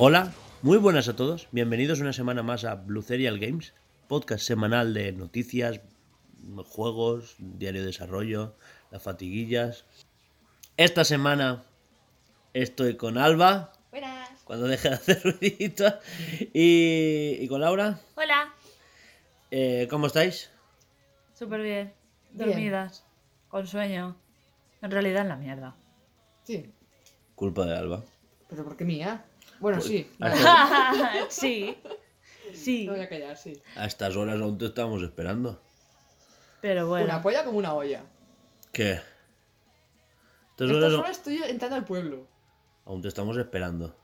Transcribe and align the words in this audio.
Hola, 0.00 0.32
muy 0.62 0.78
buenas 0.78 1.06
a 1.06 1.14
todos. 1.14 1.46
Bienvenidos 1.52 2.00
una 2.00 2.12
semana 2.12 2.42
más 2.42 2.64
a 2.64 2.74
Blue 2.74 3.02
Serial 3.02 3.38
Games, 3.38 3.72
podcast 4.08 4.44
semanal 4.44 4.94
de 4.94 5.12
noticias, 5.12 5.80
juegos, 6.64 7.36
diario 7.38 7.82
de 7.82 7.88
desarrollo, 7.88 8.56
las 8.90 9.02
fatiguillas. 9.02 9.84
Esta 10.76 11.04
semana 11.04 11.64
estoy 12.54 12.96
con 12.96 13.18
Alba, 13.18 13.72
Buenas. 13.90 14.30
cuando 14.44 14.66
deje 14.66 14.88
de 14.88 14.94
hacer 14.94 15.22
ruiditos, 15.22 15.94
y, 16.52 17.36
y 17.40 17.48
con 17.48 17.60
Laura. 17.60 18.00
Hola. 18.16 18.52
Eh, 19.50 19.86
¿Cómo 19.90 20.06
estáis? 20.06 20.50
Súper 21.34 21.62
bien. 21.62 21.92
Bien. 22.32 22.50
Dormidas. 22.50 23.04
Con 23.48 23.66
sueño. 23.66 24.16
En 24.82 24.90
realidad 24.90 25.22
en 25.22 25.28
la 25.28 25.36
mierda. 25.36 25.74
Sí, 26.44 26.72
Culpa 27.34 27.64
de 27.66 27.76
Alba. 27.76 28.02
pero 28.48 28.64
¿por 28.64 28.76
qué 28.76 28.84
mía? 28.84 29.24
Bueno, 29.60 29.80
sí. 29.80 30.10
no, 30.18 30.26
estas, 30.28 30.96
sí. 31.34 31.76
Sí. 32.54 32.86
no 32.86 32.92
voy 32.92 33.02
a 33.02 33.08
callar, 33.08 33.36
sí. 33.36 33.60
a 33.76 33.86
estas 33.86 34.16
horas 34.16 34.40
aún 34.40 34.56
te 34.58 34.66
estamos 34.66 35.02
esperando. 35.02 35.60
Pero 36.60 36.88
bueno. 36.88 37.04
Una 37.06 37.22
polla 37.22 37.44
como 37.44 37.58
una 37.58 37.74
olla. 37.74 38.02
¿Qué? 38.72 38.92
Estas 40.50 40.70
Estas 40.70 40.70
horas 40.76 40.92
horas 40.94 41.10
estoy 41.18 41.40
entrando 41.44 41.76
al 41.76 41.84
pueblo. 41.84 42.26
Aún 42.88 43.02
te 43.02 43.08
estamos 43.08 43.36
esperando. 43.36 43.94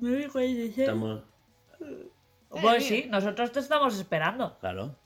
Me 0.00 0.10
dijo 0.10 0.38
ella, 0.38 0.74
¿sí? 0.74 0.82
Estamos... 0.82 1.22
Pues 2.50 2.84
sí, 2.84 3.06
nosotros 3.08 3.52
te 3.52 3.60
estamos 3.60 3.96
esperando. 3.96 4.58
Claro. 4.58 4.96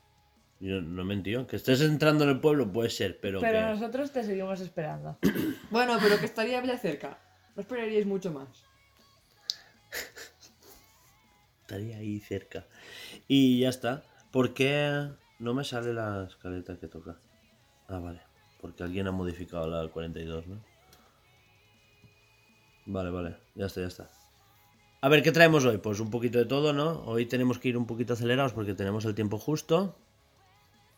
Yo 0.59 0.81
no 0.81 1.03
mentido. 1.03 1.45
Que 1.45 1.57
estés 1.57 1.81
entrando 1.81 2.23
en 2.23 2.31
el 2.31 2.39
pueblo 2.39 2.71
puede 2.71 2.89
ser, 2.89 3.19
pero, 3.19 3.39
Pero 3.39 3.59
que... 3.59 3.65
nosotros 3.65 4.11
te 4.11 4.23
seguimos 4.23 4.59
esperando. 4.59 5.17
Bueno, 5.69 5.97
pero 6.01 6.19
que 6.19 6.25
estaría 6.25 6.63
ya 6.63 6.77
cerca. 6.77 7.19
No 7.55 7.61
esperaríais 7.61 8.05
mucho 8.05 8.31
más. 8.31 8.47
estaría 11.61 11.97
ahí 11.97 12.19
cerca. 12.19 12.65
Y 13.27 13.59
ya 13.61 13.69
está. 13.69 14.03
¿Por 14.31 14.53
qué 14.53 15.09
no 15.39 15.53
me 15.53 15.63
sale 15.63 15.93
la 15.93 16.25
escaleta 16.25 16.79
que 16.79 16.87
toca? 16.87 17.17
Ah, 17.87 17.99
vale. 17.99 18.21
Porque 18.61 18.83
alguien 18.83 19.07
ha 19.07 19.11
modificado 19.11 19.67
la 19.67 19.79
del 19.79 19.89
42, 19.89 20.47
¿no? 20.47 20.72
Vale, 22.85 23.09
vale. 23.09 23.37
Ya 23.55 23.65
está, 23.65 23.81
ya 23.81 23.87
está. 23.87 24.09
A 25.01 25.09
ver, 25.09 25.21
¿qué 25.21 25.31
traemos 25.31 25.65
hoy? 25.65 25.77
Pues 25.77 25.99
un 25.99 26.09
poquito 26.09 26.37
de 26.37 26.45
todo, 26.45 26.73
¿no? 26.73 27.03
Hoy 27.05 27.25
tenemos 27.25 27.59
que 27.59 27.69
ir 27.69 27.77
un 27.77 27.85
poquito 27.85 28.13
acelerados 28.13 28.53
porque 28.53 28.73
tenemos 28.73 29.05
el 29.05 29.15
tiempo 29.15 29.37
justo. 29.37 29.97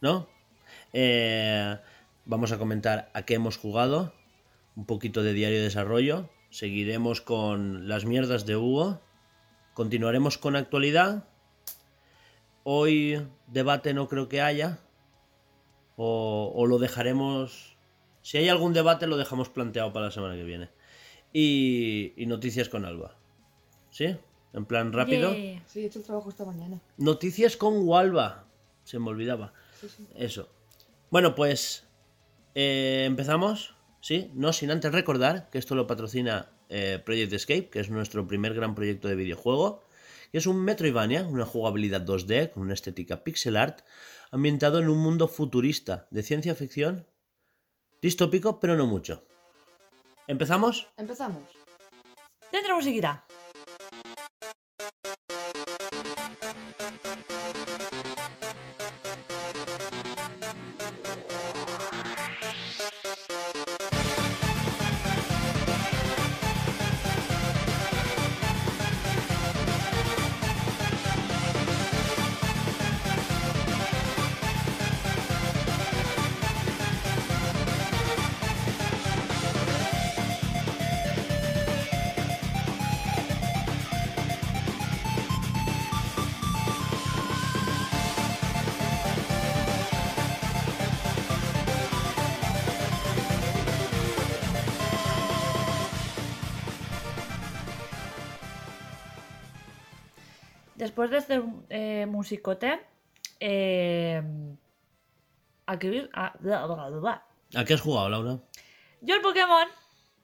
¿No? 0.01 0.27
Eh, 0.93 1.77
vamos 2.25 2.51
a 2.51 2.57
comentar 2.57 3.09
a 3.13 3.23
qué 3.23 3.35
hemos 3.35 3.57
jugado. 3.57 4.13
Un 4.75 4.85
poquito 4.85 5.23
de 5.23 5.33
diario 5.33 5.57
de 5.57 5.63
desarrollo. 5.63 6.29
Seguiremos 6.49 7.21
con 7.21 7.87
las 7.87 8.05
mierdas 8.05 8.45
de 8.45 8.55
Hugo. 8.55 9.01
Continuaremos 9.73 10.37
con 10.37 10.55
actualidad. 10.55 11.27
Hoy 12.63 13.25
debate 13.47 13.93
no 13.93 14.07
creo 14.07 14.29
que 14.29 14.41
haya. 14.41 14.79
O, 15.97 16.51
o 16.55 16.67
lo 16.67 16.77
dejaremos... 16.77 17.75
Si 18.21 18.37
hay 18.37 18.49
algún 18.49 18.73
debate 18.73 19.07
lo 19.07 19.17
dejamos 19.17 19.49
planteado 19.49 19.93
para 19.93 20.07
la 20.07 20.11
semana 20.11 20.35
que 20.35 20.43
viene. 20.43 20.69
Y, 21.37 22.13
y 22.15 22.27
noticias 22.27 22.69
con 22.69 22.85
Alba. 22.85 23.17
¿Sí? 23.91 24.15
En 24.53 24.65
plan 24.65 24.93
rápido. 24.93 25.35
Yeah. 25.35 25.61
Sí, 25.67 25.81
he 25.81 25.87
hecho 25.87 25.99
el 25.99 26.05
trabajo 26.05 26.29
esta 26.29 26.45
mañana. 26.45 26.79
Noticias 26.95 27.57
con 27.57 27.85
Walva. 27.85 28.47
Se 28.85 28.99
me 28.99 29.09
olvidaba. 29.09 29.51
Sí, 29.81 29.89
sí. 29.89 30.07
Eso. 30.15 30.47
Bueno, 31.11 31.35
pues 31.35 31.83
eh, 32.53 33.03
empezamos, 33.05 33.75
¿sí? 33.99 34.31
No 34.33 34.53
sin 34.53 34.71
antes 34.71 34.93
recordar 34.93 35.49
que 35.49 35.57
esto 35.57 35.75
lo 35.75 35.87
patrocina 35.87 36.53
eh, 36.69 37.01
Project 37.03 37.33
Escape, 37.33 37.67
que 37.67 37.81
es 37.81 37.89
nuestro 37.89 38.25
primer 38.25 38.53
gran 38.53 38.73
proyecto 38.73 39.09
de 39.09 39.15
videojuego, 39.15 39.83
que 40.31 40.37
es 40.37 40.47
un 40.47 40.63
Metroidvania, 40.63 41.23
una 41.23 41.45
jugabilidad 41.45 42.05
2D 42.05 42.51
con 42.51 42.63
una 42.63 42.75
estética 42.75 43.25
pixel 43.25 43.57
art, 43.57 43.81
ambientado 44.31 44.79
en 44.79 44.87
un 44.87 44.99
mundo 44.99 45.27
futurista 45.27 46.07
de 46.11 46.23
ciencia 46.23 46.55
ficción, 46.55 47.05
distópico, 48.01 48.61
pero 48.61 48.77
no 48.77 48.87
mucho. 48.87 49.25
¿Empezamos? 50.27 50.87
Empezamos. 50.97 51.43
Dentro 52.51 52.75
musiquita. 52.75 53.23
Después 100.95 101.11
de 101.11 101.17
este 101.17 101.43
eh, 101.71 102.05
musicote, 102.05 102.79
eh, 103.41 104.23
ah, 105.67 105.75
bla, 106.39 106.65
bla, 106.67 106.87
bla, 106.87 106.89
bla. 106.89 107.25
¿A 107.53 107.65
qué 107.65 107.73
has 107.73 107.81
jugado, 107.81 108.07
Laura? 108.07 108.39
yo 109.01 109.15
el 109.15 109.21
Pokémon, 109.21 109.67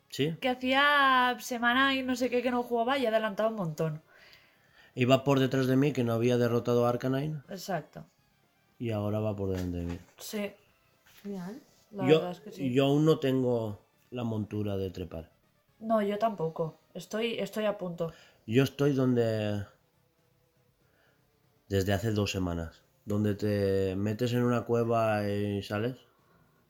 ¿Sí? 0.07 0.33
que 0.39 0.47
hacía 0.47 1.35
semana 1.41 1.93
y 1.93 2.03
no 2.03 2.15
sé 2.15 2.29
qué 2.29 2.41
que 2.41 2.51
no 2.51 2.63
jugaba, 2.63 2.97
y 2.97 3.03
he 3.03 3.09
adelantado 3.09 3.49
un 3.49 3.57
montón. 3.57 4.01
Iba 4.95 5.25
por 5.25 5.41
detrás 5.41 5.67
de 5.67 5.75
mí 5.75 5.91
que 5.91 6.05
no 6.05 6.13
había 6.13 6.37
derrotado 6.37 6.85
a 6.85 6.89
Arcanine 6.91 7.41
Exacto. 7.49 8.05
y 8.79 8.91
ahora 8.91 9.19
va 9.19 9.35
por 9.35 9.49
delante 9.49 9.75
de 9.79 9.85
mí. 9.87 9.99
Sí, 10.19 10.53
Genial. 11.21 11.61
la 11.91 12.07
yo, 12.07 12.15
verdad 12.15 12.31
es 12.31 12.39
que 12.39 12.51
sí. 12.53 12.73
yo 12.73 12.85
aún 12.85 13.03
no 13.03 13.19
tengo 13.19 13.81
la 14.09 14.23
montura 14.23 14.77
de 14.77 14.89
trepar. 14.89 15.29
No, 15.79 16.01
yo 16.01 16.17
tampoco. 16.17 16.79
Estoy, 16.93 17.39
estoy 17.39 17.65
a 17.65 17.77
punto. 17.77 18.13
Yo 18.47 18.63
estoy 18.63 18.93
donde... 18.93 19.65
Desde 21.71 21.93
hace 21.93 22.11
dos 22.11 22.31
semanas. 22.31 22.81
Donde 23.05 23.33
te 23.35 23.95
metes 23.95 24.33
en 24.33 24.43
una 24.43 24.61
cueva 24.69 25.27
y 25.27 25.63
sales. 25.63 25.97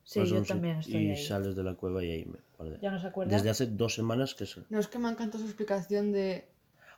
Sí, 0.03 0.25
yo 0.25 0.41
también 0.43 0.77
estoy 0.77 1.05
Y 1.07 1.09
ahí. 1.11 1.25
sales 1.25 1.55
de 1.55 1.63
la 1.63 1.75
cueva 1.75 2.03
y 2.03 2.11
ahí 2.11 2.25
me 2.25 2.39
guardé. 2.57 2.79
¿Ya 2.81 2.91
no 2.91 2.99
se 2.99 3.07
acuerda? 3.07 3.35
Desde 3.35 3.49
hace 3.49 3.65
dos 3.67 3.93
semanas 3.95 4.33
que... 4.35 4.45
se- 4.45 4.63
No, 4.69 4.79
es 4.79 4.87
que 4.87 4.99
me 4.99 5.09
encanta 5.09 5.37
su 5.37 5.45
explicación 5.45 6.11
de... 6.11 6.47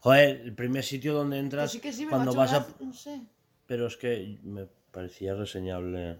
Joder, 0.02 0.42
el 0.42 0.54
primer 0.54 0.84
sitio 0.84 1.14
donde 1.14 1.38
Que 1.38 1.44
entras 1.46 1.72
sí 1.72 1.80
que 1.80 1.94
sí, 1.94 2.06
me 2.06 2.12
cuando 2.12 2.34
vas 2.34 2.54
a... 2.54 2.68
No 2.80 2.94
sé. 2.94 3.22
Pero 3.68 3.88
es 3.88 3.96
que 3.98 4.38
me 4.44 4.68
parecía 4.92 5.34
reseñable 5.34 6.20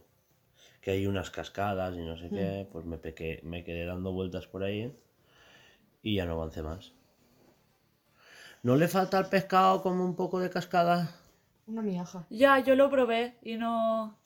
que 0.82 0.92
hay 0.92 1.06
unas 1.08 1.30
cascadas 1.32 1.96
y 1.96 2.04
no 2.10 2.18
sé 2.18 2.30
qué. 2.30 2.68
Pues 2.72 2.86
me, 2.86 2.98
pequé, 2.98 3.42
me 3.44 3.64
quedé 3.66 3.86
dando 3.86 4.12
vueltas 4.14 4.48
por 4.48 4.64
ahí 4.64 4.94
y 6.02 6.16
ya 6.16 6.26
no 6.26 6.34
avancé 6.34 6.62
más. 6.64 6.94
¿No 8.64 8.76
le 8.78 8.88
falta 8.88 9.18
al 9.18 9.30
pescado 9.30 9.82
como 9.82 10.04
un 10.06 10.16
poco 10.16 10.40
de 10.40 10.50
cascada? 10.50 10.98
Una 11.68 11.82
miaja. 11.82 12.26
Ya, 12.30 12.60
yo 12.60 12.76
lo 12.76 12.90
probé 12.90 13.38
y 13.42 13.56
no... 13.58 14.18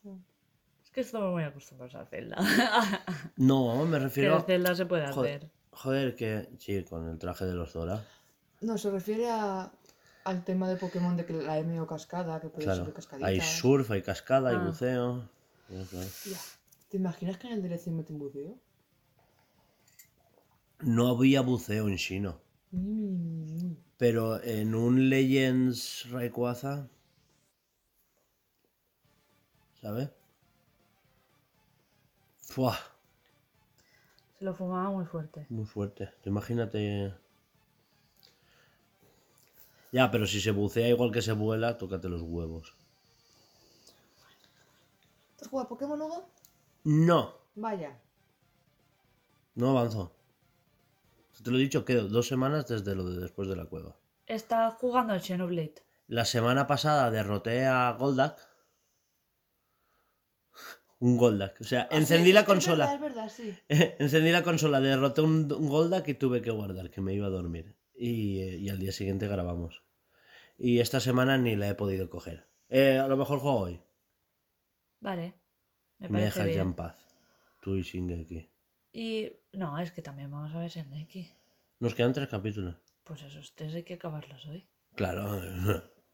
Es 0.83 0.91
que 0.91 1.01
estamos 1.01 1.31
muy 1.31 1.43
acostumbrados 1.43 1.95
a 1.95 2.05
Zelda. 2.05 2.37
No, 3.37 3.85
me 3.85 3.97
que 3.97 4.03
refiero... 4.03 4.37
en 4.37 4.43
Zelda 4.45 4.75
se 4.75 4.85
puede 4.85 5.11
Joder, 5.11 5.37
hacer. 5.37 5.49
joder, 5.71 6.15
que... 6.15 6.49
Sí, 6.57 6.83
con 6.83 7.07
el 7.07 7.17
traje 7.19 7.45
de 7.45 7.53
los 7.53 7.73
Dora. 7.73 8.03
No, 8.61 8.77
se 8.77 8.89
refiere 8.89 9.29
a, 9.29 9.71
al 10.23 10.43
tema 10.43 10.67
de 10.67 10.77
Pokémon 10.77 11.15
de 11.15 11.25
que 11.25 11.33
la 11.33 11.59
M 11.59 11.79
o 11.79 11.85
cascada, 11.85 12.39
que 12.41 12.49
puede 12.49 12.63
Claro. 12.65 12.81
subir 12.81 12.93
cascaditas. 12.95 13.29
Hay 13.29 13.39
surf, 13.41 13.91
hay 13.91 14.01
cascada, 14.01 14.49
hay 14.49 14.55
Ah. 14.55 14.63
buceo. 14.65 15.29
Ya, 15.69 16.37
¿Te 16.89 16.97
imaginas 16.97 17.37
que 17.37 17.47
en 17.47 17.53
el 17.53 17.61
DLC 17.61 17.87
meten 17.87 18.17
buceo? 18.17 18.55
No 20.79 21.07
había 21.09 21.41
buceo 21.41 21.87
en 21.87 21.97
ni. 21.97 23.77
Pero 23.97 24.41
en 24.43 24.75
un 24.75 25.09
Legends 25.09 26.07
Rayquaza. 26.11 26.87
¿Sabes? 29.87 30.09
Fua. 32.41 32.77
Se 34.37 34.43
lo 34.43 34.53
fumaba 34.53 34.89
muy 34.89 35.05
fuerte. 35.05 35.45
Muy 35.47 35.63
fuerte. 35.65 36.11
Imagínate. 36.25 37.13
Ya, 39.93 40.11
pero 40.11 40.27
si 40.27 40.41
se 40.41 40.51
bucea 40.51 40.89
igual 40.89 41.13
que 41.13 41.21
se 41.21 41.31
vuela, 41.31 41.77
tócate 41.77 42.09
los 42.09 42.21
huevos. 42.21 42.75
¿Tú 45.37 45.45
has 45.45 45.47
jugado 45.47 45.65
a 45.67 45.69
Pokémon 45.69 46.01
Hugo? 46.01 46.29
No, 46.83 47.35
Vaya. 47.55 47.97
no 49.55 49.69
avanzo. 49.69 50.11
Te 51.41 51.49
lo 51.49 51.55
he 51.55 51.61
dicho, 51.61 51.85
quedo 51.85 52.09
dos 52.09 52.27
semanas 52.27 52.67
desde 52.67 52.93
lo 52.93 53.05
de 53.09 53.21
después 53.21 53.47
de 53.47 53.55
la 53.55 53.67
cueva. 53.67 53.95
Está 54.25 54.69
jugando 54.71 55.13
al 55.13 55.21
Xenoblade. 55.21 55.75
La 56.09 56.25
semana 56.25 56.67
pasada 56.67 57.09
derroté 57.09 57.65
a 57.65 57.93
Goldak. 57.97 58.46
Un 60.99 61.15
Goldak. 61.17 61.61
O 61.61 61.63
sea, 61.63 61.87
encendí 61.91 62.23
Ah, 62.23 62.25
Sí, 62.29 62.33
la 62.33 62.39
es 62.41 62.45
consola. 62.45 62.85
verdad, 62.99 63.29
Es 63.29 63.37
verdad, 63.37 63.57
sí. 63.57 63.57
Encendí 63.99 64.31
la 64.31 64.43
consola, 64.43 64.79
derroté 64.79 65.21
un, 65.21 65.51
un 65.51 65.69
Goldak 65.69 66.07
y 66.07 66.13
tuve 66.15 66.41
que 66.41 66.51
guardar, 66.51 66.89
que 66.89 67.01
me 67.01 67.13
iba 67.13 67.27
a 67.27 67.31
dormir. 67.31 67.75
Y, 67.95 68.39
eh, 68.41 68.57
y 68.57 68.69
al 68.69 68.79
día 68.79 68.91
siguiente 68.91 69.27
grabamos. 69.27 69.83
Y 70.57 70.79
esta 70.79 70.99
semana 70.99 71.37
ni 71.37 71.55
la 71.55 71.67
he 71.69 71.75
podido 71.75 72.09
coger. 72.09 72.47
Eh, 72.69 72.97
a 72.97 73.07
lo 73.07 73.15
mejor 73.17 73.39
juego 73.39 73.59
hoy. 73.59 73.81
Vale. 74.99 75.35
Me 75.99 76.21
dejas 76.21 76.47
ya 76.53 76.61
en 76.61 76.73
paz. 76.73 76.95
Tú 77.61 77.75
y 77.75 77.81
Shingeki. 77.83 78.49
Y. 78.93 79.31
No, 79.53 79.77
es 79.79 79.91
que 79.91 80.01
también 80.01 80.31
vamos 80.31 80.53
a 80.55 80.59
ver 80.59 80.69
Shingeki. 80.69 81.29
Nos 81.79 81.93
quedan 81.93 82.13
tres 82.13 82.27
capítulos. 82.27 82.75
Pues 83.03 83.21
esos 83.21 83.53
tres 83.55 83.73
hay 83.75 83.83
que 83.83 83.93
acabarlos 83.95 84.45
hoy. 84.47 84.67
Claro, 84.95 85.39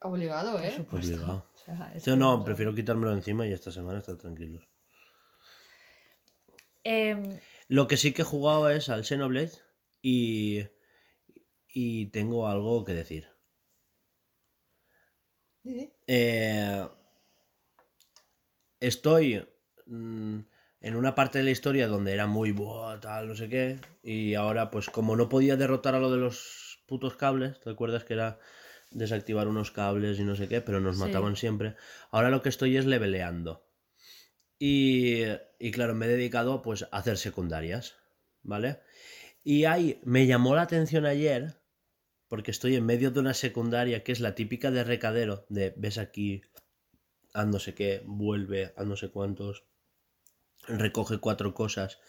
Obligado, 0.02 0.54
Por 0.58 0.66
¿eh? 0.66 0.72
supuesto. 0.76 1.14
obligado. 1.16 1.50
O 1.54 1.58
sea, 1.58 1.92
es 1.96 2.04
Yo 2.04 2.18
no, 2.18 2.44
prefiero 2.44 2.76
quitármelo 2.76 3.14
encima 3.14 3.48
y 3.48 3.54
esta 3.54 3.72
semana 3.72 4.00
estar 4.00 4.18
tranquilos. 4.18 4.68
Em, 6.84 7.40
Lo 7.68 7.88
que 7.88 7.98
sí 7.98 8.14
que 8.14 8.22
he 8.24 8.26
jugado 8.26 8.70
es 8.70 8.90
al 8.90 9.06
Xenoblade 9.06 9.52
y, 10.02 10.64
y 11.68 12.08
tengo 12.08 12.48
algo 12.48 12.84
que 12.84 12.94
decir. 12.94 13.28
Eh, 16.08 16.86
estoy 18.80 19.48
mm, 19.86 20.40
en 20.82 20.96
una 20.96 21.16
parte 21.16 21.38
de 21.38 21.46
la 21.46 21.52
historia 21.52 21.88
donde 21.88 22.14
era 22.14 22.28
muy 22.28 22.52
buah, 22.52 23.00
tal, 23.00 23.30
no 23.30 23.36
sé 23.36 23.48
qué, 23.48 23.80
y 24.04 24.34
ahora 24.34 24.70
pues 24.70 24.90
como 24.90 25.16
no 25.16 25.30
podía 25.30 25.56
derrotar 25.56 25.96
a 25.96 26.00
lo 26.00 26.12
de 26.12 26.18
los 26.18 26.84
putos 26.86 27.16
cables, 27.16 27.60
¿te 27.62 27.70
acuerdas 27.70 28.04
que 28.04 28.14
era 28.16 28.40
desactivar 28.92 29.48
unos 29.48 29.72
cables 29.72 30.20
y 30.20 30.24
no 30.26 30.36
sé 30.36 30.48
qué, 30.50 30.60
pero 30.62 30.82
nos 30.82 30.98
Sí. 30.98 31.02
mataban 31.02 31.38
siempre? 31.38 31.76
Ahora 32.12 32.30
lo 32.30 32.42
que 32.42 32.50
estoy 32.50 32.76
es 32.76 32.86
leveleando. 32.86 33.63
Y, 34.60 35.24
y 35.60 35.72
claro, 35.72 35.96
me 35.96 36.06
he 36.06 36.10
dedicado 36.10 36.62
pues 36.62 36.84
a 36.84 36.98
hacer 36.98 37.18
secundarias, 37.18 37.96
¿vale? 38.44 38.80
Y 39.44 39.66
ahí 39.66 40.00
me 40.04 40.26
llamó 40.26 40.56
la 40.56 40.62
atención 40.62 41.06
ayer, 41.06 41.62
porque 42.28 42.52
estoy 42.52 42.76
en 42.76 42.86
medio 42.86 43.12
de 43.12 43.20
una 43.20 43.34
secundaria 43.34 44.04
que 44.04 44.12
es 44.12 44.20
la 44.20 44.36
típica 44.36 44.72
de 44.72 44.84
recadero, 44.84 45.46
de 45.50 45.74
ves 45.76 45.98
aquí, 45.98 46.42
haz 47.34 47.48
no 47.48 47.60
sé 47.60 47.74
qué, 47.74 48.02
vuelve, 48.06 48.74
a 48.78 48.84
no 48.84 48.96
sé 48.96 49.10
cuántos, 49.12 49.66
recoge 50.68 51.18
cuatro 51.18 51.54
cosas. 51.54 52.00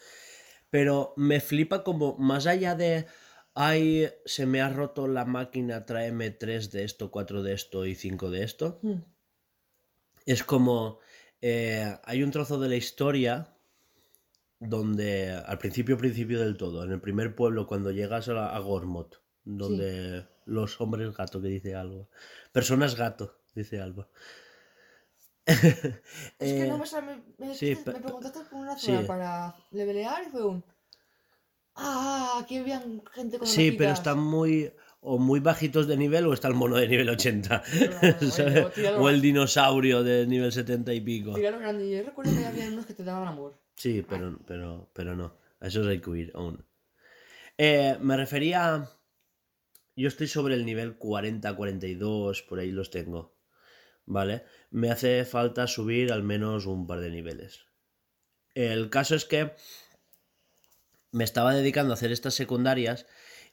Pero 0.69 1.13
me 1.17 1.41
flipa 1.41 1.83
como 1.83 2.17
más 2.17 2.47
allá 2.47 2.75
de, 2.75 3.05
ay, 3.53 4.09
se 4.25 4.45
me 4.45 4.61
ha 4.61 4.69
roto 4.69 5.07
la 5.07 5.25
máquina, 5.25 5.85
tráeme 5.85 6.31
tres 6.31 6.71
de 6.71 6.83
esto, 6.83 7.11
cuatro 7.11 7.43
de 7.43 7.53
esto 7.53 7.85
y 7.85 7.95
cinco 7.95 8.29
de 8.29 8.43
esto. 8.43 8.79
Hmm. 8.81 9.01
Es 10.25 10.43
como, 10.43 10.99
eh, 11.41 11.97
hay 12.03 12.23
un 12.23 12.31
trozo 12.31 12.59
de 12.59 12.69
la 12.69 12.75
historia 12.75 13.55
donde, 14.59 15.31
al 15.31 15.57
principio, 15.57 15.97
principio 15.97 16.39
del 16.39 16.57
todo, 16.57 16.83
en 16.83 16.91
el 16.91 17.01
primer 17.01 17.35
pueblo, 17.35 17.67
cuando 17.67 17.91
llegas 17.91 18.29
a, 18.29 18.33
la- 18.33 18.55
a 18.55 18.59
Gormot, 18.59 19.21
donde 19.43 20.25
los 20.45 20.79
hombres 20.81 21.15
gato, 21.15 21.41
que 21.41 21.49
dice 21.49 21.75
algo, 21.75 22.09
personas 22.51 22.95
gato, 22.95 23.37
dice 23.53 23.79
Alba. 23.81 24.07
Es 26.39 26.53
que 26.53 26.65
Eh, 26.65 26.69
no 26.69 26.77
me, 26.77 26.85
sale- 26.87 27.21
me, 27.37 27.53
sí, 27.55 27.75
me 27.93 27.99
preguntaste 28.05 28.39
por 28.49 28.59
una 28.59 28.77
sí. 28.77 28.91
zona 28.91 29.05
para 29.07 29.55
levelear 29.71 30.23
y 30.23 30.29
fue 30.31 30.45
un. 30.45 30.63
Ah, 31.75 32.39
aquí 32.41 32.57
habían 32.57 33.01
gente 33.13 33.37
con 33.39 33.47
Sí, 33.47 33.71
pero 33.71 33.91
orejitas". 33.91 33.99
están 33.99 34.19
muy 34.19 34.73
o 35.05 35.19
muy 35.19 35.39
bajitos 35.39 35.87
de 35.87 35.97
nivel 35.97 36.25
o 36.25 36.33
está 36.33 36.47
el 36.47 36.55
mono 36.55 36.77
de 36.77 36.87
nivel 36.87 37.09
80. 37.09 37.63
Bueno, 38.01 38.17
¿sabes? 38.31 38.53
bueno, 38.53 38.69
tíralo 38.69 39.01
o 39.01 39.09
el 39.09 39.21
dinosaurio 39.21 40.03
de 40.03 40.25
nivel 40.25 40.51
70 40.51 40.93
y 40.93 41.01
pico. 41.01 41.33
Tíralo 41.33 41.59
grande. 41.59 41.89
Yo 41.89 42.03
recuerdo 42.03 42.35
que 42.35 42.45
había 42.45 42.67
unos 42.67 42.85
que 42.85 42.93
te 42.93 43.03
daban 43.03 43.27
amor. 43.27 43.57
Sí, 43.75 44.03
pero, 44.07 44.39
pero, 44.45 44.89
pero 44.93 45.15
no. 45.15 45.37
A 45.59 45.67
esos 45.67 45.87
hay 45.87 46.01
que 46.01 46.09
huir 46.09 46.31
aún. 46.33 46.65
Eh, 47.57 47.97
me 48.01 48.17
refería. 48.17 48.89
Yo 49.95 50.07
estoy 50.07 50.27
sobre 50.27 50.55
el 50.55 50.65
nivel 50.65 50.97
40, 50.97 51.55
42, 51.55 52.41
por 52.41 52.59
ahí 52.59 52.71
los 52.71 52.89
tengo. 52.89 53.37
¿Vale? 54.05 54.43
Me 54.69 54.91
hace 54.91 55.23
falta 55.25 55.67
subir 55.67 56.11
al 56.11 56.23
menos 56.23 56.65
un 56.65 56.85
par 56.85 56.99
de 56.99 57.09
niveles. 57.09 57.65
El 58.53 58.89
caso 58.89 59.15
es 59.15 59.25
que 59.25 59.53
me 61.11 61.23
estaba 61.23 61.53
dedicando 61.53 61.93
a 61.93 61.95
hacer 61.95 62.11
estas 62.11 62.33
secundarias 62.33 63.05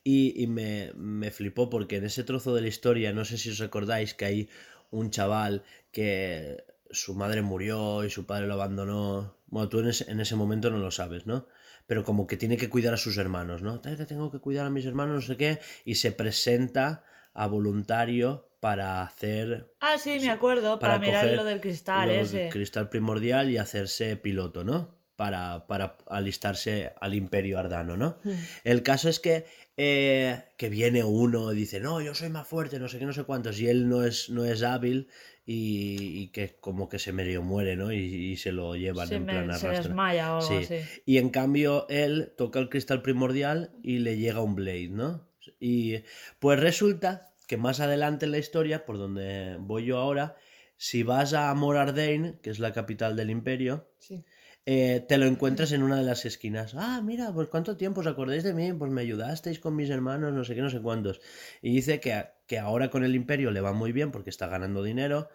y, 0.04 0.42
y 0.42 0.46
me, 0.46 0.92
me 0.96 1.30
flipó 1.30 1.70
porque 1.70 1.96
en 1.96 2.04
ese 2.04 2.24
trozo 2.24 2.54
de 2.54 2.62
la 2.62 2.68
historia, 2.68 3.12
no 3.12 3.24
sé 3.24 3.38
si 3.38 3.50
os 3.50 3.60
acordáis 3.60 4.14
que 4.14 4.24
hay 4.24 4.48
un 4.90 5.10
chaval 5.10 5.62
que 5.90 6.64
su 6.90 7.14
madre 7.14 7.42
murió 7.42 8.04
y 8.04 8.10
su 8.10 8.26
padre 8.26 8.46
lo 8.46 8.54
abandonó. 8.54 9.38
Bueno, 9.46 9.68
tú 9.68 9.80
en 9.80 9.88
ese, 9.88 10.10
en 10.10 10.20
ese 10.20 10.36
momento 10.36 10.70
no 10.70 10.78
lo 10.78 10.90
sabes, 10.90 11.26
¿no? 11.26 11.46
Pero 11.86 12.04
como 12.04 12.26
que 12.26 12.36
tiene 12.36 12.56
que 12.56 12.68
cuidar 12.70 12.94
a 12.94 12.96
sus 12.98 13.16
hermanos, 13.18 13.62
¿no? 13.62 13.80
"Ay, 13.84 13.96
que 13.96 14.06
tengo 14.06 14.30
que 14.30 14.38
cuidar 14.40 14.66
a 14.66 14.70
mis 14.70 14.86
hermanos, 14.86 15.14
no 15.14 15.20
sé 15.22 15.36
qué, 15.36 15.58
y 15.84 15.96
se 15.96 16.12
presenta 16.12 17.04
a 17.34 17.46
voluntario 17.46 18.50
para 18.60 19.02
hacer 19.02 19.72
Ah, 19.80 19.98
sí, 19.98 20.18
me 20.20 20.30
acuerdo. 20.30 20.78
Para, 20.78 20.94
para 20.94 21.06
mirar 21.06 21.26
lo 21.36 21.44
del 21.44 21.60
cristal 21.60 22.08
lo 22.08 22.14
ese. 22.14 22.48
cristal 22.50 22.88
primordial 22.88 23.50
y 23.50 23.56
hacerse 23.58 24.16
piloto, 24.16 24.64
¿no? 24.64 25.01
Para, 25.22 25.68
para 25.68 25.96
alistarse 26.08 26.94
al 27.00 27.14
imperio 27.14 27.56
ardano, 27.60 27.96
¿no? 27.96 28.16
Hmm. 28.24 28.32
El 28.64 28.82
caso 28.82 29.08
es 29.08 29.20
que, 29.20 29.44
eh, 29.76 30.42
que 30.56 30.68
viene 30.68 31.04
uno 31.04 31.52
y 31.52 31.56
dice, 31.56 31.78
no, 31.78 32.00
yo 32.00 32.12
soy 32.16 32.28
más 32.28 32.48
fuerte, 32.48 32.80
no 32.80 32.88
sé 32.88 32.98
qué, 32.98 33.06
no 33.06 33.12
sé 33.12 33.22
cuántos, 33.22 33.60
y 33.60 33.68
él 33.68 33.88
no 33.88 34.02
es, 34.04 34.30
no 34.30 34.44
es 34.44 34.64
hábil 34.64 35.06
y, 35.46 36.22
y 36.22 36.28
que 36.32 36.56
como 36.60 36.88
que 36.88 36.98
se 36.98 37.12
medio 37.12 37.40
muere, 37.40 37.76
¿no? 37.76 37.92
Y, 37.92 37.98
y 38.32 38.36
se 38.36 38.50
lo 38.50 38.74
llevan 38.74 39.06
Se, 39.06 39.14
en 39.14 39.26
me- 39.26 39.32
plan 39.32 39.44
se 39.56 39.66
arrastra. 39.68 39.88
desmaya 39.90 40.34
o 40.34 40.38
algo 40.40 40.48
Sí. 40.48 40.64
así. 40.74 40.80
Y 41.06 41.18
en 41.18 41.30
cambio 41.30 41.86
él 41.88 42.32
toca 42.36 42.58
el 42.58 42.68
cristal 42.68 43.00
primordial 43.02 43.70
y 43.84 44.00
le 44.00 44.16
llega 44.16 44.40
un 44.40 44.56
Blade, 44.56 44.88
¿no? 44.90 45.28
Y 45.60 46.02
pues 46.40 46.58
resulta 46.58 47.30
que 47.46 47.56
más 47.56 47.78
adelante 47.78 48.24
en 48.26 48.32
la 48.32 48.38
historia, 48.38 48.84
por 48.84 48.98
donde 48.98 49.56
voy 49.60 49.84
yo 49.84 49.98
ahora, 49.98 50.34
si 50.76 51.04
vas 51.04 51.32
a 51.32 51.54
Morardain, 51.54 52.40
que 52.42 52.50
es 52.50 52.58
la 52.58 52.72
capital 52.72 53.14
del 53.14 53.30
imperio, 53.30 53.86
Sí. 54.00 54.24
Eh, 54.64 55.04
te 55.08 55.18
lo 55.18 55.26
encuentras 55.26 55.72
en 55.72 55.82
una 55.82 55.96
de 55.96 56.04
las 56.04 56.24
esquinas. 56.24 56.74
Ah, 56.76 57.00
mira, 57.02 57.32
pues 57.32 57.48
cuánto 57.48 57.76
tiempo 57.76 58.00
os 58.00 58.06
acordáis 58.06 58.44
de 58.44 58.54
mí, 58.54 58.72
pues 58.72 58.90
me 58.92 59.00
ayudasteis 59.00 59.58
con 59.58 59.74
mis 59.74 59.90
hermanos, 59.90 60.32
no 60.32 60.44
sé 60.44 60.54
qué, 60.54 60.62
no 60.62 60.70
sé 60.70 60.80
cuántos. 60.80 61.20
Y 61.62 61.74
dice 61.74 62.00
que, 62.00 62.26
que 62.46 62.58
ahora 62.58 62.90
con 62.90 63.04
el 63.04 63.14
imperio 63.14 63.50
le 63.50 63.60
va 63.60 63.72
muy 63.72 63.92
bien 63.92 64.12
porque 64.12 64.30
está 64.30 64.46
ganando 64.46 64.82
dinero 64.82 65.28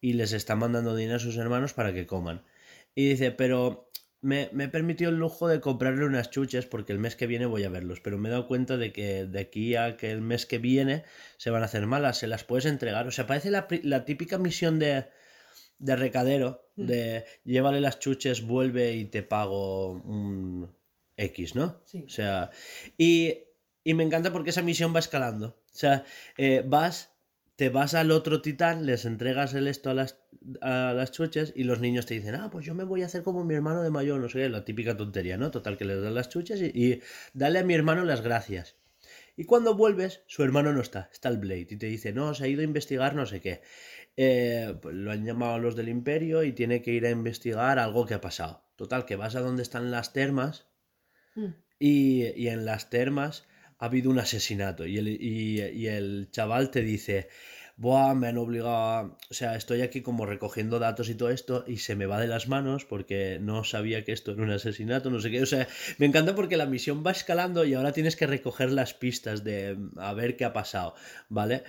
y 0.00 0.14
les 0.14 0.32
está 0.32 0.54
mandando 0.54 0.94
dinero 0.94 1.16
a 1.16 1.20
sus 1.20 1.36
hermanos 1.38 1.72
para 1.72 1.94
que 1.94 2.06
coman. 2.06 2.42
Y 2.94 3.08
dice, 3.08 3.30
pero 3.30 3.90
me, 4.20 4.50
me 4.52 4.64
he 4.64 4.68
permitido 4.68 5.10
el 5.10 5.16
lujo 5.16 5.48
de 5.48 5.60
comprarle 5.60 6.04
unas 6.04 6.30
chuches 6.30 6.66
porque 6.66 6.92
el 6.92 6.98
mes 6.98 7.16
que 7.16 7.26
viene 7.26 7.46
voy 7.46 7.64
a 7.64 7.70
verlos, 7.70 8.00
pero 8.00 8.18
me 8.18 8.28
he 8.28 8.32
dado 8.32 8.46
cuenta 8.46 8.76
de 8.76 8.92
que 8.92 9.24
de 9.24 9.40
aquí 9.40 9.76
a 9.76 9.96
que 9.96 10.10
el 10.10 10.20
mes 10.20 10.44
que 10.44 10.58
viene 10.58 11.04
se 11.38 11.50
van 11.50 11.62
a 11.62 11.66
hacer 11.66 11.86
malas, 11.86 12.18
se 12.18 12.26
las 12.26 12.44
puedes 12.44 12.66
entregar. 12.66 13.06
O 13.06 13.10
sea, 13.10 13.26
parece 13.26 13.50
la, 13.50 13.66
la 13.82 14.04
típica 14.04 14.36
misión 14.38 14.78
de, 14.78 15.06
de 15.78 15.96
recadero, 15.96 16.60
Mm. 16.76 16.86
de 16.86 17.24
llévale 17.44 17.80
las 17.80 18.00
chuches, 18.00 18.42
vuelve 18.46 18.94
y 18.94 19.04
te 19.04 19.22
pago 19.22 19.92
un 19.92 20.74
X, 21.16 21.54
¿no? 21.54 21.80
Sí. 21.84 22.04
O 22.06 22.08
sea, 22.08 22.50
y, 22.98 23.34
y 23.84 23.94
me 23.94 24.02
encanta 24.02 24.32
porque 24.32 24.50
esa 24.50 24.62
misión 24.62 24.92
va 24.94 24.98
escalando. 24.98 25.48
O 25.72 25.76
sea, 25.76 26.04
eh, 26.36 26.64
vas, 26.66 27.12
te 27.56 27.68
vas 27.68 27.94
al 27.94 28.10
otro 28.10 28.42
titán, 28.42 28.86
les 28.86 29.04
entregas 29.04 29.54
el 29.54 29.68
esto 29.68 29.90
a 29.90 29.94
las, 29.94 30.18
a 30.60 30.92
las 30.96 31.12
chuches 31.12 31.52
y 31.54 31.62
los 31.62 31.78
niños 31.80 32.06
te 32.06 32.14
dicen, 32.14 32.34
ah, 32.34 32.48
pues 32.50 32.66
yo 32.66 32.74
me 32.74 32.82
voy 32.84 33.02
a 33.02 33.06
hacer 33.06 33.22
como 33.22 33.44
mi 33.44 33.54
hermano 33.54 33.82
de 33.82 33.90
mayor, 33.90 34.20
no 34.20 34.28
sé 34.28 34.38
qué, 34.40 34.48
la 34.48 34.64
típica 34.64 34.96
tontería, 34.96 35.36
¿no? 35.36 35.52
Total, 35.52 35.76
que 35.76 35.84
les 35.84 36.02
das 36.02 36.12
las 36.12 36.28
chuches 36.28 36.60
y, 36.60 36.66
y 36.74 37.02
dale 37.34 37.60
a 37.60 37.64
mi 37.64 37.74
hermano 37.74 38.04
las 38.04 38.20
gracias. 38.22 38.74
Y 39.36 39.44
cuando 39.44 39.74
vuelves, 39.76 40.22
su 40.26 40.42
hermano 40.42 40.72
no 40.72 40.80
está, 40.80 41.08
está 41.12 41.28
el 41.28 41.38
Blade 41.38 41.66
y 41.70 41.76
te 41.76 41.86
dice, 41.86 42.12
no, 42.12 42.34
se 42.34 42.44
ha 42.44 42.48
ido 42.48 42.60
a 42.60 42.64
investigar 42.64 43.14
no 43.14 43.26
sé 43.26 43.40
qué. 43.40 43.62
Eh, 44.16 44.74
pues 44.82 44.94
lo 44.94 45.12
han 45.12 45.24
llamado 45.24 45.58
los 45.58 45.76
del 45.76 45.88
imperio 45.88 46.42
y 46.44 46.52
tiene 46.52 46.82
que 46.82 46.92
ir 46.92 47.06
a 47.06 47.10
investigar 47.10 47.78
algo 47.78 48.06
que 48.06 48.14
ha 48.14 48.20
pasado. 48.20 48.64
Total, 48.76 49.04
que 49.06 49.16
vas 49.16 49.36
a 49.36 49.40
donde 49.40 49.62
están 49.62 49.90
las 49.92 50.12
termas 50.12 50.66
Hmm. 51.36 51.54
y, 51.78 52.24
y 52.40 52.48
en 52.48 52.64
las 52.64 52.90
termas 52.90 53.46
ha 53.78 53.86
habido 53.86 54.10
un 54.10 54.18
asesinato 54.18 54.86
y 54.86 54.98
el, 54.98 55.08
y- 55.08 55.60
y 55.62 55.86
el 55.88 56.28
chaval 56.30 56.70
te 56.70 56.82
dice, 56.82 57.28
Buah, 57.76 58.14
me 58.14 58.28
han 58.28 58.38
obligado 58.38 58.70
a... 58.76 59.02
O 59.30 59.34
sea, 59.34 59.56
estoy 59.56 59.82
aquí 59.82 60.00
como 60.00 60.26
recogiendo 60.26 60.78
datos 60.78 61.08
y 61.08 61.16
todo 61.16 61.30
esto 61.30 61.64
y 61.66 61.78
se 61.78 61.96
me 61.96 62.06
va 62.06 62.20
de 62.20 62.28
las 62.28 62.46
manos 62.48 62.84
porque 62.84 63.38
no 63.40 63.64
sabía 63.64 64.04
que 64.04 64.12
esto 64.12 64.30
era 64.32 64.42
un 64.44 64.50
asesinato, 64.52 65.10
no 65.10 65.20
sé 65.20 65.30
qué. 65.32 65.42
O 65.42 65.46
sea, 65.46 65.66
me 65.98 66.06
encanta 66.06 66.36
porque 66.36 66.56
la 66.56 66.66
misión 66.66 67.02
va 67.04 67.10
escalando 67.10 67.64
y 67.64 67.74
ahora 67.74 67.92
tienes 67.92 68.14
que 68.14 68.28
recoger 68.28 68.70
las 68.70 68.94
pistas 68.94 69.42
de 69.42 69.76
a 69.96 70.14
ver 70.14 70.36
qué 70.36 70.44
ha 70.44 70.52
pasado, 70.52 70.94
¿vale? 71.28 71.64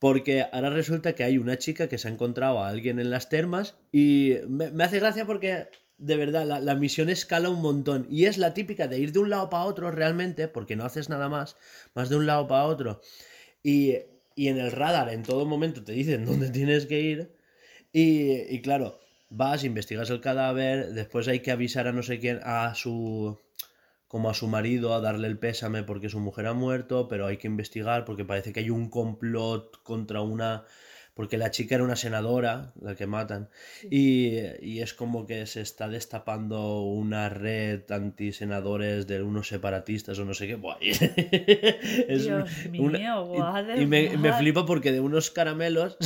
Porque 0.00 0.46
ahora 0.52 0.70
resulta 0.70 1.14
que 1.14 1.22
hay 1.22 1.38
una 1.38 1.58
chica 1.58 1.88
que 1.88 1.98
se 1.98 2.08
ha 2.08 2.10
encontrado 2.10 2.58
a 2.58 2.68
alguien 2.68 2.98
en 2.98 3.10
las 3.10 3.28
termas 3.28 3.76
y 3.92 4.38
me, 4.48 4.72
me 4.72 4.82
hace 4.82 4.98
gracia 4.98 5.26
porque 5.26 5.68
de 5.98 6.16
verdad 6.16 6.46
la, 6.46 6.58
la 6.58 6.74
misión 6.74 7.10
escala 7.10 7.50
un 7.50 7.60
montón 7.60 8.06
y 8.10 8.24
es 8.24 8.38
la 8.38 8.54
típica 8.54 8.88
de 8.88 8.98
ir 8.98 9.12
de 9.12 9.18
un 9.20 9.30
lado 9.30 9.50
para 9.50 9.64
otro 9.64 9.90
realmente 9.92 10.48
porque 10.48 10.74
no 10.74 10.84
haces 10.84 11.10
nada 11.10 11.28
más, 11.28 11.56
más 11.94 12.08
de 12.08 12.16
un 12.16 12.26
lado 12.26 12.48
para 12.48 12.64
otro. 12.64 13.00
Y, 13.62 13.98
y 14.34 14.48
en 14.48 14.58
el 14.58 14.72
radar 14.72 15.12
en 15.12 15.22
todo 15.22 15.44
momento 15.46 15.84
te 15.84 15.92
dicen 15.92 16.24
dónde 16.26 16.50
tienes 16.50 16.86
que 16.86 17.00
ir 17.00 17.36
y, 17.92 18.54
y 18.54 18.62
claro, 18.62 18.98
vas, 19.28 19.64
investigas 19.64 20.10
el 20.10 20.20
cadáver, 20.20 20.92
después 20.92 21.28
hay 21.28 21.40
que 21.40 21.50
avisar 21.50 21.86
a 21.86 21.92
no 21.92 22.02
sé 22.02 22.18
quién, 22.18 22.40
a 22.42 22.74
su 22.74 23.38
como 24.10 24.28
a 24.28 24.34
su 24.34 24.48
marido 24.48 24.92
a 24.92 25.00
darle 25.00 25.28
el 25.28 25.38
pésame 25.38 25.84
porque 25.84 26.08
su 26.08 26.18
mujer 26.18 26.46
ha 26.46 26.52
muerto, 26.52 27.06
pero 27.06 27.26
hay 27.26 27.36
que 27.36 27.46
investigar 27.46 28.04
porque 28.04 28.24
parece 28.24 28.52
que 28.52 28.58
hay 28.60 28.70
un 28.70 28.90
complot 28.90 29.80
contra 29.84 30.20
una... 30.20 30.64
porque 31.14 31.38
la 31.38 31.52
chica 31.52 31.76
era 31.76 31.84
una 31.84 31.94
senadora, 31.94 32.72
la 32.82 32.96
que 32.96 33.06
matan, 33.06 33.50
y, 33.88 34.30
y 34.62 34.80
es 34.80 34.94
como 34.94 35.26
que 35.28 35.46
se 35.46 35.60
está 35.60 35.86
destapando 35.88 36.80
una 36.82 37.28
red 37.28 37.82
antisenadores 37.92 39.06
de 39.06 39.22
unos 39.22 39.46
separatistas 39.46 40.18
o 40.18 40.24
no 40.24 40.34
sé 40.34 40.48
qué. 40.48 40.58
Es 42.08 42.24
Dios 42.24 42.50
una- 42.78 42.98
mío, 42.98 43.22
what 43.26 43.64
y, 43.76 43.82
y 43.82 43.86
me, 43.86 44.16
me 44.16 44.32
flipa 44.32 44.66
porque 44.66 44.90
de 44.90 44.98
unos 45.00 45.30
caramelos, 45.30 45.96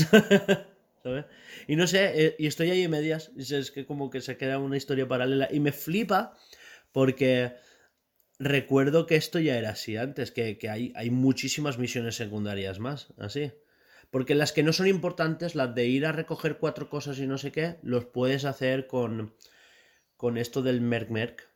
¿sabes? 1.03 1.25
Y 1.69 1.77
no 1.77 1.87
sé, 1.87 2.27
eh, 2.27 2.37
y 2.39 2.47
estoy 2.49 2.71
ahí 2.71 2.83
en 2.83 2.91
medias, 2.91 3.31
y 3.35 3.55
es 3.55 3.71
que 3.71 3.87
como 3.87 4.11
que 4.11 4.21
se 4.21 4.37
queda 4.37 4.59
una 4.59 4.77
historia 4.77 5.09
paralela, 5.09 5.49
y 5.51 5.61
me 5.61 5.73
flipa 5.73 6.37
porque 6.93 7.53
recuerdo 8.45 9.07
que 9.07 9.17
esto 9.17 9.39
ya 9.41 9.57
era 9.59 9.71
así 9.71 9.97
antes, 9.97 10.31
que, 10.31 10.59
que 10.59 10.69
hay, 10.71 10.93
hay 10.97 11.11
muchísimas 11.11 11.79
misiones 11.79 12.15
secundarias 12.17 12.79
más, 12.79 13.13
así. 13.19 13.53
Porque 14.11 14.35
las 14.35 14.53
que 14.53 14.63
no 14.63 14.73
son 14.73 14.87
importantes, 14.87 15.55
las 15.55 15.75
de 15.75 15.87
ir 15.87 16.07
a 16.07 16.13
recoger 16.13 16.59
cuatro 16.59 16.89
cosas 16.89 17.19
y 17.19 17.27
no 17.27 17.39
sé 17.39 17.51
qué, 17.51 17.79
los 17.83 18.05
puedes 18.07 18.45
hacer 18.45 18.87
con, 18.87 19.35
con 20.17 20.37
esto 20.39 20.63
del 20.63 20.81
Merc 20.81 21.11
Merc, 21.11 21.49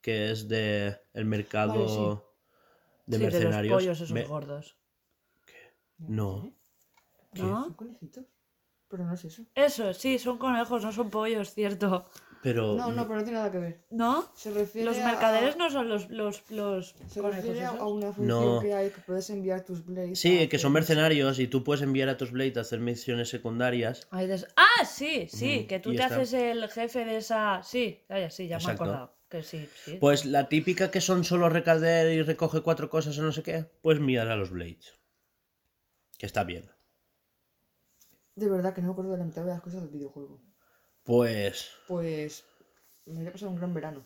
que 0.00 0.30
es 0.30 0.48
de 0.48 0.96
el 1.14 1.24
mercado 1.24 2.22
de 3.06 3.16
Sí, 3.16 3.18
de 3.18 3.18
los 3.24 3.32
mercenarios. 3.32 3.74
pollos 3.74 3.96
esos 3.96 4.12
Me- 4.12 4.24
gordos. 4.24 4.76
No. 5.98 6.54
¿Qué? 7.34 7.42
¿No? 7.42 7.64
Son 7.64 7.74
conejitos. 7.74 8.26
Pero 8.88 9.04
no 9.04 9.14
es 9.14 9.24
eso. 9.24 9.44
Eso, 9.54 9.94
sí, 9.94 10.18
son 10.18 10.38
conejos, 10.38 10.84
no 10.84 10.92
son 10.92 11.10
pollos, 11.10 11.54
cierto. 11.54 12.08
Pero 12.42 12.74
No, 12.74 12.90
no, 12.90 13.04
pero 13.06 13.20
no 13.20 13.22
tiene 13.24 13.38
nada 13.38 13.52
que 13.52 13.58
ver. 13.58 13.84
¿No? 13.90 14.28
Se 14.34 14.50
refiere 14.50 14.84
Los 14.84 14.98
a- 14.98 15.04
mercaderes 15.06 15.56
no 15.56 15.70
son 15.70 15.88
los, 15.88 16.10
los, 16.10 16.42
los 16.50 16.96
Se 17.08 17.20
conejos 17.20 17.44
refiere 17.44 17.64
a 17.66 17.72
una 17.84 18.12
función 18.12 18.26
No. 18.56 18.60
que 18.60 18.74
hay 18.74 18.90
que 18.90 19.00
puedes 19.00 19.30
enviar 19.30 19.64
tus 19.64 19.84
blades. 19.86 20.18
Sí, 20.18 20.48
que 20.48 20.58
son 20.58 20.72
mercenarios 20.72 21.38
y 21.38 21.46
tú 21.46 21.62
puedes 21.62 21.82
enviar 21.82 22.08
a 22.08 22.16
tus 22.16 22.32
Blade 22.32 22.54
a 22.56 22.62
hacer 22.62 22.80
misiones 22.80 23.28
secundarias. 23.28 24.08
Ahí 24.10 24.26
des- 24.26 24.48
Ah, 24.56 24.84
sí, 24.84 25.28
sí, 25.30 25.66
que 25.68 25.78
tú 25.78 25.92
y 25.92 25.96
te 25.96 26.02
está. 26.02 26.16
haces 26.16 26.32
el 26.32 26.68
jefe 26.68 27.04
de 27.04 27.18
esa... 27.18 27.62
Sí, 27.62 28.04
ya, 28.08 28.28
sí, 28.28 28.48
ya 28.48 28.58
me 28.58 28.64
he 28.64 28.70
acordado. 28.72 29.14
Que 29.28 29.42
sí, 29.44 29.68
sí. 29.84 29.96
Pues 30.00 30.24
la 30.26 30.48
típica 30.48 30.90
que 30.90 31.00
son 31.00 31.22
solo 31.24 31.48
recader 31.48 32.12
y 32.12 32.22
recoge 32.22 32.60
cuatro 32.60 32.90
cosas 32.90 33.16
o 33.18 33.22
no 33.22 33.30
sé 33.32 33.42
qué, 33.44 33.70
pues 33.82 34.00
mirar 34.00 34.28
a 34.28 34.36
los 34.36 34.50
Blades. 34.50 34.98
Que 36.18 36.26
está 36.26 36.42
bien. 36.44 36.68
De 38.34 38.48
verdad 38.50 38.74
que 38.74 38.80
no 38.80 38.88
me 38.88 38.92
acuerdo 38.92 39.12
de 39.12 39.18
la 39.18 39.24
mitad 39.24 39.42
de 39.44 39.48
las 39.52 39.60
cosas 39.62 39.82
del 39.82 39.90
videojuego. 39.90 40.40
Pues. 41.04 41.70
Pues. 41.88 42.44
Me 43.06 43.14
voy 43.20 43.26
a 43.26 43.32
pasar 43.32 43.48
un 43.48 43.56
gran 43.56 43.74
verano. 43.74 44.04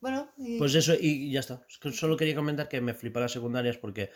Bueno, 0.00 0.30
y. 0.38 0.58
Pues 0.58 0.74
eso, 0.74 0.94
y 0.98 1.30
ya 1.30 1.40
está. 1.40 1.64
Solo 1.92 2.16
quería 2.16 2.34
comentar 2.34 2.68
que 2.68 2.80
me 2.80 2.94
flipa 2.94 3.20
las 3.20 3.32
secundarias 3.32 3.76
porque. 3.76 4.10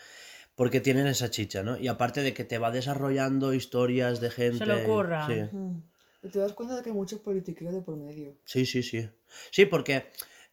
Porque 0.55 0.79
tienen 0.79 1.05
esa 1.07 1.29
chicha, 1.29 1.63
¿no? 1.63 1.77
Y 1.77 1.89
aparte 1.89 2.21
de 2.21 2.33
que 2.33 2.45
te 2.45 2.57
va 2.57 2.71
desarrollando 2.71 3.53
historias 3.53 4.21
de 4.21 4.31
gente. 4.31 4.65
le 4.65 4.83
ocurra. 4.83 5.27
Sí, 5.27 5.55
Mm. 5.55 5.81
Y 6.23 6.29
te 6.29 6.39
das 6.39 6.53
cuenta 6.53 6.75
de 6.75 6.81
que 6.81 6.89
hay 6.89 6.95
mucho 6.95 7.21
politiqueo 7.21 7.71
de 7.71 7.81
por 7.81 7.95
medio. 7.97 8.35
sí, 8.45 8.65
sí. 8.65 8.81
Sí, 8.81 9.07
sí 9.51 9.65
porque 9.67 10.07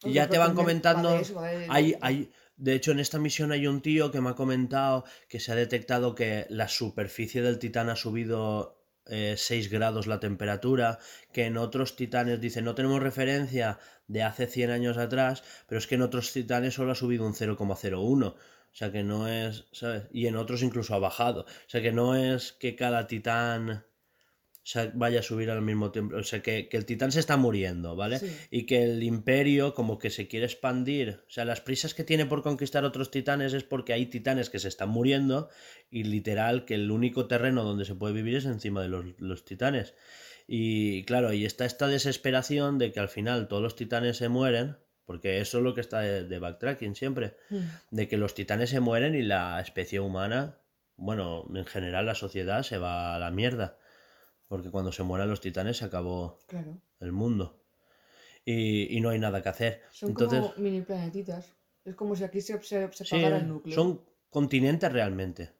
ya 0.04 0.28
te 0.28 0.36
van 0.36 0.54
comentando. 0.54 1.16
eso, 1.16 1.40
Hay, 1.40 1.96
hay, 2.02 2.30
de 2.56 2.74
hecho, 2.74 2.90
en 2.92 3.00
esta 3.00 3.18
misión 3.18 3.52
hay 3.52 3.66
un 3.66 3.80
tío 3.80 4.10
que 4.10 4.20
me 4.20 4.30
ha 4.30 4.34
comentado 4.34 5.04
que 5.28 5.40
se 5.40 5.50
ha 5.50 5.54
detectado 5.54 6.14
que 6.14 6.46
la 6.50 6.68
superficie 6.68 7.40
del 7.40 7.58
titán 7.58 7.88
ha 7.88 7.96
subido 7.96 8.81
eh, 9.06 9.34
6 9.36 9.70
grados 9.70 10.06
la 10.06 10.20
temperatura, 10.20 10.98
que 11.32 11.46
en 11.46 11.56
otros 11.56 11.96
titanes 11.96 12.40
dice 12.40 12.62
no 12.62 12.74
tenemos 12.74 13.02
referencia 13.02 13.78
de 14.08 14.22
hace 14.22 14.46
100 14.46 14.70
años 14.70 14.98
atrás, 14.98 15.42
pero 15.68 15.78
es 15.78 15.86
que 15.86 15.96
en 15.96 16.02
otros 16.02 16.32
titanes 16.32 16.74
solo 16.74 16.92
ha 16.92 16.94
subido 16.94 17.26
un 17.26 17.34
0,01. 17.34 18.34
O 18.72 18.74
sea 18.74 18.90
que 18.90 19.02
no 19.02 19.28
es, 19.28 19.66
¿sabes? 19.72 20.04
Y 20.12 20.26
en 20.26 20.36
otros 20.36 20.62
incluso 20.62 20.94
ha 20.94 20.98
bajado. 20.98 21.42
O 21.42 21.68
sea 21.68 21.82
que 21.82 21.92
no 21.92 22.16
es 22.16 22.52
que 22.52 22.74
cada 22.74 23.06
titán 23.06 23.84
vaya 24.94 25.20
a 25.20 25.22
subir 25.22 25.50
al 25.50 25.62
mismo 25.62 25.90
tiempo. 25.90 26.16
O 26.16 26.22
sea 26.22 26.40
que, 26.40 26.68
que 26.68 26.76
el 26.76 26.86
titán 26.86 27.12
se 27.12 27.20
está 27.20 27.36
muriendo, 27.36 27.96
¿vale? 27.96 28.18
Sí. 28.18 28.26
Y 28.50 28.66
que 28.66 28.82
el 28.84 29.02
imperio 29.02 29.74
como 29.74 29.98
que 29.98 30.10
se 30.10 30.28
quiere 30.28 30.46
expandir. 30.46 31.20
O 31.26 31.30
sea, 31.30 31.44
las 31.44 31.60
prisas 31.60 31.94
que 31.94 32.04
tiene 32.04 32.26
por 32.26 32.42
conquistar 32.42 32.84
otros 32.84 33.10
titanes 33.10 33.52
es 33.54 33.64
porque 33.64 33.92
hay 33.92 34.06
titanes 34.06 34.50
que 34.50 34.58
se 34.58 34.68
están 34.68 34.88
muriendo 34.90 35.48
y 35.90 36.04
literal 36.04 36.64
que 36.64 36.74
el 36.74 36.90
único 36.90 37.26
terreno 37.26 37.64
donde 37.64 37.84
se 37.84 37.94
puede 37.94 38.14
vivir 38.14 38.36
es 38.36 38.44
encima 38.44 38.82
de 38.82 38.88
los, 38.88 39.04
los 39.18 39.44
titanes. 39.44 39.94
Y 40.46 41.04
claro, 41.04 41.32
y 41.32 41.44
está 41.44 41.64
esta 41.64 41.86
desesperación 41.86 42.78
de 42.78 42.92
que 42.92 43.00
al 43.00 43.08
final 43.08 43.48
todos 43.48 43.62
los 43.62 43.76
titanes 43.76 44.16
se 44.16 44.28
mueren, 44.28 44.76
porque 45.04 45.40
eso 45.40 45.58
es 45.58 45.64
lo 45.64 45.74
que 45.74 45.80
está 45.80 46.00
de, 46.00 46.24
de 46.24 46.38
backtracking 46.38 46.94
siempre, 46.94 47.36
Mm. 47.50 47.58
de 47.90 48.08
que 48.08 48.16
los 48.16 48.34
titanes 48.34 48.70
se 48.70 48.80
mueren 48.80 49.14
y 49.14 49.22
la 49.22 49.60
especie 49.60 50.00
humana, 50.00 50.58
bueno, 50.96 51.46
en 51.54 51.64
general 51.64 52.06
la 52.06 52.14
sociedad 52.14 52.62
se 52.62 52.78
va 52.78 53.14
a 53.16 53.18
la 53.18 53.30
mierda. 53.30 53.78
Porque 54.52 54.70
cuando 54.70 54.92
se 54.92 55.02
mueran 55.02 55.30
los 55.30 55.40
titanes 55.40 55.78
se 55.78 55.86
acabó 55.86 56.38
Claro. 56.46 56.76
el 57.00 57.10
mundo. 57.10 57.58
Y, 58.44 58.94
y 58.94 59.00
no 59.00 59.08
hay 59.08 59.18
nada 59.18 59.42
que 59.42 59.48
hacer. 59.48 59.80
Son 59.90 60.10
Entonces, 60.10 60.40
como 60.42 60.54
mini 60.58 60.82
planetitas. 60.82 61.50
Es 61.86 61.94
como 61.94 62.14
si 62.14 62.22
aquí 62.24 62.42
se, 62.42 62.62
se, 62.62 62.92
se 62.92 63.04
sí, 63.06 63.16
apagara 63.16 63.38
el 63.38 63.48
núcleo. 63.48 63.74
son 63.74 64.04
continentes 64.28 64.92
realmente. 64.92 65.54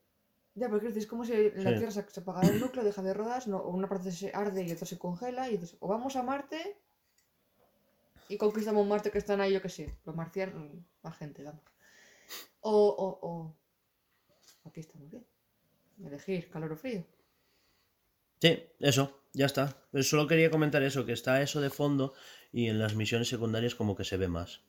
Ya, 0.55 0.69
pero 0.69 0.87
es 0.87 1.07
como 1.07 1.25
si 1.25 1.33
la 1.33 1.71
Sí. 1.71 1.77
Tierra 1.79 1.91
se, 1.91 2.05
se 2.11 2.21
apagara 2.21 2.49
el 2.49 2.61
núcleo, 2.61 2.85
deja 2.85 3.01
de 3.01 3.15
rodar, 3.15 3.49
no, 3.49 3.57
o 3.57 3.71
una 3.71 3.89
parte 3.89 4.13
se 4.13 4.31
arde 4.35 4.63
y 4.63 4.73
otra 4.73 4.85
se 4.85 4.99
congela, 4.99 5.49
y 5.49 5.53
dices, 5.53 5.75
o 5.81 5.89
vamos 5.89 6.15
a 6.17 6.23
Marte 6.23 6.77
y 8.29 8.37
conquistamos 8.37 8.87
Marte 8.87 9.11
que 9.11 9.17
están 9.17 9.41
ahí, 9.41 9.55
yo 9.55 9.63
qué 9.63 9.71
sé, 9.71 9.97
los 10.05 10.15
marcianos, 10.15 10.71
más 11.03 11.17
gente, 11.17 11.43
vamos. 11.45 11.63
O, 12.61 12.89
o, 12.89 13.27
o. 13.27 13.57
Aquí 14.65 14.81
estamos 14.81 15.11
bien. 15.11 15.25
Elegir 16.05 16.51
calor 16.51 16.73
o 16.73 16.77
frío. 16.77 17.07
Sí, 18.43 18.51
eso, 18.81 19.05
ya 19.35 19.47
está. 19.47 19.65
Pero 19.93 20.03
solo 20.03 20.27
quería 20.27 20.51
comentar 20.51 20.83
eso, 20.83 21.07
que 21.07 21.13
está 21.13 21.43
eso 21.43 21.61
de 21.61 21.71
fondo 21.71 22.13
y 22.51 22.67
en 22.67 22.81
las 22.81 22.97
misiones 22.97 23.29
secundarias 23.29 23.77
como 23.77 23.95
que 23.95 24.03
se 24.03 24.17
ve 24.17 24.27
más. 24.27 24.63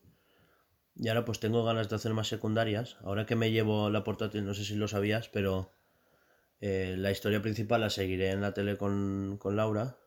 Y 0.95 1.07
ahora 1.07 1.25
pues 1.25 1.39
tengo 1.39 1.63
ganas 1.63 1.89
de 1.89 1.95
hacer 1.95 2.13
más 2.13 2.27
secundarias. 2.27 2.97
Ahora 3.01 3.25
que 3.25 3.35
me 3.35 3.51
llevo 3.51 3.89
la 3.89 4.03
portátil, 4.03 4.45
no 4.45 4.53
sé 4.53 4.63
si 4.63 4.75
lo 4.75 4.87
sabías, 4.87 5.27
pero 5.27 5.71
eh, 6.61 6.95
la 6.97 7.11
historia 7.11 7.41
principal 7.41 7.81
la 7.81 7.89
seguiré 7.89 8.29
en 8.31 8.41
la 8.41 8.53
tele 8.53 8.77
con, 8.77 9.37
con 9.39 9.55
Laura. 9.55 9.97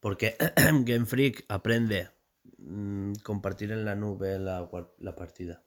Porque 0.00 0.36
Game 0.84 1.06
Freak 1.06 1.44
aprende 1.48 2.10
mm, 2.58 3.14
compartir 3.24 3.72
en 3.72 3.84
la 3.84 3.96
nube 3.96 4.38
la, 4.38 4.70
la 4.98 5.16
partida. 5.16 5.64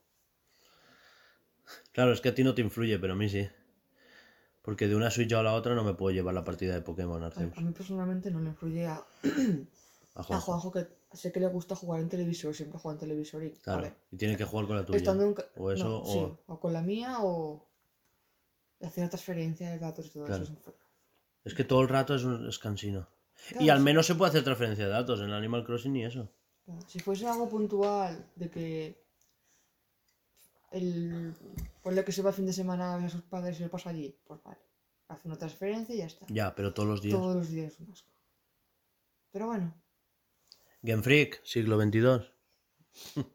Claro, 1.92 2.12
es 2.12 2.20
que 2.22 2.30
a 2.30 2.34
ti 2.34 2.44
no 2.44 2.54
te 2.54 2.62
influye, 2.62 2.98
pero 2.98 3.12
a 3.14 3.16
mí 3.16 3.28
sí. 3.28 3.46
Porque 4.66 4.86
de 4.88 4.94
una 4.96 5.10
Switch 5.10 5.32
a 5.32 5.42
la 5.42 5.54
otra 5.54 5.74
no 5.74 5.82
me 5.84 5.94
puedo 5.94 6.14
llevar 6.14 6.34
la 6.34 6.44
partida 6.44 6.74
de 6.74 6.82
Pokémon 6.82 7.22
Arceus. 7.22 7.56
a 7.56 7.60
mí 7.62 7.72
personalmente 7.72 8.30
no 8.30 8.40
le 8.40 8.48
influye 8.50 8.84
a, 8.86 8.96
A 10.16 10.20
a 10.36 10.40
Juanjo. 10.40 10.70
Que 10.72 10.88
sé 11.12 11.32
que 11.32 11.40
le 11.40 11.46
gusta 11.46 11.74
jugar 11.76 12.00
en 12.00 12.08
televisor, 12.10 12.54
siempre 12.54 12.78
juega 12.78 12.94
en 12.96 12.98
televisor 13.00 13.44
y. 13.44 13.50
Claro, 13.52 13.90
y 14.10 14.16
tiene 14.18 14.36
que 14.36 14.44
jugar 14.44 14.66
con 14.66 14.76
la 14.76 14.84
tuya. 14.84 14.98
en 15.12 15.34
O 15.56 15.70
eso, 15.70 15.84
no, 15.88 15.98
o... 16.02 16.12
sí, 16.12 16.36
o 16.48 16.60
con 16.60 16.72
la 16.74 16.82
mía, 16.82 17.18
o. 17.20 17.64
hacer 18.82 19.08
transferencia 19.08 19.70
de 19.70 19.78
datos 19.78 20.06
y 20.06 20.10
todo 20.10 20.26
Claro. 20.26 20.42
eso. 20.42 20.52
es 21.44 21.54
que 21.54 21.64
todo 21.64 21.80
el 21.82 21.88
rato 21.88 22.14
es, 22.14 22.24
un- 22.24 22.46
es 22.48 22.58
cansino. 22.58 23.06
y 23.60 23.68
al 23.68 23.78
sí. 23.78 23.84
menos 23.84 24.06
se 24.06 24.14
puede 24.16 24.30
hacer 24.30 24.42
transferencia 24.44 24.84
de 24.84 24.90
datos 24.90 25.20
en 25.20 25.30
Animal 25.30 25.64
Crossing 25.64 25.94
y 25.96 26.04
eso. 26.04 26.28
Si 26.88 26.98
fuese 26.98 27.28
algo 27.28 27.48
puntual 27.48 28.26
de 28.34 28.50
que 28.50 29.05
el 30.76 31.34
ponle 31.82 32.04
que 32.04 32.12
se 32.12 32.22
va 32.22 32.30
el 32.30 32.36
fin 32.36 32.46
de 32.46 32.52
semana 32.52 32.94
a 32.94 32.96
ver 32.96 33.06
a 33.06 33.10
sus 33.10 33.22
padres 33.22 33.58
y 33.58 33.62
lo 33.62 33.70
pasa 33.70 33.90
allí, 33.90 34.18
pues 34.26 34.42
vale. 34.42 34.60
Hace 35.08 35.28
una 35.28 35.38
transferencia 35.38 35.94
y 35.94 35.98
ya 35.98 36.06
está. 36.06 36.26
Ya, 36.28 36.54
pero 36.54 36.74
todos 36.74 36.88
los 36.88 37.00
días. 37.00 37.18
Todos 37.18 37.36
los 37.36 37.48
días 37.48 37.78
un 37.78 37.92
asco. 37.92 38.10
Pero 39.30 39.46
bueno, 39.46 39.74
Game 40.82 41.02
Freak, 41.02 41.44
siglo 41.44 41.80
XXII. 41.80 42.26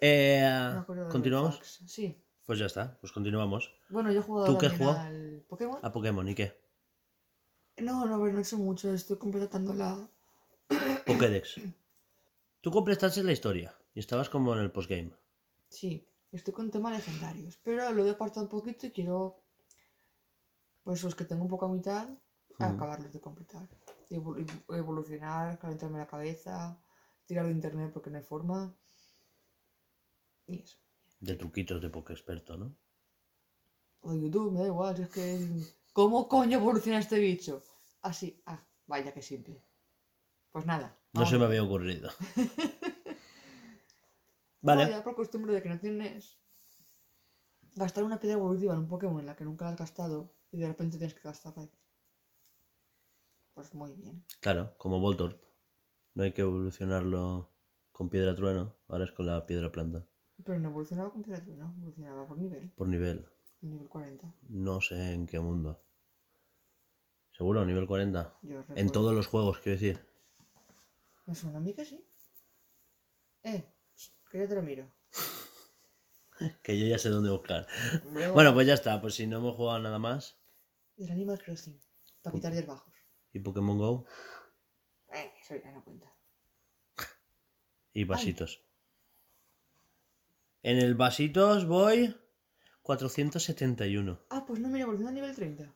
eh, 0.00 0.82
¿Continuamos? 1.10 1.60
Sí. 1.86 2.22
Pues 2.44 2.58
ya 2.58 2.66
está, 2.66 2.98
pues 3.00 3.12
continuamos. 3.12 3.72
Bueno, 3.88 4.12
yo 4.12 4.20
he 4.20 4.22
jugado 4.22 4.52
¿Tú 4.52 4.58
qué 4.58 4.66
has 4.66 4.76
jugado? 4.76 5.00
al 5.00 5.44
Pokémon. 5.48 5.78
A 5.82 5.92
Pokémon, 5.92 6.28
¿y 6.28 6.34
qué? 6.34 6.60
No, 7.78 8.06
no, 8.06 8.18
no 8.18 8.38
he 8.38 8.40
hecho 8.40 8.58
mucho. 8.58 8.92
Estoy 8.92 9.18
completando 9.18 9.74
la. 9.74 10.08
Pokédex. 11.04 11.60
Tú 12.60 12.70
completaste 12.70 13.22
la 13.22 13.32
historia 13.32 13.76
y 13.96 14.00
estabas 14.00 14.28
como 14.28 14.52
en 14.52 14.60
el 14.60 14.70
postgame. 14.70 15.10
Sí, 15.70 16.06
estoy 16.30 16.52
con 16.52 16.70
temas 16.70 16.92
legendarios. 16.92 17.56
Pero 17.64 17.90
lo 17.92 18.04
he 18.06 18.10
apartado 18.10 18.44
un 18.44 18.50
poquito 18.50 18.86
y 18.86 18.90
quiero. 18.90 19.42
Pues 20.84 21.02
los 21.02 21.14
que 21.14 21.24
tengo 21.24 21.42
un 21.44 21.48
poco 21.48 21.64
a 21.64 21.72
mitad, 21.72 22.06
a 22.58 22.68
acabarlos 22.68 23.10
de 23.12 23.20
completar. 23.22 23.66
Evol- 24.10 24.46
evolucionar, 24.68 25.58
calentarme 25.58 25.98
la 25.98 26.06
cabeza, 26.06 26.78
tirar 27.24 27.46
de 27.46 27.52
internet 27.52 27.90
porque 27.94 28.10
no 28.10 28.18
hay 28.18 28.22
forma. 28.24 28.76
Y 30.46 30.60
eso. 30.60 30.76
De 31.18 31.34
truquitos 31.34 31.80
de 31.80 31.88
Pokéexperto, 31.88 32.58
¿no? 32.58 32.76
O 34.02 34.12
de 34.12 34.20
YouTube, 34.20 34.52
me 34.52 34.60
da 34.60 34.66
igual, 34.66 35.00
es 35.00 35.08
que. 35.08 35.24
¿Cómo 35.94 36.28
coño 36.28 36.58
evoluciona 36.58 36.98
este 36.98 37.18
bicho? 37.18 37.62
Así, 38.02 38.42
ah, 38.44 38.62
vaya 38.86 39.14
que 39.14 39.22
simple. 39.22 39.64
Pues 40.52 40.66
nada. 40.66 40.88
No 41.14 41.20
vamos 41.20 41.30
se 41.30 41.38
me 41.38 41.46
había 41.46 41.62
ocurrido. 41.62 42.10
Vale. 44.60 44.84
No, 44.84 44.90
ya 44.90 45.04
por 45.04 45.14
costumbre 45.14 45.52
de 45.54 45.62
que 45.62 45.68
no 45.68 45.78
tienes. 45.78 46.38
Gastar 47.74 48.04
una 48.04 48.18
piedra 48.18 48.38
evolutiva 48.38 48.72
en 48.72 48.80
un 48.80 48.88
Pokémon 48.88 49.20
en 49.20 49.26
la 49.26 49.36
que 49.36 49.44
nunca 49.44 49.66
la 49.66 49.72
has 49.72 49.78
gastado 49.78 50.34
y 50.50 50.58
de 50.58 50.68
repente 50.68 50.96
tienes 50.96 51.14
que 51.14 51.22
gastarla. 51.22 51.68
Pues 53.54 53.74
muy 53.74 53.92
bien. 53.92 54.24
Claro, 54.40 54.74
como 54.78 55.00
Voltorb. 55.00 55.38
No 56.14 56.22
hay 56.22 56.32
que 56.32 56.42
evolucionarlo 56.42 57.50
con 57.92 58.08
piedra 58.08 58.34
trueno, 58.34 58.76
ahora 58.88 59.04
es 59.04 59.12
con 59.12 59.26
la 59.26 59.44
piedra 59.46 59.70
planta. 59.72 60.06
Pero 60.44 60.58
no 60.58 60.68
evolucionaba 60.68 61.10
con 61.10 61.22
piedra 61.22 61.44
no 61.46 61.74
evolucionaba 61.76 62.26
por 62.26 62.38
nivel. 62.38 62.70
Por 62.70 62.88
nivel. 62.88 63.26
Nivel 63.60 63.88
40. 63.88 64.34
No 64.48 64.80
sé 64.80 65.12
en 65.12 65.26
qué 65.26 65.40
mundo. 65.40 65.82
¿Seguro? 67.32 67.64
¿Nivel 67.64 67.86
40? 67.86 68.38
Yo 68.42 68.64
En 68.74 68.90
todos 68.90 69.14
los 69.14 69.26
juegos, 69.26 69.58
quiero 69.58 69.78
decir. 69.78 70.06
Me 71.26 71.34
suena 71.34 71.58
a 71.58 71.60
mí 71.60 71.74
que 71.74 71.84
sí. 71.84 72.02
Eh, 73.42 73.64
que 74.30 74.38
ya 74.38 74.48
te 74.48 74.54
lo 74.54 74.62
miro. 74.62 74.90
Que 76.62 76.78
yo 76.78 76.86
ya 76.86 76.98
sé 76.98 77.08
dónde 77.08 77.30
buscar. 77.30 77.66
Bueno, 78.34 78.52
pues 78.52 78.66
ya 78.66 78.74
está. 78.74 79.00
Pues 79.00 79.14
si 79.14 79.26
no 79.26 79.38
hemos 79.38 79.56
jugado 79.56 79.78
nada 79.78 79.98
más. 79.98 80.38
Del 80.96 81.10
Animal 81.10 81.38
Crossing. 81.42 81.80
Para 82.22 82.34
quitar 82.34 82.52
días 82.52 82.66
bajos. 82.66 82.92
Y 83.32 83.40
Pokémon 83.40 83.78
Go. 83.78 84.04
Eh, 85.14 85.32
eso 85.40 85.56
ya 85.56 85.72
no 85.72 85.82
cuenta. 85.82 86.12
Y 87.94 88.04
vasitos. 88.04 88.62
En 90.62 90.76
el 90.76 90.94
vasitos 90.94 91.66
voy 91.66 92.14
471. 92.82 94.20
Ah, 94.28 94.44
pues 94.46 94.60
no, 94.60 94.68
mira, 94.68 94.82
evoluciona 94.82 95.10
a 95.10 95.14
nivel 95.14 95.34
30. 95.34 95.72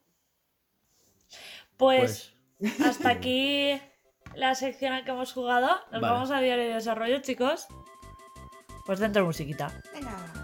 Pues, 1.77 2.35
Pues 2.59 2.81
hasta 2.81 3.09
aquí 3.09 3.81
la 4.35 4.53
sección 4.53 4.93
en 4.93 5.05
que 5.05 5.11
hemos 5.11 5.33
jugado. 5.33 5.67
Nos 5.91 6.01
Vale. 6.01 6.13
vamos 6.13 6.29
a 6.29 6.39
diario 6.39 6.65
de 6.65 6.73
desarrollo, 6.75 7.19
chicos. 7.21 7.67
Pues 8.85 8.99
dentro 8.99 9.25
musiquita. 9.25 9.71
Venga. 9.93 10.40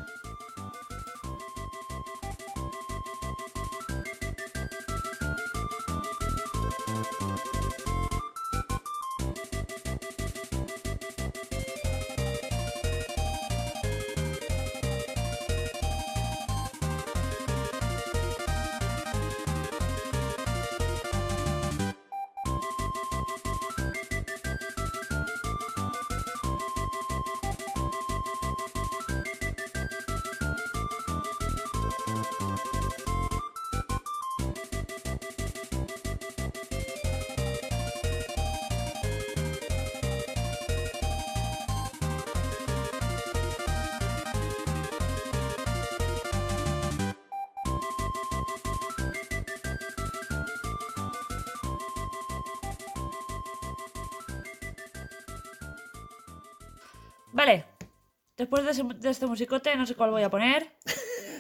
Después 58.48 58.64
de, 58.64 58.72
ese- 58.72 58.84
de 59.02 59.10
este 59.10 59.26
musicote, 59.28 59.76
no 59.76 59.86
sé 59.86 59.94
cuál 59.96 60.12
voy 60.12 60.24
a 60.24 60.30
poner. 60.30 60.70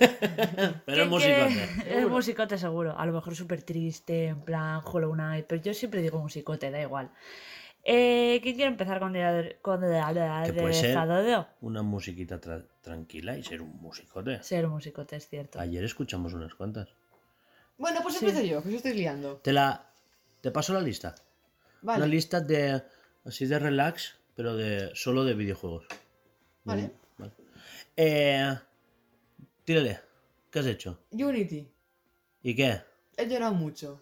Pero 0.86 1.04
el 1.04 1.10
¿Quién 1.10 1.22
quiere- 1.22 1.44
musicote. 1.46 1.98
El 1.98 2.08
musicote 2.10 2.58
seguro. 2.58 3.00
A 3.00 3.06
lo 3.06 3.14
mejor 3.14 3.34
súper 3.34 3.62
triste, 3.64 4.26
en 4.28 4.42
plan 4.42 4.82
Hollow 4.84 5.14
Knight. 5.14 5.46
Pero 5.48 5.62
yo 5.62 5.74
siempre 5.74 6.02
digo 6.02 6.20
musicote, 6.20 6.70
da 6.70 6.82
igual. 6.82 7.10
Eh, 7.86 8.42
¿Quién 8.44 8.56
quiere 8.56 8.70
empezar 8.70 9.00
con 9.00 9.16
el 9.16 9.56
con 9.62 9.82
el- 9.86 10.44
Que 10.48 10.54
puede 10.54 10.74
ser. 10.74 10.98
Una 11.62 11.82
musiquita 11.82 12.42
tra- 12.42 12.66
tranquila 12.82 13.38
y 13.38 13.44
ser 13.44 13.62
un 13.62 13.80
musicote. 13.82 14.44
Ser 14.44 14.68
musicote, 14.68 15.16
es 15.16 15.30
cierto. 15.30 15.62
Ayer 15.62 15.86
escuchamos 15.86 16.34
unas 16.34 16.54
cuantas. 16.56 16.90
Bueno, 17.78 18.00
pues 18.04 18.16
Sí. 18.18 18.26
empiezo 18.26 18.46
yo, 18.46 18.62
que 18.62 18.72
yo 18.72 18.78
estoy 18.78 18.96
liando. 18.96 19.38
Te 19.38 19.54
la. 19.54 19.86
Te 20.42 20.52
paso 20.52 20.74
la 20.74 20.82
lista. 20.82 21.16
Vale. 21.82 22.00
Una 22.00 22.08
lista 22.08 22.42
de. 22.42 22.84
Así 23.24 23.46
de 23.46 23.60
relax, 23.60 24.18
pero 24.36 24.58
de. 24.58 24.92
solo 24.94 25.24
de 25.24 25.36
videojuegos. 25.36 25.86
Vale. 26.68 26.92
Vale. 27.18 27.32
Eh. 27.96 28.58
Tírale. 29.64 30.00
¿Qué 30.52 30.60
has 30.60 30.66
hecho? 30.66 31.00
Unity. 31.12 31.68
¿Y 32.44 32.56
qué? 32.56 32.82
He 33.18 33.28
llorado 33.28 33.54
mucho. 33.54 34.00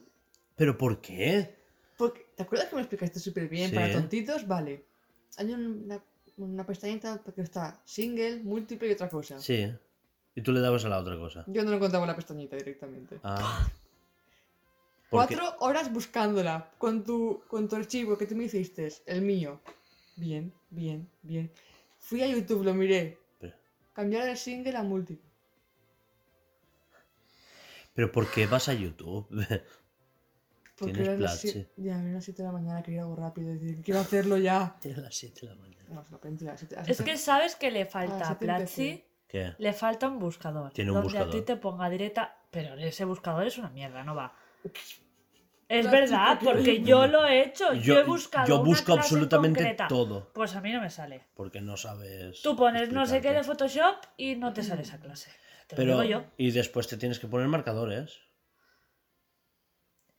¿Pero 0.55 0.77
por 0.77 1.01
qué? 1.01 1.55
Porque, 1.97 2.27
¿Te 2.35 2.43
acuerdas 2.43 2.69
que 2.69 2.75
me 2.75 2.81
explicaste 2.81 3.19
súper 3.19 3.47
bien? 3.47 3.69
Sí. 3.69 3.75
Para 3.75 3.91
tontitos, 3.91 4.47
vale. 4.47 4.85
Hay 5.37 5.51
una, 5.53 6.03
una 6.37 6.65
pestañita 6.65 7.21
que 7.33 7.41
está 7.41 7.81
single, 7.85 8.41
múltiple 8.43 8.87
y 8.89 8.91
otra 8.91 9.09
cosa. 9.09 9.39
Sí. 9.39 9.71
Y 10.35 10.41
tú 10.41 10.51
le 10.51 10.59
dabas 10.59 10.83
a 10.85 10.89
la 10.89 10.99
otra 10.99 11.17
cosa. 11.17 11.45
Yo 11.47 11.63
no 11.63 11.71
lo 11.71 11.79
contaba 11.79 12.05
la 12.05 12.15
pestañita 12.15 12.57
directamente. 12.57 13.19
Ah. 13.23 13.67
Cuatro 15.09 15.55
horas 15.59 15.93
buscándola 15.93 16.71
con 16.77 17.03
tu, 17.03 17.41
con 17.47 17.69
tu 17.69 17.75
archivo 17.75 18.17
que 18.17 18.25
tú 18.25 18.35
me 18.35 18.45
hiciste, 18.45 18.91
el 19.05 19.21
mío. 19.21 19.61
Bien, 20.17 20.51
bien, 20.69 21.09
bien. 21.21 21.51
Fui 22.05 22.21
a 22.21 22.27
YouTube, 22.27 22.63
lo 22.63 22.73
miré. 22.75 23.17
Pero, 23.39 23.55
Cambiar 23.93 24.27
el 24.29 24.37
single 24.37 24.77
a 24.77 24.83
múltiple. 24.83 25.25
pero 27.95 28.11
¿por 28.11 28.29
qué 28.29 28.45
vas 28.45 28.69
a 28.69 28.73
YouTube? 28.73 29.27
Porque 30.77 30.93
Tienes 30.93 31.07
eran 31.07 31.21
las 31.21 31.39
siete- 31.39 31.71
Ya, 31.77 31.93
eran 31.93 32.13
las 32.13 32.25
7 32.25 32.41
de 32.41 32.47
la 32.47 32.51
mañana, 32.51 32.83
quería 32.83 33.01
algo 33.03 33.15
rápido. 33.15 33.53
Decir, 33.53 33.81
quiero 33.81 34.01
hacerlo 34.01 34.37
ya. 34.37 34.75
Era 34.83 35.01
las 35.01 35.15
7 35.15 35.39
de 35.41 35.47
la 35.47 35.55
mañana. 35.55 35.85
No, 35.89 36.05
las 36.41 36.63
Es 36.89 37.01
que 37.01 37.17
sabes 37.17 37.55
que 37.55 37.71
le 37.71 37.85
falta 37.85 38.29
a 38.31 38.37
Platzi. 38.37 39.03
¿Qué? 39.27 39.55
le 39.57 39.73
falta 39.73 40.07
un 40.09 40.19
buscador. 40.19 40.71
Tiene 40.73 40.91
un 40.91 41.01
donde 41.01 41.17
a 41.17 41.21
ti 41.21 41.25
buscador. 41.37 41.45
te 41.45 41.55
ponga 41.55 41.89
directa. 41.89 42.37
Pero 42.51 42.75
ese 42.75 43.05
buscador 43.05 43.47
es 43.47 43.57
una 43.57 43.69
mierda, 43.69 44.03
no 44.03 44.13
va. 44.15 44.35
Es 45.67 45.89
verdad, 45.89 46.39
porque 46.43 46.81
yo 46.83 47.07
lo 47.07 47.25
he 47.25 47.43
hecho. 47.43 47.73
Yo, 47.73 47.99
he 47.99 48.03
buscado. 48.03 48.47
yo 48.47 48.55
una 48.55 48.65
busco 48.65 48.93
clase 48.93 48.99
absolutamente 48.99 49.59
concreta. 49.59 49.87
todo. 49.87 50.31
Pues 50.33 50.55
a 50.55 50.61
mí 50.61 50.71
no 50.71 50.81
me 50.81 50.89
sale. 50.89 51.25
Porque 51.33 51.61
no 51.61 51.75
sabes. 51.75 52.41
Tú 52.41 52.55
pones 52.55 52.91
no 52.91 53.05
sé 53.05 53.21
qué 53.21 53.31
de. 53.33 53.43
Photoshop 53.43 53.95
y 54.17 54.35
no 54.35 54.53
te 54.53 54.63
sale 54.63 54.83
esa 54.83 54.99
clase. 54.99 55.31
Te 55.67 55.75
lo 55.75 55.77
Pero. 55.77 56.01
digo 56.01 56.03
yo. 56.03 56.25
Y 56.37 56.51
después 56.51 56.87
te 56.87 56.97
tienes 56.97 57.19
que 57.19 57.27
poner 57.27 57.47
marcadores. 57.47 58.19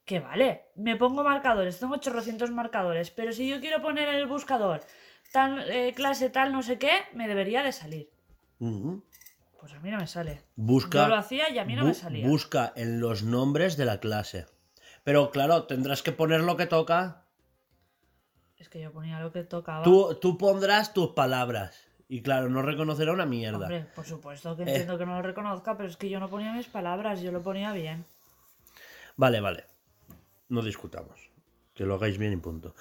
Que 0.05 0.21
vale, 0.21 0.67
me 0.77 0.95
pongo 0.97 1.25
marcadores, 1.25 1.81
tengo 1.81 1.95
800 1.95 2.53
marcadores, 2.53 3.11
pero 3.11 3.33
si 3.33 3.49
yo 3.49 3.59
quiero 3.59 3.83
poner 3.83 4.09
en 4.09 4.15
el 4.15 4.27
buscador 4.27 4.81
tal 5.33 5.71
eh, 5.71 5.93
clase 5.95 6.31
tal 6.31 6.53
no 6.53 6.63
sé 6.63 6.79
qué, 6.79 6.91
me 7.15 7.29
debería 7.29 7.63
de 7.63 7.73
salir. 7.73 8.11
Pues 8.59 9.73
a 9.73 9.81
mí 9.81 9.91
no 9.91 9.99
me 9.99 10.07
sale. 10.07 10.45
Busca. 10.55 11.03
Yo 11.03 11.09
lo 11.09 11.17
hacía 11.17 11.51
y 11.51 11.59
a 11.59 11.65
mí 11.65 11.75
no 11.75 11.85
me 11.85 11.95
salía. 11.95 12.27
Busca 12.27 12.73
en 12.77 13.01
los 13.01 13.23
nombres 13.23 13.77
de 13.77 13.85
la 13.85 14.01
clase. 14.01 14.47
Pero 15.07 15.31
claro, 15.31 15.67
tendrás 15.69 16.03
que 16.03 16.11
poner 16.11 16.41
lo 16.41 16.57
que 16.57 16.67
toca. 16.67 17.23
Es 18.59 18.69
que 18.69 18.81
yo 18.81 18.91
ponía 18.91 19.21
lo 19.21 19.31
que 19.31 19.45
tocaba. 19.45 19.85
Tú, 19.85 20.19
tú 20.21 20.37
pondrás 20.37 20.93
tus 20.93 21.11
palabras. 21.13 21.87
Y 22.09 22.23
claro, 22.23 22.49
no 22.49 22.61
reconocerá 22.61 23.13
una 23.13 23.25
mierda. 23.25 23.67
Hombre, 23.67 23.87
por 23.95 24.05
supuesto 24.05 24.57
que 24.57 24.65
Eh. 24.65 24.67
entiendo 24.69 24.99
que 24.99 25.07
no 25.07 25.15
lo 25.15 25.23
reconozca, 25.23 25.77
pero 25.77 25.89
es 25.89 25.97
que 25.97 26.09
yo 26.09 26.19
no 26.19 26.29
ponía 26.29 26.53
mis 26.53 26.67
palabras, 26.67 27.21
yo 27.23 27.31
lo 27.31 27.41
ponía 27.41 27.73
bien. 27.73 28.05
Vale, 29.15 29.41
vale. 29.41 29.65
No 30.49 30.61
discutamos. 30.63 31.31
Que 31.73 31.85
lo 31.85 31.95
hagáis 31.95 32.19
bien 32.19 32.33
y 32.33 32.37
punto. 32.39 32.75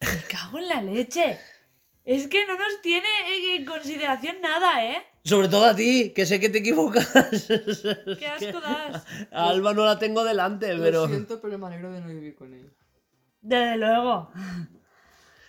Me 0.00 0.22
cago 0.30 0.56
en 0.56 0.68
la 0.68 0.80
leche. 0.80 1.38
Es 2.06 2.28
que 2.28 2.46
no 2.46 2.54
nos 2.56 2.80
tiene 2.80 3.08
en 3.56 3.66
consideración 3.66 4.40
nada, 4.40 4.86
¿eh? 4.86 5.02
Sobre 5.26 5.48
todo 5.48 5.64
a 5.64 5.74
ti, 5.74 6.12
que 6.14 6.24
sé 6.24 6.38
que 6.38 6.48
te 6.48 6.58
equivocas. 6.58 7.08
¡Qué 8.18 8.26
asco 8.28 8.60
das! 8.60 9.04
A 9.32 9.48
Alba 9.48 9.74
no 9.74 9.84
la 9.84 9.98
tengo 9.98 10.22
delante, 10.22 10.68
pero. 10.78 11.02
Lo 11.02 11.08
siento, 11.08 11.40
pero 11.40 11.58
me 11.58 11.66
alegro 11.66 11.92
de 11.92 12.00
no 12.00 12.06
vivir 12.06 12.36
con 12.36 12.54
él. 12.54 12.72
Desde 13.42 13.76
luego. 13.76 14.30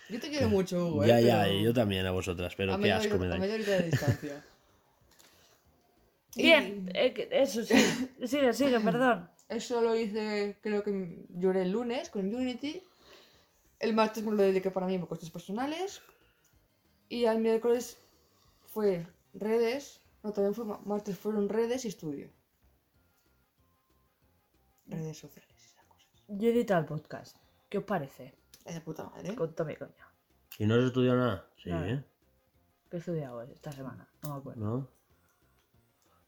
Yo 0.08 0.18
te 0.18 0.30
quiero 0.30 0.48
mucho, 0.48 0.84
Hugo. 0.84 1.04
¿eh? 1.04 1.08
Ya, 1.08 1.20
ya, 1.20 1.42
pero 1.44 1.54
y 1.54 1.62
yo 1.62 1.72
también 1.72 2.04
a 2.06 2.10
vosotras, 2.10 2.54
pero 2.56 2.74
a 2.74 2.80
qué 2.80 2.90
asco 2.90 3.18
me 3.18 3.32
A 3.32 3.38
media 3.38 3.58
de 3.58 3.82
distancia. 3.84 4.44
Y 6.34 6.42
Bien, 6.42 6.90
eh, 6.92 7.28
eso 7.30 7.62
sí. 7.62 7.76
Sigue, 8.24 8.52
sigue, 8.52 8.80
perdón. 8.80 9.30
Eso 9.48 9.80
lo 9.80 9.94
hice, 9.94 10.56
creo 10.60 10.82
que 10.82 11.24
lloré 11.28 11.62
el 11.62 11.70
lunes 11.70 12.10
con 12.10 12.34
Unity. 12.34 12.82
El 13.78 13.94
martes 13.94 14.24
me 14.24 14.32
lo 14.32 14.42
dediqué 14.42 14.72
para 14.72 14.86
mí 14.86 14.98
por 14.98 15.08
costes 15.08 15.30
personales. 15.30 16.02
Y 17.08 17.26
al 17.26 17.38
miércoles 17.38 17.96
fue 18.66 19.06
redes. 19.34 20.00
No, 20.22 20.32
también 20.32 20.54
fue 20.54 20.64
ma- 20.64 20.80
martes, 20.84 21.16
fueron 21.18 21.48
redes 21.48 21.84
y 21.84 21.88
estudio. 21.88 22.28
Redes 24.86 25.18
sociales 25.18 25.54
y 25.60 25.64
esas 25.66 25.84
cosas. 25.86 26.08
Yo 26.28 26.48
he 26.48 26.52
editado 26.52 26.80
el 26.80 26.86
podcast. 26.86 27.36
¿Qué 27.68 27.78
os 27.78 27.84
parece? 27.84 28.34
Es 28.64 28.74
de 28.74 28.80
puta 28.80 29.04
madre. 29.04 29.34
Con 29.34 29.54
Tommy 29.54 29.76
coño. 29.76 29.92
¿Y 30.58 30.66
no 30.66 30.74
has 30.74 30.84
estudiado 30.84 31.18
nada? 31.18 31.46
Sí, 31.62 31.70
Nada. 31.70 31.88
¿eh? 31.88 32.04
¿Qué 32.90 32.96
he 32.96 33.00
estudiado 33.00 33.36
hoy, 33.38 33.48
esta 33.52 33.70
semana? 33.72 34.08
No 34.22 34.30
me 34.30 34.36
acuerdo. 34.40 34.64
¿No? 34.64 34.88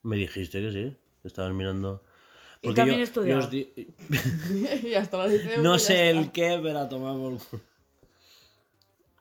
Me 0.02 0.16
dijiste 0.16 0.60
que 0.60 0.70
sí, 0.72 0.96
que 1.22 1.28
estabas 1.28 1.52
mirando. 1.52 2.02
Y 2.62 2.74
también 2.74 2.96
he 2.98 3.00
yo 3.00 3.04
estudiado. 3.04 3.40
os 3.40 3.50
di- 3.50 3.72
y 4.84 4.94
hasta 4.94 5.16
la 5.16 5.26
liceo, 5.26 5.62
No 5.62 5.78
sé 5.78 6.10
está. 6.10 6.20
el 6.20 6.32
qué, 6.32 6.60
pero 6.62 6.78
a 6.80 6.88
tomar 6.88 7.16
por 7.16 7.38
culo. 7.38 7.62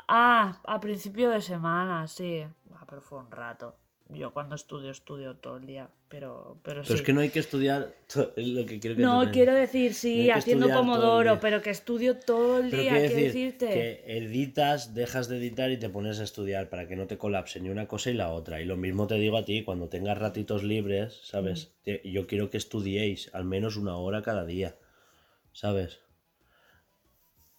Ah, 0.09 0.59
a 0.65 0.79
principio 0.79 1.29
de 1.29 1.41
semana, 1.41 2.07
sí. 2.07 2.43
Pero 2.89 3.01
fue 3.01 3.19
un 3.19 3.31
rato. 3.31 3.75
Yo 4.11 4.33
cuando 4.33 4.55
estudio, 4.55 4.89
estudio 4.89 5.35
todo 5.35 5.57
el 5.57 5.67
día. 5.67 5.87
Pero, 6.07 6.59
pero, 6.63 6.81
Pero 6.81 6.83
sí. 6.83 6.93
es 6.95 7.01
que 7.03 7.13
no 7.13 7.21
hay 7.21 7.29
que 7.29 7.37
estudiar. 7.37 7.93
lo 8.37 8.65
que 8.65 8.79
quiero 8.79 8.95
que 8.95 9.03
No, 9.03 9.29
quiero 9.31 9.53
decir, 9.53 9.93
sí, 9.93 10.27
No 10.29 10.33
haciendo 10.33 10.67
pomodoro, 10.69 11.39
pero 11.39 11.61
que 11.61 11.69
estudio 11.69 12.17
todo 12.17 12.57
el 12.57 12.71
Pero 12.71 12.81
día, 12.81 12.91
quiero 12.93 13.07
quiero 13.09 13.23
decir 13.25 13.53
decirte. 13.53 13.67
que 14.07 14.17
editas, 14.17 14.95
dejas 14.95 15.27
de 15.29 15.37
editar 15.37 15.69
y 15.69 15.77
te 15.77 15.89
pones 15.89 16.19
a 16.19 16.23
estudiar 16.23 16.69
para 16.71 16.87
que 16.87 16.95
no 16.95 17.05
te 17.05 17.19
colapse 17.19 17.59
ni 17.59 17.69
una 17.69 17.87
cosa 17.87 18.09
y 18.09 18.15
la 18.15 18.31
otra. 18.31 18.59
Y 18.61 18.65
lo 18.65 18.77
mismo 18.77 19.05
te 19.05 19.15
digo 19.15 19.37
a 19.37 19.45
ti, 19.45 19.63
cuando 19.63 19.89
tengas 19.89 20.17
ratitos 20.17 20.63
libres, 20.63 21.19
¿sabes? 21.23 21.75
Te- 21.83 22.01
Yo 22.09 22.25
quiero 22.25 22.49
que 22.49 22.57
estudiéis 22.57 23.29
al 23.35 23.45
menos 23.45 23.77
una 23.77 23.95
hora 23.97 24.23
cada 24.23 24.43
día, 24.43 24.75
¿sabes? 25.53 25.99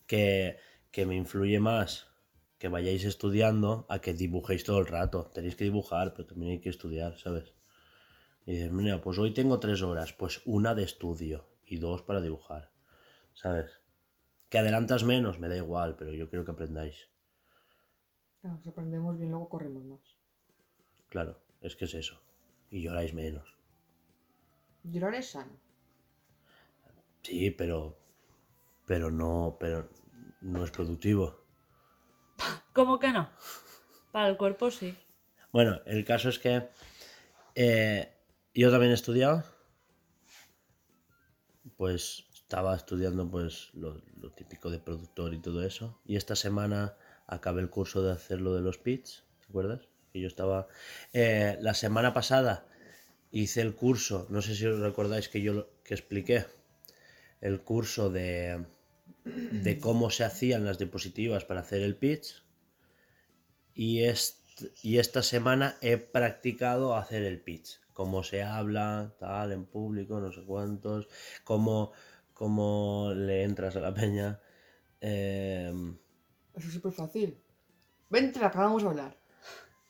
Que, 0.09 0.57
que 0.91 1.07
me 1.07 1.15
influye 1.15 1.61
más 1.61 2.10
que 2.61 2.69
vayáis 2.69 3.05
estudiando 3.05 3.87
a 3.89 4.03
que 4.03 4.13
dibujéis 4.13 4.65
todo 4.65 4.81
el 4.81 4.87
rato. 4.87 5.31
Tenéis 5.35 5.57
que 5.57 5.65
dibujar, 5.65 6.13
pero 6.13 6.29
también 6.29 6.53
hay 6.53 6.61
que 6.61 6.69
estudiar, 6.69 7.17
¿sabes? 7.17 7.55
Y 8.45 8.53
dices, 8.53 8.71
mira, 8.71 9.01
pues 9.01 9.19
hoy 9.19 9.33
tengo 9.33 9.59
tres 9.59 9.81
horas, 9.81 10.13
pues 10.13 10.43
una 10.45 10.75
de 10.75 10.83
estudio 10.83 11.49
y 11.65 11.79
dos 11.79 12.03
para 12.03 12.21
dibujar, 12.21 12.71
¿sabes? 13.33 13.81
Que 14.51 14.59
adelantas 14.59 15.05
menos, 15.05 15.41
me 15.41 15.49
da 15.49 15.57
igual, 15.57 15.97
pero 15.97 16.13
yo 16.13 16.29
quiero 16.29 16.45
que 16.45 16.51
aprendáis. 16.51 17.09
Claro, 18.43 18.59
si 18.63 18.69
aprendemos 18.69 19.17
bien, 19.17 19.31
luego 19.31 19.49
corremos 19.49 19.83
más. 19.85 20.17
Claro, 21.09 21.41
es 21.63 21.77
que 21.77 21.87
es 21.87 21.95
eso. 21.95 22.21
Y 22.71 22.83
lloráis 22.83 23.15
menos. 23.15 23.57
Llorar 24.85 25.15
es 25.15 25.31
sano. 25.31 25.53
Sí, 27.23 27.51
pero. 27.51 27.97
Pero 28.87 29.11
no. 29.11 29.57
Pero 29.59 29.89
no 30.43 30.65
es 30.65 30.71
productivo. 30.71 31.41
¿Cómo 32.73 32.99
que 32.99 33.13
no? 33.13 33.29
Para 34.13 34.29
el 34.29 34.37
cuerpo 34.37 34.71
sí. 34.71 34.97
Bueno, 35.53 35.81
el 35.87 36.05
caso 36.05 36.29
es 36.29 36.39
que. 36.39 36.69
eh, 37.55 38.13
yo 38.55 38.71
también 38.71 38.93
he 38.93 38.95
estudiado. 38.95 39.45
Pues 41.77 42.25
estaba 42.35 42.75
estudiando 42.77 43.31
pues 43.31 43.71
lo, 43.75 44.01
típico 44.35 44.71
de 44.71 44.79
productor 44.79 45.35
y 45.35 45.39
todo 45.41 45.63
eso. 45.65 46.01
Y 46.05 46.17
esta 46.17 46.37
semana 46.37 46.95
acabé 47.27 47.61
el 47.61 47.71
curso 47.71 48.03
de 48.03 48.13
hacer 48.13 48.41
lo 48.41 48.55
de 48.55 48.61
los 48.63 48.79
pits, 48.79 49.25
¿te 49.41 49.47
acuerdas? 49.47 49.81
Que 50.13 50.21
yo 50.21 50.27
estaba... 50.29 50.69
eh, 51.13 51.57
la 51.61 51.75
semana 51.75 52.13
pasada 52.13 52.67
hice 53.31 53.61
el 53.63 53.75
curso, 53.75 54.27
no 54.31 54.43
sé 54.43 54.55
si 54.57 54.67
os 54.67 54.81
recordáis 54.81 55.29
que 55.29 55.43
yo 55.43 55.53
lo- 55.55 55.71
que 55.85 55.95
expliqué, 55.95 56.47
el 57.41 57.61
curso 57.63 58.11
de, 58.11 58.67
de 59.25 59.79
cómo 59.81 60.11
se 60.11 60.25
hacían 60.25 60.65
las 60.65 60.79
diapositivas 60.79 61.45
para 61.45 61.61
hacer 61.61 61.83
el 61.83 61.97
pitch. 61.97 62.43
Y, 63.75 64.03
est- 64.05 64.39
y 64.83 64.99
esta 64.99 65.23
semana 65.23 65.77
he 65.81 65.97
practicado 65.97 66.95
hacer 66.97 67.23
el 67.23 67.41
pitch. 67.41 67.81
Cómo 67.95 68.23
se 68.25 68.43
habla, 68.43 69.15
tal, 69.19 69.53
en 69.53 69.67
público, 69.67 70.21
no 70.21 70.33
sé 70.33 70.45
cuántos. 70.45 71.09
Cómo, 71.45 71.93
cómo 72.35 73.13
le 73.15 73.43
entras 73.45 73.77
a 73.77 73.81
la 73.81 73.93
peña. 73.95 74.41
em, 75.01 75.97
Eso 76.55 76.69
es 76.69 76.75
súper 76.75 76.93
fácil. 76.93 77.39
Vente, 78.09 78.45
acabamos 78.45 78.83
de 78.83 78.89
hablar. 78.89 79.17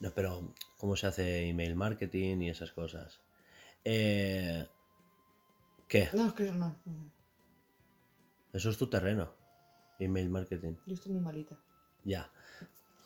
no, 0.01 0.11
pero 0.15 0.53
cómo 0.79 0.97
se 0.97 1.07
hace 1.07 1.49
email 1.49 1.75
marketing 1.77 2.41
y 2.43 2.51
esas 2.51 2.73
cosas. 2.73 3.21
Eh, 3.85 4.67
¿Qué? 5.89 6.09
No, 6.13 6.27
es 6.27 6.33
que 6.35 6.45
eso 6.45 6.55
no. 6.55 6.77
Eso 8.53 8.71
es 8.71 8.77
tu 8.79 8.89
terreno. 8.89 9.33
Email 9.99 10.29
marketing. 10.31 10.75
Yo 10.87 10.95
estoy 10.95 11.13
muy 11.13 11.21
malita. 11.21 11.57
Ya. 12.05 12.31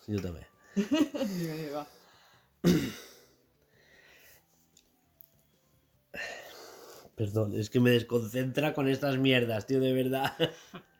Yo 0.07 0.21
también. 0.21 0.47
Va. 0.77 1.87
Perdón, 7.17 7.55
es 7.55 7.71
que 7.71 7.79
me 7.81 7.91
desconcentra 7.91 8.75
con 8.75 8.89
estas 8.89 9.19
mierdas, 9.19 9.67
tío, 9.67 9.81
de 9.81 9.93
verdad. 9.93 10.33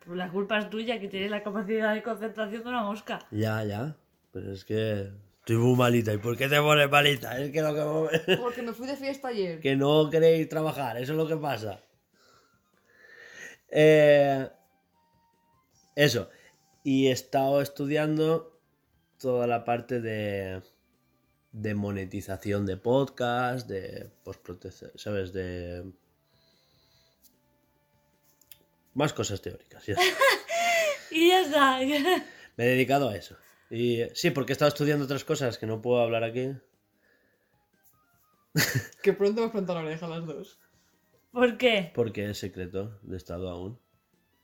Pues 0.05 0.17
La 0.17 0.31
culpa 0.31 0.59
es 0.59 0.71
tuya, 0.71 1.01
que 1.01 1.09
tienes 1.09 1.31
la 1.31 1.43
capacidad 1.43 1.93
de 1.95 2.03
concentración 2.03 2.63
de 2.63 2.69
una 2.69 2.83
mosca. 2.83 3.19
ya, 3.31 3.65
ya. 3.65 3.97
Pero 4.33 4.53
es 4.53 4.65
que 4.65 5.11
estoy 5.39 5.57
muy 5.57 5.77
malita. 5.77 6.13
¿Y 6.13 6.19
por 6.19 6.37
qué 6.37 6.49
te 6.49 6.61
pones 6.61 6.91
malita? 6.91 7.39
Es 7.39 7.51
que 7.53 7.63
lo 7.63 7.75
que, 8.11 8.37
Porque 8.41 8.63
me 8.63 8.73
fui 8.73 8.87
de 8.87 8.97
fiesta 8.97 9.29
ayer. 9.29 9.61
que 9.61 9.77
no 9.77 10.11
queréis 10.11 10.49
trabajar, 10.49 10.97
eso 10.97 11.13
es 11.13 11.19
lo 11.19 11.27
que 11.27 11.37
pasa. 11.37 11.81
Eh, 13.71 14.49
eso. 15.97 16.29
Y 16.83 17.07
he 17.09 17.13
estado 17.13 17.61
estudiando 17.61 18.54
toda 19.25 19.47
la 19.47 19.65
parte 19.65 20.03
de, 20.03 20.61
de 21.51 21.75
monetización 21.75 22.67
de 22.67 22.77
podcast, 22.77 23.67
de 23.67 24.11
postprotección, 24.23 24.91
¿sabes? 24.97 25.33
De... 25.33 25.91
Más 28.93 29.15
cosas 29.15 29.41
teóricas. 29.41 29.87
ya 29.87 29.95
está. 29.95 30.05
Y 31.11 31.29
ya 31.29 31.41
está. 31.41 31.79
Me 32.57 32.65
he 32.65 32.69
dedicado 32.69 33.09
a 33.09 33.17
eso. 33.17 33.37
Y 33.71 34.03
sí, 34.13 34.31
porque 34.31 34.53
he 34.53 34.55
estado 34.55 34.69
estudiando 34.69 35.07
otras 35.07 35.25
cosas 35.25 35.57
que 35.57 35.67
no 35.67 35.81
puedo 35.81 36.03
hablar 36.03 36.23
aquí. 36.23 36.51
Que 39.03 39.15
pronto 39.15 39.41
me 39.41 39.49
plantan 39.49 39.77
la 39.77 39.83
oreja 39.85 40.07
las 40.07 40.27
dos. 40.27 40.59
¿Por 41.31 41.57
qué? 41.57 41.93
Porque 41.95 42.29
es 42.29 42.37
secreto 42.37 42.99
de 43.03 43.17
Estado 43.17 43.49
aún. 43.49 43.81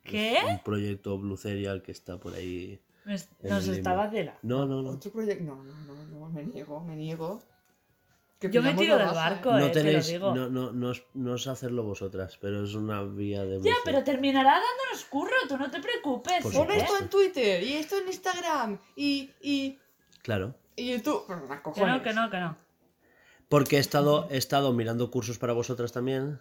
¿Qué? 0.05 0.39
Un 0.49 0.63
proyecto 0.63 1.19
Blue 1.19 1.37
Serial 1.37 1.83
que 1.83 1.93
está 1.93 2.19
por 2.19 2.35
ahí. 2.35 2.81
Nos, 3.11 3.67
está 3.69 3.91
limbo. 3.91 3.97
vacila. 4.05 4.39
No, 4.43 4.67
no, 4.67 4.83
no. 4.83 4.91
Otro 4.91 5.11
proyecto. 5.11 5.45
No, 5.45 5.63
no, 5.63 5.75
no, 5.87 6.05
no, 6.21 6.29
me 6.31 6.45
niego, 6.45 6.81
me 6.81 6.97
niego. 6.97 7.41
Que 8.39 8.51
Yo 8.51 8.63
me 8.63 8.73
tiro 8.73 8.97
la 8.97 9.05
del 9.05 9.15
baja, 9.15 9.31
barco, 9.31 9.51
¿eh? 9.51 9.61
No 9.61 9.67
eh, 9.67 9.71
te 9.71 9.79
lo 9.81 9.85
tenéis. 9.85 10.07
digo. 10.07 10.35
No, 10.35 10.49
no, 10.49 10.73
no, 10.73 10.93
es, 10.93 11.03
no 11.13 11.35
es 11.35 11.47
hacerlo 11.47 11.83
vosotras, 11.83 12.39
pero 12.41 12.65
es 12.65 12.75
una 12.75 13.03
vía 13.03 13.45
de. 13.45 13.57
Ya, 13.57 13.63
Serial. 13.63 13.79
pero 13.85 14.05
terminará 14.05 14.53
dándonos 14.53 15.05
curro, 15.11 15.35
tú 15.47 15.59
no 15.59 15.71
te 15.71 15.81
preocupes. 15.81 16.43
Por 16.43 16.55
¿eh? 16.55 16.57
Pon 16.57 16.71
esto 16.71 16.99
en 16.99 17.11
Twitter 17.11 17.63
y 17.63 17.75
esto 17.75 17.99
en 17.99 18.07
Instagram 18.07 18.79
y, 18.97 19.31
y, 19.43 19.79
Claro. 20.23 20.55
y 20.75 20.93
YouTube. 20.93 21.27
Que 21.27 21.63
cojones. 21.63 21.97
no, 21.97 22.03
que 22.03 22.13
no, 22.15 22.31
que 22.31 22.41
no. 22.41 22.57
Porque 23.51 23.77
he 23.77 23.81
estado, 23.81 24.27
he 24.31 24.39
estado 24.39 24.73
mirando 24.73 25.11
cursos 25.11 25.37
para 25.39 25.53
vosotras 25.53 25.93
también. 25.93 26.41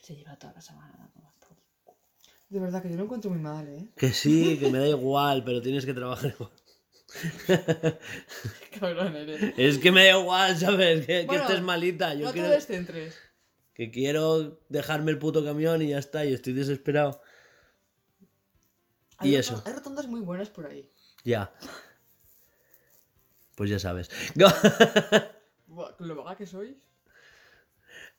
Se 0.00 0.14
lleva 0.14 0.36
toda 0.36 0.52
la 0.52 0.60
semana 0.60 1.10
De 2.54 2.60
verdad 2.60 2.80
que 2.80 2.88
yo 2.88 2.94
lo 2.96 3.02
encuentro 3.02 3.32
muy 3.32 3.40
mal, 3.40 3.66
¿eh? 3.66 3.88
Que 3.96 4.12
sí, 4.12 4.56
que 4.60 4.70
me 4.70 4.78
da 4.78 4.86
igual, 4.86 5.42
pero 5.42 5.60
tienes 5.60 5.84
que 5.84 5.92
trabajar 5.92 6.36
igual. 6.38 6.52
Cabrón 8.78 9.16
eres. 9.16 9.54
Es 9.56 9.78
que 9.78 9.90
me 9.90 10.04
da 10.06 10.20
igual, 10.20 10.56
¿sabes? 10.56 11.00
Que, 11.04 11.22
que 11.22 11.26
Bueno, 11.26 11.42
estés 11.42 11.62
malita. 11.62 12.14
Yo 12.14 12.26
no 12.26 12.32
quiero, 12.32 12.46
te 12.46 12.54
descentres. 12.54 13.18
que 13.72 13.90
quiero 13.90 14.60
dejarme 14.68 15.10
el 15.10 15.18
puto 15.18 15.44
camión 15.44 15.82
y 15.82 15.88
ya 15.88 15.98
está, 15.98 16.24
y 16.24 16.32
estoy 16.32 16.52
desesperado. 16.52 17.20
Hay 19.16 19.32
Y 19.32 19.34
eso. 19.34 19.60
Hay 19.66 19.72
rotondas 19.72 20.06
muy 20.06 20.20
buenas 20.20 20.48
por 20.48 20.66
ahí. 20.66 20.88
Ya. 21.24 21.52
Pues 23.56 23.68
ya 23.68 23.80
sabes. 23.80 24.10
Buah, 25.66 25.96
con 25.96 26.06
lo 26.06 26.14
vaga 26.14 26.36
que 26.36 26.46
sois. 26.46 26.76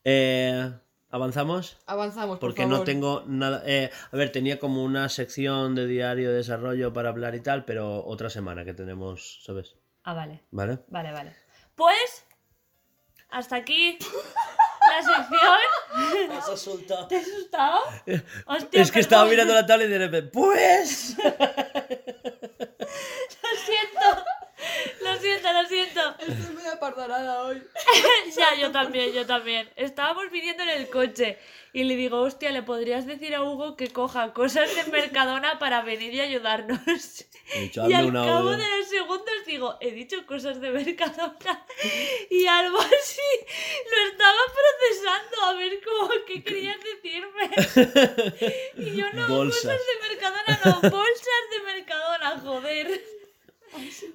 Eh, 0.03 0.73
¿Avanzamos? 1.15 1.77
Avanzamos, 1.85 2.39
por 2.39 2.49
Porque 2.49 2.63
favor. 2.63 2.79
no 2.79 2.83
tengo 2.83 3.23
nada. 3.25 3.63
eh, 3.65 3.89
a 4.11 4.17
ver, 4.17 4.33
tenía 4.33 4.59
como 4.59 4.83
una 4.83 5.07
sección 5.07 5.73
de 5.73 5.87
diario 5.87 6.29
de 6.31 6.35
desarrollo 6.35 6.91
para 6.91 7.07
hablar 7.07 7.35
y 7.35 7.39
tal, 7.39 7.63
pero 7.63 8.03
otra 8.05 8.29
semana 8.29 8.65
que 8.65 8.73
tenemos, 8.73 9.39
¿sabes? 9.45 9.77
Ah, 10.03 10.13
vale. 10.13 10.43
¿Vale? 10.51 10.79
Vale, 10.89 11.13
vale. 11.13 11.33
Pues 11.75 12.25
hasta 13.29 13.55
aquí 13.55 13.97
la 14.91 15.01
sección. 15.15 16.37
Has 16.37 16.49
asustado. 16.49 17.07
¿Te 17.07 17.15
has 17.15 17.27
asustado? 17.27 17.79
Hostia, 18.47 18.81
Es 18.81 18.91
que 18.91 18.99
estaba 18.99 19.23
mirando 19.29 19.53
la 19.53 19.65
tabla 19.65 19.85
y 19.85 19.87
de 19.87 19.97
repente, 19.97 20.31
pues. 20.33 21.15
Lo 25.15 25.21
siento. 25.21 25.53
Lo 25.53 25.67
siento. 25.67 26.15
Estoy 26.19 26.55
muy 26.55 26.65
apardonada 26.65 27.43
hoy. 27.43 27.63
ya, 28.37 28.55
yo 28.59 28.71
también, 28.71 29.13
yo 29.13 29.25
también. 29.25 29.69
Estábamos 29.75 30.29
viniendo 30.31 30.63
en 30.63 30.69
el 30.69 30.89
coche 30.89 31.37
y 31.71 31.83
le 31.83 31.95
digo, 31.95 32.21
hostia, 32.21 32.51
¿le 32.51 32.63
podrías 32.63 33.05
decir 33.05 33.35
a 33.35 33.43
Hugo 33.43 33.75
que 33.75 33.89
coja 33.89 34.33
cosas 34.33 34.73
de 34.75 34.91
Mercadona 34.91 35.59
para 35.59 35.81
venir 35.81 36.13
y 36.13 36.21
ayudarnos? 36.21 37.25
Y 37.53 37.93
al 37.93 38.07
un 38.07 38.13
cabo 38.13 38.49
audio. 38.49 38.57
de 38.57 38.77
los 38.77 38.87
segundos 38.89 39.35
digo, 39.45 39.77
he 39.79 39.91
dicho 39.91 40.25
cosas 40.25 40.59
de 40.59 40.71
Mercadona. 40.71 41.65
Y 42.29 42.47
algo 42.47 42.79
así 42.79 43.21
lo 43.91 44.07
estaba 44.11 44.39
procesando 44.55 45.41
a 45.43 45.53
ver 45.53 45.79
cómo 45.83 46.09
qué 46.25 46.43
querías 46.43 46.77
decirme. 46.81 47.51
Y 48.77 48.95
yo 48.95 49.11
no, 49.13 49.27
Bolsas. 49.27 49.61
cosas 49.63 49.81
de 49.85 50.09
Mercadona, 50.09 50.59
no, 50.65 50.89
bolsas 50.89 51.43
de 51.51 51.73
Mercadona, 51.73 52.39
joder. 52.39 53.01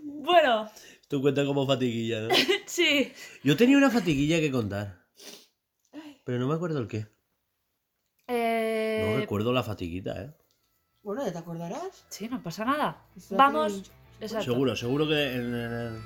Bueno, 0.02 0.70
Tú 1.10 1.20
cuenta 1.20 1.44
como 1.44 1.66
fatiguilla, 1.66 2.20
¿no? 2.20 2.28
sí. 2.66 3.12
Yo 3.42 3.56
tenía 3.56 3.76
una 3.76 3.90
fatiguilla 3.90 4.38
que 4.38 4.52
contar. 4.52 5.06
Pero 6.22 6.38
no 6.38 6.46
me 6.46 6.54
acuerdo 6.54 6.78
el 6.78 6.86
qué. 6.86 7.08
Eh, 8.28 9.08
No 9.12 9.18
recuerdo 9.20 9.52
la 9.52 9.64
fatiguita, 9.64 10.22
¿eh? 10.22 10.30
Bueno, 11.02 11.26
ya 11.26 11.32
te 11.32 11.38
acordarás. 11.38 12.04
Sí, 12.10 12.28
no 12.28 12.40
pasa 12.40 12.64
nada. 12.64 13.04
Vamos, 13.30 13.90
exacto. 14.20 14.44
Seguro, 14.52 14.76
seguro 14.76 15.08
que 15.08 15.34
en, 15.34 15.52
en 15.52 15.72
el- 15.72 15.98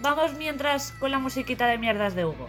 Vamos 0.00 0.34
mientras 0.38 0.92
con 0.92 1.10
la 1.10 1.18
musiquita 1.18 1.66
de 1.66 1.78
mierdas 1.78 2.14
de 2.14 2.24
Hugo. 2.24 2.48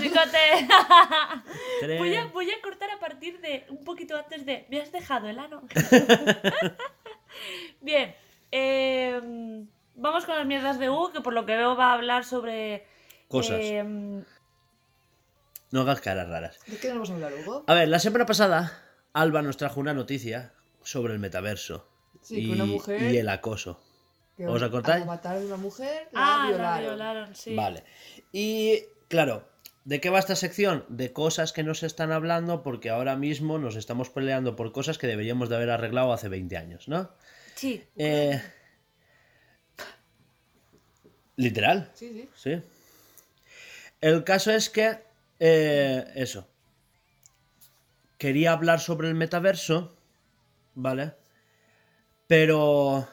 voy 1.98 2.14
a, 2.14 2.26
voy 2.26 2.50
a 2.50 2.60
cortar 2.62 2.90
a 2.90 2.98
partir 2.98 3.40
de 3.40 3.66
un 3.68 3.84
poquito 3.84 4.16
antes 4.16 4.44
de. 4.46 4.66
¿Me 4.70 4.80
has 4.80 4.92
dejado 4.92 5.28
el 5.28 5.38
ano? 5.38 5.62
Bien, 7.80 8.14
eh, 8.52 9.20
vamos 9.94 10.24
con 10.26 10.36
las 10.36 10.46
mierdas 10.46 10.78
de 10.78 10.90
Hugo, 10.90 11.12
que 11.12 11.20
por 11.20 11.32
lo 11.32 11.46
que 11.46 11.56
veo 11.56 11.76
va 11.76 11.90
a 11.90 11.94
hablar 11.94 12.24
sobre. 12.24 12.86
Cosas. 13.28 13.58
eh, 13.60 14.22
No 15.70 15.80
hagas 15.82 16.00
caras 16.00 16.28
raras. 16.28 16.58
¿De 16.66 16.78
qué 16.78 16.88
vamos 16.88 17.10
a 17.10 17.14
hablar, 17.14 17.32
Hugo? 17.34 17.64
A 17.66 17.74
ver, 17.74 17.88
la 17.88 17.98
semana 17.98 18.26
pasada, 18.26 18.82
Alba 19.12 19.42
nos 19.42 19.56
trajo 19.56 19.80
una 19.80 19.94
noticia 19.94 20.52
sobre 20.82 21.12
el 21.12 21.18
metaverso. 21.20 21.86
Sí, 22.22 22.40
y, 22.40 22.46
que 22.46 22.52
una 22.52 22.64
mujer. 22.64 23.02
y 23.02 23.16
el 23.18 23.28
acoso. 23.28 23.80
que 24.36 24.44
¿Vamos 24.46 24.62
a 24.62 24.70
cortar? 24.70 24.96
Al 24.98 25.06
matar 25.06 25.36
a 25.36 25.40
una 25.40 25.56
mujer, 25.56 26.08
la 26.12 26.20
ah, 26.20 26.38
la 26.42 26.48
violaron. 26.48 26.80
violaron, 26.82 27.34
sí. 27.34 27.54
Vale. 27.54 27.84
Y 28.32 28.80
claro, 29.08 29.48
¿de 29.90 30.00
qué 30.00 30.08
va 30.08 30.20
esta 30.20 30.36
sección? 30.36 30.84
De 30.88 31.12
cosas 31.12 31.52
que 31.52 31.64
nos 31.64 31.82
están 31.82 32.12
hablando 32.12 32.62
porque 32.62 32.90
ahora 32.90 33.16
mismo 33.16 33.58
nos 33.58 33.74
estamos 33.74 34.08
peleando 34.08 34.54
por 34.54 34.70
cosas 34.70 34.98
que 34.98 35.08
deberíamos 35.08 35.48
de 35.48 35.56
haber 35.56 35.68
arreglado 35.68 36.12
hace 36.12 36.28
20 36.28 36.56
años, 36.56 36.86
¿no? 36.86 37.10
Sí. 37.56 37.82
Eh, 37.96 38.40
Literal, 41.34 41.90
Sí, 41.94 42.08
sí. 42.12 42.28
sí. 42.36 42.62
El 44.00 44.22
caso 44.22 44.52
es 44.52 44.70
que, 44.70 44.96
eh, 45.40 46.04
eso. 46.14 46.46
Quería 48.16 48.52
hablar 48.52 48.78
sobre 48.78 49.08
el 49.08 49.16
metaverso, 49.16 49.96
¿vale? 50.76 51.14
Pero... 52.28 53.08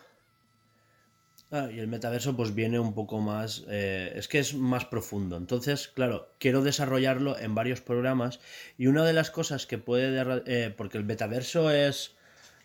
Ah, 1.50 1.70
y 1.72 1.80
el 1.80 1.88
metaverso 1.88 2.36
pues 2.36 2.54
viene 2.54 2.78
un 2.78 2.94
poco 2.94 3.20
más... 3.20 3.64
eh, 3.70 4.12
es 4.16 4.28
que 4.28 4.40
es 4.40 4.54
más 4.54 4.84
profundo. 4.86 5.38
Entonces, 5.38 5.88
claro, 5.88 6.30
quiero 6.40 6.62
desarrollarlo 6.62 7.38
en 7.40 7.56
varios 7.56 7.80
programas. 7.80 8.40
Y 8.78 8.88
una 8.88 9.06
de 9.06 9.14
las 9.14 9.32
cosas 9.32 9.66
que 9.66 9.78
puede... 9.78 10.42
eh, 10.46 10.74
porque 10.76 10.98
el 10.98 11.06
metaverso 11.06 11.72
es... 11.72 12.16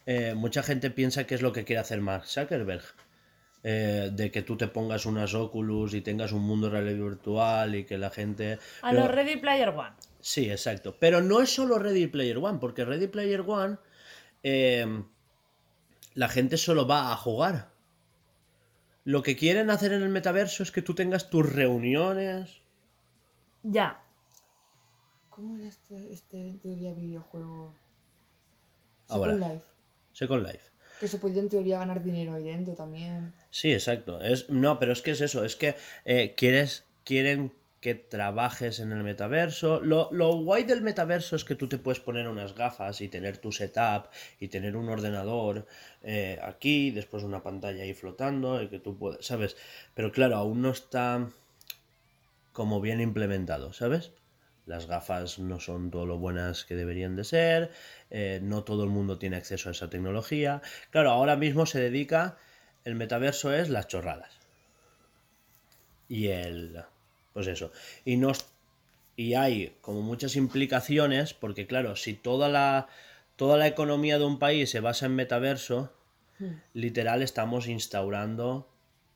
eh, 0.07 0.35
mucha 0.35 0.65
gente 0.65 0.91
piensa 0.91 1.25
que 1.29 1.37
es 1.37 1.43
lo 1.43 1.53
que 1.53 1.65
quiere 1.65 1.79
hacer 1.81 2.01
Mark 2.01 2.27
Zuckerberg. 2.27 2.83
eh, 3.63 4.11
de 4.13 4.33
que 4.33 4.43
tú 4.43 4.57
te 4.57 4.67
pongas 4.67 5.07
unas 5.07 5.33
Oculus 5.35 5.95
y 5.95 6.01
tengas 6.01 6.33
un 6.33 6.43
mundo 6.43 6.69
real 6.69 6.91
y 6.91 6.95
virtual 6.95 7.77
y 7.77 7.85
que 7.85 7.99
la 7.99 8.11
gente... 8.11 8.59
A 8.83 8.91
Pero- 8.91 9.03
los 9.03 9.13
Ready 9.15 9.37
Player 9.37 9.69
One. 9.69 9.93
Sí, 10.21 10.51
exacto. 10.51 10.97
Pero 10.99 11.21
no 11.21 11.41
es 11.41 11.55
solo 11.55 11.79
Ready 11.79 12.09
Player 12.09 12.39
One, 12.39 12.59
porque 12.61 12.85
Ready 12.85 13.07
Player 13.07 13.43
One 13.47 13.77
la 16.15 16.29
gente 16.29 16.57
solo 16.57 16.87
va 16.87 17.13
a 17.13 17.17
jugar. 17.17 17.72
Lo 19.05 19.23
que 19.23 19.37
quieren 19.37 19.71
hacer 19.71 19.93
en 19.93 20.03
el 20.03 20.09
metaverso 20.09 20.63
es 20.63 20.71
que 20.71 20.83
tú 20.83 20.95
tengas 20.95 21.29
tus 21.29 21.51
reuniones. 21.53 22.61
Ya. 23.63 24.01
¿Cómo 25.29 25.57
era 25.57 25.67
este, 25.67 26.13
este 26.13 26.49
en 26.49 26.59
teoría 26.61 26.95
videojuego? 26.95 27.75
Ahora. 29.09 29.33
Second 29.33 29.53
Life. 29.53 29.65
Second 30.13 30.47
Life. 30.47 30.71
Que 31.01 31.09
se 31.09 31.19
podía 31.19 31.43
en 31.43 31.49
teoría 31.49 31.79
ganar 31.79 32.03
dinero 32.03 32.35
ahí 32.35 32.45
dentro 32.45 32.75
también. 32.75 33.33
Sí, 33.51 33.73
exacto. 33.73 34.21
Es, 34.21 34.49
no, 34.51 34.79
pero 34.79 34.93
es 34.93 35.03
que 35.03 35.13
es 35.13 35.21
eso. 35.21 35.45
Es 35.45 35.57
que 35.57 35.75
eh, 36.05 36.35
quieres, 36.37 36.85
quieren 37.05 37.53
que 37.83 37.97
trabajes 37.97 38.79
en 38.79 38.93
el 38.93 39.03
metaverso. 39.03 39.81
Lo, 39.81 40.09
lo 40.13 40.37
guay 40.37 40.63
del 40.63 40.83
metaverso 40.83 41.35
es 41.35 41.45
que 41.45 41.57
tú 41.57 41.69
te 41.69 41.79
puedes 41.79 41.99
poner 41.99 42.29
unas 42.29 42.55
gafas 42.55 43.01
y 43.01 43.09
tener 43.09 43.39
tu 43.39 43.51
setup 43.51 44.07
y 44.39 44.47
tener 44.49 44.77
un 44.77 44.89
ordenador 44.89 45.67
eh, 46.01 46.39
aquí, 46.43 46.93
después 46.93 47.25
una 47.25 47.43
pantalla 47.43 47.83
ahí 47.83 47.93
flotando 47.93 48.63
y 48.63 48.69
que 48.69 48.79
tú 48.79 48.97
puedes, 48.97 49.27
¿sabes? 49.27 49.57
Pero 49.95 50.13
claro, 50.13 50.37
aún 50.37 50.63
no 50.63 50.71
está 50.71 51.29
como 52.53 52.81
bien 52.81 53.01
implementado, 53.01 53.73
¿sabes? 53.73 54.13
Las 54.65 54.87
gafas 54.87 55.41
no 55.41 55.59
son 55.59 55.91
todo 55.91 56.07
lo 56.07 56.19
buenas 56.19 56.65
que 56.65 56.77
deberían 56.77 57.17
de 57.17 57.25
ser, 57.25 57.73
eh, 58.11 58.39
no 58.45 58.63
todo 58.63 58.85
el 58.85 58.91
mundo 58.91 59.19
tiene 59.19 59.37
acceso 59.37 59.69
a 59.69 59.73
esa 59.73 59.91
tecnología. 59.91 60.63
Claro, 60.91 61.11
ahora 61.11 61.35
mismo 61.35 61.67
se 61.67 61.81
dedica, 61.81 62.37
el 62.85 62.95
metaverso 62.95 63.53
es 63.53 63.71
las 63.71 63.89
chorradas. 63.89 64.39
Y 66.09 66.29
el... 66.29 66.85
Pues 67.33 67.47
eso. 67.47 67.73
Y, 68.05 68.17
nos, 68.17 68.47
y 69.17 69.35
hay 69.35 69.77
como 69.81 70.03
muchas 70.03 70.37
implicaciones, 70.37 71.35
porque 71.35 71.67
claro, 71.67 71.97
si 71.97 72.15
toda 72.15 72.49
la, 72.49 72.89
toda 73.37 73.57
la 73.57 73.67
economía 73.67 74.19
de 74.19 74.25
un 74.25 74.39
país 74.39 74.71
se 74.71 74.81
basa 74.81 75.07
en 75.07 75.15
metaverso, 75.15 75.93
literal 76.73 77.23
estamos 77.23 77.67
instaurando 77.69 78.69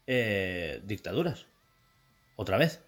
eh, 0.07 0.81
dictaduras. 0.85 1.47
Otra 2.37 2.59
vez. 2.59 2.83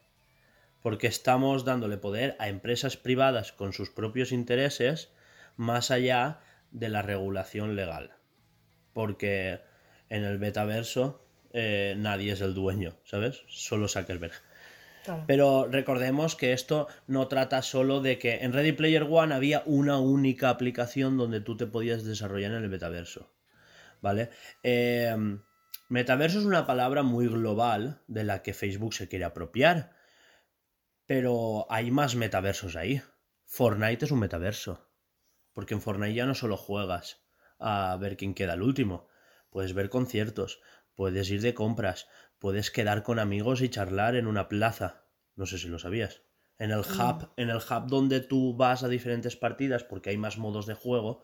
Porque 0.82 1.08
estamos 1.08 1.64
dándole 1.64 1.98
poder 1.98 2.36
a 2.38 2.48
empresas 2.48 2.96
privadas 2.96 3.52
con 3.52 3.72
sus 3.72 3.90
propios 3.90 4.30
intereses 4.30 5.10
más 5.56 5.90
allá 5.90 6.40
de 6.70 6.88
la 6.88 7.02
regulación 7.02 7.74
legal. 7.74 8.12
Porque 8.92 9.60
en 10.08 10.24
el 10.24 10.38
metaverso 10.38 11.24
eh, 11.52 11.94
nadie 11.96 12.32
es 12.32 12.40
el 12.40 12.54
dueño, 12.54 12.96
¿sabes? 13.04 13.42
Solo 13.48 13.88
Zuckerberg. 13.88 14.32
Pero 15.26 15.68
recordemos 15.70 16.36
que 16.36 16.52
esto 16.52 16.88
no 17.06 17.28
trata 17.28 17.62
solo 17.62 18.00
de 18.00 18.18
que 18.18 18.36
en 18.36 18.52
Ready 18.52 18.72
Player 18.72 19.06
One 19.08 19.34
había 19.34 19.62
una 19.66 19.98
única 19.98 20.50
aplicación 20.50 21.16
donde 21.16 21.40
tú 21.40 21.56
te 21.56 21.66
podías 21.66 22.04
desarrollar 22.04 22.52
en 22.52 22.64
el 22.64 22.68
metaverso. 22.68 23.32
¿Vale? 24.00 24.30
Eh, 24.62 25.14
metaverso 25.88 26.38
es 26.38 26.44
una 26.44 26.66
palabra 26.66 27.02
muy 27.02 27.26
global 27.26 28.02
de 28.06 28.24
la 28.24 28.42
que 28.42 28.54
Facebook 28.54 28.94
se 28.94 29.08
quiere 29.08 29.24
apropiar. 29.24 29.92
Pero 31.06 31.66
hay 31.70 31.90
más 31.90 32.14
metaversos 32.14 32.76
ahí. 32.76 33.02
Fortnite 33.44 34.04
es 34.04 34.10
un 34.10 34.20
metaverso. 34.20 34.88
Porque 35.52 35.74
en 35.74 35.80
Fortnite 35.80 36.14
ya 36.14 36.26
no 36.26 36.34
solo 36.34 36.56
juegas 36.56 37.22
a 37.58 37.96
ver 38.00 38.16
quién 38.16 38.34
queda 38.34 38.54
el 38.54 38.62
último. 38.62 39.08
Puedes 39.50 39.72
ver 39.72 39.88
conciertos, 39.88 40.60
puedes 40.94 41.30
ir 41.30 41.40
de 41.40 41.54
compras, 41.54 42.06
puedes 42.38 42.70
quedar 42.70 43.02
con 43.02 43.18
amigos 43.18 43.62
y 43.62 43.68
charlar 43.68 44.16
en 44.16 44.26
una 44.26 44.48
plaza 44.48 45.04
No 45.36 45.46
sé 45.46 45.58
si 45.58 45.68
lo 45.68 45.78
sabías. 45.78 46.22
En 46.58 46.72
el 46.72 46.80
hub, 46.80 47.30
en 47.36 47.50
el 47.50 47.58
hub 47.58 47.86
donde 47.86 48.20
tú 48.20 48.56
vas 48.56 48.82
a 48.82 48.88
diferentes 48.88 49.36
partidas, 49.36 49.84
porque 49.84 50.10
hay 50.10 50.16
más 50.16 50.38
modos 50.38 50.66
de 50.66 50.74
juego, 50.74 51.22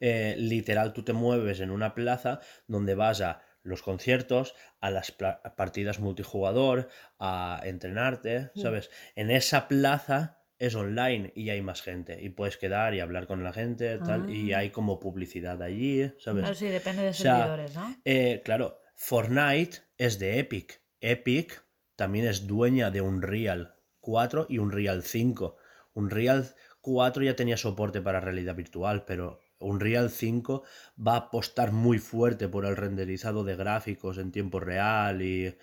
eh, 0.00 0.34
literal 0.38 0.94
tú 0.94 1.02
te 1.02 1.12
mueves 1.12 1.60
en 1.60 1.70
una 1.70 1.94
plaza 1.94 2.40
donde 2.66 2.94
vas 2.94 3.20
a 3.20 3.42
los 3.62 3.82
conciertos, 3.82 4.54
a 4.80 4.90
las 4.90 5.10
partidas 5.56 6.00
multijugador, 6.00 6.88
a 7.18 7.60
entrenarte, 7.64 8.50
¿sabes? 8.54 8.90
En 9.14 9.30
esa 9.30 9.68
plaza 9.68 10.38
es 10.58 10.74
online 10.74 11.30
y 11.36 11.50
hay 11.50 11.60
más 11.60 11.82
gente 11.82 12.22
y 12.22 12.30
puedes 12.30 12.56
quedar 12.56 12.94
y 12.94 13.00
hablar 13.00 13.26
con 13.26 13.44
la 13.44 13.52
gente, 13.52 13.98
tal, 13.98 14.30
y 14.30 14.52
Ah. 14.54 14.58
hay 14.60 14.70
como 14.70 14.98
publicidad 14.98 15.62
allí, 15.62 16.10
¿sabes? 16.18 16.44
Ah, 16.48 16.54
sí, 16.54 16.68
depende 16.68 17.02
de 17.02 17.10
O 17.10 17.12
sea, 17.12 17.36
servidores, 17.36 17.74
¿no? 17.74 17.96
Eh, 18.06 18.40
claro, 18.44 18.80
Fortnite 18.94 19.78
es 20.06 20.18
de 20.18 20.38
Epic. 20.40 20.68
Epic 21.00 21.64
también 21.96 22.26
es 22.26 22.46
dueña 22.46 22.90
de 22.90 23.00
Unreal 23.02 23.74
4 24.00 24.46
y 24.48 24.58
Unreal 24.58 25.02
5. 25.02 25.56
Unreal 25.94 26.54
4 26.80 27.22
ya 27.24 27.36
tenía 27.36 27.56
soporte 27.56 28.00
para 28.00 28.20
realidad 28.20 28.54
virtual, 28.56 29.04
pero 29.06 29.40
Unreal 29.58 30.10
5 30.10 30.62
va 31.06 31.14
a 31.14 31.16
apostar 31.28 31.72
muy 31.72 31.98
fuerte 31.98 32.48
por 32.48 32.64
el 32.66 32.76
renderizado 32.76 33.44
de 33.44 33.56
gráficos 33.56 34.18
en 34.18 34.32
tiempo 34.32 34.60
real 34.60 35.20
y 35.22 35.56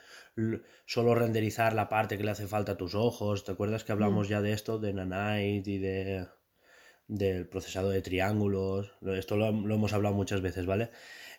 solo 0.86 1.16
renderizar 1.16 1.74
la 1.74 1.90
parte 1.90 2.18
que 2.18 2.24
le 2.24 2.32
hace 2.32 2.48
falta 2.48 2.74
a 2.74 2.78
tus 2.78 2.94
ojos. 2.96 3.44
¿Te 3.44 3.52
acuerdas 3.54 3.84
que 3.84 3.92
hablamos 3.92 4.28
ya 4.30 4.42
de 4.42 4.54
esto, 4.54 4.78
de 4.80 4.94
Nanite 4.94 5.72
y 5.72 5.78
de 5.80 6.28
del 7.08 7.48
procesado 7.48 7.90
de 7.90 8.02
triángulos? 8.02 8.94
Lo- 9.02 9.16
Esto 9.16 9.38
lo, 9.38 9.52
lo 9.52 9.76
hemos 9.76 9.94
hablado 9.94 10.16
muchas 10.16 10.42
veces, 10.42 10.66
¿vale? 10.66 10.92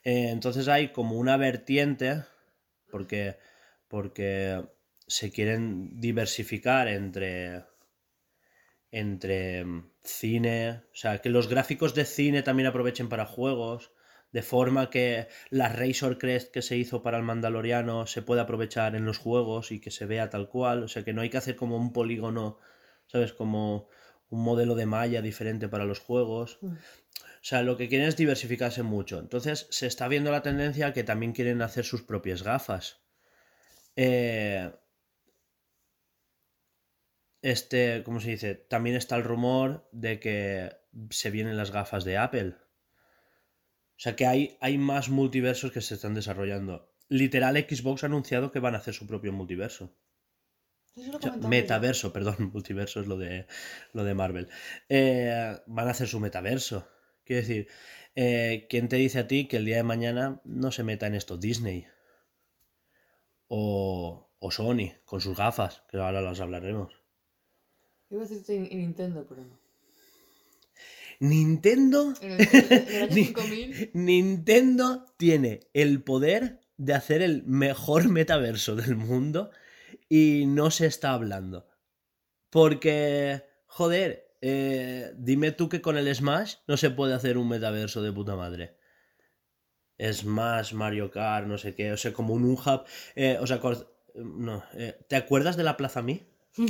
Eh, 0.04 0.30
entonces 0.30 0.68
hay 0.68 0.88
como 0.92 1.16
una 1.18 1.36
vertiente, 1.36 2.22
porque, 2.90 3.38
porque 3.88 4.62
se 5.06 5.30
quieren 5.30 6.00
diversificar 6.00 6.88
entre, 6.88 7.64
entre 8.90 9.64
mm, 9.64 9.90
cine, 10.02 10.82
o 10.92 10.96
sea, 10.96 11.18
que 11.18 11.30
los 11.30 11.48
gráficos 11.48 11.94
de 11.94 12.04
cine 12.04 12.42
también 12.42 12.68
aprovechen 12.68 13.08
para 13.08 13.26
juegos, 13.26 13.92
de 14.32 14.42
forma 14.42 14.90
que 14.90 15.28
la 15.50 15.68
Razor 15.68 16.18
Crest 16.18 16.52
que 16.52 16.62
se 16.62 16.76
hizo 16.76 17.02
para 17.02 17.16
el 17.16 17.22
Mandaloriano 17.22 18.06
se 18.06 18.22
pueda 18.22 18.42
aprovechar 18.42 18.94
en 18.94 19.06
los 19.06 19.18
juegos 19.18 19.72
y 19.72 19.80
que 19.80 19.90
se 19.90 20.06
vea 20.06 20.28
tal 20.28 20.48
cual, 20.48 20.82
o 20.82 20.88
sea, 20.88 21.04
que 21.04 21.14
no 21.14 21.22
hay 21.22 21.30
que 21.30 21.38
hacer 21.38 21.56
como 21.56 21.76
un 21.76 21.92
polígono, 21.92 22.58
¿sabes? 23.06 23.32
Como 23.32 23.88
un 24.28 24.42
modelo 24.42 24.74
de 24.74 24.84
malla 24.84 25.22
diferente 25.22 25.68
para 25.68 25.86
los 25.86 26.00
juegos. 26.00 26.58
O 27.48 27.50
sea, 27.50 27.62
lo 27.62 27.78
que 27.78 27.88
quieren 27.88 28.08
es 28.08 28.16
diversificarse 28.18 28.82
mucho. 28.82 29.18
Entonces 29.18 29.68
se 29.70 29.86
está 29.86 30.06
viendo 30.06 30.30
la 30.30 30.42
tendencia 30.42 30.92
que 30.92 31.02
también 31.02 31.32
quieren 31.32 31.62
hacer 31.62 31.86
sus 31.86 32.02
propias 32.02 32.42
gafas. 32.42 33.00
Eh, 33.96 34.70
este, 37.40 38.02
¿cómo 38.04 38.20
se 38.20 38.32
dice? 38.32 38.54
También 38.54 38.96
está 38.96 39.16
el 39.16 39.24
rumor 39.24 39.88
de 39.92 40.20
que 40.20 40.76
se 41.08 41.30
vienen 41.30 41.56
las 41.56 41.70
gafas 41.70 42.04
de 42.04 42.18
Apple. 42.18 42.48
O 42.50 43.96
sea 43.96 44.14
que 44.14 44.26
hay, 44.26 44.58
hay 44.60 44.76
más 44.76 45.08
multiversos 45.08 45.72
que 45.72 45.80
se 45.80 45.94
están 45.94 46.12
desarrollando. 46.12 46.92
Literal, 47.08 47.56
Xbox 47.56 48.02
ha 48.02 48.08
anunciado 48.08 48.52
que 48.52 48.60
van 48.60 48.74
a 48.74 48.78
hacer 48.78 48.92
su 48.92 49.06
propio 49.06 49.32
multiverso. 49.32 49.96
O 50.94 51.18
sea, 51.18 51.34
yo. 51.34 51.48
metaverso, 51.48 52.12
perdón, 52.12 52.36
multiverso 52.52 53.00
es 53.00 53.06
lo 53.06 53.16
de, 53.16 53.46
lo 53.94 54.04
de 54.04 54.12
Marvel. 54.12 54.50
Eh, 54.90 55.56
van 55.66 55.88
a 55.88 55.92
hacer 55.92 56.08
su 56.08 56.20
metaverso. 56.20 56.86
Quiero 57.28 57.42
decir, 57.42 57.68
eh, 58.16 58.66
¿quién 58.70 58.88
te 58.88 58.96
dice 58.96 59.18
a 59.18 59.28
ti 59.28 59.46
que 59.48 59.58
el 59.58 59.66
día 59.66 59.76
de 59.76 59.82
mañana 59.82 60.40
no 60.44 60.72
se 60.72 60.82
meta 60.82 61.06
en 61.06 61.14
esto 61.14 61.36
Disney? 61.36 61.86
O, 63.48 64.30
o 64.38 64.50
Sony, 64.50 64.88
con 65.04 65.20
sus 65.20 65.36
gafas, 65.36 65.82
que 65.90 65.98
ahora 65.98 66.22
las 66.22 66.40
hablaremos. 66.40 66.90
Iba 68.10 68.22
a 68.22 68.24
decirte 68.26 68.56
en- 68.56 68.68
en 68.72 68.78
Nintendo, 68.78 69.26
pero 69.28 69.42
no. 69.44 69.58
Nintendo, 71.20 72.14
En 72.22 72.32
el, 72.32 72.40
en 72.40 72.94
el 72.96 73.02
año 73.02 73.10
Ni- 73.14 73.24
5000. 73.24 73.90
Nintendo 73.92 75.04
tiene 75.18 75.60
el 75.74 76.02
poder 76.02 76.60
de 76.78 76.94
hacer 76.94 77.20
el 77.20 77.42
mejor 77.44 78.08
metaverso 78.08 78.74
del 78.74 78.96
mundo 78.96 79.50
y 80.08 80.44
no 80.46 80.70
se 80.70 80.86
está 80.86 81.12
hablando. 81.12 81.68
Porque, 82.50 83.42
joder, 83.66 84.27
eh, 84.40 85.12
dime 85.16 85.52
tú 85.52 85.68
que 85.68 85.80
con 85.80 85.96
el 85.96 86.14
Smash 86.14 86.56
no 86.66 86.76
se 86.76 86.90
puede 86.90 87.14
hacer 87.14 87.38
un 87.38 87.48
metaverso 87.48 88.02
de 88.02 88.12
puta 88.12 88.36
madre. 88.36 88.76
Smash, 90.00 90.72
Mario 90.74 91.10
Kart, 91.10 91.46
no 91.46 91.58
sé 91.58 91.74
qué, 91.74 91.92
o 91.92 91.96
sea, 91.96 92.12
como 92.12 92.34
un 92.34 92.44
hub. 92.52 92.84
eh, 93.16 93.36
o 93.40 93.46
sea, 93.46 93.58
cor- 93.58 93.92
no, 94.14 94.64
eh, 94.74 94.98
¿te 95.08 95.16
acuerdas 95.16 95.56
de 95.56 95.64
la 95.64 95.76
Plaza 95.76 96.02
Mi? 96.02 96.26
Sí. 96.52 96.64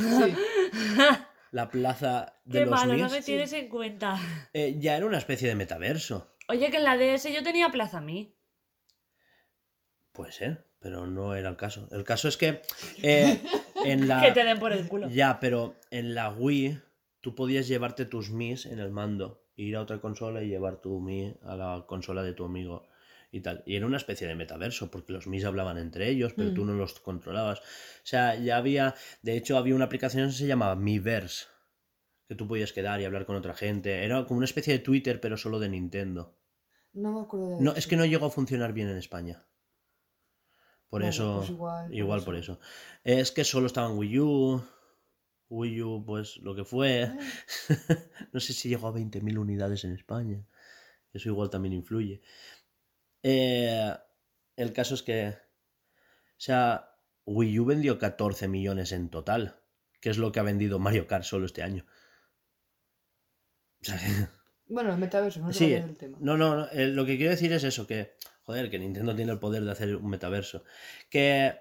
La 1.50 1.70
plaza 1.70 2.40
de 2.44 2.58
Qué 2.60 2.64
los 2.66 2.70
malo, 2.70 2.96
no 2.96 3.08
me 3.10 3.22
tienes 3.22 3.52
en 3.52 3.68
cuenta. 3.68 4.18
Eh, 4.52 4.76
ya 4.78 4.96
era 4.96 5.06
una 5.06 5.18
especie 5.18 5.48
de 5.48 5.54
metaverso. 5.54 6.34
Oye, 6.48 6.70
que 6.70 6.78
en 6.78 6.84
la 6.84 6.96
DS 6.96 7.24
yo 7.32 7.42
tenía 7.42 7.68
Plaza 7.70 8.00
mí. 8.00 8.34
Puede 10.12 10.32
ser, 10.32 10.66
pero 10.78 11.06
no 11.06 11.34
era 11.34 11.48
el 11.50 11.56
caso. 11.56 11.88
El 11.92 12.04
caso 12.04 12.28
es 12.28 12.36
que 12.36 12.62
en 13.02 14.08
la... 14.08 14.20
Que 14.22 14.32
te 14.32 14.44
den 14.44 14.58
por 14.58 14.72
el 14.72 14.88
culo. 14.88 15.08
Ya, 15.10 15.38
pero 15.40 15.76
en 15.90 16.14
la 16.14 16.30
Wii 16.30 16.80
tú 17.20 17.34
podías 17.34 17.68
llevarte 17.68 18.04
tus 18.04 18.30
Mis 18.30 18.66
en 18.66 18.78
el 18.78 18.90
mando, 18.90 19.44
ir 19.56 19.76
a 19.76 19.82
otra 19.82 20.00
consola 20.00 20.42
y 20.42 20.48
llevar 20.48 20.80
tu 20.80 21.00
Mi 21.00 21.34
a 21.42 21.56
la 21.56 21.84
consola 21.86 22.22
de 22.22 22.32
tu 22.32 22.44
amigo 22.44 22.86
y 23.30 23.40
tal. 23.40 23.62
Y 23.66 23.76
era 23.76 23.86
una 23.86 23.96
especie 23.98 24.26
de 24.26 24.34
metaverso, 24.34 24.90
porque 24.90 25.12
los 25.12 25.26
Mis 25.26 25.44
hablaban 25.44 25.78
entre 25.78 26.08
ellos, 26.08 26.32
pero 26.34 26.52
tú 26.52 26.62
Mm. 26.64 26.66
no 26.68 26.72
los 26.74 26.98
controlabas. 27.00 27.58
O 27.60 27.62
sea, 28.04 28.34
ya 28.36 28.56
había, 28.56 28.94
de 29.22 29.36
hecho 29.36 29.58
había 29.58 29.74
una 29.74 29.84
aplicación 29.86 30.28
que 30.28 30.34
se 30.34 30.46
llamaba 30.46 30.76
Miiverse, 30.76 31.46
que 32.28 32.34
tú 32.34 32.46
podías 32.48 32.72
quedar 32.72 33.00
y 33.00 33.04
hablar 33.04 33.26
con 33.26 33.36
otra 33.36 33.54
gente. 33.54 34.04
Era 34.04 34.24
como 34.26 34.38
una 34.38 34.44
especie 34.46 34.72
de 34.72 34.78
Twitter, 34.80 35.20
pero 35.20 35.36
solo 35.36 35.58
de 35.58 35.68
Nintendo. 35.68 36.36
No 36.92 37.12
me 37.12 37.20
acuerdo 37.20 37.50
de 37.50 37.62
No, 37.62 37.70
eso. 37.70 37.78
es 37.78 37.86
que 37.86 37.96
no 37.96 38.04
llegó 38.06 38.26
a 38.26 38.30
funcionar 38.30 38.72
bien 38.72 38.88
en 38.88 38.96
España. 38.96 39.44
Por 40.88 41.02
eso, 41.02 41.36
pues 41.38 41.50
igual, 41.50 41.94
igual, 41.94 42.18
por 42.20 42.26
por 42.26 42.34
eso. 42.36 42.60
Es 43.04 43.30
que 43.30 43.44
solo 43.44 43.66
estaba 43.66 43.90
en 43.90 43.98
Wii 43.98 44.18
U. 44.20 44.62
Wii 45.50 45.82
U, 45.82 46.04
pues 46.04 46.36
lo 46.38 46.54
que 46.54 46.64
fue. 46.64 47.10
no 48.32 48.40
sé 48.40 48.52
si 48.52 48.68
llegó 48.68 48.88
a 48.88 48.92
20.000 48.92 49.38
unidades 49.38 49.84
en 49.84 49.92
España. 49.92 50.44
Eso 51.12 51.28
igual 51.28 51.50
también 51.50 51.74
influye. 51.74 52.20
Eh, 53.22 53.94
el 54.56 54.72
caso 54.72 54.94
es 54.94 55.02
que. 55.02 55.28
O 55.28 56.40
sea, 56.40 56.94
Wii 57.24 57.58
U 57.60 57.64
vendió 57.64 57.98
14 57.98 58.48
millones 58.48 58.92
en 58.92 59.08
total. 59.08 59.60
Que 60.00 60.10
es 60.10 60.18
lo 60.18 60.30
que 60.30 60.40
ha 60.40 60.44
vendido 60.44 60.78
Mario 60.78 61.06
Kart 61.06 61.24
solo 61.24 61.46
este 61.46 61.62
año. 61.62 61.84
O 63.82 63.84
sea, 63.84 63.98
Bueno, 64.68 64.92
el 64.92 64.98
metaverso, 64.98 65.40
no 65.40 65.52
Sí, 65.52 65.70
del 65.70 65.96
tema. 65.96 66.18
no, 66.20 66.36
no, 66.36 66.54
no, 66.54 66.68
eh, 66.72 66.88
lo 66.88 67.06
que 67.06 67.16
quiero 67.16 67.30
decir 67.30 67.50
es 67.52 67.64
eso, 67.64 67.86
que, 67.86 68.12
joder, 68.42 68.68
que 68.68 68.78
Nintendo 68.78 69.16
tiene 69.16 69.32
el 69.32 69.38
poder 69.38 69.64
de 69.64 69.70
hacer 69.70 69.96
un 69.96 70.10
metaverso. 70.10 70.62
Que 71.08 71.58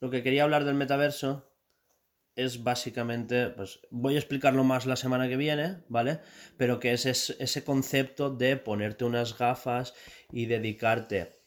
lo 0.00 0.10
que 0.10 0.22
quería 0.22 0.44
hablar 0.44 0.66
del 0.66 0.74
metaverso 0.74 1.50
es 2.36 2.62
básicamente, 2.64 3.48
pues 3.50 3.80
voy 3.90 4.16
a 4.16 4.18
explicarlo 4.18 4.64
más 4.64 4.86
la 4.86 4.96
semana 4.96 5.28
que 5.28 5.36
viene, 5.36 5.82
¿vale? 5.88 6.20
Pero 6.56 6.80
que 6.80 6.92
es, 6.92 7.06
es- 7.06 7.36
ese 7.38 7.64
concepto 7.64 8.30
de 8.30 8.56
ponerte 8.56 9.04
unas 9.04 9.36
gafas 9.38 9.94
y 10.32 10.46
dedicarte 10.46 11.38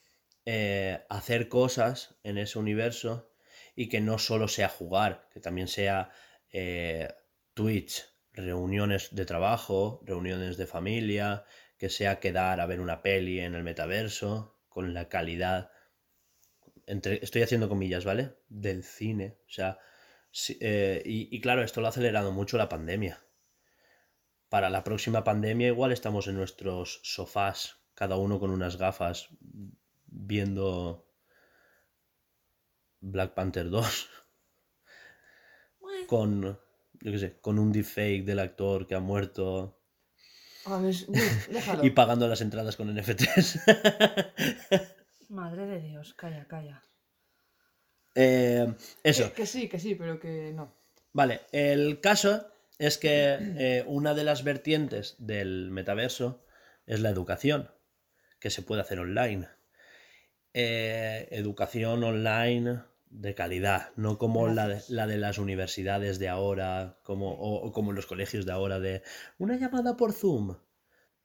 eh, 0.46 1.00
a 1.08 1.18
hacer 1.18 1.48
cosas 1.48 2.16
en 2.22 2.38
ese 2.38 2.58
universo 2.58 3.30
y 3.76 3.88
que 3.88 4.00
no 4.00 4.18
solo 4.18 4.48
sea 4.48 4.68
jugar, 4.68 5.28
que 5.32 5.40
también 5.40 5.68
sea 5.68 6.10
eh, 6.52 7.08
Twitch, 7.54 8.04
reuniones 8.32 9.14
de 9.14 9.26
trabajo, 9.26 10.00
reuniones 10.04 10.56
de 10.56 10.66
familia, 10.66 11.44
que 11.76 11.90
sea 11.90 12.18
quedar 12.20 12.60
a 12.60 12.66
ver 12.66 12.80
una 12.80 13.02
peli 13.02 13.40
en 13.40 13.54
el 13.54 13.62
metaverso, 13.62 14.58
con 14.68 14.94
la 14.94 15.08
calidad, 15.08 15.70
entre, 16.86 17.22
estoy 17.22 17.42
haciendo 17.42 17.68
comillas, 17.68 18.04
¿vale? 18.04 18.34
Del 18.48 18.82
cine. 18.82 19.38
O 19.46 19.50
sea, 19.50 19.78
sí, 20.30 20.56
eh, 20.60 21.02
y, 21.04 21.34
y 21.34 21.40
claro, 21.40 21.62
esto 21.62 21.80
lo 21.80 21.86
ha 21.86 21.90
acelerado 21.90 22.32
mucho 22.32 22.56
la 22.58 22.68
pandemia. 22.68 23.20
Para 24.48 24.70
la 24.70 24.82
próxima 24.84 25.24
pandemia 25.24 25.68
igual 25.68 25.92
estamos 25.92 26.26
en 26.26 26.36
nuestros 26.36 27.00
sofás, 27.02 27.80
cada 27.94 28.16
uno 28.16 28.38
con 28.40 28.50
unas 28.50 28.76
gafas, 28.76 29.28
viendo 30.06 31.06
Black 33.00 33.34
Panther 33.34 33.68
2 33.70 34.10
Bueno, 35.80 36.06
con, 36.06 36.42
yo 37.00 37.12
qué 37.12 37.18
sé, 37.18 37.40
con 37.40 37.58
un 37.58 37.72
deepfake 37.72 38.24
del 38.24 38.38
actor 38.38 38.86
que 38.86 38.94
ha 38.94 39.00
muerto 39.00 39.80
A 40.64 40.78
ver, 40.78 40.94
uy, 41.08 41.20
déjalo. 41.50 41.84
y 41.84 41.90
pagando 41.90 42.26
las 42.28 42.40
entradas 42.40 42.76
con 42.76 42.94
NFTs. 42.94 43.60
Madre 45.28 45.66
de 45.66 45.80
Dios, 45.80 46.14
calla, 46.14 46.46
calla. 46.46 46.82
Eh, 48.20 48.74
eso, 49.04 49.28
Que, 49.28 49.42
que 49.42 49.46
sí, 49.46 49.68
que 49.68 49.78
sí, 49.78 49.94
pero 49.94 50.18
que 50.18 50.52
no. 50.52 50.74
vale. 51.12 51.42
El 51.52 52.00
caso 52.00 52.48
es 52.78 52.98
que 52.98 53.36
eh, 53.58 53.84
una 53.86 54.14
de 54.14 54.24
las 54.24 54.42
vertientes 54.42 55.14
del 55.18 55.70
metaverso 55.70 56.44
es 56.86 56.98
la 57.00 57.10
educación, 57.10 57.70
que 58.40 58.50
se 58.50 58.62
puede 58.62 58.80
hacer 58.82 58.98
online. 58.98 59.48
Eh, 60.52 61.28
educación 61.30 62.02
online 62.02 62.80
de 63.10 63.34
calidad, 63.34 63.90
no 63.96 64.18
como 64.18 64.48
la 64.48 64.66
de, 64.66 64.74
Gracias. 64.74 64.90
la 64.90 65.06
de 65.06 65.18
las 65.18 65.38
universidades 65.38 66.18
de 66.18 66.28
ahora, 66.28 66.98
como, 67.04 67.32
o, 67.34 67.66
o 67.66 67.72
como 67.72 67.92
los 67.92 68.06
colegios 68.06 68.44
de 68.46 68.52
ahora 68.52 68.80
de 68.80 69.02
una 69.38 69.56
llamada 69.56 69.96
por 69.96 70.12
Zoom. 70.12 70.56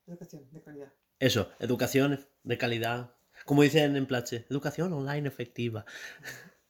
Educación 0.06 0.48
de 0.52 0.62
calidad. 0.62 0.94
Eso, 1.20 1.50
educación 1.60 2.20
de 2.44 2.58
calidad. 2.58 3.16
Como 3.46 3.64
dicen 3.64 3.96
en 3.96 4.06
Plache, 4.06 4.46
educación 4.50 4.94
online 4.94 5.28
efectiva. 5.28 5.86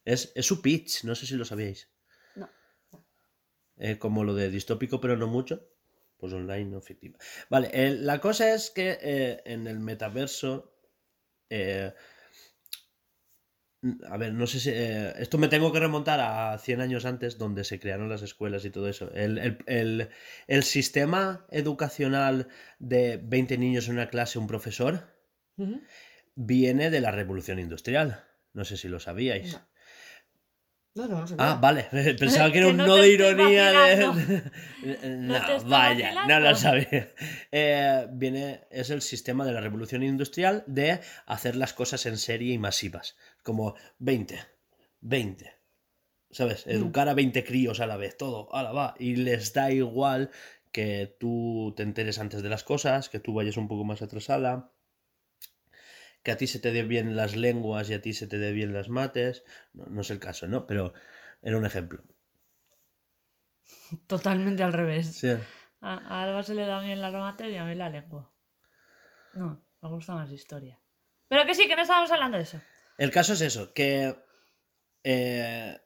Es, 0.06 0.32
es 0.36 0.46
su 0.46 0.62
pitch, 0.62 1.04
no 1.04 1.16
sé 1.16 1.26
si 1.26 1.36
lo 1.36 1.46
sabíais. 1.46 1.90
No. 2.36 2.50
Eh, 3.78 3.98
como 3.98 4.24
lo 4.24 4.34
de 4.36 4.50
distópico, 4.50 5.00
pero 5.02 5.18
no 5.18 5.28
mucho. 5.28 5.70
Pues 6.18 6.32
online 6.34 6.66
no 6.66 6.78
efectiva. 6.78 7.18
Vale, 7.50 7.70
eh, 7.74 7.92
la 7.92 8.20
cosa 8.22 8.54
es 8.54 8.70
que 8.72 8.98
eh, 9.02 9.42
en 9.46 9.68
el 9.68 9.80
metaverso. 9.80 10.74
a 14.10 14.18
ver, 14.18 14.34
no 14.34 14.48
sé 14.48 14.60
si. 14.62 14.70
esto 15.22 15.38
me 15.38 15.50
tengo 15.50 15.74
que 15.74 15.80
remontar 15.82 16.20
a 16.22 16.58
100 16.58 16.80
años 16.80 17.04
antes, 17.06 17.38
donde 17.38 17.66
se 17.66 17.80
crearon 17.82 18.08
las 18.08 18.22
escuelas 18.22 18.64
y 18.64 18.70
todo 18.70 18.88
eso. 18.88 19.12
El, 19.14 19.38
el- 19.38 19.58
el- 19.68 20.10
el 20.48 20.64
sistema 20.64 21.46
educacional 21.52 22.48
de 22.80 23.18
20 23.22 23.58
niños 23.58 23.88
en 23.88 23.96
una 23.96 24.10
clase, 24.10 24.40
un 24.40 24.48
profesor, 24.48 25.10
viene 26.36 26.90
de 26.90 27.02
la 27.02 27.12
revolución 27.12 27.60
industrial. 27.60 28.24
No 28.54 28.64
sé 28.64 28.78
si 28.78 28.88
lo 28.88 29.00
sabíais. 29.02 29.54
No. 29.54 29.68
No, 30.96 31.08
no, 31.08 31.22
no 31.22 31.28
sabía. 31.28 31.52
Ah, 31.52 31.56
vale. 31.56 31.88
Pensaba 32.20 32.52
que 32.52 32.60
era 32.60 32.68
Que 32.68 32.74
un 32.74 32.78
no 32.78 32.96
de 32.96 33.10
ironía 33.10 33.72
de. 33.72 34.44
no, 35.18 35.64
vaya, 35.66 36.26
no 36.28 36.40
lo 36.40 36.56
sabía. 36.56 37.12
Eh, 37.52 38.08
viene, 38.12 38.62
es 38.70 38.90
el 38.90 39.02
sistema 39.02 39.46
de 39.46 39.54
la 39.54 39.62
revolución 39.62 40.04
industrial 40.04 40.64
de 40.68 41.00
hacer 41.26 41.56
las 41.56 41.74
cosas 41.74 42.06
en 42.06 42.18
serie 42.18 42.54
y 42.54 42.58
masivas. 42.58 43.16
Como 43.42 43.76
20, 44.00 44.40
20. 45.02 45.52
¿Sabes? 46.30 46.66
Educar 46.66 47.10
a 47.10 47.14
20 47.14 47.44
críos 47.44 47.80
a 47.80 47.86
la 47.86 47.98
vez, 47.98 48.18
todo, 48.18 48.54
a 48.56 48.64
la 48.64 48.72
va. 48.72 48.96
Y 48.98 49.18
les 49.18 49.54
da 49.54 49.72
igual 49.72 50.32
que 50.72 51.16
tú 51.20 51.74
te 51.78 51.84
enteres 51.84 52.18
antes 52.18 52.42
de 52.42 52.50
las 52.50 52.64
cosas, 52.64 53.10
que 53.10 53.20
tú 53.20 53.36
vayas 53.36 53.58
un 53.58 53.68
poco 53.68 53.84
más 53.84 54.02
atrasada, 54.02 54.73
que 56.24 56.32
a 56.32 56.38
ti 56.38 56.48
se 56.48 56.60
te 56.60 56.72
den 56.72 56.88
bien 56.88 57.16
las 57.16 57.36
lenguas 57.36 57.90
y 57.90 57.94
a 57.94 58.02
ti 58.02 58.14
se 58.14 58.28
te 58.28 58.40
den 58.40 58.56
bien 58.56 58.74
las 58.74 58.90
mates. 58.90 59.44
No, 59.74 59.86
no 59.86 60.02
es 60.02 60.10
el 60.10 60.20
caso, 60.20 60.48
¿no? 60.48 60.66
Pero 60.66 60.94
era 61.42 61.58
un 61.58 61.66
ejemplo. 61.66 62.04
Totalmente 64.08 64.64
al 64.64 64.74
revés. 64.74 65.08
Sí. 65.08 65.30
A, 65.82 65.94
a 65.96 66.24
Alba 66.24 66.44
se 66.44 66.56
le 66.56 66.66
da 66.66 66.82
bien 66.82 67.02
las 67.02 67.14
mates 67.14 67.52
y 67.52 67.58
a 67.58 67.66
mí 67.66 67.76
la 67.76 67.90
lengua. 67.90 68.34
No, 69.34 69.66
me 69.82 69.90
gusta 69.90 70.14
más 70.16 70.32
historia. 70.32 70.80
Pero 71.28 71.46
que 71.46 71.56
sí, 71.56 71.68
que 71.68 71.76
no 71.76 71.82
estábamos 71.82 72.12
hablando 72.12 72.38
de 72.38 72.44
eso. 72.44 72.62
El 72.98 73.12
caso 73.12 73.34
es 73.34 73.42
eso, 73.42 73.74
que 73.74 74.16
eh, 75.04 75.78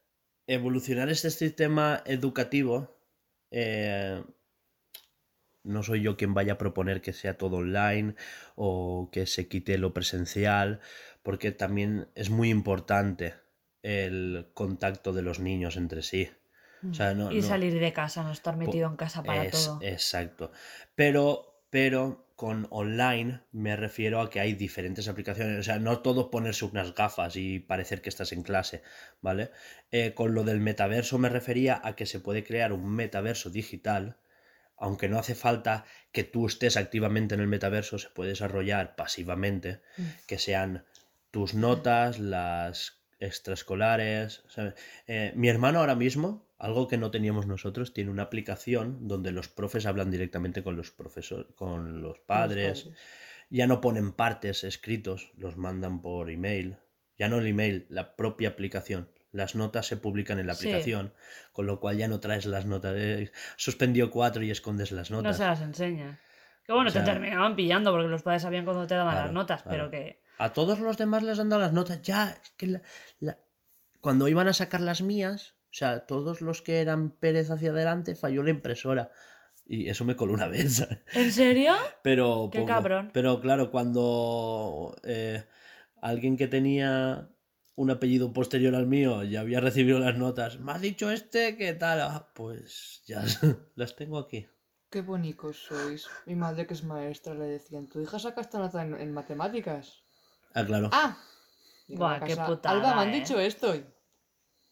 evolucionar 0.46 1.10
este 1.10 1.32
sistema 1.32 2.04
educativo, 2.06 3.02
eh, 3.50 4.24
no 5.68 5.84
soy 5.84 6.02
yo 6.02 6.18
quien 6.18 6.34
vaya 6.34 6.54
a 6.54 6.58
proponer 6.58 7.02
que 7.02 7.14
sea 7.14 7.38
todo 7.38 7.58
online 7.58 8.16
o 8.56 9.10
que 9.12 9.26
se 9.26 9.48
quite 9.48 9.78
lo 9.78 9.94
presencial, 9.94 10.80
porque 11.24 11.52
también 11.52 12.08
es 12.16 12.30
muy 12.30 12.50
importante 12.50 13.36
el 13.84 14.48
contacto 14.54 15.14
de 15.14 15.22
los 15.22 15.40
niños 15.40 15.78
entre 15.78 16.02
sí. 16.02 16.30
O 16.90 16.94
sea, 16.94 17.14
no- 17.14 17.32
y 17.32 17.38
no- 17.38 17.42
salir 17.44 17.80
de 17.80 17.92
casa, 17.94 18.24
no 18.24 18.32
estar 18.32 18.56
metido 18.56 18.88
en 18.88 18.96
casa 18.96 19.24
para 19.24 19.44
es- 19.44 19.52
todo. 19.52 19.80
Exacto. 19.82 20.52
Pero, 20.96 21.64
pero 21.70 22.26
con 22.36 22.68
online 22.70 23.42
me 23.52 23.76
refiero 23.76 24.22
a 24.22 24.30
que 24.30 24.40
hay 24.40 24.54
diferentes 24.54 25.08
aplicaciones. 25.08 25.58
O 25.60 25.64
sea, 25.64 25.80
no 25.80 26.00
todo 26.02 26.30
ponerse 26.30 26.66
unas 26.66 26.94
gafas 26.94 27.36
y 27.36 27.60
parecer 27.60 28.02
que 28.02 28.10
estás 28.10 28.32
en 28.32 28.44
clase, 28.44 28.84
¿vale? 29.22 29.50
Eh, 29.92 30.14
con 30.14 30.34
lo 30.36 30.44
del 30.44 30.60
metaverso 30.60 31.18
me 31.18 31.30
refería 31.30 31.82
a 31.84 31.96
que 31.96 32.06
se 32.06 32.20
puede 32.20 32.44
crear 32.44 32.72
un 32.74 32.88
metaverso 32.96 33.50
digital. 33.50 34.18
Aunque 34.78 35.10
no 35.10 35.18
hace 35.20 35.36
falta 35.36 35.86
que 36.12 36.24
tú 36.24 36.46
estés 36.46 36.78
activamente 36.78 37.36
en 37.36 37.42
el 37.42 37.48
metaverso, 37.48 37.98
se 37.98 38.10
puede 38.10 38.30
desarrollar 38.30 38.96
pasivamente, 38.96 39.82
Mm. 39.98 40.04
que 40.28 40.38
sean 40.38 40.86
tus 41.32 41.54
notas, 41.54 42.20
las 42.20 43.02
extraescolares. 43.20 44.44
¿sabes? 44.48 44.76
Eh, 45.08 45.32
mi 45.36 45.50
hermano 45.50 45.80
ahora 45.80 45.96
mismo, 45.96 46.48
algo 46.60 46.88
que 46.88 46.98
no 46.98 47.12
teníamos 47.12 47.48
nosotros, 47.48 47.94
tiene 47.94 48.12
una 48.12 48.24
aplicación 48.24 49.08
donde 49.08 49.32
los 49.32 49.48
profes 49.48 49.86
hablan 49.86 50.12
directamente 50.12 50.64
con 50.64 50.76
los 50.76 50.92
profesores, 50.92 51.48
con 51.56 52.02
los 52.02 52.20
padres. 52.20 52.90
Ya 53.50 53.66
no 53.68 53.80
ponen 53.82 54.12
partes 54.12 54.64
escritos, 54.64 55.32
los 55.38 55.58
mandan 55.58 56.02
por 56.02 56.30
email. 56.30 56.78
Ya 57.18 57.30
no 57.30 57.40
el 57.40 57.48
email, 57.48 57.86
la 57.90 58.16
propia 58.16 58.50
aplicación. 58.50 59.10
Las 59.38 59.56
notas 59.56 59.86
se 59.88 59.96
publican 59.98 60.40
en 60.40 60.48
la 60.48 60.56
Sí. 60.56 60.68
aplicación, 60.68 61.14
con 61.54 61.66
lo 61.68 61.80
cual 61.80 61.98
ya 61.98 62.08
no 62.08 62.20
traes 62.20 62.46
las 62.46 62.66
notas. 62.66 62.94
eh, 62.98 63.32
suspendió 63.56 64.10
cuatro 64.12 64.42
y 64.44 64.52
escondes 64.52 64.92
las 64.92 65.12
No 65.12 65.18
notas. 65.18 65.38
se 65.38 65.44
las 65.46 65.62
enseña. 65.62 66.20
Que 66.66 66.74
bueno, 66.74 66.90
O 66.90 66.92
sea, 66.92 67.04
te 67.06 67.12
terminaban 67.12 67.56
pillando 67.56 67.92
porque 67.92 68.08
los 68.10 68.24
padres 68.24 68.42
sabían 68.42 68.66
cuando 68.66 68.86
te 68.88 68.96
daban 68.96 69.14
Claro, 69.14 69.26
las 69.28 69.34
notas, 69.34 69.64
claro. 69.64 69.78
pero 69.78 69.92
que. 69.92 70.22
A 70.40 70.52
todos 70.54 70.80
los 70.80 70.98
demás 70.98 71.24
les 71.24 71.40
han 71.40 71.50
dado 71.50 71.62
las 71.62 71.72
notas. 71.72 72.02
Ya, 72.02 72.32
es 72.44 72.50
que 72.58 72.68
la- 72.68 72.82
la- 73.20 73.38
cuando 74.02 74.28
iban 74.28 74.48
a 74.48 74.54
sacar 74.54 74.82
las 74.82 75.02
mías, 75.02 75.54
o 75.66 75.74
sea, 75.74 76.06
todos 76.06 76.42
los 76.42 76.62
que 76.62 76.82
eran 76.82 77.12
Pérez 77.12 77.50
hacia 77.52 77.70
adelante, 77.72 78.16
falló 78.16 78.44
la 78.44 78.50
impresora. 78.50 79.12
Y 79.66 79.90
eso 79.90 80.04
me 80.06 80.16
coló 80.16 80.34
una 80.34 80.48
vez. 80.48 80.86
¿En 81.14 81.32
serio? 81.32 81.74
Pero, 82.04 82.50
Qué 82.52 82.66
cabrón. 82.66 83.12
Pero 83.14 83.40
claro, 83.42 83.70
cuando 83.72 84.96
eh, 85.04 85.44
alguien 86.02 86.38
que 86.38 86.48
tenía 86.48 87.30
un 87.78 87.92
apellido 87.92 88.34
posterior 88.34 88.74
al 88.74 88.88
mío 88.88 89.24
ya 89.24 89.42
había 89.42 89.60
recibido 89.60 90.00
las 90.00 90.18
notas, 90.18 90.60
me 90.60 90.72
ha 90.72 90.80
dicho 90.80 91.12
este 91.12 91.56
que 91.58 91.74
tal, 91.74 92.02
Ah, 92.02 92.32
pues 92.34 93.04
ya 93.06 93.24
las 93.76 93.96
tengo 93.96 94.18
aquí. 94.18 94.48
Qué 94.90 95.02
bonicos 95.02 95.58
sois. 95.68 96.08
Mi 96.26 96.36
madre, 96.36 96.66
que 96.66 96.74
es 96.74 96.84
maestra, 96.84 97.34
le 97.36 97.46
decían: 97.46 97.88
Tu 97.88 98.02
hija 98.02 98.18
saca 98.20 98.42
esta 98.42 98.58
nota 98.58 98.82
en, 98.82 98.96
en 98.96 99.14
matemáticas. 99.14 100.04
Ah, 100.54 100.66
claro. 100.66 100.90
¡Ah! 100.92 101.18
Buah, 101.88 102.24
qué 102.24 102.36
casa, 102.36 102.46
putada, 102.46 102.76
Alba, 102.76 102.96
me 102.96 103.02
han 103.02 103.14
eh. 103.14 103.20
dicho 103.20 103.40
esto. 103.40 103.76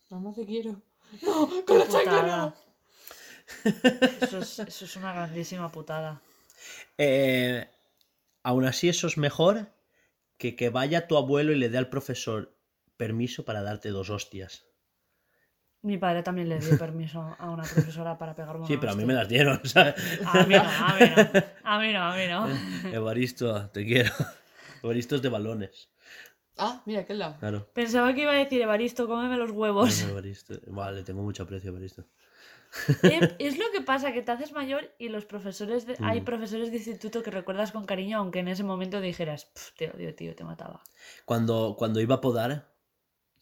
Mamá, 0.10 0.34
te 0.34 0.46
quiero. 0.46 0.82
¡No! 1.22 1.50
Qué 1.50 1.64
¡Con 1.66 1.80
la 1.80 1.88
chancla 1.88 2.22
putada. 2.22 2.28
no! 2.28 2.56
Eso 4.22 4.40
es, 4.40 4.60
eso 4.60 4.86
es 4.86 4.96
una 4.96 5.14
grandísima 5.14 5.72
putada. 5.72 6.24
Eh, 6.98 7.70
aún 8.42 8.66
así, 8.66 8.90
eso 8.90 9.06
es 9.08 9.18
mejor 9.18 9.68
que 10.38 10.56
que 10.56 10.70
vaya 10.70 11.08
tu 11.08 11.18
abuelo 11.18 11.52
y 11.52 11.58
le 11.58 11.70
dé 11.70 11.78
al 11.78 11.90
profesor 11.90 12.55
permiso 12.98 13.46
para 13.46 13.62
darte 13.62 13.90
dos 13.90 14.10
hostias. 14.10 14.66
Mi 15.82 16.00
padre 16.00 16.24
también 16.24 16.50
le 16.50 16.58
dio 16.60 16.78
permiso 16.80 17.36
a 17.38 17.50
una 17.52 17.62
profesora 17.64 18.18
para 18.18 18.34
pegarme 18.36 18.66
Sí, 18.66 18.74
una 18.74 18.80
pero 18.82 18.94
a 18.94 18.96
mí 18.96 19.06
me 19.06 19.14
las 19.14 19.30
dieron, 19.30 19.62
¿sabes? 19.66 19.94
A 20.26 20.44
mí 20.44 20.56
no, 20.56 20.62
a 20.64 20.96
mí 21.00 21.06
no. 21.16 21.44
A 21.64 21.80
mí 21.80 21.94
no, 21.94 22.02
a 22.04 22.16
mí 22.16 22.24
no. 22.28 22.92
Evaristo, 22.94 23.70
te 23.70 23.86
quiero. 23.86 24.12
Evaristo 24.82 25.16
es 25.16 25.22
de 25.22 25.30
balones, 25.30 25.90
Ah, 26.58 26.82
mira, 26.86 27.02
aquel 27.02 27.20
lado. 27.20 27.36
claro. 27.40 27.70
Pensaba 27.74 28.14
que 28.16 28.22
iba 28.22 28.32
a 28.32 28.36
decir, 28.36 28.62
Evaristo, 28.62 29.08
cómeme 29.08 29.36
los 29.38 29.52
huevos. 29.52 29.94
Bueno, 30.00 30.12
Evaristo. 30.14 30.56
Vale, 30.68 31.04
tengo 31.04 31.22
mucho 31.22 31.44
aprecio, 31.44 31.70
Evaristo. 31.70 32.06
Eh, 33.04 33.36
es 33.40 33.58
lo 33.60 33.66
que 33.74 33.82
pasa, 33.82 34.14
que 34.14 34.22
te 34.22 34.32
haces 34.32 34.54
mayor 34.54 34.90
y 34.98 35.10
los 35.10 35.26
profesores 35.26 35.86
de... 35.86 35.98
hay 36.02 36.22
Mm. 36.22 36.26
profesores 36.26 36.72
de 36.72 36.78
instituto 36.78 37.22
que 37.24 37.30
recuerdas 37.32 37.72
con 37.74 37.86
cariño, 37.86 38.18
aunque 38.18 38.40
en 38.40 38.48
ese 38.48 38.64
momento 38.64 39.02
dijeras, 39.02 39.46
"Pf, 39.46 39.72
te 39.78 39.92
odio, 39.92 40.16
tío, 40.16 40.34
te 40.36 40.44
mataba. 40.46 40.82
Cuando, 41.26 41.76
cuando 41.78 42.00
iba 42.00 42.16
a 42.16 42.22
podar, 42.22 42.74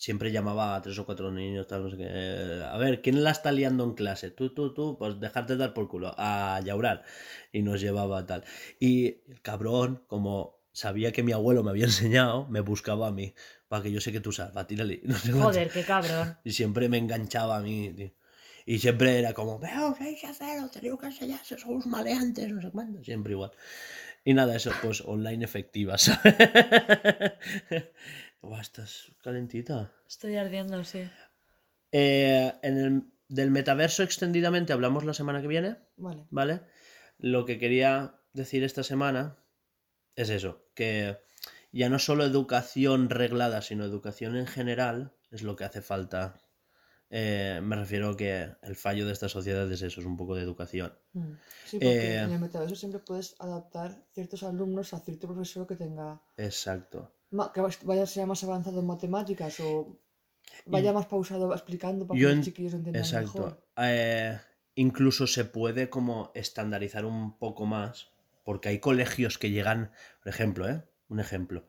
siempre 0.06 0.32
llamaba 0.36 0.66
a 0.76 0.82
tres 0.84 0.97
o 0.99 1.06
cuatro 1.08 1.32
niños, 1.32 1.68
tal, 1.68 1.84
no 1.84 1.89
sé 1.91 1.97
qué. 1.97 2.08
eh, 2.08 2.64
A 2.76 2.78
ver, 2.78 3.01
¿quién 3.04 3.24
la 3.24 3.32
está 3.32 3.51
liando 3.51 3.84
en 3.86 3.93
clase? 4.01 4.32
Tú, 4.32 4.54
tú, 4.54 4.74
tú, 4.74 4.97
pues 4.99 5.20
dejarte 5.20 5.56
dar 5.58 5.74
por 5.74 5.88
culo, 5.88 6.14
a 6.18 6.60
llaurar. 6.66 7.04
Y 7.51 7.62
nos 7.62 7.80
llevaba 7.82 8.26
tal. 8.26 8.43
Y 8.80 9.22
el 9.32 9.41
cabrón, 9.41 10.04
como 10.08 10.60
sabía 10.74 11.12
que 11.12 11.24
mi 11.24 11.32
abuelo 11.32 11.64
me 11.64 11.70
había 11.72 11.86
enseñado, 11.93 12.47
me 12.49 12.60
buscaba 12.62 13.08
a 13.08 13.12
mí. 13.12 13.34
Para 13.70 13.84
que 13.84 13.91
yo 13.91 14.01
sé 14.01 14.12
que 14.12 14.20
tú 14.20 14.32
sabes, 14.32 14.68
tírale. 14.68 15.01
no 15.06 15.16
sé. 15.18 15.32
Joder, 15.32 15.70
qué 15.70 15.84
cabrón. 15.84 16.38
Y 16.43 16.51
siempre 16.51 16.89
me 16.89 16.97
enganchaba 16.97 17.58
a 17.58 17.62
mí, 17.62 17.91
tío. 17.95 18.12
Y 18.66 18.80
siempre 18.80 19.20
era 19.20 19.34
como, 19.34 19.60
veo, 19.60 19.95
hay 19.99 20.16
que 20.16 20.28
hacerlo, 20.28 20.70
tenemos 20.70 20.97
que 20.99 21.08
enseñarse, 21.08 21.58
somos 21.58 21.86
maleantes, 21.86 22.49
no 22.49 22.62
sé 22.62 22.70
cuándo. 22.72 23.04
Siempre 23.04 23.34
igual. 23.34 23.51
Y 24.24 24.34
nada, 24.34 24.56
eso, 24.56 24.72
pues 24.82 25.01
online 25.01 25.43
efectiva, 25.43 25.97
¿sabes? 26.06 26.36
Buah, 28.44 28.62
estás 28.62 28.91
calentita. 29.24 29.78
Estoy 30.06 30.36
ardiendo, 30.36 30.84
sí. 30.84 31.02
Eh, 31.91 32.52
en 32.62 32.78
el, 32.78 33.04
del 33.30 33.52
metaverso 33.52 34.04
extendidamente 34.04 34.74
hablamos 34.74 35.06
la 35.06 35.14
semana 35.14 35.41
que 35.41 35.48
viene, 35.48 35.78
Vale. 35.96 36.28
¿vale? 36.30 36.62
Lo 37.18 37.46
que 37.46 37.58
quería 37.58 38.20
decir 38.34 38.64
esta 38.64 38.84
semana 38.84 39.38
es 40.16 40.30
eso, 40.30 40.68
que 40.76 41.20
ya 41.72 41.88
no 41.89 42.00
solo 42.00 42.26
educación 42.26 43.10
reglada, 43.10 43.62
sino 43.62 43.86
educación 43.86 44.36
en 44.36 44.48
general 44.48 45.14
es 45.32 45.41
lo 45.41 45.56
que 45.56 45.64
hace 45.64 45.82
falta. 45.82 46.41
Eh, 47.10 47.62
me 47.64 47.76
refiero 47.76 48.18
que 48.18 48.50
el 48.62 48.76
fallo 48.76 49.06
de 49.06 49.14
esta 49.14 49.30
sociedad 49.30 49.72
es 49.72 49.82
eso, 49.84 50.02
es 50.02 50.06
un 50.06 50.18
poco 50.18 50.36
de 50.36 50.41
educación. 50.41 50.98
Mm. 51.14 51.34
Sí, 51.66 51.78
porque 51.78 52.16
Eh, 52.16 52.20
en 52.20 52.32
el 52.32 52.39
metaverso 52.39 52.76
siempre 52.76 53.00
puedes 53.00 53.36
adaptar 53.39 54.04
ciertos 54.14 54.44
alumnos 54.44 54.94
a 54.94 55.00
cierto 55.00 55.28
profesor 55.28 55.66
que 55.66 55.76
tenga. 55.76 56.22
Exacto. 56.38 57.14
Que 57.54 57.62
vaya 57.86 58.06
sea 58.06 58.26
más 58.26 58.44
avanzado 58.44 58.80
en 58.80 58.86
matemáticas 58.88 59.60
o 59.60 60.00
vaya 60.66 60.94
más 60.94 61.08
pausado 61.08 61.54
explicando 61.54 62.06
para 62.08 62.20
Yo 62.20 62.30
que 62.30 62.36
los 62.36 62.46
chiquillos 62.46 62.74
entiendan 62.74 63.02
Exacto. 63.04 63.38
mejor. 63.40 63.68
Eh, 63.78 64.40
incluso 64.76 65.28
se 65.28 65.46
puede 65.46 65.90
como 65.90 66.32
estandarizar 66.36 67.06
un 67.06 67.38
poco 67.38 67.66
más, 67.66 68.10
porque 68.44 68.70
hay 68.70 68.80
colegios 68.80 69.38
que 69.38 69.50
llegan, 69.52 69.92
por 70.22 70.30
ejemplo, 70.30 70.70
¿eh? 70.70 70.84
un 71.10 71.20
ejemplo, 71.20 71.66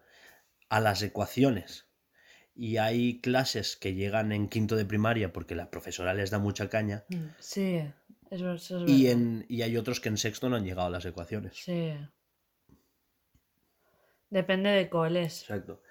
a 0.69 0.81
las 0.81 1.03
ecuaciones. 1.03 1.87
Y 2.57 2.77
hay 2.77 3.21
clases 3.21 3.77
que 3.77 3.95
llegan 3.95 4.31
en 4.33 4.49
quinto 4.49 4.77
de 4.77 4.85
primaria 4.85 5.33
porque 5.33 5.55
la 5.57 5.71
profesora 5.71 6.15
les 6.15 6.31
da 6.31 6.39
mucha 6.39 6.69
caña. 6.69 7.05
Mm. 7.09 7.27
Sí, 7.41 7.81
eso, 8.31 8.53
eso 8.55 8.85
es 8.85 8.91
Y, 8.91 9.05
verdad. 9.05 9.23
en, 9.23 9.47
y 9.49 9.63
hay 9.63 9.77
otros 9.77 9.99
que 10.01 10.09
en 10.09 10.17
sexto 10.19 10.49
no 10.49 10.57
han 10.57 10.65
llegado 10.65 10.87
a 10.87 10.91
las 10.91 11.05
ecuaciones. 11.05 11.57
Sí. 11.57 11.93
Depende 14.31 14.71
de 14.71 14.89
coles. 14.89 15.43
Exacto. 15.43 15.83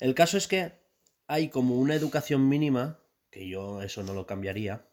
El 0.00 0.14
caso 0.14 0.36
es 0.38 0.48
que 0.48 0.72
hay 1.26 1.48
como 1.48 1.76
una 1.78 1.94
educación 1.94 2.48
mínima, 2.48 3.00
que 3.30 3.48
yo 3.48 3.82
eso 3.82 4.02
no 4.02 4.14
lo 4.14 4.26
cambiaría, 4.26 4.86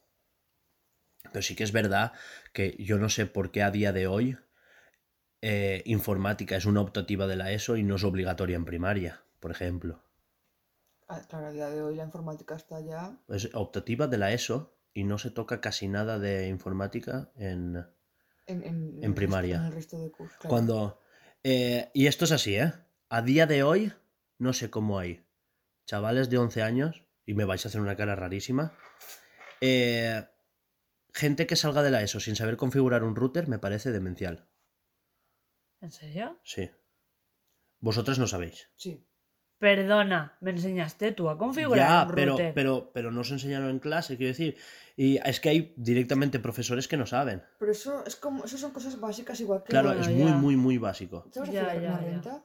pero 1.31 1.41
sí 1.41 1.55
que 1.55 1.63
es 1.63 1.71
verdad 1.71 2.13
que 2.53 2.75
yo 2.79 2.97
no 2.97 3.09
sé 3.09 3.25
por 3.25 3.51
qué 3.51 3.63
a 3.63 3.71
día 3.71 3.91
de 3.91 4.07
hoy 4.07 4.37
eh, 5.41 5.81
informática 5.85 6.55
es 6.55 6.65
una 6.65 6.81
optativa 6.81 7.27
de 7.27 7.35
la 7.35 7.51
ESO 7.51 7.77
y 7.77 7.83
no 7.83 7.95
es 7.95 8.03
obligatoria 8.03 8.55
en 8.55 8.65
primaria, 8.65 9.23
por 9.39 9.51
ejemplo. 9.51 10.03
Ah, 11.07 11.21
claro, 11.27 11.47
a 11.47 11.51
día 11.51 11.69
de 11.69 11.81
hoy 11.81 11.95
la 11.95 12.03
informática 12.03 12.55
está 12.55 12.79
ya. 12.81 13.17
Es 13.29 13.49
optativa 13.53 14.07
de 14.07 14.17
la 14.17 14.31
ESO 14.31 14.77
y 14.93 15.03
no 15.05 15.17
se 15.17 15.31
toca 15.31 15.59
casi 15.61 15.87
nada 15.87 16.19
de 16.19 16.47
informática 16.47 17.31
en... 17.35 17.77
En, 18.45 18.63
en, 18.63 18.65
En 18.65 18.95
el 18.97 19.01
resto- 19.11 19.15
primaria. 19.15 19.55
en 19.57 19.65
el 19.65 19.71
resto 19.73 19.99
de 19.99 20.11
cursos. 20.11 20.37
claro. 20.37 20.49
Cuando... 20.49 21.01
eh, 21.43 21.89
y 21.93 22.07
esto 22.07 22.25
es 22.25 22.31
así, 22.31 22.55
¿eh? 22.55 22.73
A 23.09 23.21
día 23.21 23.45
de 23.45 23.63
hoy 23.63 23.93
no 24.39 24.53
sé 24.53 24.69
cómo 24.69 24.99
hay 24.99 25.25
chavales 25.85 26.29
de 26.29 26.37
11 26.37 26.61
años, 26.61 27.03
y 27.25 27.33
me 27.33 27.45
vais 27.45 27.65
a 27.65 27.69
hacer 27.69 27.81
una 27.81 27.95
cara 27.95 28.15
rarísima, 28.15 28.77
eh, 29.61 30.25
gente 31.13 31.45
que 31.45 31.55
salga 31.55 31.83
de 31.83 31.91
la 31.91 32.01
ESO 32.01 32.19
sin 32.19 32.35
saber 32.35 32.57
configurar 32.57 33.03
un 33.03 33.15
router 33.15 33.47
me 33.47 33.59
parece 33.59 33.91
demencial. 33.91 34.47
¿En 35.81 35.91
serio? 35.91 36.39
Sí. 36.43 36.69
Vosotros 37.79 38.19
no 38.19 38.27
sabéis. 38.27 38.69
Sí. 38.75 39.05
Perdona, 39.59 40.37
me 40.39 40.51
enseñaste 40.51 41.11
tú 41.11 41.29
a 41.29 41.37
configurar 41.37 41.87
Ya, 41.89 42.03
un 42.09 42.15
pero, 42.15 42.31
router. 42.31 42.53
pero, 42.53 42.91
pero 42.93 43.11
no 43.11 43.21
os 43.21 43.31
enseñaron 43.31 43.69
en 43.69 43.79
clase, 43.79 44.15
quiero 44.17 44.29
decir. 44.29 44.57
Y 44.95 45.17
es 45.25 45.39
que 45.41 45.49
hay 45.49 45.73
directamente 45.77 46.39
profesores 46.39 46.87
que 46.87 46.95
no 46.97 47.05
saben. 47.05 47.43
Pero 47.59 47.71
eso 47.71 48.03
es 48.05 48.15
como. 48.15 48.45
Eso 48.45 48.57
son 48.57 48.71
cosas 48.71 48.99
básicas 48.99 49.39
igual 49.41 49.63
que. 49.63 49.69
Claro, 49.71 49.89
Bueno, 49.89 50.01
es 50.01 50.07
muy, 50.09 50.29
ya. 50.31 50.35
muy, 50.37 50.55
muy 50.55 50.77
básico. 50.77 51.25
¿Sabes 51.31 51.51
Ya, 51.51 51.67
hacer 51.67 51.81
ya, 51.83 51.89
una 51.89 52.01
ya. 52.01 52.07
renta? 52.07 52.43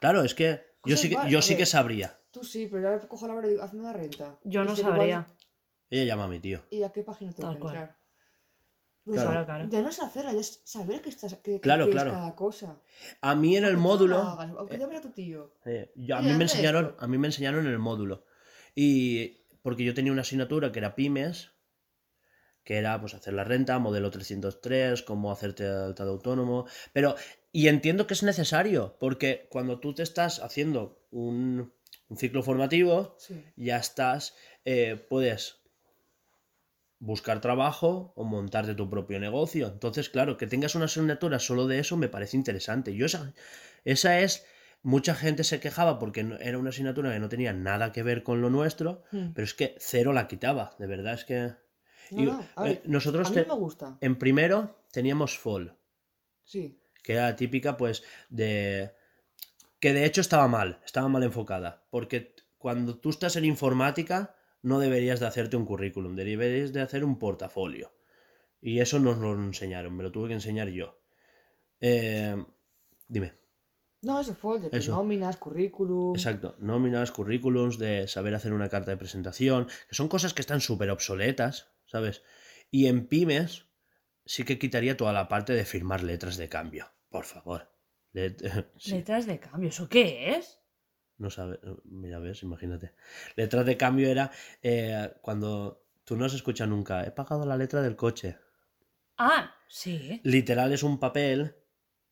Claro, 0.00 0.22
es 0.22 0.34
que 0.34 0.60
yo 0.84 0.96
sí 0.98 1.08
que, 1.08 1.16
yo 1.30 1.38
a 1.38 1.42
sí 1.42 1.56
que 1.56 1.66
sabría. 1.66 2.18
Tú 2.30 2.44
sí, 2.44 2.68
pero 2.70 2.88
ahora 2.88 3.00
cojo 3.08 3.26
la 3.26 3.34
hora 3.34 3.50
y 3.50 3.58
hazme 3.58 3.80
una 3.80 3.92
renta. 3.92 4.38
Yo 4.44 4.62
Y 4.62 4.66
no 4.66 4.74
igual- 4.76 4.94
sabría. 4.96 5.26
Ella 5.90 6.04
llama 6.04 6.24
a 6.24 6.28
mi 6.28 6.40
tío. 6.40 6.62
¿Y 6.70 6.82
a 6.82 6.90
qué 6.90 7.02
página 7.02 7.32
tengo 7.32 7.48
Tal 7.48 7.56
que 7.56 7.60
cual. 7.60 7.96
Pues 9.04 9.16
Claro. 9.20 9.30
Claro, 9.30 9.46
claro. 9.46 9.68
Ya 9.70 9.82
no 9.82 9.88
es 9.90 10.00
hacerla, 10.00 10.32
ya 10.32 10.40
es 10.40 10.60
saber 10.64 11.02
que 11.02 11.10
estás 11.10 11.34
que, 11.36 11.52
que 11.54 11.60
Claro, 11.60 11.84
quieres 11.84 12.02
claro. 12.04 12.16
cada 12.18 12.34
cosa. 12.34 12.80
A 13.20 13.34
mí 13.34 13.56
en 13.56 13.64
el 13.64 13.76
módulo. 13.76 14.16
hagas, 14.18 14.50
Aunque 14.56 14.78
llame 14.78 14.96
a 14.96 15.00
tu 15.02 15.10
tío. 15.10 15.52
Eh, 15.66 15.92
yo- 15.94 16.16
a, 16.16 16.22
mí 16.22 16.32
me 16.32 16.44
enseñaron, 16.44 16.86
esto. 16.86 17.04
a 17.04 17.06
mí 17.06 17.18
me 17.18 17.26
enseñaron 17.28 17.66
en 17.66 17.72
el 17.72 17.78
módulo. 17.78 18.24
Y 18.74 19.44
porque 19.62 19.84
yo 19.84 19.92
tenía 19.94 20.10
una 20.12 20.22
asignatura 20.22 20.72
que 20.72 20.78
era 20.78 20.94
pymes, 20.94 21.50
que 22.64 22.78
era 22.78 22.98
pues 22.98 23.12
hacer 23.12 23.34
la 23.34 23.44
renta, 23.44 23.78
modelo 23.78 24.10
303, 24.10 25.02
cómo 25.02 25.30
hacerte 25.30 25.66
alta 25.66 26.04
de 26.04 26.10
autónomo. 26.10 26.66
Pero, 26.94 27.14
y 27.52 27.68
entiendo 27.68 28.06
que 28.06 28.14
es 28.14 28.22
necesario, 28.22 28.96
porque 28.98 29.48
cuando 29.50 29.80
tú 29.80 29.94
te 29.94 30.02
estás 30.02 30.40
haciendo 30.40 31.06
un, 31.10 31.74
un 32.08 32.16
ciclo 32.16 32.42
formativo, 32.42 33.16
Sí. 33.18 33.44
ya 33.56 33.76
estás, 33.76 34.34
eh, 34.64 34.96
puedes 35.10 35.62
buscar 37.04 37.40
trabajo 37.40 38.12
o 38.16 38.24
montarte 38.24 38.74
tu 38.74 38.88
propio 38.88 39.20
negocio. 39.20 39.66
Entonces, 39.68 40.08
claro, 40.08 40.36
que 40.38 40.46
tengas 40.46 40.74
una 40.74 40.86
asignatura 40.86 41.38
solo 41.38 41.66
de 41.66 41.78
eso 41.78 41.96
me 41.96 42.08
parece 42.08 42.36
interesante. 42.36 42.94
Yo 42.94 43.06
esa, 43.06 43.32
esa 43.84 44.20
es, 44.20 44.46
mucha 44.82 45.14
gente 45.14 45.44
se 45.44 45.60
quejaba 45.60 45.98
porque 45.98 46.22
no- 46.24 46.38
era 46.38 46.58
una 46.58 46.70
asignatura 46.70 47.12
que 47.12 47.18
no 47.20 47.28
tenía 47.28 47.52
nada 47.52 47.92
que 47.92 48.02
ver 48.02 48.22
con 48.22 48.40
lo 48.40 48.48
nuestro, 48.50 49.02
Hmm. 49.12 49.32
pero 49.34 49.44
es 49.44 49.52
que 49.54 49.74
cero 49.78 50.12
la 50.12 50.28
quitaba, 50.28 50.74
de 50.78 50.86
verdad 50.86 51.14
es 51.14 51.24
que... 51.24 51.52
No, 52.10 52.22
y, 52.22 52.26
no, 52.26 52.46
a 52.56 52.68
eh, 52.70 52.82
nosotros 52.84 53.28
a 53.28 53.30
mí 53.30 53.44
me 53.48 53.54
gusta. 53.54 53.96
en 54.00 54.16
primero 54.18 54.78
teníamos 54.92 55.38
FOL, 55.38 55.76
Sí. 56.44 56.78
que 57.02 57.14
era 57.14 57.34
típica 57.36 57.76
pues 57.76 58.02
de 58.30 58.92
que 59.80 59.92
de 59.92 60.04
hecho 60.06 60.20
estaba 60.22 60.48
mal, 60.48 60.80
estaba 60.84 61.08
mal 61.08 61.22
enfocada, 61.22 61.84
porque 61.90 62.34
cuando 62.58 62.96
tú 62.98 63.10
estás 63.10 63.36
en 63.36 63.44
informática 63.44 64.34
no 64.64 64.78
deberías 64.80 65.20
de 65.20 65.26
hacerte 65.26 65.56
un 65.56 65.64
currículum, 65.64 66.16
deberías 66.16 66.72
de 66.72 66.80
hacer 66.80 67.04
un 67.04 67.18
portafolio. 67.18 67.92
Y 68.60 68.80
eso 68.80 68.98
nos 68.98 69.18
lo 69.18 69.32
enseñaron, 69.34 69.94
me 69.96 70.02
lo 70.02 70.10
tuve 70.10 70.28
que 70.28 70.34
enseñar 70.34 70.68
yo. 70.68 70.98
Eh, 71.80 72.34
dime, 73.08 73.34
No, 74.02 74.20
eso 74.20 74.34
fue 74.34 74.58
de 74.60 74.68
Eso. 74.76 74.92
nóminas, 74.92 75.36
currículum. 75.36 76.14
exacto, 76.14 76.56
nóminas, 76.58 77.10
currículums, 77.10 77.78
de 77.78 78.08
saber 78.08 78.34
hacer 78.34 78.52
una 78.52 78.68
carta 78.68 78.90
de 78.90 78.96
presentación, 78.96 79.66
que 79.88 79.94
son 79.94 80.08
cosas 80.08 80.34
que 80.34 80.40
están 80.42 80.60
súper 80.60 80.90
obsoletas, 80.90 81.68
¿sabes? 81.86 82.22
Y 82.70 82.86
en 82.86 83.06
pymes 83.06 83.66
sí 84.26 84.44
que 84.44 84.58
quitaría 84.58 84.96
toda 84.96 85.12
la 85.12 85.28
parte 85.28 85.52
de 85.52 85.64
firmar 85.64 86.02
letras 86.02 86.36
de 86.38 86.48
cambio, 86.48 86.86
por 87.10 87.24
favor. 87.24 87.70
Let- 88.12 88.38
sí. 88.78 88.92
Letras 88.92 89.26
de 89.26 89.38
cambio, 89.40 89.68
¿eso 89.68 89.88
qué 89.88 90.36
es? 90.36 90.58
No 91.18 91.30
sabes, 91.30 91.60
mira, 91.84 92.18
ves, 92.18 92.42
imagínate. 92.42 92.92
Letras 93.36 93.64
de 93.66 93.76
cambio 93.76 94.08
era 94.08 94.30
eh, 94.62 95.12
cuando 95.22 95.84
tú 96.04 96.16
no 96.16 96.24
has 96.24 96.34
escuchado 96.34 96.70
nunca, 96.70 97.04
he 97.04 97.10
pagado 97.12 97.46
la 97.46 97.56
letra 97.56 97.82
del 97.82 97.96
coche. 97.96 98.36
Ah, 99.16 99.54
sí. 99.68 100.20
Literal 100.24 100.72
es 100.72 100.82
un 100.82 100.98
papel 100.98 101.54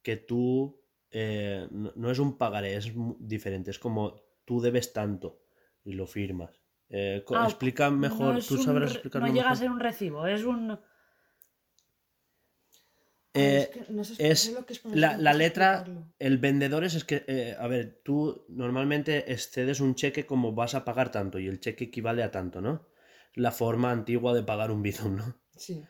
que 0.03 0.17
tú, 0.17 0.81
eh, 1.11 1.67
no, 1.71 1.93
no 1.97 2.11
es 2.11 2.19
un 2.19 2.39
pagaré, 2.39 2.77
es 2.77 2.93
diferente, 3.19 3.71
es 3.71 3.79
como 3.79 4.23
tú 4.45 4.61
debes 4.61 4.93
tanto 4.93 5.43
y 5.85 5.93
lo 5.93 6.07
firmas. 6.07 6.61
Eh, 6.89 7.25
Ah, 7.35 7.45
explica 7.45 7.91
mejor, 7.91 8.35
No 8.35 8.41
tú 8.41 8.59
sabrás 8.59 8.93
explicarlo 8.93 9.27
No 9.27 9.35
llega 9.35 9.51
a 9.51 9.57
ser 9.57 9.71
un 9.71 9.81
recibo, 9.81 10.27
es 10.27 10.45
un. 10.45 10.79
Ay, 13.35 13.43
Eh, 13.43 13.57
es 13.59 13.67
que 13.69 13.93
no 13.93 14.05
sé- 14.05 14.13
es 14.19 14.47
no 14.49 14.55
sé 14.55 14.61
lo 14.61 14.67
que 14.67 14.73
es 14.75 14.79
ponerse 14.81 15.17
la, 15.19 15.33
letra, 15.35 15.85
el 16.19 16.39
vendedor 16.39 16.85
es, 16.85 16.95
es 16.95 17.05
que, 17.05 17.25
eh, 17.27 17.57
a 17.59 17.67
ver, 17.67 18.01
tú 18.05 18.45
normalmente 18.49 19.33
excedes 19.33 19.81
un 19.81 19.95
cheque 19.95 20.27
como 20.27 20.53
vas 20.53 20.75
a 20.75 20.85
pagar 20.85 21.11
tanto 21.11 21.39
y 21.39 21.47
el 21.49 21.61
cheque 21.61 21.85
equivale 21.85 22.23
a 22.23 22.31
tanto, 22.31 22.61
¿no? 22.61 22.87
La 23.35 23.51
forma 23.51 23.91
antigua 23.91 24.35
de 24.35 24.43
pagar 24.43 24.71
un 24.71 24.83
bizum, 24.83 25.17
¿no? 25.17 25.41
Sí. 25.57 25.83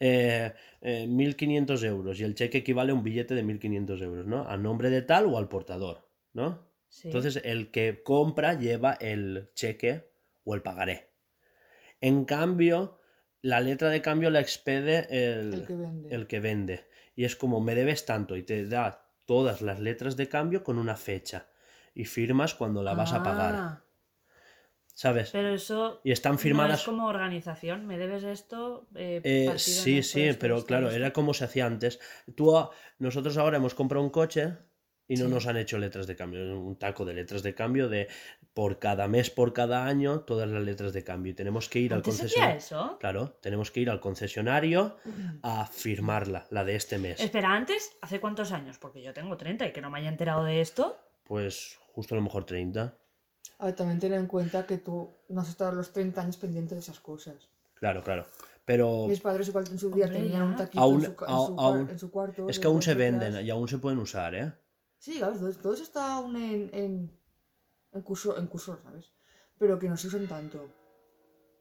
eh, 0.00 0.52
eh, 0.80 1.06
1.500 1.06 1.82
euros 1.84 2.18
y 2.20 2.24
el 2.24 2.34
cheque 2.34 2.58
equivale 2.58 2.92
a 2.92 2.94
un 2.94 3.02
billete 3.04 3.34
de 3.34 3.42
1.500 3.42 4.00
euros, 4.02 4.26
¿no? 4.26 4.46
A 4.48 4.56
nombre 4.56 4.90
de 4.90 5.02
tal 5.02 5.26
o 5.26 5.38
al 5.38 5.48
portador, 5.48 6.08
¿no? 6.32 6.68
Sí. 6.88 7.08
Entonces 7.08 7.40
el 7.44 7.70
que 7.70 8.02
compra 8.02 8.54
lleva 8.58 8.94
el 8.94 9.50
cheque 9.54 10.10
o 10.44 10.54
el 10.54 10.62
pagaré. 10.62 11.10
En 12.00 12.24
cambio, 12.24 12.98
la 13.42 13.60
letra 13.60 13.90
de 13.90 14.02
cambio 14.02 14.30
la 14.30 14.40
expede 14.40 15.06
el, 15.10 15.54
El 15.54 15.66
que 15.66 15.76
vende. 15.76 16.14
el 16.14 16.26
que 16.26 16.40
vende. 16.40 16.84
Y 17.14 17.24
es 17.24 17.36
como 17.36 17.60
me 17.60 17.74
debes 17.74 18.06
tanto 18.06 18.36
y 18.36 18.42
te 18.42 18.66
da 18.66 19.06
todas 19.26 19.60
las 19.62 19.80
letras 19.80 20.16
de 20.16 20.28
cambio 20.28 20.64
con 20.64 20.78
una 20.78 20.96
fecha. 20.96 21.48
Y 21.94 22.04
firmas 22.06 22.54
cuando 22.54 22.82
la 22.82 22.94
vas 22.94 23.12
a 23.12 23.22
pagar. 23.22 23.54
Ah, 23.54 23.82
¿Sabes? 24.94 25.30
Pero 25.30 25.48
eso. 25.54 26.00
Y 26.04 26.12
están 26.12 26.34
No 26.34 26.38
firmadas. 26.38 26.80
es 26.80 26.86
como 26.86 27.06
organización, 27.06 27.86
me 27.86 27.98
debes 27.98 28.24
esto. 28.24 28.86
eh, 28.94 29.20
Eh, 29.24 29.58
sí, 29.58 30.02
sí, 30.02 30.22
esto, 30.22 30.40
pero 30.40 30.56
esto, 30.56 30.66
claro, 30.66 30.86
esto. 30.88 30.98
era 30.98 31.12
como 31.12 31.34
se 31.34 31.44
hacía 31.44 31.66
antes. 31.66 31.98
Tú, 32.36 32.56
a- 32.56 32.70
nosotros 32.98 33.36
ahora 33.36 33.56
hemos 33.56 33.74
comprado 33.74 34.04
un 34.04 34.10
coche 34.10 34.54
y 35.12 35.16
no 35.16 35.26
Sí. 35.26 35.30
nos 35.30 35.46
han 35.46 35.56
hecho 35.56 35.78
letras 35.78 36.06
de 36.06 36.16
cambio, 36.16 36.58
un 36.60 36.76
taco 36.76 37.04
de 37.04 37.14
letras 37.14 37.42
de 37.42 37.54
cambio 37.54 37.88
de 37.88 38.08
por 38.54 38.78
cada 38.78 39.08
mes, 39.08 39.30
por 39.30 39.52
cada 39.52 39.86
año, 39.86 40.20
todas 40.20 40.48
las 40.48 40.62
letras 40.62 40.92
de 40.92 41.04
cambio. 41.04 41.32
Y 41.32 41.34
tenemos 41.34 41.68
que 41.68 41.78
ir 41.80 41.92
al 41.92 41.98
¿Antes 41.98 42.16
se 42.16 42.26
hacía 42.26 42.42
concesionario. 42.52 42.58
eso? 42.88 42.98
Claro, 42.98 43.38
tenemos 43.40 43.70
que 43.70 43.80
ir 43.80 43.90
al 43.90 44.00
concesionario 44.00 44.96
a 45.42 45.66
firmarla, 45.66 46.46
la 46.50 46.64
de 46.64 46.76
este 46.76 46.98
mes. 46.98 47.20
Espera, 47.20 47.52
antes, 47.54 47.92
¿hace 48.02 48.20
cuántos 48.20 48.52
años? 48.52 48.78
Porque 48.78 49.02
yo 49.02 49.12
tengo 49.12 49.36
30 49.36 49.66
y 49.66 49.72
que 49.72 49.80
no 49.80 49.90
me 49.90 49.98
haya 50.00 50.08
enterado 50.08 50.44
de 50.44 50.60
esto. 50.60 50.98
Pues 51.24 51.78
justo 51.92 52.14
a 52.14 52.18
lo 52.18 52.22
mejor 52.22 52.44
30. 52.44 52.94
A 53.58 53.66
ver, 53.66 53.74
también 53.74 53.98
ten 54.00 54.12
en 54.12 54.26
cuenta 54.26 54.66
que 54.66 54.78
tú 54.78 55.10
no 55.28 55.40
has 55.40 55.48
estado 55.48 55.72
los 55.72 55.92
30 55.92 56.20
años 56.20 56.36
pendiente 56.36 56.74
de 56.74 56.80
esas 56.80 57.00
cosas. 57.00 57.48
Claro, 57.74 58.02
claro. 58.02 58.26
Pero 58.64 59.06
Mis 59.08 59.20
padres 59.20 59.48
igual 59.48 59.64
en 59.70 59.78
su 59.78 59.90
día 59.90 60.04
Hombre, 60.04 60.20
tenían 60.20 60.42
un 60.42 60.56
taquito 60.56 60.80
Aún- 60.82 61.04
en, 61.04 61.06
su, 61.06 61.10
en 61.10 61.16
su 61.16 61.24
aún- 61.24 61.56
cuar- 61.56 61.90
en 61.90 61.98
su 61.98 62.10
cuarto. 62.12 62.48
es 62.48 62.58
que 62.60 62.66
aún 62.68 62.80
se 62.82 62.94
venden 62.94 63.44
y 63.44 63.50
aún 63.50 63.66
se 63.66 63.78
pueden 63.78 63.98
usar, 63.98 64.34
¿eh? 64.36 64.52
Sí, 65.02 65.18
claro, 65.18 65.36
todo, 65.36 65.52
todo 65.54 65.74
eso 65.74 65.82
está 65.82 66.14
aún 66.14 66.36
en, 66.36 66.70
en, 66.72 67.10
en 67.92 68.02
curso, 68.02 68.38
en 68.38 68.46
curso, 68.46 68.78
¿sabes? 68.84 69.12
Pero 69.58 69.76
que 69.76 69.88
no 69.88 69.96
se 69.96 70.06
usan 70.06 70.28
tanto. 70.28 70.70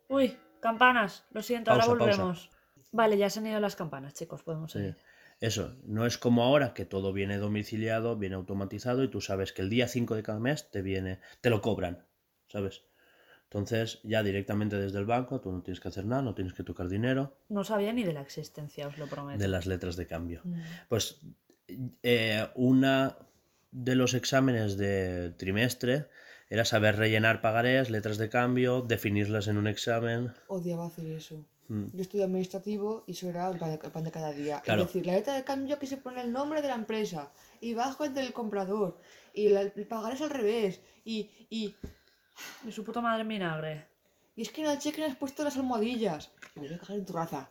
Uy, 0.10 0.38
campanas, 0.60 1.26
lo 1.32 1.42
siento, 1.42 1.72
ahora 1.72 1.86
pausa. 1.88 2.04
volvemos. 2.06 2.52
Vale, 2.92 3.18
ya 3.18 3.32
se 3.32 3.40
han 3.40 3.48
ido 3.48 3.60
las 3.60 3.76
campanas, 3.76 4.14
chicos, 4.14 4.44
podemos 4.44 4.72
Sí. 4.72 4.78
seguir. 4.78 4.98
Eso, 5.40 5.76
no 5.86 6.06
es 6.06 6.20
como 6.20 6.44
ahora 6.44 6.76
que 6.76 6.86
todo 6.86 7.14
viene 7.14 7.38
domiciliado, 7.40 8.16
viene 8.16 8.36
automatizado 8.36 9.04
y 9.04 9.08
tú 9.10 9.22
sabes 9.22 9.54
que 9.54 9.64
el 9.64 9.72
día 9.72 9.88
5 9.88 10.14
de 10.14 10.22
cada 10.22 10.40
mes 10.40 10.70
te 10.70 10.84
viene, 10.84 11.20
te 11.42 11.50
lo 11.50 11.62
cobran, 11.64 12.06
¿sabes? 12.48 12.84
Entonces, 13.46 14.02
ya 14.04 14.22
directamente 14.22 14.76
desde 14.78 15.00
el 15.00 15.08
banco, 15.08 15.42
tú 15.42 15.52
no 15.52 15.64
tienes 15.64 15.80
que 15.80 15.88
hacer 15.88 16.06
nada, 16.06 16.22
no 16.22 16.36
tienes 16.36 16.54
que 16.54 16.64
tocar 16.64 16.90
dinero 16.90 17.40
No 17.50 17.64
sabía 17.64 17.92
ni 17.92 18.04
de 18.04 18.14
la 18.14 18.22
existencia, 18.22 18.88
os 18.88 19.00
lo 19.00 19.08
prometo. 19.08 19.40
de 19.40 19.48
las 19.48 19.66
letras 19.66 19.96
de 19.96 20.06
cambio. 20.06 20.42
Mm. 20.44 20.62
Pues 20.90 21.20
eh, 22.04 22.48
una 22.54 23.18
de 23.72 23.96
los 23.96 24.14
exámenes 24.14 24.78
de 24.78 25.32
trimestre 25.38 26.08
era 26.50 26.66
saber 26.66 26.98
rellenar 26.98 27.42
pagarés, 27.42 27.90
letras 27.90 28.18
de 28.18 28.30
cambio, 28.30 28.82
definirlas 28.82 29.48
en 29.48 29.58
un 29.58 29.68
examen. 29.68 30.34
Odiaba 30.48 30.88
hacer 30.88 31.06
eso. 31.08 31.46
Mm. 31.70 31.86
Yo 31.94 32.02
estudié 32.02 32.26
administrativo 32.26 33.06
y 33.08 33.14
eso 33.14 33.30
era 33.30 33.50
el 33.50 33.58
pan 33.58 33.70
de, 33.70 33.76
el 33.86 33.92
pan 33.92 34.04
de 34.04 34.12
cada 34.12 34.34
día. 34.34 34.60
Claro. 34.62 34.82
Es 34.82 34.88
decir, 34.88 35.06
la 35.06 35.14
letra 35.14 35.34
de 35.36 35.46
cambio 35.46 35.80
que 35.80 35.88
se 35.88 35.96
pone 35.96 36.22
el 36.22 36.34
nombre 36.34 36.62
de 36.62 36.68
la 36.68 36.76
empresa 36.76 37.32
y 37.62 37.74
bajo 37.74 38.04
el 38.04 38.14
del 38.14 38.34
comprador 38.34 39.00
y 39.34 39.48
la- 39.48 39.62
el 39.62 39.88
pagar 39.88 40.14
es 40.14 40.22
al 40.22 40.30
revés 40.30 40.82
y, 41.06 41.30
y, 41.50 41.74
De 42.64 42.72
su 42.72 42.84
puta 42.84 43.00
madre 43.02 43.22
en 43.22 43.28
vinagre. 43.30 43.86
y 44.36 44.42
es 44.42 44.50
que 44.52 44.62
en 44.64 44.70
el 44.72 44.80
cheque 44.80 45.00
no 45.02 45.08
has 45.08 45.16
puesto 45.16 45.44
las 45.46 45.56
almohadillas. 45.56 46.32
Me 46.56 46.64
voy 46.68 46.74
a 46.74 46.80
cagar 46.80 46.98
en 46.98 47.06
tu 47.06 47.14
raza. 47.14 47.50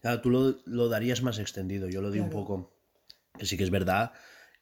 Claro, 0.00 0.20
tú 0.22 0.30
lo, 0.30 0.56
lo 0.64 0.88
darías 0.88 1.22
más 1.22 1.38
extendido, 1.38 1.88
yo 1.88 2.00
lo 2.02 2.10
di 2.10 2.18
un 2.18 2.30
Claro. 2.30 2.40
poco. 2.46 2.72
Que 3.38 3.46
sí 3.46 3.56
que 3.56 3.64
es 3.64 3.70
verdad 3.70 4.12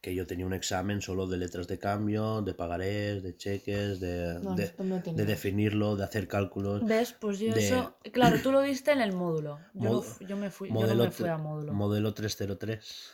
que 0.01 0.15
yo 0.15 0.27
tenía 0.27 0.47
un 0.47 0.53
examen 0.53 1.01
solo 1.03 1.27
de 1.27 1.37
letras 1.39 1.67
de 1.67 1.79
cambio, 1.79 2.41
de 2.43 2.55
pagarés, 2.55 3.23
de 3.23 3.37
cheques, 3.37 3.99
de, 3.99 4.39
No, 4.41 4.55
de, 4.55 4.73
no 4.79 5.25
definirlo, 5.25 5.97
de 5.97 6.05
hacer 6.05 6.29
cálculos. 6.29 6.85
¿Ves? 6.87 7.13
Pues 7.19 7.41
yo 7.41 7.53
De- 7.53 7.67
eso. 7.67 7.97
Claro, 8.13 8.39
tú 8.41 8.53
lo 8.53 8.63
viste 8.63 8.93
en 8.93 9.01
el 9.01 9.13
módulo. 9.13 9.59
Yo, 9.75 9.91
Mod- 10.03 10.27
yo 10.27 10.37
me 10.37 10.51
fui, 10.51 10.69
yo 10.69 10.75
no 10.87 10.95
me 10.95 11.11
fui 11.11 11.29
a 11.29 11.37
módulo. 11.37 11.73
modelo 11.73 12.15
303. 12.15 13.11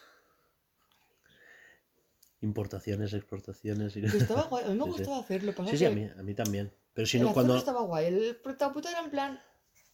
Importaciones, 2.43 3.15
exportaciones. 3.15 3.97
y- 3.97 4.03
Que 4.03 4.19
estaba 4.19 4.43
guay. 4.43 4.65
A 4.65 4.69
mí 4.69 4.75
me 4.75 4.85
Sí, 4.85 4.91
sí. 4.93 4.99
gustaba 4.99 5.19
hacerlo. 5.21 5.55
Pasa 5.55 5.71
Sí, 5.71 5.79
sí, 5.79 5.85
a 5.87 5.91
mí, 5.91 6.05
a 6.19 6.23
mí 6.23 6.35
también. 6.35 6.73
Pero 6.93 7.07
si 7.07 7.19
no, 7.19 7.33
cuando. 7.33 7.57
estaba 7.57 7.81
guay. 7.83 8.07
El 8.07 8.37
puta 8.37 8.91
era 8.91 9.01
en 9.01 9.11
plan 9.11 9.41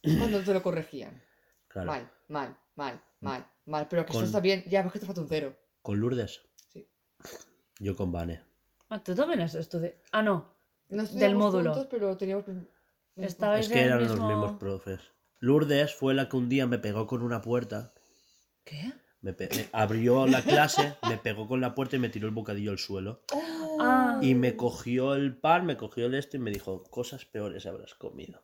cuando 0.19 0.41
te 0.43 0.53
lo 0.53 0.61
corregían. 0.61 1.21
Claro, 1.69 1.87
Mal, 1.87 2.11
mal, 2.27 2.57
mal, 2.75 3.01
mal, 3.21 3.47
mal. 3.65 3.87
Pero 3.89 4.05
que 4.05 4.11
Con- 4.11 4.23
esto 4.23 4.25
está 4.25 4.39
bien. 4.41 4.65
Ya 4.67 4.83
ves 4.83 4.91
que 4.91 4.99
te 4.99 5.05
falta 5.05 5.21
un 5.21 5.29
cero. 5.29 5.55
con 5.81 5.97
Lourdes. 6.01 6.41
Yo 7.79 7.95
con 7.95 8.11
Vane. 8.11 8.41
Ah, 8.89 9.01
¿Tú 9.03 9.15
también 9.15 9.41
has 9.41 9.55
estudiado? 9.55 9.95
Ah, 10.11 10.21
no. 10.21 10.53
No 10.89 11.03
estudiamos 11.03 11.37
módulo. 11.53 11.71
juntos, 11.73 11.87
pero 11.89 12.17
teníamos. 12.17 12.45
Estabais 13.15 13.67
Es 13.67 13.71
que 13.71 13.81
eran 13.81 13.99
los 14.01 14.11
mismo- 14.11 14.27
mismos 14.27 14.51
profes. 14.59 14.99
Lourdes 15.39 15.95
fue 15.95 16.13
la 16.13 16.29
que 16.29 16.37
un 16.37 16.49
día 16.49 16.67
me 16.67 16.77
pegó 16.79 17.07
con 17.07 17.21
una 17.21 17.41
puerta. 17.41 17.93
¿Qué? 18.63 18.93
Me, 19.21 19.33
pe- 19.33 19.49
me 19.55 19.69
abrió 19.71 20.25
la 20.27 20.41
clase, 20.41 20.95
me 21.09 21.17
pegó 21.17 21.47
con 21.47 21.61
la 21.61 21.73
puerta 21.75 21.95
y 21.95 21.99
me 21.99 22.09
tiró 22.09 22.27
el 22.27 22.33
bocadillo 22.33 22.71
al 22.71 22.79
suelo. 22.79 23.23
¡Oh! 23.33 23.77
Ah. 23.79 24.19
Y 24.21 24.35
me 24.35 24.55
cogió 24.55 25.15
el 25.15 25.37
pan, 25.37 25.65
me 25.65 25.77
cogió 25.77 26.05
el 26.07 26.15
esto 26.15 26.37
y 26.37 26.39
me 26.39 26.51
dijo, 26.51 26.83
cosas 26.83 27.25
peores 27.25 27.65
habrás 27.65 27.93
comido. 27.95 28.43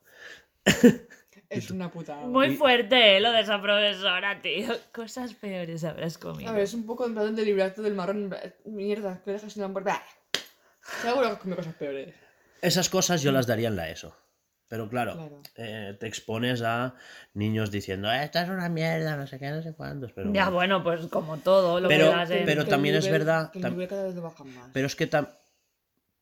Es 1.50 1.72
una 1.72 1.90
putada. 1.90 2.26
Muy 2.28 2.58
fuerte 2.58 3.16
eh, 3.16 3.20
lo 3.22 3.32
de 3.32 3.40
esa 3.40 3.62
profesora, 3.62 4.42
tío. 4.42 4.68
Cosas 4.92 5.34
peores 5.34 5.82
habrás 5.86 6.18
comido. 6.18 6.50
A 6.50 6.54
ver, 6.54 6.64
es 6.64 6.74
un 6.74 6.86
poco 6.86 7.06
en 7.06 7.14
plan 7.14 7.34
del 7.36 7.46
librito 7.46 7.82
del 7.82 7.94
marrón. 7.94 8.36
Mierda, 8.66 9.22
que 9.24 9.32
dejas 9.32 9.54
sin 9.54 9.62
la 9.62 9.70
puerta. 9.70 10.04
Seguro 11.02 11.22
que 11.22 11.28
has 11.34 11.38
comido 11.40 11.56
cosas 11.58 11.74
peores. 11.76 12.14
Esas 12.62 12.90
cosas 12.90 13.22
yo 13.22 13.32
las 13.32 13.48
daría 13.48 13.70
en 13.70 13.78
la 13.78 13.90
ESO. 13.90 14.14
Pero 14.68 14.90
claro, 14.90 15.14
Claro. 15.14 15.42
eh, 15.56 15.96
te 15.98 16.08
expones 16.08 16.62
a 16.64 16.96
niños 17.34 17.72
diciendo, 17.72 18.12
esta 18.12 18.42
es 18.44 18.50
una 18.50 18.68
mierda, 18.68 19.16
no 19.16 19.26
sé 19.26 19.40
qué, 19.40 19.50
no 19.50 19.62
sé 19.64 19.74
cuántos. 19.74 20.12
Pero, 20.12 20.34
Ya, 20.34 20.50
bueno, 20.50 20.84
pues 20.84 21.08
como 21.08 21.38
todo 21.38 21.80
lo 21.80 21.88
Pero- 21.88 22.10
que 22.10 22.16
das 22.18 22.30
en- 22.32 22.46
pero 22.46 22.64
el 22.64 22.68
también 22.68 22.96
es 22.96 23.06
nivel- 23.06 23.20
verdad- 23.20 23.52
Que 23.52 23.60
el 23.60 23.64
tam- 23.64 23.70
nivel 23.72 23.88
cada 23.88 24.04
vez 24.08 24.16
lo 24.16 24.22
bajan 24.24 24.54
más. 24.54 24.70
pero 24.74 24.86
es 24.88 24.98
que 24.98 25.10
tam- 25.10 25.30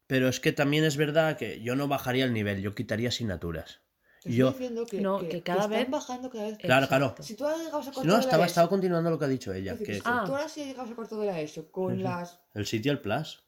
pero 0.05 0.27
es 0.29 0.39
que 0.39 0.51
también 0.51 0.83
es 0.83 0.97
verdad 0.97 1.35
que 1.35 1.61
yo 1.63 1.75
no 1.75 1.87
bajaría 1.87 2.25
el 2.25 2.33
nivel, 2.33 2.61
yo 2.61 2.75
quitaría 2.75 3.09
asignaturas. 3.09 3.79
Yo- 4.25 4.51
diciendo 4.51 4.85
que, 4.85 5.01
No, 5.01 5.19
que, 5.19 5.29
que 5.29 5.43
cada 5.43 5.59
están 5.65 5.71
vez- 5.71 5.89
bajando 5.89 6.29
cada 6.29 6.45
vez. 6.45 6.57
Claro, 6.57 6.87
claro. 6.87 7.15
Si 7.19 7.35
tú 7.35 7.45
ahora 7.45 7.57
llegabas 7.63 7.87
a 7.87 7.91
corto 7.91 8.07
No, 8.07 8.13
de 8.13 8.17
la 8.19 8.23
estaba, 8.25 8.43
ESO, 8.43 8.49
estaba 8.51 8.69
continuando 8.69 9.09
lo 9.11 9.19
que 9.19 9.25
ha 9.25 9.27
dicho 9.27 9.53
ella. 9.53 9.73
es 9.73 9.79
decir, 9.79 9.95
Que, 9.95 10.01
si 10.01 10.07
Ah. 10.07 10.23
tú 10.25 10.31
ahora 10.35 10.49
sí 10.49 10.65
llegabas 10.65 10.91
a 10.91 10.95
corto 10.95 11.19
de 11.19 11.25
la 11.27 11.39
ESO 11.39 11.71
con 11.71 12.01
las. 12.01 12.39
El 12.53 12.65
sitio 12.65 12.91
el 12.91 12.99
plus. 13.01 13.43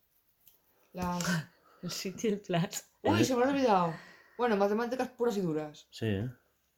las... 0.93 1.23
El 1.83 1.91
sitio 1.91 2.29
el 2.31 2.39
plus. 2.41 2.83
Uy, 3.03 3.23
se 3.23 3.35
me 3.35 3.43
ha 3.43 3.49
olvidado. 3.49 3.93
Bueno, 4.37 4.57
matemáticas 4.57 5.09
puras 5.09 5.37
y 5.37 5.41
duras. 5.41 5.87
Sí, 5.91 6.05
¿eh? 6.07 6.29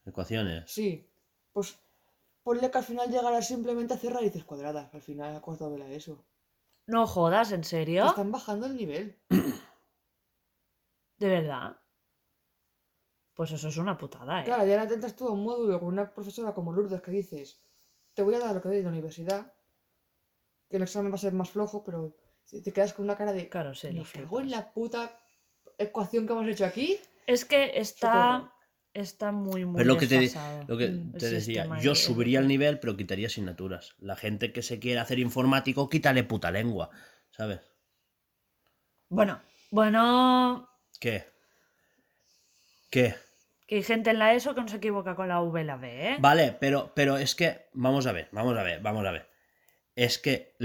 ecuaciones. 0.06 0.70
Sí. 0.72 1.10
Pues 1.54 1.78
ponle 2.44 2.70
que 2.70 2.78
al 2.78 2.84
final 2.84 3.10
llegarás 3.10 3.48
simplemente 3.48 3.94
a 3.94 3.98
hacer 3.98 4.14
raíces 4.14 4.44
cuadradas. 4.44 4.94
Al 4.94 5.02
final 5.02 5.36
a 5.36 5.42
corto 5.42 5.70
de 5.70 5.80
la 5.80 5.88
ESO. 5.90 6.24
No 6.88 7.06
jodas, 7.08 7.52
¿en 7.52 7.62
Te 7.62 7.68
serio? 7.70 8.08
están 8.08 8.32
bajando 8.32 8.66
el 8.66 8.76
nivel. 8.76 9.18
¿De 11.18 11.28
verdad? 11.28 11.78
Pues 13.40 13.54
eso 13.54 13.70
es 13.70 13.78
una 13.78 13.98
putada, 13.98 14.42
¿eh? 14.42 14.44
Claro, 14.44 14.66
ya 14.66 15.16
tú 15.16 15.26
a 15.30 15.32
un 15.32 15.44
módulo 15.44 15.80
con 15.80 15.88
una 15.88 16.14
profesora 16.14 16.54
como 16.54 16.74
Lourdes 16.74 17.02
que 17.02 17.10
dices, 17.10 17.62
te 18.14 18.22
voy 18.22 18.36
a 18.36 18.40
dar 18.40 18.54
lo 18.54 18.62
que 18.62 18.68
doy 18.68 18.80
en 18.80 18.84
la 18.84 18.90
universidad, 18.90 19.54
que 20.70 20.76
el 20.76 20.84
examen 20.84 21.10
va 21.10 21.16
a 21.16 21.20
ser 21.20 21.32
más 21.32 21.50
flojo, 21.50 21.82
pero 21.82 22.18
si 22.44 22.62
te 22.62 22.74
quedas 22.74 22.92
con 22.92 23.06
una 23.06 23.16
cara 23.16 23.32
de, 23.32 23.48
Claro, 23.48 23.74
sí, 23.74 23.88
me 23.88 23.94
lo 23.94 24.04
cago 24.04 24.42
en 24.42 24.52
la 24.52 24.74
puta 24.74 25.18
ecuación 25.78 26.28
que 26.28 26.34
hemos 26.34 26.50
hecho 26.50 26.66
aquí. 26.66 27.00
Es 27.26 27.46
que 27.46 27.80
está, 27.80 28.12
Socorro. 28.12 28.52
está 28.94 29.32
muy, 29.32 29.64
muy 29.64 29.78
Pero 29.78 29.94
lo 29.94 29.98
que 29.98 30.08
te, 30.08 30.32
lo 30.68 30.78
que 30.78 30.88
te 31.18 31.30
decía, 31.30 31.66
yo 31.82 31.92
de- 31.92 31.96
subiría 31.96 32.40
el 32.40 32.48
nivel, 32.50 32.82
pero 32.82 32.98
quitaría 32.98 33.28
asignaturas. 33.28 33.96
La 34.00 34.18
gente 34.18 34.52
que 34.52 34.64
se 34.64 34.80
quiere 34.80 35.00
hacer 35.00 35.18
informático, 35.18 35.88
quítale 35.88 36.26
puta 36.26 36.52
lengua. 36.52 36.90
¿Sabes? 37.32 37.62
Bueno, 39.08 39.42
bueno, 39.72 40.68
¿Qué? 41.00 41.24
¿Qué? 42.92 43.16
Que 43.70 43.76
hay 43.76 43.84
gente 43.84 44.10
en 44.10 44.18
la 44.20 44.34
ESO 44.34 44.56
que 44.56 44.62
no 44.62 44.68
se 44.68 44.78
equivoca 44.78 45.16
con 45.16 45.28
la 45.28 45.42
V 45.42 45.62
y 45.62 45.64
la 45.64 45.78
B, 45.78 46.10
¿eh? 46.14 46.18
Vale, 46.20 46.58
pero, 46.60 46.92
pero 46.96 47.18
es 47.18 47.36
que, 47.36 47.68
vamos 47.74 48.08
a 48.08 48.12
ver, 48.12 48.28
vamos 48.32 48.58
a 48.58 48.64
ver, 48.64 48.82
vamos 48.82 49.06
a 49.06 49.12
ver. 49.12 49.30
Es 49.96 50.18
que 50.18 50.56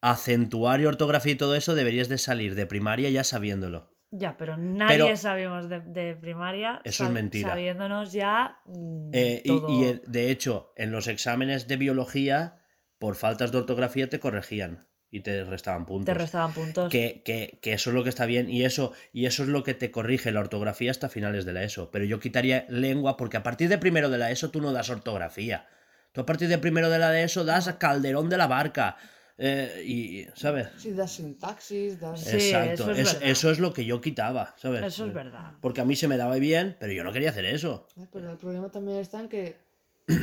acentuar 0.00 0.80
y 0.80 0.86
ortografía 0.86 1.32
y 1.32 1.36
todo 1.36 1.54
eso 1.56 1.74
deberías 1.74 2.08
de 2.08 2.18
salir 2.18 2.54
de 2.54 2.66
primaria 2.66 3.08
ya 3.10 3.24
sabiéndolo. 3.24 3.94
Ya, 4.10 4.36
pero 4.36 4.56
nadie 4.56 4.96
Pero- 4.98 5.16
sabemos 5.16 5.68
de, 5.68 5.80
de 5.80 6.16
primaria. 6.16 6.80
Eso 6.84 7.04
es 7.04 7.10
mentira. 7.10 7.50
Sabiéndonos 7.50 8.12
ya. 8.12 8.58
mm, 8.66 9.10
Eh, 9.12 9.42
y- 9.44 9.48
todo. 9.48 9.68
y, 9.70 10.00
de 10.06 10.30
hecho, 10.30 10.72
en 10.76 10.92
los 10.92 11.08
exámenes 11.08 11.66
de 11.68 11.76
biología, 11.76 12.62
por 12.98 13.16
faltas 13.16 13.52
de 13.52 13.58
ortografía 13.58 14.08
te 14.08 14.18
corregían 14.20 14.86
y 15.10 15.20
te 15.20 15.42
restaban 15.44 15.86
puntos. 15.86 16.06
Te 16.06 16.14
restaban 16.18 16.52
puntos. 16.52 16.90
que, 16.90 17.22
que- 17.24 17.58
que 17.62 17.72
eso 17.72 17.90
es 17.90 17.94
lo 17.94 18.02
que 18.02 18.10
está 18.10 18.26
bien 18.26 18.50
y 18.50 18.64
eso, 18.64 18.92
y 19.12 19.26
eso 19.26 19.42
es 19.42 19.48
lo 19.48 19.62
que 19.62 19.74
te 19.74 19.90
corrige 19.90 20.32
la 20.32 20.40
ortografía 20.40 20.90
hasta 20.90 21.08
finales 21.08 21.44
de 21.44 21.52
la 21.54 21.62
ESO. 21.64 21.90
Pero 21.90 22.04
yo 22.04 22.20
quitaría 22.20 22.66
lengua 22.68 23.16
porque 23.16 23.36
a 23.38 23.42
partir 23.42 23.68
de 23.68 23.78
primero 23.78 24.10
de 24.10 24.18
la 24.18 24.30
ESO 24.30 24.50
tú 24.50 24.60
no 24.60 24.72
das 24.72 24.90
ortografía. 24.90 25.66
Tú 26.12 26.20
a 26.22 26.26
partir 26.26 26.48
de 26.48 26.58
primero 26.58 26.90
de 26.90 26.98
la 26.98 27.10
de 27.10 27.22
ESO 27.24 27.44
das 27.44 27.68
a 27.68 27.78
Calderón 27.78 28.28
de 28.28 28.36
la 28.36 28.46
Barca. 28.46 28.96
eh, 29.40 29.84
y, 29.86 30.26
¿sabes? 30.34 30.66
Si 30.76 30.90
das 30.90 31.12
sintaxis, 31.12 32.00
das... 32.00 32.20
Sí, 32.20 32.36
Exacto. 32.50 32.90
eso 32.90 32.90
es 32.90 32.98
es- 33.14 33.18
eso 33.22 33.50
es 33.52 33.60
lo 33.60 33.72
que 33.72 33.84
yo 33.84 34.00
quitaba, 34.00 34.54
¿sabes? 34.58 34.82
Eso 34.82 35.06
es 35.06 35.14
verdad. 35.14 35.52
Porque 35.60 35.80
a 35.80 35.84
mí 35.84 35.94
se 35.94 36.08
me 36.08 36.16
daba 36.16 36.34
bien, 36.36 36.76
pero 36.80 36.92
yo 36.92 37.04
no 37.04 37.12
quería 37.12 37.30
hacer 37.30 37.44
eso. 37.44 37.86
Pero 38.12 38.32
el 38.32 38.36
problema 38.36 38.68
también 38.72 38.98
está 38.98 39.20
en 39.20 39.28
que 39.28 39.56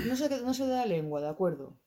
no 0.06 0.18
se, 0.18 0.28
no 0.42 0.54
se 0.54 0.68
da 0.68 0.80
la 0.82 0.86
lengua, 0.88 1.22
¿de 1.22 1.30
acuerdo? 1.30 1.78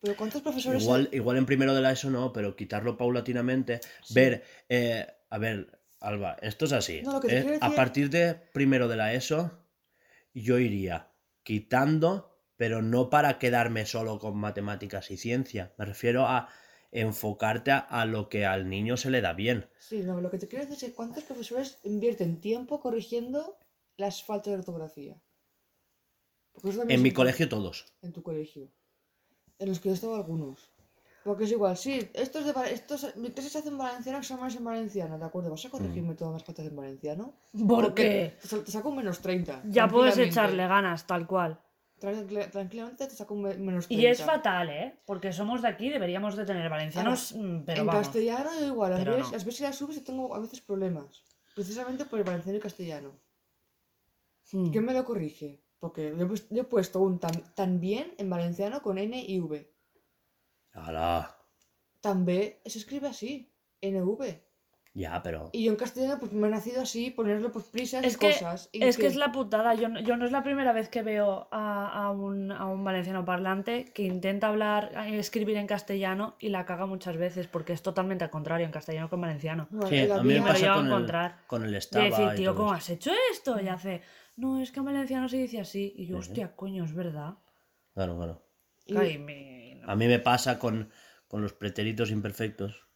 Pero 0.00 0.16
¿cuántos 0.16 0.42
profesores... 0.42 0.82
Igual, 0.82 1.08
igual 1.12 1.36
en 1.36 1.46
primero 1.46 1.74
de 1.74 1.82
la 1.82 1.92
ESO 1.92 2.10
no, 2.10 2.32
pero 2.32 2.56
quitarlo 2.56 2.96
paulatinamente. 2.96 3.80
Ver, 4.10 4.42
eh, 4.68 5.06
a 5.28 5.38
ver, 5.38 5.80
Alba, 6.00 6.36
esto 6.40 6.64
es 6.64 6.72
así. 6.72 7.02
No, 7.02 7.14
lo 7.14 7.20
que 7.20 7.28
te 7.28 7.38
¿eh? 7.38 7.58
A 7.60 7.70
partir 7.72 8.08
de 8.08 8.34
primero 8.34 8.88
de 8.88 8.96
la 8.96 9.12
ESO, 9.12 9.50
yo 10.32 10.58
iría 10.58 11.12
quitando, 11.42 12.42
pero 12.56 12.80
no 12.80 13.10
para 13.10 13.38
quedarme 13.38 13.84
solo 13.84 14.18
con 14.18 14.38
matemáticas 14.38 15.10
y 15.10 15.18
ciencia. 15.18 15.74
Me 15.76 15.84
refiero 15.84 16.26
a 16.26 16.48
enfocarte 16.92 17.70
a, 17.70 17.78
a 17.78 18.06
lo 18.06 18.28
que 18.28 18.46
al 18.46 18.68
niño 18.68 18.96
se 18.96 19.10
le 19.10 19.20
da 19.20 19.34
bien. 19.34 19.68
Sí, 19.78 20.00
no, 20.00 20.20
lo 20.20 20.30
que 20.30 20.38
te 20.38 20.48
quiero 20.48 20.64
decir 20.64 20.88
es 20.88 20.94
cuántos 20.94 21.24
profesores 21.24 21.78
invierten 21.84 22.40
tiempo 22.40 22.80
corrigiendo 22.80 23.58
las 23.96 24.24
faltas 24.24 24.52
de 24.52 24.58
ortografía. 24.58 25.20
En 26.88 27.02
mi 27.02 27.12
colegio 27.12 27.48
todos. 27.48 27.94
En 28.02 28.12
tu 28.12 28.22
colegio. 28.22 28.70
En 29.60 29.68
los 29.68 29.78
que 29.78 29.88
yo 29.88 29.92
he 29.92 29.94
estado 29.94 30.16
algunos. 30.16 30.68
Porque 31.22 31.44
es 31.44 31.50
igual, 31.52 31.76
sí, 31.76 32.10
estos 32.14 32.46
de 32.46 32.72
estos, 32.72 33.14
mi 33.16 33.30
clase 33.30 33.50
se 33.50 33.58
hace 33.58 33.68
en 33.68 33.76
valenciano, 33.76 34.18
exámenes 34.18 34.56
en 34.56 34.64
valenciano, 34.64 35.18
¿de 35.18 35.24
acuerdo? 35.26 35.50
¿Vas 35.50 35.62
a 35.66 35.68
Mm. 35.68 35.70
corregirme 35.70 36.14
todas 36.14 36.32
las 36.32 36.42
faltas 36.44 36.64
en 36.66 36.74
valenciano? 36.74 37.34
¿Por 37.52 37.66
Porque 37.84 38.02
qué? 38.02 38.36
Te, 38.40 38.48
sa- 38.48 38.64
te 38.64 38.70
saco 38.72 38.88
un 38.88 38.96
menos 38.96 39.20
30. 39.20 39.62
Ya 39.66 39.86
puedes 39.86 40.16
echarle 40.16 40.66
ganas, 40.66 41.06
tal 41.06 41.26
cual. 41.26 41.60
Tranquil- 42.00 42.50
tranquilamente 42.50 43.06
te 43.06 43.14
saco 43.14 43.34
un 43.34 43.42
me- 43.42 43.54
menos 43.58 43.86
30. 43.86 44.02
Y 44.02 44.06
es 44.06 44.22
fatal, 44.22 44.70
¿eh? 44.70 44.98
Porque 45.04 45.30
somos 45.34 45.60
de 45.60 45.68
aquí, 45.68 45.90
deberíamos 45.90 46.34
de 46.36 46.46
tener 46.46 46.70
valencianos, 46.70 47.34
mm, 47.36 47.64
pero 47.66 47.80
en 47.82 47.86
vamos. 47.86 48.02
castellano 48.06 48.50
igual, 48.66 48.90
las 48.92 49.00
Pero 49.00 49.12
veces, 49.12 49.26
no. 49.26 49.32
las 49.32 49.44
veces 49.44 49.60
y 49.60 49.64
las 49.64 49.76
subes 49.76 49.96
y 49.98 50.00
tengo 50.00 50.34
a 50.34 50.38
veces 50.38 50.62
problemas. 50.62 51.22
Precisamente 51.54 52.06
por 52.06 52.18
el 52.18 52.24
valenciano 52.24 52.56
y 52.56 52.62
castellano. 52.62 53.10
Mm. 54.52 54.70
¿Quién 54.70 54.84
me 54.86 54.94
lo 54.94 55.04
corrige? 55.04 55.60
Porque 55.80 56.14
yo, 56.16 56.26
he 56.26 56.28
puest- 56.28 56.46
yo 56.50 56.62
he 56.62 56.64
puesto 56.64 57.00
un 57.00 57.18
tan, 57.18 57.32
tan 57.54 57.80
bien 57.80 58.12
en 58.18 58.30
valenciano 58.30 58.82
con 58.82 58.98
N 58.98 59.18
y 59.26 59.40
V. 59.40 59.72
¡Hala! 60.72 61.36
Tan 62.00 62.24
B 62.24 62.60
se 62.64 62.78
escribe 62.78 63.08
así, 63.08 63.52
NV. 63.82 64.42
Ya, 64.92 65.22
pero. 65.22 65.50
Y 65.52 65.64
yo 65.64 65.70
en 65.70 65.76
castellano 65.76 66.16
pues 66.18 66.32
me 66.32 66.48
he 66.48 66.50
nacido 66.50 66.82
así, 66.82 67.10
ponerle 67.12 67.48
pues 67.50 67.64
prisas 67.66 68.04
Es 68.04 68.14
y 68.14 68.18
que, 68.18 68.32
cosas. 68.32 68.68
y 68.72 68.82
es 68.82 68.96
que 68.96 69.06
es 69.06 69.14
la 69.14 69.30
putada. 69.30 69.74
Yo, 69.74 69.88
no- 69.88 70.00
yo 70.00 70.16
no 70.16 70.24
es 70.26 70.32
la 70.32 70.42
primera 70.42 70.72
vez 70.72 70.88
que 70.88 71.02
veo 71.02 71.46
a, 71.52 71.88
a 72.06 72.10
un, 72.10 72.50
a 72.50 72.66
un 72.66 72.82
valenciano 72.82 73.24
parlante 73.24 73.84
que 73.94 74.02
intenta 74.02 74.48
hablar, 74.48 74.90
eh, 75.06 75.18
escribir 75.18 75.56
en 75.58 75.68
castellano 75.68 76.34
y 76.40 76.48
la 76.48 76.66
caga 76.66 76.86
muchas 76.86 77.16
veces 77.16 77.46
porque 77.46 77.72
es 77.72 77.82
totalmente 77.82 78.24
al 78.24 78.30
contrario 78.30 78.66
en 78.66 78.72
castellano 78.72 79.08
que 79.08 79.14
en 79.14 79.20
valenciano. 79.20 79.68
Sí, 79.88 80.10
a 80.10 80.22
mí 80.22 80.34
me 80.34 80.42
pasa 80.42 80.74
con 80.74 80.86
el, 80.86 80.92
encontrar. 80.92 81.36
con 81.46 81.64
el 81.64 81.74
estaba. 81.76 82.04
decir, 82.06 82.28
y 82.32 82.36
tío, 82.36 82.50
todo 82.52 82.56
¿cómo 82.56 82.74
esto. 82.74 82.78
has 82.84 82.90
hecho 82.90 83.10
esto? 83.32 83.60
Y 83.60 83.68
hace, 83.68 84.02
no, 84.40 84.60
es 84.60 84.72
que 84.72 84.80
en 84.80 84.86
valenciano 84.86 85.28
se 85.28 85.36
dice 85.36 85.60
así. 85.60 85.92
Y 85.96 86.06
yo, 86.06 86.18
hostia, 86.18 86.56
coño, 86.56 86.84
es 86.84 86.94
verdad. 86.94 87.34
Claro, 87.94 88.16
claro. 88.16 88.46
y- 88.86 88.96
Ay, 88.96 89.18
me- 89.18 89.74
no. 89.76 89.90
A 89.90 89.94
mí 89.96 90.06
me 90.06 90.18
pasa 90.18 90.58
con, 90.58 90.90
con 91.28 91.42
los 91.42 91.52
pretéritos 91.52 92.10
imperfectos 92.10 92.86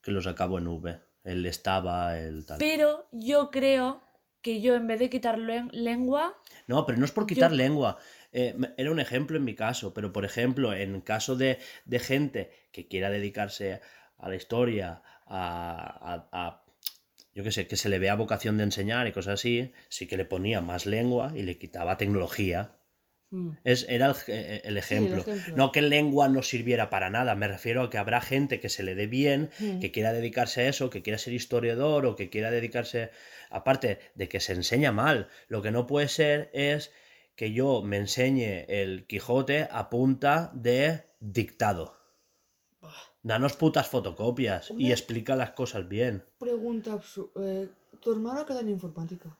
que 0.00 0.10
los 0.10 0.26
acabo 0.26 0.58
en 0.58 0.66
V. 0.66 1.00
El 1.24 1.46
estaba, 1.46 2.18
el 2.18 2.44
tal. 2.46 2.58
Pero 2.58 3.06
yo 3.12 3.50
creo 3.50 4.02
que 4.40 4.60
yo 4.60 4.74
en 4.74 4.88
vez 4.88 4.98
de 4.98 5.08
quitar 5.08 5.38
len- 5.38 5.70
lengua, 5.72 6.36
No, 6.66 6.84
pero 6.84 6.98
no 6.98 7.04
es 7.04 7.12
por 7.12 7.26
quitar 7.26 7.50
Yo- 7.52 7.56
lengua. 7.56 7.98
Eh, 8.32 8.56
era 8.76 8.90
un 8.90 8.98
ejemplo 8.98 9.36
en 9.36 9.44
mi 9.44 9.54
caso, 9.54 9.94
pero 9.94 10.12
por 10.12 10.24
ejemplo, 10.24 10.72
en 10.74 11.00
caso 11.02 11.36
de, 11.36 11.58
de 11.84 11.98
gente 12.00 12.50
que 12.72 12.88
quiera 12.88 13.10
dedicarse 13.10 13.80
a 14.18 14.28
la 14.28 14.34
historia, 14.34 15.02
a, 15.26 16.14
a- 16.14 16.28
a- 16.32 16.61
yo 17.34 17.42
qué 17.44 17.52
sé, 17.52 17.66
que 17.66 17.76
se 17.76 17.88
le 17.88 17.98
vea 17.98 18.14
vocación 18.14 18.56
de 18.58 18.64
enseñar 18.64 19.06
y 19.06 19.12
cosas 19.12 19.34
así, 19.34 19.72
sí 19.88 20.06
que 20.06 20.16
le 20.16 20.24
ponía 20.24 20.60
más 20.60 20.86
lengua 20.86 21.32
y 21.34 21.42
le 21.42 21.58
quitaba 21.58 21.96
tecnología. 21.96 22.76
mm, 23.30 23.50
Es, 23.64 23.86
era 23.88 24.06
el, 24.08 24.14
eh, 24.28 24.60
el 24.64 24.76
ejemplo. 24.76 25.22
ejemplo. 25.22 25.56
No 25.56 25.72
que 25.72 25.80
lengua 25.80 26.28
no 26.28 26.42
sirviera 26.42 26.90
para 26.90 27.08
nada, 27.08 27.34
me 27.34 27.48
refiero 27.48 27.82
a 27.84 27.90
que 27.90 27.96
habrá 27.98 28.20
gente 28.20 28.60
que 28.60 28.68
se 28.68 28.82
le 28.82 28.94
dé 28.94 29.06
bien, 29.06 29.48
Mm. 29.58 29.78
que 29.80 29.90
quiera 29.90 30.12
dedicarse 30.12 30.62
a 30.62 30.68
eso, 30.68 30.90
que 30.90 31.00
quiera 31.02 31.18
ser 31.18 31.32
historiador 31.32 32.04
o 32.04 32.14
que 32.16 32.28
quiera 32.28 32.50
dedicarse, 32.50 33.10
aparte 33.48 33.98
de 34.14 34.28
que 34.28 34.40
se 34.40 34.52
enseña 34.52 34.92
mal, 34.92 35.28
lo 35.48 35.62
que 35.62 35.70
no 35.70 35.86
puede 35.86 36.08
ser 36.08 36.50
es 36.52 36.92
que 37.34 37.52
yo 37.54 37.80
me 37.82 37.96
enseñe 37.96 38.66
el 38.68 39.06
Quijote 39.06 39.66
a 39.70 39.88
punta 39.88 40.50
de 40.54 41.04
dictado. 41.20 42.01
Danos 43.22 43.54
putas 43.56 43.88
fotocopias 43.88 44.72
y 44.76 44.90
explica 44.90 45.36
las 45.36 45.52
cosas 45.52 45.88
bien. 45.88 46.24
Pregunta 46.38 46.92
absurda. 46.94 47.68
¿Tu 48.00 48.10
hermano 48.12 48.44
queda 48.44 48.60
en 48.60 48.68
informática? 48.70 49.38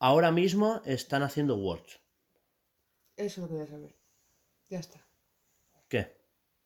Ahora 0.00 0.32
mismo 0.32 0.82
están 0.84 1.22
haciendo 1.22 1.56
Word. 1.56 1.86
Eso 3.16 3.42
lo 3.42 3.48
quería 3.48 3.66
saber. 3.66 3.94
Ya 4.68 4.80
está. 4.80 5.06
¿Qué? 5.88 6.16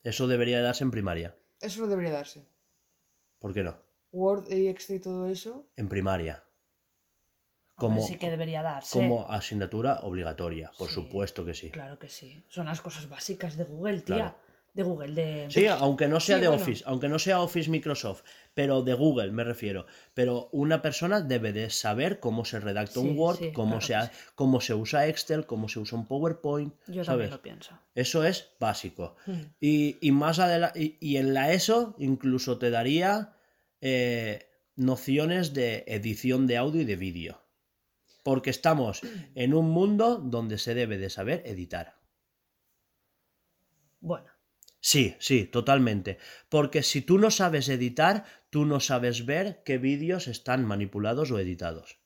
Eso 0.03 0.27
debería 0.27 0.63
darse 0.63 0.85
en 0.85 0.91
primaria. 0.91 1.37
Eso 1.61 1.83
no 1.83 1.87
debería 1.89 2.13
darse. 2.13 2.47
¿Por 3.39 3.53
qué 3.53 3.63
no? 3.63 3.77
Word 4.13 4.51
y 4.51 4.69
Excel 4.69 4.97
y 4.97 5.01
todo 5.01 5.27
eso. 5.27 5.67
En 5.77 5.89
primaria. 5.89 6.43
Como, 7.77 8.03
sí 8.03 8.17
que 8.19 8.31
debería 8.31 8.63
darse. 8.63 8.99
como 8.99 9.31
asignatura 9.31 10.01
obligatoria, 10.01 10.71
por 10.79 10.89
Sí. 10.89 10.95
supuesto 10.95 11.45
que 11.45 11.55
sí. 11.55 11.71
Claro 11.71 11.99
que 11.99 12.09
sí. 12.09 12.43
Son 12.49 12.67
las 12.67 12.81
cosas 12.81 13.09
básicas 13.09 13.57
de 13.57 13.65
Google, 13.65 14.01
tía. 14.01 14.17
Claro. 14.17 14.35
De 14.73 14.83
Google, 14.83 15.15
de... 15.15 15.51
Sí, 15.51 15.67
aunque 15.67 16.07
no 16.07 16.21
sea 16.21 16.37
Sí, 16.37 16.43
de 16.43 16.49
bueno. 16.49 16.63
Office, 16.63 16.85
aunque 16.87 17.09
no 17.09 17.19
sea 17.19 17.41
Office 17.41 17.69
Microsoft, 17.69 18.23
pero 18.55 18.83
de 18.83 18.95
Google 18.95 19.33
me 19.33 19.43
refiero. 19.43 19.87
Pero 20.15 20.49
una 20.53 20.81
persona 20.81 21.21
debe 21.21 21.53
de 21.53 21.71
saber 21.71 22.21
cómo 22.21 22.45
se 22.45 22.61
redacta 22.61 23.01
un 23.01 23.19
Word, 23.19 23.39
sí, 23.39 23.53
cómo, 23.53 23.79
claro 23.81 24.07
se, 24.07 24.33
cómo 24.35 24.61
se 24.61 24.75
usa 24.75 25.09
Excel, 25.09 25.47
cómo 25.47 25.69
se 25.69 25.81
usa 25.81 25.99
un 25.99 26.07
PowerPoint. 26.07 26.75
Yo 26.87 27.05
¿sabes? 27.05 27.07
también 27.07 27.31
lo 27.31 27.43
pienso. 27.43 27.79
Eso 27.95 28.25
es 28.25 28.51
básico. 28.61 29.17
Mm. 29.27 29.41
Y, 29.61 29.99
y 30.01 30.13
más 30.13 30.39
adelante, 30.39 30.81
y, 30.81 30.99
y 31.01 31.17
en 31.17 31.35
la 31.35 31.53
ESO 31.53 31.97
incluso 31.99 32.59
te 32.59 32.71
daría 32.71 33.35
eh, 33.81 34.47
nociones 34.77 35.53
de 35.55 35.85
edición 35.87 36.47
de 36.47 36.57
audio 36.57 36.83
y 36.83 36.85
de 36.85 36.97
vídeo. 36.97 37.43
Porque 38.23 38.51
estamos 38.51 39.01
en 39.35 39.55
un 39.55 39.71
mundo 39.71 40.19
donde 40.19 40.59
se 40.59 40.75
debe 40.75 40.99
de 40.99 41.09
saber 41.09 41.43
editar. 41.47 41.97
Bueno, 44.01 44.31
Sí, 44.81 45.15
sí, 45.19 45.45
totalmente. 45.45 46.19
Porque 46.49 46.83
si 46.83 47.03
tú 47.03 47.19
no 47.19 47.31
sabes 47.31 47.69
editar, 47.69 48.25
tú 48.49 48.65
no 48.65 48.81
sabes 48.81 49.27
ver 49.27 49.63
qué 49.65 49.79
vídeos 49.79 50.27
están 50.27 50.65
manipulados 50.65 51.31
o 51.31 51.39
editados. 51.39 52.01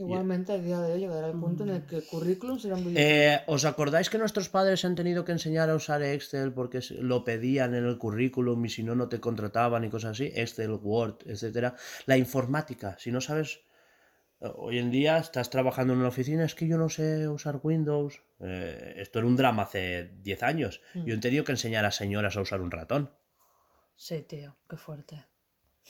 Igualmente, 0.00 0.52
a 0.52 0.58
día 0.58 0.80
de 0.80 0.92
hoy 0.92 1.00
llegará 1.00 1.26
el 1.26 1.38
punto 1.40 1.64
en 1.64 1.70
el 1.70 1.84
que 1.84 1.96
el 1.96 2.04
currículum 2.04 2.56
será 2.60 2.76
video. 2.76 2.94
Eh, 2.96 3.40
¿Os 3.48 3.64
acordáis 3.64 4.08
que 4.08 4.16
nuestros 4.16 4.48
padres 4.48 4.84
han 4.84 4.94
tenido 4.94 5.24
que 5.24 5.32
enseñar 5.32 5.68
a 5.70 5.74
usar 5.74 6.02
Excel 6.04 6.52
porque 6.52 6.80
lo 7.00 7.24
pedían 7.24 7.74
en 7.74 7.84
el 7.84 7.98
currículum 7.98 8.64
y 8.64 8.68
si 8.68 8.84
no, 8.84 8.94
no 8.94 9.08
te 9.08 9.18
contrataban 9.18 9.82
y 9.82 9.90
cosas 9.90 10.12
así? 10.12 10.30
Excel, 10.36 10.78
Word, 10.80 11.16
etcétera. 11.26 11.74
La 12.06 12.16
informática, 12.16 12.96
si 12.98 13.10
no 13.10 13.20
sabes... 13.20 13.60
Hoy 14.40 14.78
en 14.78 14.90
día 14.92 15.18
estás 15.18 15.50
trabajando 15.50 15.92
en 15.94 15.98
una 15.98 16.08
oficina, 16.08 16.44
es 16.44 16.54
que 16.54 16.68
yo 16.68 16.78
no 16.78 16.88
sé 16.88 17.28
usar 17.28 17.58
Windows. 17.62 18.22
Eh, 18.38 18.94
esto 18.98 19.18
era 19.18 19.26
un 19.26 19.36
drama 19.36 19.64
hace 19.64 20.12
10 20.22 20.42
años. 20.44 20.80
Mm. 20.94 21.04
Yo 21.06 21.14
he 21.14 21.18
tenido 21.18 21.44
que 21.44 21.52
enseñar 21.52 21.84
a 21.84 21.90
señoras 21.90 22.36
a 22.36 22.40
usar 22.42 22.60
un 22.60 22.70
ratón. 22.70 23.12
sí, 23.96 24.22
tío, 24.22 24.56
qué 24.68 24.76
fuerte. 24.76 25.26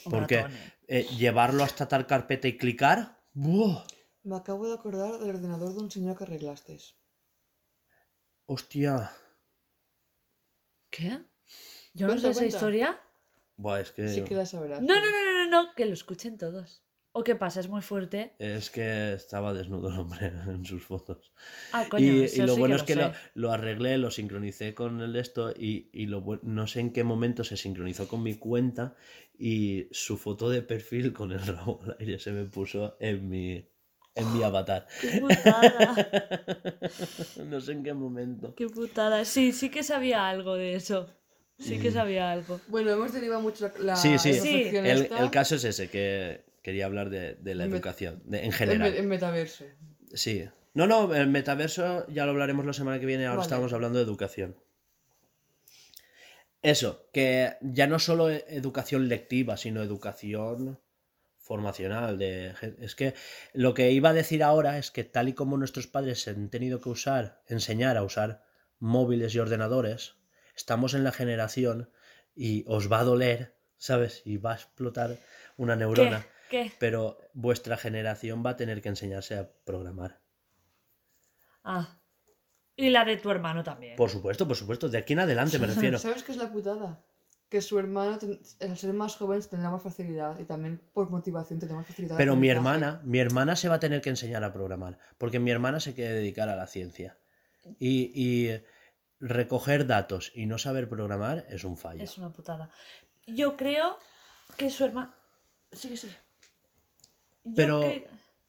Un 0.07 0.13
Porque 0.13 0.37
ratón, 0.37 0.53
eh. 0.57 0.73
eh, 0.89 1.03
llevarlo 1.17 1.63
hasta 1.63 1.89
tal 1.89 2.07
carpeta 2.07 2.49
y 2.49 2.57
clicar. 2.57 3.19
¡buah! 3.35 3.85
Me 4.23 4.37
acabo 4.37 4.67
de 4.67 4.75
acordar 4.75 5.19
del 5.19 5.31
ordenador 5.31 5.75
de 5.75 5.81
un 5.81 5.91
señor 5.91 6.17
que 6.17 6.25
arreglasteis. 6.25 6.97
Hostia. 8.47 9.11
¿Qué? 10.91 11.21
Yo 11.93 12.07
no 12.07 12.15
Cuenta, 12.15 12.23
sé 12.23 12.31
esa 12.31 12.47
historia. 12.47 13.01
Buah, 13.57 13.81
es 13.81 13.93
que. 13.93 14.09
Sí 14.09 14.23
que 14.23 14.35
la 14.35 14.47
sabrás. 14.47 14.81
No, 14.81 14.95
no, 14.95 15.11
no, 15.11 15.25
no, 15.25 15.45
no, 15.45 15.51
no, 15.51 15.75
que 15.75 15.85
lo 15.85 15.93
escuchen 15.93 16.39
todos. 16.39 16.83
¿O 17.13 17.25
qué 17.25 17.35
pasa? 17.35 17.61
Es 17.61 17.69
muy 17.69 17.83
fuerte. 17.83 18.35
Es 18.39 18.71
que 18.71 19.15
estaba 19.15 19.55
desnudo 19.55 19.89
el 19.89 19.99
hombre 19.99 20.27
en 20.47 20.65
sus 20.65 20.85
fotos. 20.85 21.33
Ah, 21.73 21.87
coño, 21.89 22.05
y, 22.05 22.31
y 22.33 22.37
lo 22.43 22.55
sí 22.55 22.61
bueno 22.61 22.77
que 22.77 22.81
es 22.81 22.83
que 22.85 22.95
lo, 22.97 23.13
lo 23.35 23.51
arreglé, 23.51 23.99
lo 23.99 24.11
sincronicé 24.11 24.75
con 24.75 25.01
el 25.01 25.17
esto 25.17 25.51
y, 25.51 25.89
y 25.93 26.07
lo 26.07 26.23
no 26.43 26.67
sé 26.67 26.81
en 26.81 26.93
qué 26.93 27.05
momento 27.05 27.45
se 27.45 27.57
sincronizó 27.57 28.09
con 28.09 28.23
mi 28.23 28.35
cuenta 28.35 28.95
y 29.39 29.89
su 29.91 30.17
foto 30.17 30.51
de 30.51 30.63
perfil 30.63 31.13
con 31.13 31.33
el 31.33 31.41
rabo 31.47 31.81
al 31.85 31.97
aire 31.99 32.19
se 32.19 32.31
me 32.31 32.45
puso 32.45 32.97
en 33.01 33.29
mi, 33.29 33.67
en 34.15 34.33
mi 34.35 34.43
avatar. 34.43 34.87
Qué 35.01 35.21
putada. 35.21 35.97
no 37.47 37.61
sé 37.61 37.73
en 37.73 37.83
qué 37.83 37.95
momento. 37.95 38.55
Qué 38.55 38.67
putada. 38.69 39.25
Sí, 39.25 39.53
sí 39.53 39.71
que 39.71 39.83
sabía 39.83 40.29
algo 40.29 40.55
de 40.55 40.75
eso. 40.75 41.09
Sí 41.59 41.81
que 41.81 41.91
sabía 41.91 42.31
algo. 42.31 42.61
Bueno, 42.69 42.93
hemos 42.93 43.13
derivado 43.13 43.41
mucho 43.41 43.69
la, 43.81 43.97
Sí, 43.97 44.17
sí. 44.19 44.35
Sí. 44.35 44.63
El, 44.73 45.09
el 45.11 45.31
caso 45.33 45.57
es 45.57 45.65
ese, 45.65 45.91
que 45.91 46.45
quería 46.63 46.87
hablar 46.87 47.11
de, 47.11 47.35
de 47.37 47.55
la 47.55 47.65
educación, 47.65 48.23
de- 48.25 48.39
en 48.41 48.45
en, 48.47 48.53
general. 48.53 48.95
en 48.95 49.09
metaverso. 49.09 49.65
Sí. 50.15 50.49
No, 50.75 50.87
no, 50.87 51.15
el 51.15 51.27
metaverso 51.29 52.07
ya 52.09 52.25
lo 52.25 52.31
hablaremos 52.33 52.65
la 52.67 52.73
semana 52.73 53.01
que 53.01 53.07
viene, 53.07 53.27
ahora 53.27 53.39
Vale. 53.39 53.47
estamos 53.47 53.73
hablando 53.73 53.99
de 53.99 54.05
educación. 54.05 54.57
Eso, 56.63 57.09
que 57.13 57.57
ya 57.61 57.87
no 57.87 57.99
solo 57.99 58.31
e- 58.31 58.45
educación 58.49 59.09
lectiva, 59.09 59.57
sino 59.57 59.83
educación 59.83 60.81
formacional. 61.39 62.19
De... 62.19 62.53
Es 62.81 62.95
que 62.95 63.15
lo 63.53 63.75
que 63.75 63.93
iba 63.93 64.11
a 64.11 64.15
decir 64.15 64.43
ahora 64.43 64.79
es 64.79 64.91
que 64.91 65.05
tal 65.05 65.29
y 65.29 65.33
como 65.35 65.57
nuestros 65.57 65.87
padres 65.87 66.23
se 66.23 66.31
han 66.31 66.51
tenido 66.51 66.81
que 66.81 66.89
usar, 66.89 67.43
enseñar 67.47 67.97
a 67.97 68.03
usar 68.03 68.45
móviles 68.79 69.35
y 69.35 69.39
ordenadores, 69.39 70.17
estamos 70.57 70.95
en 70.95 71.05
la 71.05 71.13
generación 71.13 71.91
y 72.35 72.65
os 72.67 72.91
va 72.91 73.01
a 73.01 73.05
doler, 73.05 73.55
¿sabes? 73.77 74.23
Y 74.25 74.37
va 74.37 74.53
a 74.53 74.57
explotar 74.57 75.17
una 75.57 75.77
neurona. 75.77 76.23
¿Qué? 76.23 76.38
Pero 76.79 77.19
vuestra 77.35 77.77
generación 77.77 78.43
va 78.45 78.51
a 78.51 78.57
tener 78.57 78.83
que 78.83 78.89
enseñarse 78.89 79.37
a 79.37 79.51
programar. 79.65 80.21
Ah. 81.65 82.01
Y 82.77 82.91
la 82.91 83.05
de 83.05 83.17
tu 83.17 83.31
hermano 83.31 83.65
también. 83.65 83.97
Por 83.97 84.09
supuesto, 84.09 84.47
por 84.47 84.57
supuesto. 84.57 84.89
De 84.89 84.99
aquí 84.99 85.13
en 85.13 85.21
adelante 85.21 85.59
me 85.59 85.67
refiero. 85.75 85.99
¿Sabes 85.99 86.23
qué 86.23 86.33
es 86.33 86.39
la 86.39 86.51
putada? 86.51 87.05
Que 87.49 87.61
su 87.61 87.79
hermano, 87.79 88.19
al 88.61 88.79
ser 88.79 88.93
más 88.93 89.17
joven, 89.17 89.43
tendrá 89.49 89.71
más 89.71 89.83
facilidad 89.83 90.39
y 90.39 90.45
también 90.45 90.81
por 90.93 91.11
motivación 91.11 91.59
tendrá 91.59 91.79
más 91.79 91.87
facilidad. 91.87 92.17
Pero 92.17 92.37
mi 92.37 92.49
hermana, 92.49 93.01
mi 93.05 93.19
hermana 93.19 93.57
se 93.57 93.69
va 93.69 93.77
a 93.77 93.81
tener 93.81 94.01
que 94.01 94.11
enseñar 94.11 94.45
a 94.45 94.53
programar. 94.53 94.99
Porque 95.17 95.39
mi 95.39 95.51
hermana 95.51 95.81
se 95.81 95.95
quiere 95.95 96.13
dedicar 96.13 96.49
a 96.49 96.57
la 96.57 96.67
ciencia. 96.67 97.19
Y, 97.79 98.13
y 98.15 98.63
recoger 99.21 99.87
datos 99.87 100.31
y 100.35 100.47
no 100.47 100.59
saber 100.59 100.89
programar 100.89 101.47
es 101.49 101.65
un 101.65 101.77
fallo. 101.77 102.03
Es 102.03 102.17
una 102.19 102.33
putada. 102.33 102.71
Yo 103.27 103.57
creo 103.57 103.99
que 104.57 104.71
su 104.71 104.85
hermano. 104.85 105.13
Sigue, 105.73 105.97
sigue. 105.97 106.17
Yo 107.45 107.53
Pero- 107.57 107.81
cre- 107.83 108.07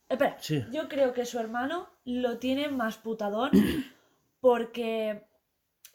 Espera, 0.09 0.37
Sí. 0.41 0.63
yo 0.71 0.89
creo 0.89 1.13
que 1.13 1.23
su 1.25 1.37
hermano 1.39 1.87
lo 2.03 2.39
tiene 2.39 2.67
más 2.69 2.97
putadón 2.97 3.51
porque. 4.41 5.23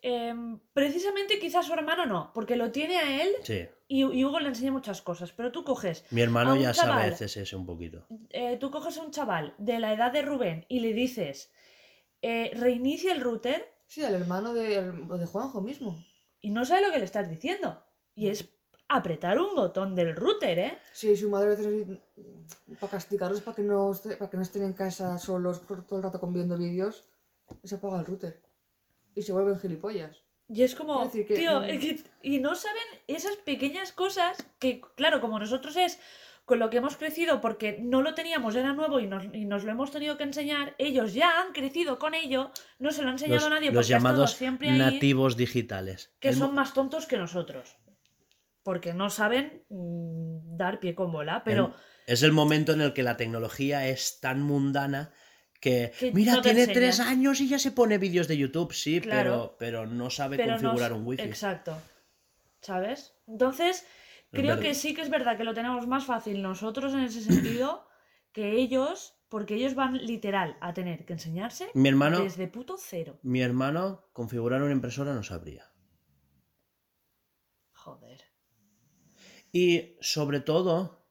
em, 0.07 0.61
precisamente 0.75 1.39
quizás 1.39 1.65
su 1.67 1.73
hermano 1.73 2.05
no, 2.05 2.31
porque 2.35 2.57
lo 2.57 2.71
tiene 2.71 2.99
a 2.99 3.23
él 3.23 3.31
Sí. 3.43 3.67
y, 3.89 4.03
y 4.03 4.25
Hugo 4.25 4.39
le 4.39 4.49
enseña 4.49 4.71
muchas 4.71 5.01
cosas, 5.01 5.33
pero 5.33 5.51
tú 5.51 5.65
coges, 5.65 6.05
Mi 6.11 6.21
hermano 6.21 6.51
A 6.51 6.55
un 6.55 6.61
ya 6.61 6.75
sabe 6.75 6.91
chaval. 6.93 7.15
CSS 7.17 7.55
un 7.57 7.65
poquito. 7.65 8.07
eh, 8.31 8.59
tú 8.59 8.71
coges 8.71 8.99
a 8.99 9.03
un 9.03 9.11
chaval 9.13 9.55
de 9.57 9.79
la 9.79 9.95
edad 9.95 10.13
de 10.13 10.21
Rubén 10.23 10.67
y 10.69 10.81
le 10.81 10.93
dices, 10.93 11.51
eh, 12.21 12.51
reinicia 12.55 13.13
el 13.13 13.21
router 13.23 13.73
Sí, 13.87 14.05
al 14.05 14.15
hermano 14.15 14.53
de, 14.53 14.93
de 14.93 15.27
Juanjo 15.27 15.61
mismo. 15.63 15.97
y 16.43 16.51
no 16.51 16.65
sabe 16.67 16.83
lo 16.87 16.93
que 16.93 16.99
le 16.99 17.05
estás 17.07 17.29
diciendo. 17.31 17.83
Y 18.15 18.29
es 18.29 18.45
apretar 18.89 19.39
un 19.41 19.55
botón 19.55 19.95
del 19.95 20.15
router, 20.15 20.59
¿eh? 20.59 20.79
Sí, 20.93 21.17
su 21.17 21.31
madre 21.31 21.47
a 21.49 21.57
veces 21.57 21.99
para 22.81 22.91
castigarlos, 22.91 23.41
para 23.41 23.57
que, 23.57 23.63
no, 23.63 23.91
esté- 23.93 24.17
para 24.17 24.31
que 24.31 24.37
no 24.37 24.43
estén 24.43 24.63
en 24.65 24.73
casa 24.73 25.19
solos 25.19 25.59
por 25.61 25.85
todo 25.87 25.99
el 25.99 26.03
rato 26.05 26.21
con 26.21 26.33
viendo 26.33 26.57
vídeos, 26.59 27.05
se 27.63 27.75
apaga 27.77 28.01
el 28.01 28.07
router. 28.07 28.43
Y 29.15 29.23
se 29.23 29.33
vuelven 29.33 29.59
gilipollas. 29.59 30.23
Y 30.49 30.63
es 30.63 30.75
como, 30.75 30.95
Quiero 30.95 31.07
decir 31.07 31.27
que, 31.27 31.35
tío, 31.37 31.61
mm, 31.61 31.65
es 31.65 31.79
que- 31.81 32.05
y 32.23 32.39
no 32.41 32.55
saben 32.55 32.83
esas 33.07 33.37
pequeñas 33.37 33.93
cosas 33.93 34.37
que, 34.59 34.81
claro, 34.97 35.21
como 35.21 35.39
nosotros 35.39 35.77
es 35.77 35.99
con 36.45 36.59
lo 36.59 36.69
que 36.69 36.77
hemos 36.77 36.97
crecido 36.99 37.41
porque 37.41 37.79
no 37.81 38.03
lo 38.03 38.13
teníamos, 38.15 38.55
era 38.55 38.75
nuevo 38.75 39.01
y 39.01 39.07
nos, 39.07 39.25
y 39.33 39.47
nos 39.47 39.65
lo 39.65 39.71
hemos 39.73 39.91
tenido 39.91 40.19
que 40.19 40.25
enseñar, 40.25 40.75
ellos 40.77 41.15
ya 41.15 41.41
han 41.41 41.53
crecido 41.55 41.99
con 41.99 42.13
ello, 42.13 42.51
no 42.79 42.93
se 42.93 43.01
lo 43.03 43.09
ha 43.09 43.13
enseñado 43.13 43.37
Los, 43.37 43.47
a 43.47 43.51
nadie 43.55 43.71
los 43.71 43.87
porque 43.87 43.95
ha 43.95 43.97
estado 43.97 44.13
llamados 44.15 44.33
siempre 44.33 44.69
ahí, 44.69 44.79
nativos 44.79 45.39
digitales. 45.39 46.13
que 46.21 46.29
El 46.29 46.35
son 46.37 46.55
más 46.55 46.75
tontos 46.75 47.07
que 47.07 47.17
nosotros. 47.17 47.77
Porque 48.65 48.93
no 48.95 49.09
saben 49.11 49.65
mm, 49.69 50.57
dar 50.57 50.81
pie 50.81 50.97
con 50.97 51.13
bola, 51.13 51.43
pero... 51.45 51.73
Es 52.07 52.23
el 52.25 52.33
momento 52.33 52.73
en 52.73 52.81
el 52.81 52.93
que 52.93 53.03
la 53.05 53.17
tecnología 53.17 53.87
es 53.89 54.19
tan 54.21 54.43
mundana 54.43 55.13
que, 55.61 55.93
Que 55.99 56.13
mira, 56.13 56.35
no 56.35 56.43
tiene 56.43 56.61
enseña. 56.63 56.75
tres 56.75 57.01
años 57.01 57.41
y 57.41 57.49
ya 57.49 57.59
se 57.59 57.71
pone 57.71 57.97
vídeos 57.99 58.27
de 58.29 58.37
YouTube, 58.37 58.73
sí, 58.75 59.01
Claro. 59.01 59.55
pero, 59.59 59.81
pero 59.83 59.87
no 59.87 60.11
sabe 60.11 60.37
pero 60.37 60.55
configurar 60.55 60.93
un 60.93 61.07
wifi. 61.07 61.23
Exacto. 61.23 61.81
¿Sabes? 62.61 63.15
Entonces, 63.27 63.83
Es 63.83 63.87
creo 64.33 64.57
verdad. 64.57 64.63
que 64.63 64.75
sí 64.75 64.95
que 64.95 65.01
es 65.03 65.09
verdad 65.11 65.37
que 65.39 65.45
lo 65.45 65.55
tenemos 65.55 65.87
más 65.87 66.05
fácil 66.05 66.43
nosotros 66.43 66.93
en 66.95 67.01
ese 67.01 67.23
sentido 67.23 67.87
que 68.33 68.53
ellos, 68.53 69.15
porque 69.31 69.55
ellos 69.55 69.75
van 69.75 69.97
literal 70.05 70.57
a 70.61 70.75
tener 70.75 71.05
que 71.07 71.13
enseñarse 71.15 71.69
Mi 71.75 71.89
hermano, 71.89 72.21
desde 72.21 72.49
puto 72.49 72.77
cero. 72.79 73.19
mi 73.23 73.41
hermano 73.43 74.09
configurar 74.13 74.63
una 74.63 74.73
impresora 74.73 75.15
no 75.15 75.23
sabría. 75.23 75.71
Joder. 77.73 78.21
Y 79.57 79.97
sobre 80.01 80.41
todo, 80.41 81.07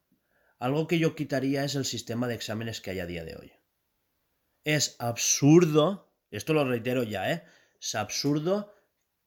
algo 0.60 0.86
que 0.86 1.00
yo 1.00 1.16
quitaría 1.16 1.64
es 1.64 1.76
el 1.76 1.86
sistema 1.86 2.28
de 2.28 2.36
exámenes 2.36 2.82
que 2.82 2.92
hay 2.92 3.00
a 3.00 3.06
día 3.06 3.24
de 3.24 3.38
hoy. 3.38 3.54
Es 4.66 4.98
absurdo, 5.00 6.14
esto 6.30 6.54
lo 6.54 6.66
reitero 6.66 7.04
ya, 7.04 7.32
¿eh? 7.32 7.46
Es 7.80 7.96
absurdo 7.96 8.76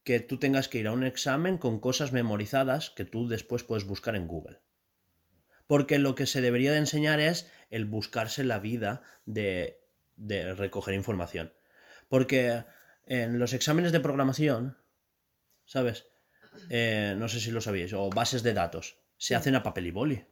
que 0.05 0.21
tú 0.21 0.39
tengas 0.39 0.69
que 0.69 0.81
ir 0.81 0.87
a 0.87 0.93
un 0.93 1.03
examen 1.03 1.57
con 1.57 1.81
cosas 1.81 2.13
memorizadas 2.13 2.91
que 2.91 3.07
tú 3.07 3.27
después 3.27 3.65
puedes 3.65 3.87
buscar 3.87 4.17
en 4.17 4.27
Google. 4.29 4.61
Porque 5.67 5.99
lo 5.99 6.15
que 6.15 6.27
se 6.27 6.43
debería 6.43 6.73
de 6.73 6.79
enseñar 6.79 7.19
es 7.19 7.51
el 7.71 7.87
buscarse 7.87 8.45
la 8.45 8.59
vida 8.59 9.01
de, 9.25 9.81
de 10.17 10.53
recoger 10.53 10.93
información. 10.93 11.55
Porque 12.11 12.65
en 13.07 13.39
los 13.39 13.55
exámenes 13.55 13.93
de 13.93 14.01
programación, 14.01 14.77
¿sabes? 15.65 16.05
Eh, 16.69 17.15
no 17.17 17.29
sé 17.29 17.41
si 17.41 17.51
lo 17.51 17.63
sabíais, 17.63 17.95
o 17.95 18.11
bases 18.11 18.43
de 18.43 18.53
datos, 18.53 18.99
se 19.17 19.35
hacen 19.35 19.55
a 19.55 19.63
papel 19.63 19.87
y 19.87 19.91
boli 19.91 20.25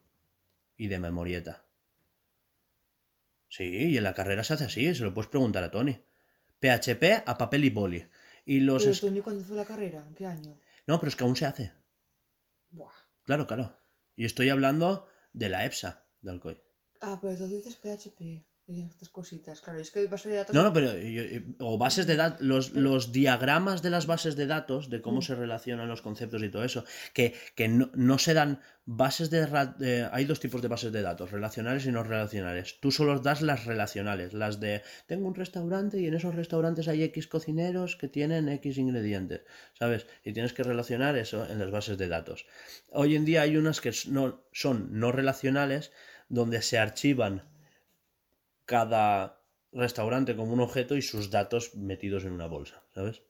y 0.77 0.89
de 0.89 0.99
memorieta. 0.99 1.65
Sí, 3.49 3.65
y 3.65 3.97
en 3.97 4.05
la 4.05 4.15
carrera 4.15 4.43
se 4.45 4.55
hace 4.55 4.65
así, 4.65 4.95
se 4.95 5.05
lo 5.05 5.15
puedes 5.15 5.31
preguntar 5.31 5.63
a 5.63 5.71
Tony. 5.71 5.97
PHP 6.61 7.23
a 7.27 7.39
papel 7.39 7.65
y 7.65 7.71
boli. 7.71 8.07
Y 8.45 8.61
los... 8.61 8.83
Pero 8.83 8.93
es- 8.93 9.01
Tony, 9.01 9.21
¿cuándo 9.21 9.45
fue 9.45 9.57
la 9.57 9.65
carrera? 9.65 10.05
¿En 10.07 10.15
qué 10.15 10.27
año? 10.27 10.59
No, 10.87 10.99
pero 10.99 11.09
es 11.09 11.17
que 11.17 11.25
aún 11.25 11.37
se 11.37 11.47
hace. 11.47 11.73
Buah. 12.71 12.93
Claro, 13.25 13.47
claro. 13.47 13.77
Y 14.17 14.25
estoy 14.25 14.49
hablando 14.51 15.09
de 15.33 15.49
la 15.49 15.65
EPSA 15.65 16.05
de 16.21 16.31
Alcoy. 16.31 16.61
Ah, 17.01 17.19
pero 17.21 17.37
tú 17.37 17.47
dices 17.49 17.77
PHP 17.77 18.45
y 18.67 18.83
estas 18.83 19.11
cositas. 19.11 19.61
Claro, 19.61 19.79
es 19.79 19.91
que 19.91 20.07
base 20.07 20.29
de 20.31 20.37
datos. 20.37 20.55
No, 20.55 20.63
no, 20.63 20.73
pero 20.73 20.97
yo- 20.99 21.23
yo- 21.25 21.41
o 21.61 21.77
bases 21.77 22.07
de 22.07 22.17
datos, 22.17 22.41
los, 22.41 22.73
los 22.73 23.13
diagramas 23.13 23.83
de 23.83 23.91
las 23.91 24.07
bases 24.07 24.37
de 24.37 24.47
datos, 24.47 24.89
de 24.89 25.03
cómo 25.03 25.19
Mm. 25.19 25.23
se 25.23 25.35
relacionan 25.35 25.89
los 25.89 26.01
conceptos 26.01 26.43
y 26.43 26.49
todo 26.49 26.65
eso, 26.65 26.85
que, 27.13 27.35
que 27.55 27.69
no, 27.69 27.91
no 27.95 28.19
se 28.19 28.33
dan 28.33 28.61
bases 28.87 29.29
de, 29.31 30.09
Hay 30.13 30.25
dos 30.25 30.41
tipos 30.41 30.63
de 30.63 30.69
bases 30.69 30.93
de 30.93 31.03
datos, 31.03 31.31
relacionales 31.31 31.85
y 31.87 31.93
no 31.93 32.03
relacionales. 32.05 32.81
Tú 32.81 32.91
solo 32.91 33.19
das 33.19 33.43
las 33.43 33.65
relacionales, 33.67 34.33
las 34.33 34.61
de 34.61 34.83
tengo 35.07 35.27
un 35.29 35.35
restaurante 35.35 36.01
y 36.01 36.07
en 36.07 36.15
esos 36.15 36.35
restaurantes 36.35 36.89
hay 36.89 37.03
X 37.03 37.27
cocineros 37.27 37.97
que 37.97 38.09
tienen 38.09 38.49
X 38.49 38.79
ingredientes, 38.79 39.43
¿sabes? 39.79 40.07
Y 40.25 40.33
tienes 40.33 40.53
que 40.55 40.63
relacionar 40.63 41.17
eso 41.17 41.47
en 41.51 41.59
las 41.59 41.71
bases 41.71 41.99
de 41.99 42.09
datos. 42.09 42.47
Hoy 42.91 43.15
en 43.17 43.25
día 43.27 43.43
hay 43.43 43.57
unas 43.57 43.81
que 43.83 43.93
no, 44.09 44.43
son 44.53 44.89
no 44.99 45.13
relacionales, 45.13 45.93
donde 46.29 46.63
se 46.63 46.79
archivan 46.79 47.43
cada 48.65 49.41
restaurante 49.73 50.37
como 50.37 50.53
un 50.53 50.61
objeto 50.61 50.97
y 50.97 51.03
sus 51.03 51.31
datos 51.31 51.75
metidos 51.75 52.25
en 52.25 52.33
una 52.33 52.47
bolsa, 52.47 52.85
¿sabes? 52.95 53.23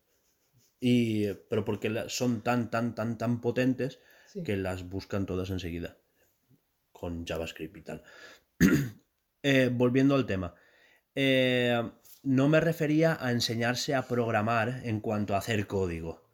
Y, 0.80 1.32
pero 1.48 1.64
porque 1.64 2.04
son 2.08 2.42
tan, 2.42 2.70
tan, 2.70 2.94
tan, 2.94 3.16
tan 3.18 3.40
potentes 3.40 4.00
Sí. 4.26 4.42
que 4.42 4.56
las 4.56 4.88
buscan 4.88 5.26
todas 5.26 5.50
enseguida. 5.50 5.96
Con 6.92 7.24
JavaScript 7.24 7.76
y 7.76 7.82
tal. 7.82 8.02
Eh, 9.46 9.68
volviendo 9.70 10.14
al 10.14 10.24
tema. 10.24 10.54
Eh, 11.14 11.78
no 12.22 12.48
me 12.48 12.60
refería 12.60 13.18
a 13.20 13.30
enseñarse 13.30 13.94
a 13.94 14.08
programar 14.08 14.80
en 14.84 15.00
cuanto 15.00 15.34
a 15.34 15.38
hacer 15.38 15.66
código. 15.66 16.30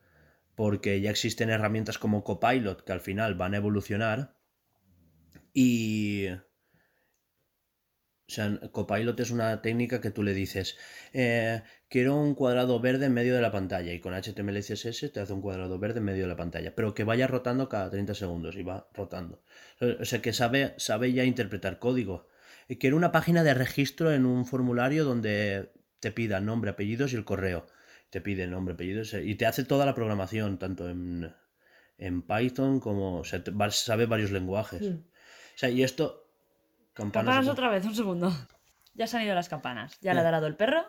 Porque 0.55 1.01
ya 1.01 1.11
existen 1.11 1.51
herramientas 1.51 1.98
como 1.98 2.22
Copilot 2.22 2.84
que 2.84 2.92
al 2.92 3.01
final 3.01 3.34
van 3.34 3.55
a 3.55 3.57
evolucionar. 3.57 4.36
Y. 5.53 6.28
O 8.31 8.33
sea, 8.33 8.61
Copilot 8.70 9.18
es 9.18 9.33
una 9.33 9.61
técnica 9.61 10.01
que 10.01 10.12
tú 10.12 10.22
le 10.22 10.35
dices, 10.35 10.76
eh, 11.12 11.62
quiero 11.89 12.14
un 12.14 12.37
cuadrado 12.37 12.78
verde 12.78 13.07
en 13.07 13.12
medio 13.12 13.35
de 13.35 13.43
la 13.43 13.51
pantalla 13.51 13.93
y 13.93 13.99
con 13.99 14.14
HTML 14.14 14.57
y 14.57 14.62
CSS 14.62 15.12
te 15.12 15.18
hace 15.18 15.33
un 15.33 15.43
cuadrado 15.43 15.81
verde 15.81 15.99
en 15.99 16.05
medio 16.05 16.22
de 16.22 16.28
la 16.28 16.37
pantalla, 16.37 16.72
pero 16.76 16.95
que 16.95 17.03
vaya 17.03 17.26
rotando 17.26 17.68
cada 17.68 17.91
30 17.91 18.14
segundos 18.14 18.55
y 18.55 18.62
va 18.62 18.89
rotando. 18.95 19.43
O 20.01 20.05
sea, 20.05 20.22
que 20.22 20.33
sabe, 20.33 20.74
sabe 20.76 21.12
ya 21.12 21.24
interpretar 21.24 21.81
código. 21.81 22.28
Y 22.68 22.76
quiero 22.76 22.97
una 22.97 23.11
página 23.11 23.43
de 23.43 23.53
registro 23.53 24.12
en 24.12 24.24
un 24.24 24.47
formulario 24.47 25.05
donde 25.05 25.72
te 25.99 26.12
pida 26.12 26.39
nombre, 26.41 26.70
apellidos 26.70 27.12
y 27.12 27.16
el 27.16 27.24
correo. 27.24 27.66
Te 28.11 28.20
pide 28.20 28.47
nombre, 28.47 28.74
apellidos 28.74 29.12
y 29.14 29.35
te 29.35 29.47
hace 29.47 29.64
toda 29.64 29.87
la 29.87 29.97
programación, 29.97 30.57
tanto 30.57 30.89
en, 30.89 31.35
en 31.99 32.22
Python 32.22 32.78
como... 32.78 33.18
O 33.18 33.24
sea, 33.24 33.43
sabe 33.70 34.07
varios 34.07 34.31
lenguajes. 34.31 34.83
O 34.83 35.03
sea, 35.57 35.68
y 35.68 35.83
esto... 35.83 36.30
Campanas, 37.01 37.34
Campanas 37.34 37.48
otra 37.48 37.70
vez, 37.70 37.84
un 37.86 37.94
segundo. 37.94 38.30
Ya 38.92 39.07
se 39.07 39.16
han 39.16 39.22
ido 39.22 39.34
las 39.34 39.48
campanas. 39.48 39.98
Ya 40.03 40.12
le 40.12 40.20
ha 40.20 40.22
ladrado 40.22 40.46
el 40.46 40.55
perro. 40.55 40.84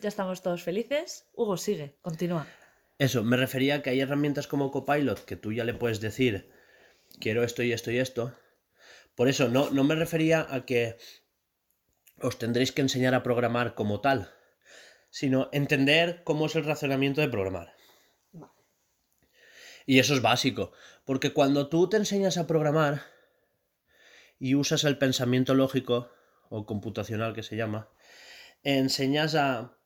Ya 0.00 0.08
estamos 0.08 0.42
todos 0.42 0.64
felices. 0.64 1.28
Hugo, 1.32 1.56
sigue, 1.56 1.96
continúa. 2.02 2.48
Eso, 2.98 3.22
me 3.22 3.36
refería 3.36 3.76
a 3.76 3.82
que 3.82 3.90
hay 3.90 4.00
herramientas 4.00 4.48
como 4.48 4.72
Copilot 4.72 5.24
que 5.24 5.36
tú 5.36 5.52
ya 5.52 5.62
le 5.62 5.72
puedes 5.72 6.00
decir, 6.00 6.50
quiero 7.20 7.44
esto 7.44 7.62
y 7.62 7.72
esto 7.72 7.92
y 7.92 7.98
esto. 7.98 8.36
Por 9.14 9.28
eso, 9.28 9.48
no, 9.48 9.70
no 9.70 9.84
me 9.84 9.94
refería 9.94 10.44
a 10.50 10.64
que 10.66 10.96
os 12.20 12.36
tendréis 12.36 12.72
que 12.72 12.82
enseñar 12.82 13.14
a 13.14 13.22
programar 13.22 13.76
como 13.76 14.00
tal, 14.00 14.32
sino 15.10 15.50
entender 15.52 16.24
cómo 16.24 16.46
es 16.46 16.56
el 16.56 16.64
razonamiento 16.64 17.20
de 17.20 17.28
programar. 17.28 17.74
Vale. 18.32 18.52
Y 19.86 20.00
eso 20.00 20.14
es 20.14 20.20
básico, 20.20 20.72
porque 21.04 21.32
cuando 21.32 21.68
tú 21.68 21.88
te 21.88 21.96
enseñas 21.96 22.38
a 22.38 22.48
programar 22.48 23.13
y 24.44 24.56
usas 24.56 24.84
el 24.84 24.98
pensamiento 24.98 25.54
lógico 25.54 26.10
o 26.50 26.66
computacional 26.66 27.32
que 27.32 27.42
se 27.42 27.56
llama, 27.56 27.88
enseñas 28.62 29.34
a... 29.36 29.78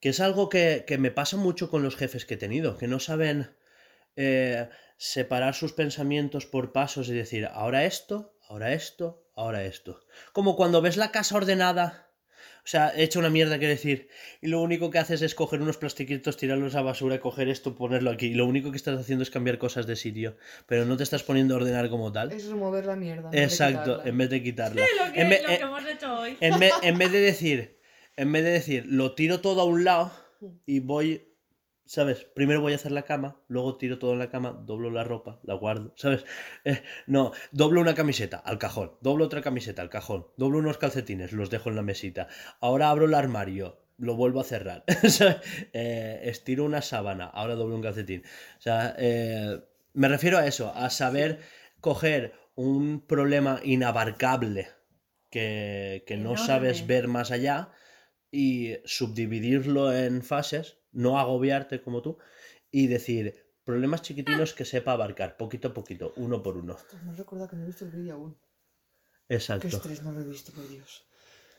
que 0.00 0.08
es 0.08 0.18
algo 0.18 0.48
que, 0.48 0.82
que 0.88 0.98
me 0.98 1.12
pasa 1.12 1.36
mucho 1.36 1.70
con 1.70 1.84
los 1.84 1.94
jefes 1.94 2.26
que 2.26 2.34
he 2.34 2.36
tenido, 2.36 2.78
que 2.78 2.88
no 2.88 2.98
saben 2.98 3.56
eh, 4.16 4.68
separar 4.96 5.54
sus 5.54 5.72
pensamientos 5.72 6.46
por 6.46 6.72
pasos 6.72 7.08
y 7.08 7.12
decir, 7.12 7.48
ahora 7.52 7.84
esto, 7.84 8.36
ahora 8.48 8.72
esto, 8.72 9.30
ahora 9.36 9.62
esto. 9.62 10.00
Como 10.32 10.56
cuando 10.56 10.82
ves 10.82 10.96
la 10.96 11.12
casa 11.12 11.36
ordenada. 11.36 12.05
O 12.66 12.68
sea, 12.68 12.92
hecha 12.96 13.20
una 13.20 13.30
mierda, 13.30 13.58
quiere 13.58 13.74
decir. 13.74 14.08
Y 14.42 14.48
lo 14.48 14.60
único 14.60 14.90
que 14.90 14.98
haces 14.98 15.22
es 15.22 15.36
coger 15.36 15.62
unos 15.62 15.76
plastiquitos, 15.76 16.36
tirarlos 16.36 16.74
a 16.74 16.82
basura, 16.82 17.20
coger 17.20 17.48
esto, 17.48 17.76
ponerlo 17.76 18.10
aquí. 18.10 18.26
Y 18.26 18.34
lo 18.34 18.44
único 18.44 18.72
que 18.72 18.76
estás 18.76 18.98
haciendo 18.98 19.22
es 19.22 19.30
cambiar 19.30 19.56
cosas 19.58 19.86
de 19.86 19.94
sitio. 19.94 20.36
Pero 20.66 20.84
no 20.84 20.96
te 20.96 21.04
estás 21.04 21.22
poniendo 21.22 21.54
a 21.54 21.58
ordenar 21.58 21.88
como 21.90 22.10
tal. 22.10 22.32
Eso 22.32 22.48
es 22.48 22.54
mover 22.56 22.84
la 22.86 22.96
mierda. 22.96 23.30
en 23.32 23.38
Exacto, 23.44 24.04
en 24.04 24.18
vez 24.18 24.30
de 24.30 24.42
quitarla. 24.42 24.82
Lo 25.06 25.12
que, 25.12 25.20
En 25.20 25.28
vez- 25.28 25.42
lo 25.42 25.48
que 25.48 25.54
hemos 25.62 25.86
hecho 25.86 26.18
hoy. 26.18 26.36
en 26.40 26.58
vez, 26.58 26.72
en 26.82 26.98
vez 26.98 27.12
de 27.12 27.20
decir, 27.20 27.78
en 28.16 28.32
vez 28.32 28.42
de 28.42 28.50
decir, 28.50 28.84
lo 28.88 29.14
tiro 29.14 29.40
todo 29.40 29.60
a 29.60 29.64
un 29.64 29.84
lado 29.84 30.10
y 30.66 30.80
voy, 30.80 31.22
¿sabes? 31.86 32.24
Primero 32.34 32.60
voy 32.60 32.72
a 32.72 32.76
hacer 32.76 32.92
la 32.92 33.04
cama, 33.04 33.40
luego 33.48 33.78
tiro 33.78 33.98
todo 33.98 34.12
en 34.12 34.18
la 34.18 34.30
cama, 34.30 34.52
doblo 34.52 34.90
la 34.90 35.04
ropa, 35.04 35.40
la 35.44 35.54
guardo, 35.54 35.92
¿sabes? 35.96 36.24
Eh, 36.64 36.82
no, 37.06 37.32
doblo 37.52 37.80
una 37.80 37.94
camiseta 37.94 38.38
al 38.38 38.58
cajón, 38.58 38.92
doblo 39.00 39.24
otra 39.24 39.40
camiseta 39.40 39.82
al 39.82 39.88
cajón, 39.88 40.26
doblo 40.36 40.58
unos 40.58 40.78
calcetines, 40.78 41.32
los 41.32 41.48
dejo 41.48 41.70
en 41.70 41.76
la 41.76 41.82
mesita. 41.82 42.28
Ahora 42.60 42.90
abro 42.90 43.06
el 43.06 43.14
armario, 43.14 43.78
lo 43.98 44.16
vuelvo 44.16 44.40
a 44.40 44.44
cerrar. 44.44 44.84
Eh, 45.72 46.20
estiro 46.24 46.64
una 46.64 46.82
sábana, 46.82 47.26
ahora 47.26 47.54
doblo 47.54 47.76
un 47.76 47.82
calcetín. 47.82 48.22
O 48.58 48.60
sea, 48.60 48.94
eh, 48.98 49.60
me 49.92 50.08
refiero 50.08 50.38
a 50.38 50.46
eso, 50.46 50.72
a 50.74 50.90
saber 50.90 51.40
coger 51.80 52.32
un 52.54 53.06
problema 53.06 53.60
inabarcable 53.62 54.68
que, 55.30 56.04
que 56.06 56.16
no 56.16 56.36
sabes 56.36 56.86
ver 56.86 57.08
más 57.08 57.30
allá 57.30 57.70
y 58.30 58.76
subdividirlo 58.84 59.94
en 59.94 60.22
fases, 60.22 60.78
no 60.96 61.18
agobiarte 61.18 61.80
como 61.80 62.02
tú 62.02 62.18
y 62.70 62.86
decir, 62.88 63.44
Problemas 63.64 64.00
chiquitinos 64.02 64.54
que 64.54 64.64
sepa 64.64 64.92
abarcar, 64.92 65.36
poquito 65.36 65.66
a 65.68 65.74
poquito, 65.74 66.12
uno 66.18 66.40
por 66.40 66.56
uno. 66.56 66.76
Me 67.04 67.12
recuerda 67.14 67.48
que 67.48 67.56
no 67.56 67.64
he 67.64 67.66
visto 67.66 67.84
el 67.84 67.90
vídeo 67.90 68.14
aún. 68.14 68.36
Exacto. 69.28 69.66
Qué 69.68 69.74
estrés, 69.74 70.02
no 70.04 70.12
lo 70.12 70.20
he 70.20 70.24
visto, 70.24 70.52
por 70.52 70.68
Dios. 70.68 71.04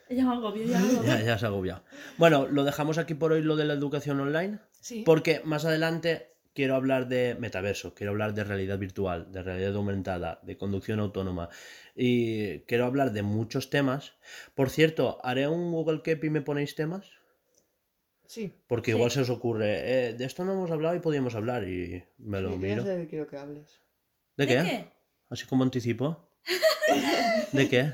Ya 0.09 0.23
me 0.25 0.35
agobio, 0.35 0.63
ya 0.63 0.79
me 0.79 0.85
agobio. 0.87 1.03
Ya, 1.03 1.21
ya 1.21 1.37
se 1.37 1.43
ha 1.43 1.49
agobiado. 1.49 1.83
Bueno, 2.17 2.47
lo 2.47 2.63
dejamos 2.63 2.97
aquí 2.97 3.13
por 3.13 3.33
hoy 3.33 3.41
lo 3.41 3.57
de 3.57 3.65
la 3.65 3.73
educación 3.73 4.21
online, 4.21 4.59
Sí. 4.79 5.03
porque 5.05 5.41
más 5.43 5.65
adelante 5.65 6.37
quiero 6.53 6.75
hablar 6.75 7.09
de 7.09 7.35
metaverso, 7.37 7.93
quiero 7.93 8.13
hablar 8.13 8.33
de 8.33 8.45
realidad 8.45 8.79
virtual, 8.79 9.29
de 9.33 9.43
realidad 9.43 9.75
aumentada, 9.75 10.39
de 10.43 10.55
conducción 10.57 11.01
autónoma 11.01 11.49
y 11.93 12.59
quiero 12.61 12.85
hablar 12.85 13.11
de 13.11 13.21
muchos 13.21 13.69
temas. 13.69 14.13
Por 14.55 14.69
cierto, 14.69 15.19
haré 15.23 15.49
un 15.49 15.73
Google 15.73 16.01
Keep 16.03 16.23
y 16.23 16.29
me 16.29 16.41
ponéis 16.41 16.73
temas, 16.75 17.11
Sí. 18.27 18.53
porque 18.67 18.91
Sí. 18.91 18.97
igual 18.97 19.11
se 19.11 19.21
os 19.21 19.29
ocurre, 19.29 20.09
"Eh, 20.09 20.13
de 20.13 20.25
esto 20.25 20.43
no 20.45 20.53
hemos 20.53 20.69
hablado 20.71 20.95
y 20.95 20.99
podíamos 20.99 21.33
hablar 21.35 21.67
y 21.67 22.03
me 22.17 22.41
lo 22.41 22.51
Sí, 22.53 22.57
miro. 22.59 22.83
sé 22.83 22.89
de 22.89 23.03
qué 23.03 23.07
quiero 23.09 23.27
que 23.27 23.37
hables. 23.37 23.81
¿De 24.35 24.45
¿De 24.45 24.55
qué? 24.55 24.61
qué? 24.63 24.91
Así 25.29 25.45
como 25.45 25.63
anticipo. 25.63 26.29
¿De 27.51 27.69
qué? 27.69 27.93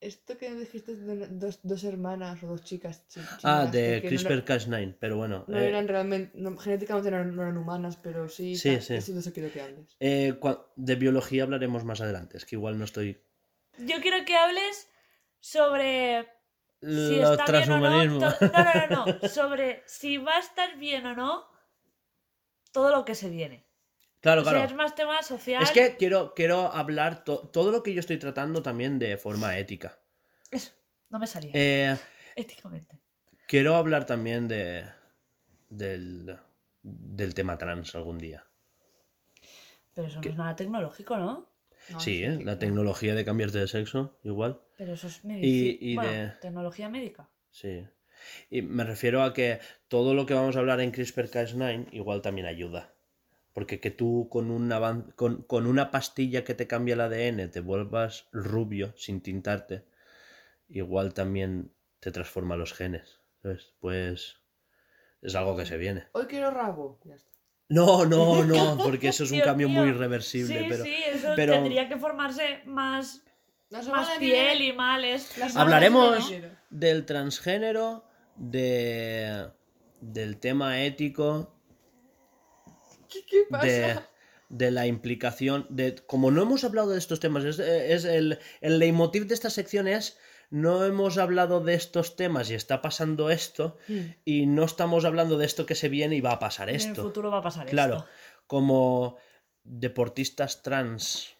Esto 0.00 0.36
que 0.36 0.50
me 0.50 0.60
dijiste 0.60 0.96
de 0.96 1.28
dos, 1.28 1.60
dos 1.62 1.84
hermanas 1.84 2.42
o 2.42 2.48
dos 2.48 2.64
chicas. 2.64 3.06
chi- 3.08 3.20
Ah, 3.20 3.36
chinas, 3.68 3.72
de 3.72 4.00
que 4.02 4.02
no 4.02 4.08
CRISPR 4.08 4.32
era- 4.32 4.44
Cas9, 4.44 4.96
pero 4.98 5.16
bueno. 5.16 5.44
No, 5.46 5.58
eh, 5.60 5.68
eran 5.68 5.86
realmente, 5.86 6.32
no, 6.36 6.56
genéticamente 6.56 7.10
no 7.12 7.18
eran, 7.18 7.36
no 7.36 7.42
eran 7.42 7.56
humanas, 7.56 7.96
pero 8.02 8.28
sí. 8.28 8.56
Sí, 8.56 8.70
tal, 8.72 8.82
sí. 8.82 8.94
Eso 8.94 9.12
de 9.12 9.20
eso 9.20 9.32
quiero 9.32 9.52
que 9.52 9.60
hables. 9.60 9.96
eh, 10.00 10.34
cua- 10.40 10.66
de 10.74 10.96
biología 10.96 11.44
hablaremos 11.44 11.84
más 11.84 12.00
adelante, 12.00 12.36
es 12.36 12.44
que 12.44 12.56
igual 12.56 12.78
no 12.78 12.84
estoy... 12.84 13.22
Yo 13.78 14.00
quiero 14.02 14.24
que 14.24 14.34
hables 14.34 14.88
sobre 15.38 16.26
si 16.82 17.16
Los 17.20 17.38
está 17.38 17.52
bien 17.58 17.70
o 17.72 17.78
no. 17.80 18.18
No, 18.18 18.30
no, 18.90 19.06
no. 19.22 19.28
Sobre 19.28 19.82
si 19.86 20.18
va 20.18 20.36
a 20.36 20.40
estar 20.40 20.76
bien 20.78 21.06
o 21.06 21.14
no 21.14 21.46
todo 22.72 22.90
lo 22.94 23.04
que 23.04 23.14
se 23.14 23.28
viene. 23.30 23.64
Claro, 24.20 24.42
O 24.42 24.44
sea, 24.44 24.52
claro. 24.52 24.66
es 24.68 24.74
más 24.74 24.94
tema 24.94 25.22
social. 25.22 25.62
Es 25.62 25.72
que 25.72 25.96
quiero, 25.96 26.32
quiero 26.34 26.72
hablar 26.72 27.24
to- 27.24 27.48
todo 27.48 27.72
lo 27.72 27.82
que 27.82 27.92
yo 27.92 28.00
estoy 28.00 28.18
tratando 28.18 28.62
también 28.62 28.98
de 28.98 29.16
forma 29.16 29.58
ética. 29.58 29.98
Eso, 30.50 30.72
no 31.10 31.18
me 31.18 31.26
salía. 31.26 31.50
Eh, 31.54 31.96
Éticamente. 32.36 32.98
quiero 33.48 33.74
hablar 33.76 34.06
también 34.06 34.46
de 34.48 34.84
del, 35.68 36.38
del 36.82 37.34
tema 37.34 37.58
trans 37.58 37.94
algún 37.94 38.18
día. 38.18 38.44
Pero 39.94 40.06
eso 40.08 40.20
no 40.20 40.28
es 40.30 40.36
nada 40.36 40.56
tecnológico, 40.56 41.16
¿no? 41.16 41.48
No, 41.90 41.98
sí, 42.00 42.22
¿eh? 42.22 42.38
la 42.44 42.58
tecnología 42.58 43.14
de 43.14 43.24
cambiarte 43.24 43.58
de 43.58 43.66
sexo, 43.68 44.18
igual. 44.22 44.60
Pero 44.82 44.94
eso 44.94 45.06
es 45.06 45.24
medicina. 45.24 45.78
y 45.80 45.94
bueno, 45.94 46.10
de- 46.10 46.28
tecnología 46.40 46.88
médica. 46.88 47.28
Sí. 47.52 47.86
Y 48.50 48.62
me 48.62 48.82
refiero 48.82 49.22
a 49.22 49.32
que 49.32 49.60
todo 49.86 50.12
lo 50.14 50.26
que 50.26 50.34
vamos 50.34 50.56
a 50.56 50.58
hablar 50.58 50.80
en 50.80 50.90
CRISPR-Cas9 50.92 51.86
igual 51.92 52.20
también 52.20 52.48
ayuda. 52.48 52.92
Porque 53.52 53.78
que 53.78 53.90
tú 53.92 54.28
con, 54.28 54.50
un 54.50 54.70
avan- 54.72 55.14
con, 55.14 55.42
con 55.44 55.66
una 55.68 55.92
pastilla 55.92 56.42
que 56.42 56.54
te 56.54 56.66
cambia 56.66 56.94
el 56.94 57.00
ADN 57.02 57.48
te 57.48 57.60
vuelvas 57.60 58.26
rubio 58.32 58.92
sin 58.96 59.20
tintarte, 59.20 59.84
igual 60.68 61.14
también 61.14 61.70
te 62.00 62.10
transforma 62.10 62.56
los 62.56 62.72
genes. 62.72 63.20
¿sabes? 63.42 63.74
Pues 63.78 64.38
es 65.20 65.34
algo 65.36 65.56
que 65.56 65.66
se 65.66 65.76
viene. 65.76 66.04
Hoy 66.12 66.26
quiero 66.26 66.50
rabo. 66.50 66.98
Ya 67.04 67.14
está. 67.14 67.30
No, 67.68 68.04
no, 68.04 68.44
no, 68.44 68.78
porque 68.82 69.08
eso 69.08 69.22
es 69.24 69.30
un 69.30 69.36
Dios 69.36 69.46
cambio 69.46 69.68
mío. 69.68 69.80
muy 69.80 69.90
irreversible. 69.90 70.58
Sí, 70.58 70.66
pero 70.68 70.84
sí, 70.84 70.94
eso 71.06 71.28
pero- 71.36 71.52
tendría 71.54 71.88
que 71.88 71.96
formarse 71.98 72.62
más, 72.66 73.22
Semana 73.80 74.02
más 74.02 74.10
que 74.10 74.18
piel 74.20 74.60
y 74.62 74.72
males. 74.72 75.30
Hablaremos 75.56 76.30
del 76.70 77.06
transgénero, 77.06 78.04
de, 78.36 79.48
del 80.00 80.38
tema 80.38 80.82
ético, 80.82 81.54
¿Qué, 83.08 83.24
qué 83.26 83.44
pasa? 83.50 83.66
de, 83.66 84.00
de 84.48 84.70
la 84.70 84.86
implicación 84.86 85.66
de 85.70 85.94
como 86.06 86.30
no 86.30 86.42
hemos 86.42 86.64
hablado 86.64 86.90
de 86.90 86.98
estos 86.98 87.20
temas 87.20 87.44
es, 87.44 87.58
es 87.58 88.04
el, 88.04 88.38
el 88.60 88.78
leitmotiv 88.78 89.26
de 89.26 89.34
esta 89.34 89.50
sección 89.50 89.86
es 89.88 90.18
no 90.50 90.84
hemos 90.84 91.16
hablado 91.18 91.60
de 91.60 91.74
estos 91.74 92.16
temas 92.16 92.50
y 92.50 92.54
está 92.54 92.82
pasando 92.82 93.30
esto 93.30 93.78
Hmm. 93.88 94.00
y 94.24 94.46
no 94.46 94.64
estamos 94.64 95.04
hablando 95.06 95.38
de 95.38 95.46
esto 95.46 95.64
que 95.66 95.74
se 95.74 95.88
viene 95.88 96.16
y 96.16 96.20
va 96.20 96.32
a 96.32 96.38
pasar 96.38 96.68
En 96.68 96.74
el 96.76 96.80
esto 96.82 97.02
futuro 97.02 97.30
va 97.30 97.38
a 97.38 97.42
pasar 97.42 97.66
claro 97.66 97.96
esto. 97.96 98.08
como 98.46 99.16
deportistas 99.64 100.62
trans 100.62 101.34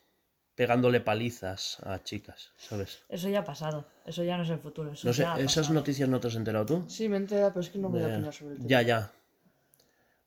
pegándole 0.55 1.01
palizas 1.01 1.79
a 1.81 2.03
chicas 2.03 2.53
sabes 2.57 3.03
Eso 3.09 3.29
ya 3.29 3.41
ha 3.41 3.45
pasado. 3.45 3.87
Eso 4.07 4.23
ya 4.25 4.37
no 4.37 4.43
es 4.45 4.51
el 4.51 4.59
futuro. 4.59 4.93
Eso 4.93 5.09
no 5.09 5.13
sé 5.13 5.23
ya 5.23 5.33
ha 5.35 5.39
esas 5.39 5.47
pasado. 5.57 5.75
noticias 5.75 6.09
no 6.09 6.21
te 6.21 6.29
has 6.29 6.35
enterado 6.37 6.67
tú 6.67 6.85
Sí, 6.89 7.09
me 7.09 7.17
entera, 7.17 7.49
pero 7.51 7.61
es 7.61 7.71
que 7.71 7.79
no 7.79 7.89
voy 7.91 8.03
a 8.03 8.09
opinar 8.09 8.33
sobre 8.33 8.55
el 8.55 8.59
tema. 8.59 8.69
ya 8.69 8.83
ya 8.83 9.13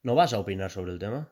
no 0.04 0.16
vas 0.16 0.32
a 0.34 0.40
opinar 0.40 0.72
sobre 0.72 0.92
el 0.94 1.00
tema 1.00 1.28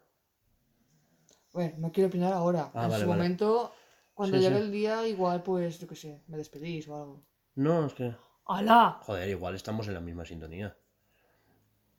Bueno, 1.54 1.74
no 1.78 1.92
quiero 1.94 2.08
opinar 2.10 2.34
ahora. 2.34 2.72
Ah, 2.74 2.86
en 2.86 2.92
vale, 2.92 3.04
su 3.04 3.10
vale. 3.10 3.22
momento, 3.24 3.74
cuando 4.14 4.38
Sí, 4.38 4.44
llegue 4.44 4.58
sí. 4.58 4.64
el 4.66 4.72
día, 4.72 5.08
igual, 5.08 5.42
pues, 5.44 5.80
yo 5.80 5.88
qué 5.88 5.96
sé, 5.96 6.22
me 6.28 6.38
despedís 6.38 6.88
o 6.90 6.96
algo. 6.98 7.24
no 7.56 7.86
es 7.88 7.94
que 7.96 8.16
¡Hala! 8.46 9.00
joder 9.02 9.30
igual 9.30 9.56
estamos 9.56 9.88
en 9.88 9.96
la 9.96 10.02
misma 10.02 10.24
sintonía 10.26 10.76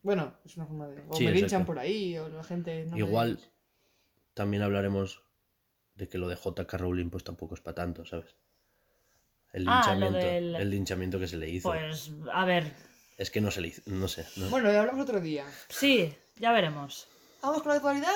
Bueno, 0.02 0.34
es 0.44 0.56
una 0.56 0.66
forma 0.66 0.86
de. 0.88 1.00
O 1.08 1.14
Sí, 1.16 1.24
me 1.24 1.32
linchan 1.32 1.64
por 1.64 1.78
ahí, 1.78 2.16
o 2.18 2.28
la 2.28 2.44
gente. 2.44 2.84
No 2.86 2.96
Igual 2.98 3.38
también 4.34 4.62
hablaremos 4.62 5.22
de 5.94 6.08
que 6.08 6.18
lo 6.18 6.28
de 6.28 6.36
JK 6.36 6.72
Rowling 6.74 7.10
pues 7.10 7.24
tampoco 7.24 7.54
es 7.54 7.60
para 7.60 7.74
tanto, 7.76 8.04
¿sabes? 8.04 8.34
El 9.52 9.68
Ah, 9.68 9.94
lo 9.94 10.10
linchamiento, 10.10 10.26
del- 10.26 10.54
el 10.56 10.70
linchamiento 10.70 11.18
que 11.20 11.28
se 11.28 11.36
le 11.36 11.48
hizo. 11.48 11.68
Pues, 11.70 12.10
a 12.32 12.44
ver. 12.44 12.72
Es 13.16 13.30
que 13.30 13.40
no 13.40 13.50
se 13.52 13.60
le 13.60 13.68
hizo, 13.68 13.82
no 13.86 14.08
sé. 14.08 14.26
no- 14.36 14.48
Bueno, 14.50 14.72
ya 14.72 14.80
hablamos 14.80 15.02
otro 15.02 15.20
día. 15.20 15.46
Sí, 15.68 16.12
ya 16.36 16.50
veremos. 16.52 17.06
¿Vamos 17.42 17.62
con 17.62 17.68
la 17.70 17.76
actualidad? 17.76 18.08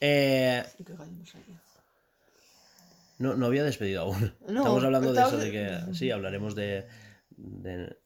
Eh, 0.00 0.62
no, 3.18 3.34
no 3.36 3.46
había 3.46 3.64
despedido 3.64 4.02
aún. 4.02 4.34
No, 4.48 4.58
Estamos 4.60 4.84
hablando 4.84 5.12
de 5.12 5.22
eso, 5.22 5.38
de 5.38 5.50
que 5.50 5.94
sí, 5.94 6.10
hablaremos 6.10 6.54
de, 6.54 6.86
de- 7.30 7.96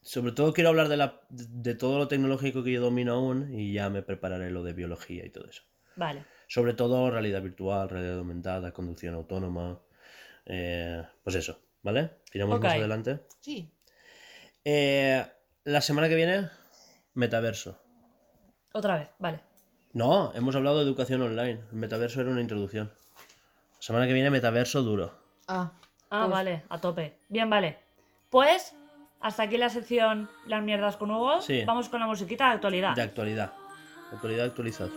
Sobre 0.00 0.32
todo 0.32 0.52
quiero 0.52 0.70
hablar 0.70 0.88
de, 0.88 0.96
la, 0.96 1.20
de 1.30 1.74
todo 1.76 1.98
lo 1.98 2.08
tecnológico 2.08 2.64
que 2.64 2.72
yo 2.72 2.80
domino 2.80 3.12
aún 3.14 3.54
y 3.56 3.72
ya 3.72 3.88
me 3.90 4.02
prepararé 4.02 4.50
lo 4.50 4.64
de 4.64 4.72
biología 4.72 5.24
y 5.24 5.30
todo 5.30 5.46
eso. 5.48 5.62
Vale. 5.94 6.24
Sobre 6.52 6.74
todo 6.74 7.10
realidad 7.10 7.40
virtual, 7.40 7.88
realidad 7.88 8.18
aumentada, 8.18 8.72
conducción 8.72 9.14
autónoma. 9.14 9.78
eh, 10.44 11.02
pues 11.24 11.34
eso, 11.36 11.58
¿vale? 11.82 12.10
Tiramos 12.30 12.60
más 12.60 12.74
adelante. 12.74 13.20
Sí. 13.40 13.72
Eh, 14.62 15.24
la 15.64 15.80
semana 15.80 16.10
que 16.10 16.14
viene, 16.14 16.50
metaverso. 17.14 17.78
Otra 18.74 18.98
vez, 18.98 19.08
vale. 19.18 19.40
No, 19.94 20.30
hemos 20.34 20.54
hablado 20.54 20.76
de 20.80 20.84
educación 20.84 21.22
online. 21.22 21.60
El 21.70 21.78
metaverso 21.78 22.20
era 22.20 22.28
una 22.30 22.42
introducción. 22.42 22.92
La 23.76 23.80
semana 23.82 24.06
que 24.06 24.12
viene, 24.12 24.28
metaverso 24.28 24.82
duro. 24.82 25.14
Ah, 25.48 25.72
Ah, 26.10 26.24
Pues- 26.24 26.32
vale, 26.32 26.62
a 26.68 26.78
tope. 26.78 27.16
Bien, 27.30 27.48
vale. 27.48 27.78
Pues, 28.28 28.74
hasta 29.20 29.44
aquí 29.44 29.56
la 29.56 29.70
sección 29.70 30.28
Las 30.46 30.62
mierdas 30.62 30.98
con 30.98 31.10
Hugo. 31.10 31.40
Sí. 31.40 31.64
Vamos 31.64 31.88
con 31.88 32.00
la 32.00 32.06
musiquita 32.06 32.48
de 32.48 32.54
actualidad. 32.56 32.94
De 32.94 33.00
actualidad. 33.00 33.52
Actualidad 34.12 34.44
actualizada. 34.46 34.90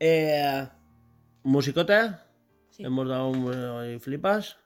Eh, 0.00 0.66
musicote, 1.42 2.12
Sí. 2.70 2.84
hemos 2.84 3.08
dado 3.08 3.28
un 3.28 3.50
eh, 3.84 3.98
flipas. 4.00 4.56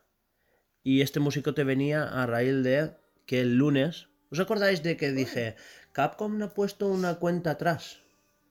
Y 0.85 1.01
este 1.01 1.21
musicote 1.21 1.65
venía 1.65 2.05
a 2.05 2.27
raíz 2.27 2.63
de 2.63 2.93
que 3.27 3.41
el 3.41 3.57
lunes. 3.57 4.09
¿Os 4.31 4.41
acordáis 4.41 4.83
de 4.83 4.97
que 4.97 5.13
dije 5.13 5.57
Capcom 5.93 6.39
no 6.39 6.47
ha 6.47 6.55
puesto 6.55 6.89
una 6.89 7.17
cuenta 7.17 7.53
atrás? 7.53 7.99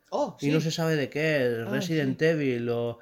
Oh, 0.09 0.37
Y 0.41 0.49
no 0.49 0.59
se 0.61 0.71
sabe 0.71 0.95
de 0.95 1.09
qué, 1.09 1.63
Ah, 1.65 1.69
Resident 1.69 2.21
Evil 2.21 2.69
o... 2.69 2.99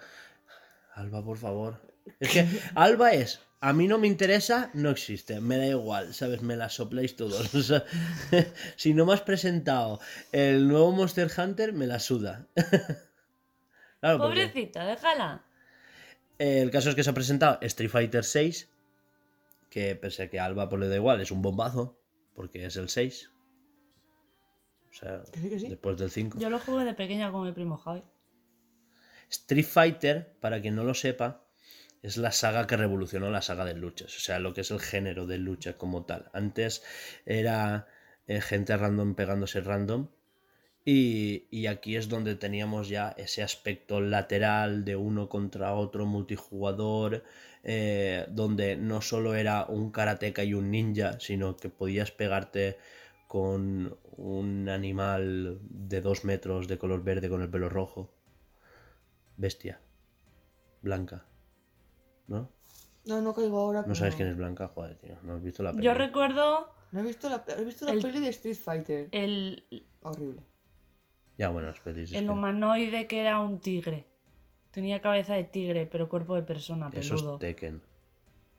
Alba, 0.93 1.23
por 1.23 1.37
favor. 1.37 1.81
Es 2.19 2.29
que 2.31 2.47
Alba 2.75 3.13
es, 3.13 3.39
a 3.61 3.71
mí 3.71 3.87
no 3.87 3.97
me 3.99 4.07
interesa, 4.07 4.71
no 4.73 4.89
existe, 4.89 5.39
me 5.41 5.57
da 5.57 5.67
igual, 5.67 6.13
¿sabes? 6.13 6.41
Me 6.41 6.55
la 6.55 6.69
sopláis 6.69 7.15
todos. 7.15 7.53
O 7.55 7.61
sea, 7.61 7.83
si 8.77 8.93
no 8.95 9.05
me 9.05 9.13
has 9.13 9.21
presentado 9.21 9.99
el 10.31 10.67
nuevo 10.67 10.91
Monster 10.91 11.29
Hunter, 11.37 11.73
me 11.73 11.85
la 11.87 11.99
suda. 11.99 12.47
Claro, 13.99 14.17
porque 14.17 14.47
Pobrecita, 14.47 14.85
déjala. 14.85 15.43
el 16.37 16.71
caso 16.71 16.89
es 16.89 16.95
que 16.95 17.03
se 17.03 17.09
ha 17.09 17.13
presentado 17.13 17.59
Street 17.61 17.89
Fighter 17.89 18.23
6, 18.23 18.69
que 19.69 19.95
pese 19.95 20.23
a 20.23 20.29
que 20.29 20.39
a 20.39 20.45
Alba 20.45 20.69
pues 20.69 20.79
le 20.79 20.87
da 20.87 20.95
igual, 20.95 21.21
es 21.21 21.31
un 21.31 21.41
bombazo, 21.41 21.99
porque 22.33 22.65
es 22.65 22.77
el 22.77 22.89
6. 22.89 23.31
O 24.89 24.93
sea, 24.93 25.23
sí, 25.33 25.67
después 25.69 25.97
del 25.97 26.09
5. 26.09 26.39
Yo 26.39 26.49
lo 26.49 26.59
jugué 26.59 26.85
de 26.85 26.93
pequeña 26.93 27.31
con 27.31 27.45
mi 27.45 27.51
primo 27.51 27.77
Javi. 27.77 28.03
Street 29.29 29.65
Fighter, 29.65 30.35
para 30.39 30.61
quien 30.61 30.75
no 30.75 30.83
lo 30.83 30.93
sepa, 30.93 31.43
es 32.01 32.17
la 32.17 32.31
saga 32.31 32.65
que 32.65 32.77
revolucionó 32.77 33.29
la 33.29 33.41
saga 33.41 33.65
de 33.65 33.73
luchas, 33.73 34.15
o 34.15 34.19
sea, 34.19 34.39
lo 34.39 34.53
que 34.53 34.61
es 34.61 34.71
el 34.71 34.79
género 34.79 35.27
de 35.27 35.37
lucha 35.37 35.77
como 35.77 36.05
tal. 36.05 36.29
Antes 36.33 36.83
era 37.25 37.87
eh, 38.27 38.41
gente 38.41 38.75
random 38.75 39.15
pegándose 39.15 39.61
random 39.61 40.07
y, 40.85 41.45
y 41.51 41.67
aquí 41.67 41.95
es 41.95 42.09
donde 42.09 42.35
teníamos 42.35 42.89
ya 42.89 43.09
ese 43.17 43.43
aspecto 43.43 44.01
lateral 44.01 44.85
de 44.85 44.95
uno 44.95 45.29
contra 45.29 45.73
otro, 45.75 46.05
multijugador, 46.05 47.23
eh, 47.63 48.25
donde 48.29 48.75
no 48.77 49.01
solo 49.01 49.35
era 49.35 49.65
un 49.67 49.91
karateka 49.91 50.43
y 50.43 50.53
un 50.53 50.71
ninja, 50.71 51.19
sino 51.19 51.57
que 51.57 51.69
podías 51.69 52.11
pegarte 52.11 52.77
con 53.27 53.97
un 54.17 54.69
animal 54.69 55.59
de 55.69 56.01
dos 56.01 56.25
metros 56.25 56.67
de 56.67 56.77
color 56.79 57.03
verde 57.03 57.29
con 57.29 57.41
el 57.41 57.49
pelo 57.49 57.69
rojo. 57.69 58.11
Bestia. 59.37 59.79
Blanca. 60.81 61.25
¿No? 62.27 62.49
No, 63.05 63.21
no 63.21 63.33
caigo 63.33 63.59
ahora. 63.59 63.83
No 63.85 63.95
sabes 63.95 64.15
quién 64.15 64.29
es 64.29 64.37
Blanca, 64.37 64.67
joder, 64.69 64.95
tío. 64.97 65.17
No 65.23 65.35
has 65.35 65.43
visto 65.43 65.61
la 65.63 65.71
Yo 65.71 65.75
película. 65.77 66.05
recuerdo 66.05 66.73
No 66.91 66.99
he 67.01 67.03
visto 67.03 67.29
la, 67.29 67.43
he 67.57 67.63
visto 67.63 67.85
la 67.85 67.91
El- 67.91 68.01
peli 68.01 68.19
de 68.19 68.29
Street 68.29 68.55
Fighter. 68.57 69.09
el, 69.11 69.63
Horrible. 70.01 70.41
Ya, 71.39 71.49
bueno, 71.49 71.69
las 71.69 71.79
pelis. 71.79 72.11
es 72.11 72.17
el 72.17 72.29
humanoide 72.29 73.07
que 73.07 73.19
era 73.21 73.39
un 73.39 73.59
tigre. 73.59 74.05
Tenía 74.71 75.01
cabeza 75.01 75.33
de 75.33 75.45
tigre, 75.45 75.87
pero 75.87 76.07
cuerpo 76.07 76.35
de 76.35 76.43
persona, 76.43 76.91
Eso 76.93 77.15
peludo. 77.15 77.33
es 77.35 77.39
Tekken. 77.39 77.81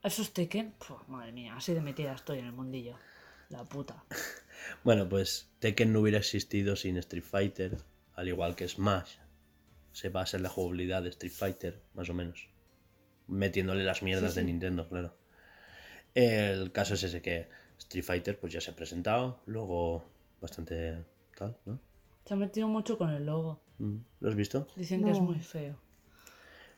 ¿Eso 0.02 0.22
es 0.22 0.32
Tekken? 0.32 0.72
Puf, 0.72 1.06
madre 1.06 1.30
mía, 1.30 1.54
así 1.56 1.72
de 1.74 1.80
metida 1.82 2.14
estoy 2.14 2.38
en 2.40 2.46
el 2.46 2.52
mundillo. 2.52 2.96
La 3.50 3.62
puta. 3.64 4.02
Bueno, 4.84 5.08
pues 5.08 5.48
Tekken 5.58 5.90
no 5.92 6.00
hubiera 6.00 6.18
existido 6.18 6.76
sin 6.76 6.98
Street 6.98 7.22
Fighter, 7.24 7.78
al 8.14 8.28
igual 8.28 8.56
que 8.56 8.68
Smash. 8.68 9.16
Se 9.92 10.10
basa 10.10 10.36
en 10.36 10.42
la 10.42 10.50
jugabilidad 10.50 11.02
de 11.02 11.08
Street 11.08 11.32
Fighter, 11.32 11.80
más 11.94 12.10
o 12.10 12.14
menos. 12.14 12.50
Metiéndole 13.26 13.84
las 13.84 14.02
mierdas 14.02 14.34
Sí, 14.34 14.40
de. 14.40 14.46
Nintendo, 14.46 14.86
claro. 14.86 15.16
El 16.14 16.72
caso 16.72 16.92
es 16.94 17.02
ese 17.04 17.22
que 17.22 17.48
Street 17.78 18.04
Fighter 18.04 18.38
pues 18.38 18.52
ya 18.52 18.60
se 18.60 18.70
ha 18.70 18.76
presentado, 18.76 19.40
luego 19.46 20.04
bastante 20.42 21.04
tal, 21.36 21.56
¿no? 21.64 21.80
Se 22.24 22.34
ha 22.34 22.36
metido 22.36 22.68
mucho 22.68 22.96
con 22.98 23.10
el 23.10 23.26
logo. 23.26 23.60
Mm, 23.78 23.96
¿Lo 24.20 24.28
has 24.28 24.36
visto? 24.36 24.68
Dicen 24.76 25.04
que 25.04 25.10
es 25.10 25.20
muy 25.20 25.40
feo. 25.40 25.76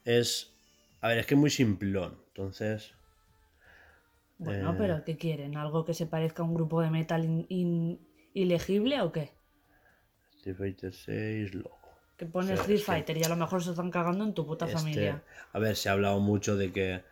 Es... 0.04 0.52
A 1.00 1.08
ver, 1.08 1.18
es 1.18 1.26
que 1.26 1.34
es 1.34 1.40
muy 1.40 1.50
simplón, 1.50 2.16
entonces... 2.28 2.92
Bueno, 4.38 4.72
Eh. 4.72 4.74
pero 4.78 5.04
¿qué 5.04 5.16
quieren? 5.16 5.56
¿Algo 5.56 5.84
que 5.84 5.94
se 5.94 6.06
parezca 6.06 6.42
a 6.42 6.46
un 6.46 6.54
grupo 6.54 6.80
de 6.80 6.90
metal 6.90 7.24
in- 7.24 7.46
in- 7.48 8.08
ilegible 8.34 9.00
o 9.00 9.12
qué? 9.12 9.32
Street 10.36 10.56
Fighter 10.56 10.92
6, 10.92 11.54
logo. 11.54 11.78
Que 12.16 12.26
pone 12.26 12.48
Sí, 12.48 12.54
Street 12.54 12.76
es 12.78 12.80
que- 12.84 12.86
Fighter 12.92 13.16
y 13.18 13.24
a 13.24 13.28
lo 13.28 13.36
mejor 13.36 13.62
se 13.62 13.70
están 13.70 13.90
cagando 13.90 14.24
en 14.24 14.34
tu 14.34 14.44
puta 14.46 14.64
Este, 14.66 14.78
familia. 14.78 15.22
a 15.52 15.58
ver, 15.58 15.76
se 15.76 15.88
ha 15.88 15.92
hablado 15.92 16.18
mucho 16.20 16.56
de 16.56 16.72
que 16.72 17.04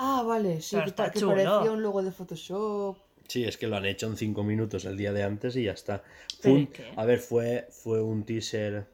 Ah, 0.00 0.22
vale, 0.24 0.60
sí, 0.60 0.76
Pero 0.76 0.84
que, 0.84 0.90
está 0.90 1.04
pa- 1.06 1.10
que 1.10 1.18
chulo. 1.18 1.32
parecía 1.32 1.72
un 1.72 1.82
logo 1.82 2.02
de 2.04 2.12
Photoshop. 2.12 2.96
Sí, 3.28 3.44
es 3.44 3.56
que 3.58 3.68
lo 3.68 3.76
han 3.76 3.86
hecho 3.86 4.06
en 4.08 4.16
5 4.16 4.42
minutos 4.42 4.84
el 4.84 4.96
día 4.96 5.12
de 5.12 5.22
antes 5.22 5.54
y 5.56 5.64
ya 5.64 5.72
está. 5.72 6.02
A 6.96 7.04
ver, 7.04 7.20
fue, 7.20 7.68
fue 7.70 8.02
un 8.02 8.24
teaser. 8.24 8.86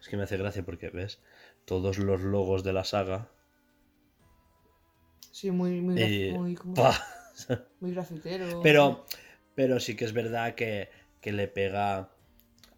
Es 0.00 0.08
que 0.08 0.16
me 0.16 0.24
hace 0.24 0.36
gracia 0.36 0.64
porque, 0.64 0.90
¿ves? 0.90 1.20
Todos 1.64 1.98
los 1.98 2.20
logos 2.22 2.64
de 2.64 2.72
la 2.72 2.84
saga. 2.84 3.28
Sí, 5.30 5.50
muy, 5.50 5.80
muy, 5.80 5.96
graf- 5.96 6.10
y- 6.10 6.30
muy, 6.30 6.54
como- 6.54 6.74
¡pah! 6.74 6.94
muy 7.80 7.92
grafitero. 7.92 8.46
Pero, 8.62 9.04
pero 9.54 9.80
sí 9.80 9.96
que 9.96 10.04
es 10.04 10.12
verdad 10.12 10.54
que, 10.54 10.88
que 11.20 11.32
le 11.32 11.48
pega 11.48 12.11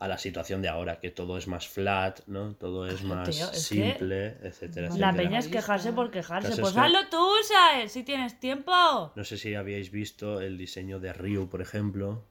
a 0.04 0.08
la 0.08 0.18
situación 0.18 0.60
de 0.62 0.68
ahora, 0.68 1.00
que 1.00 1.10
todo 1.10 1.38
es 1.38 1.48
más 1.48 1.66
flat, 1.66 2.20
¿no? 2.26 2.54
Todo 2.56 2.86
es 2.86 3.02
más 3.02 3.28
tío, 3.30 3.44
es 3.46 3.50
que 3.50 3.56
simple, 3.58 4.26
etcétera, 4.42 4.88
La 4.88 4.94
etcétera. 5.10 5.12
peña 5.16 5.38
es 5.38 5.48
quejarse 5.48 5.92
por 5.92 6.10
quejarse. 6.10 6.48
Pues 6.48 6.68
es 6.68 6.74
que- 6.74 6.80
hazlo 6.80 6.98
tú, 7.10 7.26
¿sabes? 7.48 7.92
Si 7.92 8.02
tienes 8.04 8.38
tiempo. 8.38 8.72
No 9.16 9.24
sé 9.24 9.38
si 9.38 9.54
habíais 9.54 9.90
visto 9.90 10.40
el 10.40 10.58
diseño 10.58 11.00
de 11.00 11.12
Ryu, 11.12 11.48
por 11.48 11.62
ejemplo. 11.62 12.24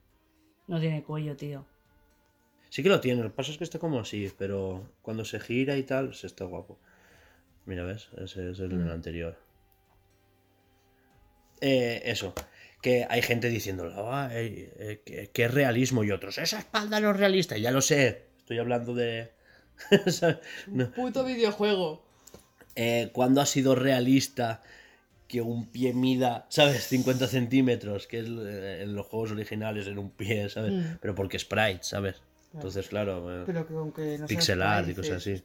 No 0.68 0.80
tiene 0.80 1.04
cuello, 1.04 1.36
tío. 1.36 1.66
Sí 2.70 2.82
que 2.84 2.90
lo 2.90 3.00
tiene, 3.00 3.22
lo 3.24 3.30
que 3.30 3.36
pasa 3.36 3.52
es 3.52 3.58
que 3.58 3.64
está 3.64 3.78
como 3.80 4.00
así, 4.00 4.32
pero 4.38 4.90
cuando 5.02 5.26
se 5.26 5.40
gira 5.40 5.76
y 5.78 5.84
tal, 5.84 6.14
se 6.16 6.28
está 6.28 6.46
guapo. 6.46 6.80
Mira, 7.66 7.84
¿ves? 7.84 8.10
Ese 8.18 8.52
es 8.52 8.60
el 8.60 8.70
del 8.70 8.92
anterior. 8.92 9.38
Eh, 11.62 12.02
eso, 12.06 12.34
que 12.84 13.08
hay 13.10 13.22
gente 13.24 13.50
diciéndolo, 13.50 14.14
"Ah, 14.14 14.30
eh, 14.32 15.02
eh, 15.08 15.30
es 15.34 15.52
realismo 15.52 16.04
y 16.04 16.12
otros, 16.12 16.38
esa 16.38 16.60
espalda 16.60 17.00
no 17.00 17.10
es 17.12 17.18
realista, 17.18 17.58
ya 17.58 17.72
lo 17.72 17.82
sé, 17.82 18.26
estoy 18.38 18.60
hablando 18.60 18.94
de... 18.94 19.32
No. 20.68 20.92
Puto 20.92 21.24
videojuego. 21.24 22.06
Eh, 22.76 23.10
¿Cuándo 23.14 23.42
ha 23.42 23.46
sido 23.46 23.74
realista 23.74 24.62
que 25.28 25.42
un 25.42 25.66
pie 25.72 25.94
mida, 25.94 26.46
¿sabes? 26.50 26.84
50 26.88 27.28
centímetros, 27.28 28.06
que 28.06 28.20
es 28.20 28.28
eh, 28.28 28.82
en 28.84 28.94
los 28.96 29.08
juegos 29.08 29.32
originales 29.32 29.88
en 29.88 29.98
un 29.98 30.12
pie, 30.12 30.50
¿sabes? 30.50 30.74
Mm. 30.74 30.98
Pero 31.02 31.16
porque 31.16 31.40
sprite, 31.40 31.80
¿sabes? 31.84 32.22
Entonces, 32.54 32.88
claro, 32.88 33.44
Pero 33.48 33.66
que 33.66 33.74
aunque 33.74 34.02
no 34.20 34.28
sea 34.28 34.28
pixel 34.28 34.62
art 34.62 34.88
y 34.90 34.94
cosas 34.94 35.18
así. 35.18 35.44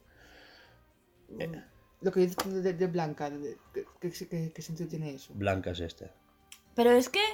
Lo 2.00 2.12
que 2.12 2.20
dices 2.20 2.62
de, 2.62 2.72
de 2.74 2.86
Blanca, 2.86 3.30
¿qué, 4.00 4.10
qué- 4.12 4.52
qué 4.54 4.62
sentido 4.62 4.88
tiene 4.88 5.14
eso? 5.14 5.32
Blanca 5.34 5.70
es 5.70 5.80
este. 5.80 6.10
Pero 6.78 6.92
es 6.92 7.08
que 7.08 7.24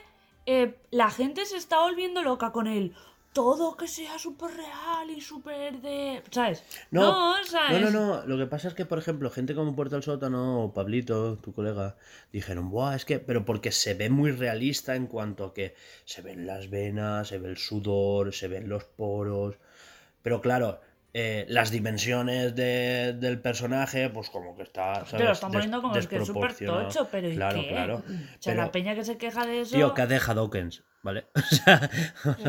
eh, 0.46 0.74
la 0.90 1.10
gente 1.10 1.44
se 1.44 1.58
está 1.58 1.82
volviendo 1.82 2.22
loca 2.22 2.50
con 2.50 2.66
el 2.66 2.94
todo 3.34 3.76
que 3.76 3.86
sea 3.88 4.18
súper 4.18 4.52
real 4.56 5.10
y 5.14 5.20
súper 5.20 5.82
de. 5.82 6.22
¿Sabes? 6.30 6.64
No, 6.90 7.36
no, 7.36 7.44
¿sabes? 7.44 7.82
no, 7.82 7.90
no. 7.90 8.26
Lo 8.26 8.38
que 8.38 8.46
pasa 8.46 8.68
es 8.68 8.74
que, 8.74 8.86
por 8.86 8.96
ejemplo, 8.96 9.28
gente 9.28 9.54
como 9.54 9.76
Puerto 9.76 9.96
del 9.96 10.02
Sótano 10.02 10.64
o 10.64 10.72
Pablito, 10.72 11.36
tu 11.36 11.52
colega, 11.52 11.94
dijeron, 12.32 12.70
Buah, 12.70 12.94
es 12.96 13.04
que, 13.04 13.18
pero 13.18 13.44
porque 13.44 13.70
se 13.70 13.92
ve 13.92 14.08
muy 14.08 14.30
realista 14.30 14.96
en 14.96 15.08
cuanto 15.08 15.44
a 15.44 15.52
que 15.52 15.74
se 16.06 16.22
ven 16.22 16.46
las 16.46 16.70
venas, 16.70 17.28
se 17.28 17.36
ve 17.36 17.50
el 17.50 17.58
sudor, 17.58 18.32
se 18.32 18.48
ven 18.48 18.70
los 18.70 18.84
poros. 18.84 19.56
Pero 20.22 20.40
claro, 20.40 20.80
eh, 21.16 21.46
las 21.48 21.70
dimensiones 21.70 22.54
de- 22.56 23.12
del 23.14 23.40
personaje, 23.40 24.10
pues 24.10 24.28
como 24.30 24.56
que 24.56 24.64
está. 24.64 25.04
Te 25.04 25.22
lo 25.22 25.30
están 25.32 25.52
poniendo 25.52 25.80
como 25.80 25.96
es 25.96 26.08
que 26.08 26.16
es 26.16 26.26
súper 26.26 26.50
desproporcionado. 26.50 26.88
tocho, 26.88 27.08
pero 27.10 27.28
¿y 27.30 27.36
Claro, 27.36 27.60
qué? 27.60 27.68
claro. 27.68 27.96
O 27.98 28.02
sea, 28.08 28.18
Pero- 28.52 28.62
la 28.62 28.72
peña 28.72 28.94
que 28.96 29.04
se 29.04 29.16
queja 29.16 29.46
de 29.46 29.60
eso. 29.60 29.76
Tío, 29.76 29.94
que 29.94 30.06
deja 30.06 30.34
Dawkins, 30.34 30.82
¿vale? 31.04 31.28
O 31.36 31.40
sea, 31.40 31.90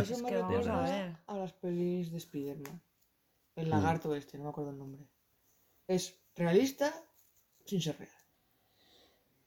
Eso 0.01 0.13
Es 0.13 0.21
me 0.23 0.29
que 0.29 0.37
vamos 0.37 0.67
a 0.67 0.81
ver. 0.81 1.15
a 1.27 1.35
las 1.37 1.53
pelis 1.53 2.11
de 2.11 2.17
Spider-Man. 2.17 2.73
Mm. 3.55 3.59
El 3.59 3.69
lagarto 3.69 4.15
este, 4.15 4.37
no 4.39 4.45
me 4.45 4.49
acuerdo 4.49 4.71
el 4.71 4.77
nombre. 4.79 5.03
Es 5.87 6.19
realista 6.35 6.91
sin 7.65 7.81
ser 7.81 7.97
real. 7.99 8.11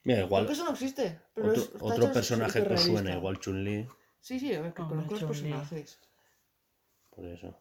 mira, 0.04 0.20
igual. 0.20 0.44
Porque 0.44 0.52
eso 0.54 0.64
no 0.64 0.70
existe. 0.70 1.20
Pero 1.34 1.48
Otro, 1.50 1.62
es- 1.62 1.70
otro 1.80 2.12
personaje 2.12 2.52
que 2.52 2.58
os 2.60 2.80
superrealista. 2.80 2.92
suena, 3.02 3.16
igual 3.16 3.38
Chun-Li, 3.40 3.88
Sí, 4.20 4.38
sí, 4.40 4.54
a 4.54 4.60
ver, 4.60 4.72
que 4.74 4.82
Hombre, 4.82 4.96
conozco 5.06 5.14
los 5.14 5.24
personajes. 5.40 5.98
por 7.10 7.24
eso. 7.26 7.58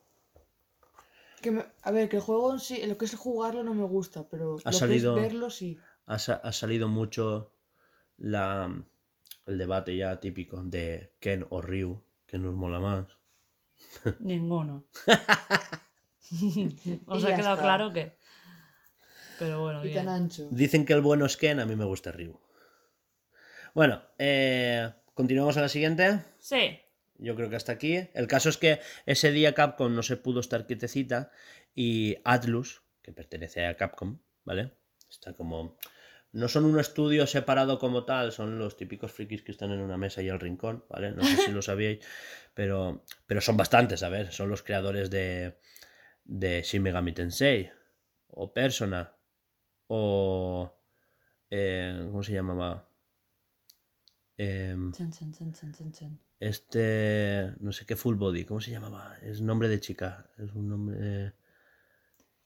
Que 1.41 1.51
me- 1.51 1.65
a 1.84 1.91
ver, 1.91 2.09
que 2.09 2.15
el 2.18 2.22
juego 2.23 2.53
en 2.53 2.59
sí, 2.59 2.84
lo 2.85 2.97
que 2.97 3.05
es 3.05 3.15
jugarlo 3.15 3.64
no 3.64 3.73
me 3.73 3.84
gusta, 3.85 4.27
pero 4.27 4.57
Ha 4.64 4.72
lo 4.72 4.77
salido- 4.77 5.15
que 5.15 5.22
es 5.22 5.27
verlo 5.27 5.49
sí. 5.49 5.77
ha, 6.05 6.18
sa- 6.19 6.41
ha 6.43 6.51
salido 6.51 6.88
mucho 6.88 7.53
la, 8.18 8.69
el 9.45 9.57
debate 9.57 9.95
ya 9.95 10.19
típico 10.19 10.61
de 10.64 11.14
Ken 11.19 11.45
o 11.49 11.61
Ryu, 11.61 12.03
que 12.26 12.38
nos 12.39 12.55
mola 12.55 12.80
más. 12.80 13.05
Ninguno. 14.19 14.85
Os 17.07 17.23
ha 17.23 17.35
quedado 17.35 17.53
está. 17.55 17.61
claro 17.61 17.93
que. 17.93 18.18
Pero 19.39 19.61
bueno, 19.61 19.85
Y 19.85 19.93
tan 19.93 20.05
bien. 20.05 20.09
ancho. 20.09 20.47
Dicen 20.51 20.85
que 20.85 20.93
el 20.93 21.01
bueno 21.01 21.26
es 21.26 21.38
Ken, 21.38 21.59
a 21.59 21.65
mí 21.65 21.76
me 21.76 21.85
gusta 21.85 22.11
Ryu. 22.11 22.39
Bueno, 23.76 24.01
eh, 24.18 24.91
continuamos 25.14 25.55
a 25.57 25.61
la 25.61 25.69
siguiente. 25.69 26.23
Sí. 26.39 26.80
Yo 27.19 27.35
creo 27.35 27.49
que 27.49 27.56
hasta 27.56 27.72
aquí. 27.73 28.10
El 28.14 28.27
caso 28.27 28.49
es 28.49 28.57
que 28.57 28.80
ese 29.06 29.31
día 29.31 29.53
Capcom 29.53 29.94
no 29.94 30.03
se 30.03 30.18
pudo 30.18 30.39
estar 30.39 30.65
quietecita 30.65 31.31
y 31.76 32.18
Atlus, 32.23 32.84
que 33.02 33.11
pertenece 33.14 33.65
a 33.65 33.76
Capcom, 33.77 34.19
¿vale? 34.44 34.73
Está 35.10 35.34
como... 35.34 35.77
No 36.34 36.49
son 36.49 36.65
un 36.65 36.77
estudio 36.80 37.26
separado 37.26 37.80
como 37.80 38.03
tal, 38.03 38.31
son 38.31 38.60
los 38.60 38.76
típicos 38.76 39.11
frikis 39.14 39.44
que 39.44 39.52
están 39.52 39.72
en 39.72 39.80
una 39.80 39.98
mesa 39.98 40.22
y 40.22 40.30
al 40.30 40.39
rincón, 40.39 40.85
¿vale? 40.89 41.11
No 41.11 41.23
sé 41.23 41.38
si 41.38 41.52
lo 41.52 41.61
sabíais, 41.64 42.06
pero, 42.53 43.06
pero 43.26 43.39
son 43.41 43.57
bastantes, 43.57 44.03
a 44.03 44.10
ver, 44.10 44.31
son 44.31 44.49
los 44.49 44.61
creadores 44.61 45.10
de, 45.10 45.57
de 46.26 46.61
Shin 46.64 46.84
Megami 46.84 47.14
Tensei, 47.14 47.72
o 48.27 48.53
Persona, 48.53 49.15
o... 49.88 50.77
eh, 51.49 51.98
¿Cómo 52.11 52.22
se 52.22 52.34
llamaba? 52.34 52.89
Chan, 54.38 55.11
chan, 55.11 55.91
chan. 55.94 56.26
Este, 56.39 57.53
no 57.59 57.72
sé 57.72 57.85
qué 57.85 57.95
full 57.95 58.15
body, 58.15 58.45
¿cómo 58.45 58.61
se 58.61 58.72
llamaba? 58.72 59.15
Es 59.22 59.41
nombre 59.41 59.68
de 59.69 59.80
chica, 59.80 60.30
es 60.38 60.53
un 60.53 60.69
nombre... 60.69 60.97
de- 60.97 61.34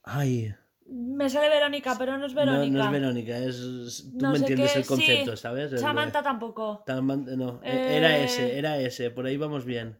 Ay, 0.03 0.53
Me 0.87 1.29
sale 1.29 1.49
Verónica, 1.49 1.95
pero 1.97 2.17
no 2.17 2.25
es 2.25 2.33
Verónica. 2.33 2.71
No, 2.77 2.79
no 2.79 2.85
es 2.85 2.91
Verónica, 3.01 3.37
es... 3.37 4.09
Tú 4.17 4.17
No 4.25 4.31
me 4.31 4.37
entiendes 4.39 4.73
qué, 4.73 4.79
el 4.79 4.85
concepto, 4.85 5.35
sí. 5.35 5.41
¿sabes? 5.41 5.71
De- 5.71 5.77
Samantha 5.77 6.23
tampoco. 6.23 6.83
Taman- 6.87 7.25
No, 7.37 7.61
e- 7.63 7.97
era 7.97 8.17
Eh. 8.17 8.23
ese, 8.25 8.57
era 8.57 8.77
ese, 8.79 9.11
por 9.11 9.25
ahí 9.25 9.37
vamos 9.37 9.65
bien. 9.65 9.97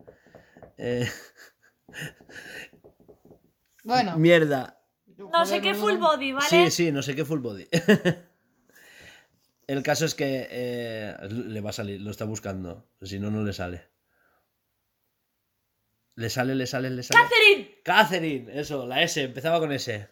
Eh, 0.78 1.08
Bueno. 3.84 4.18
mierda. 4.18 4.78
No 5.18 5.46
sé 5.46 5.62
qué 5.62 5.76
full 5.76 5.98
body, 5.98 6.32
¿vale? 6.34 6.48
Sí, 6.50 6.72
sí, 6.72 6.92
no 6.92 7.02
sé 7.04 7.16
qué 7.16 7.26
full 7.26 7.40
body. 7.40 7.68
El 9.68 9.84
caso 9.84 10.06
es 10.06 10.16
que 10.16 10.48
eh, 10.50 11.16
le 11.30 11.62
va 11.62 11.70
a 11.70 11.74
salir, 11.74 12.02
lo 12.02 12.12
está 12.12 12.26
buscando. 12.26 12.90
Si 13.02 13.20
no, 13.20 13.32
no 13.32 13.44
le 13.44 13.54
sale. 13.54 13.88
Le 16.16 16.30
sale, 16.30 16.56
le 16.56 16.68
sale, 16.68 16.90
le 16.90 17.04
sale. 17.04 17.24
¡Catherine! 17.24 17.82
Catherine, 17.84 18.60
eso, 18.60 18.86
la 18.86 19.02
S, 19.02 19.22
empezaba 19.24 19.60
con 19.60 19.72
S. 19.72 20.10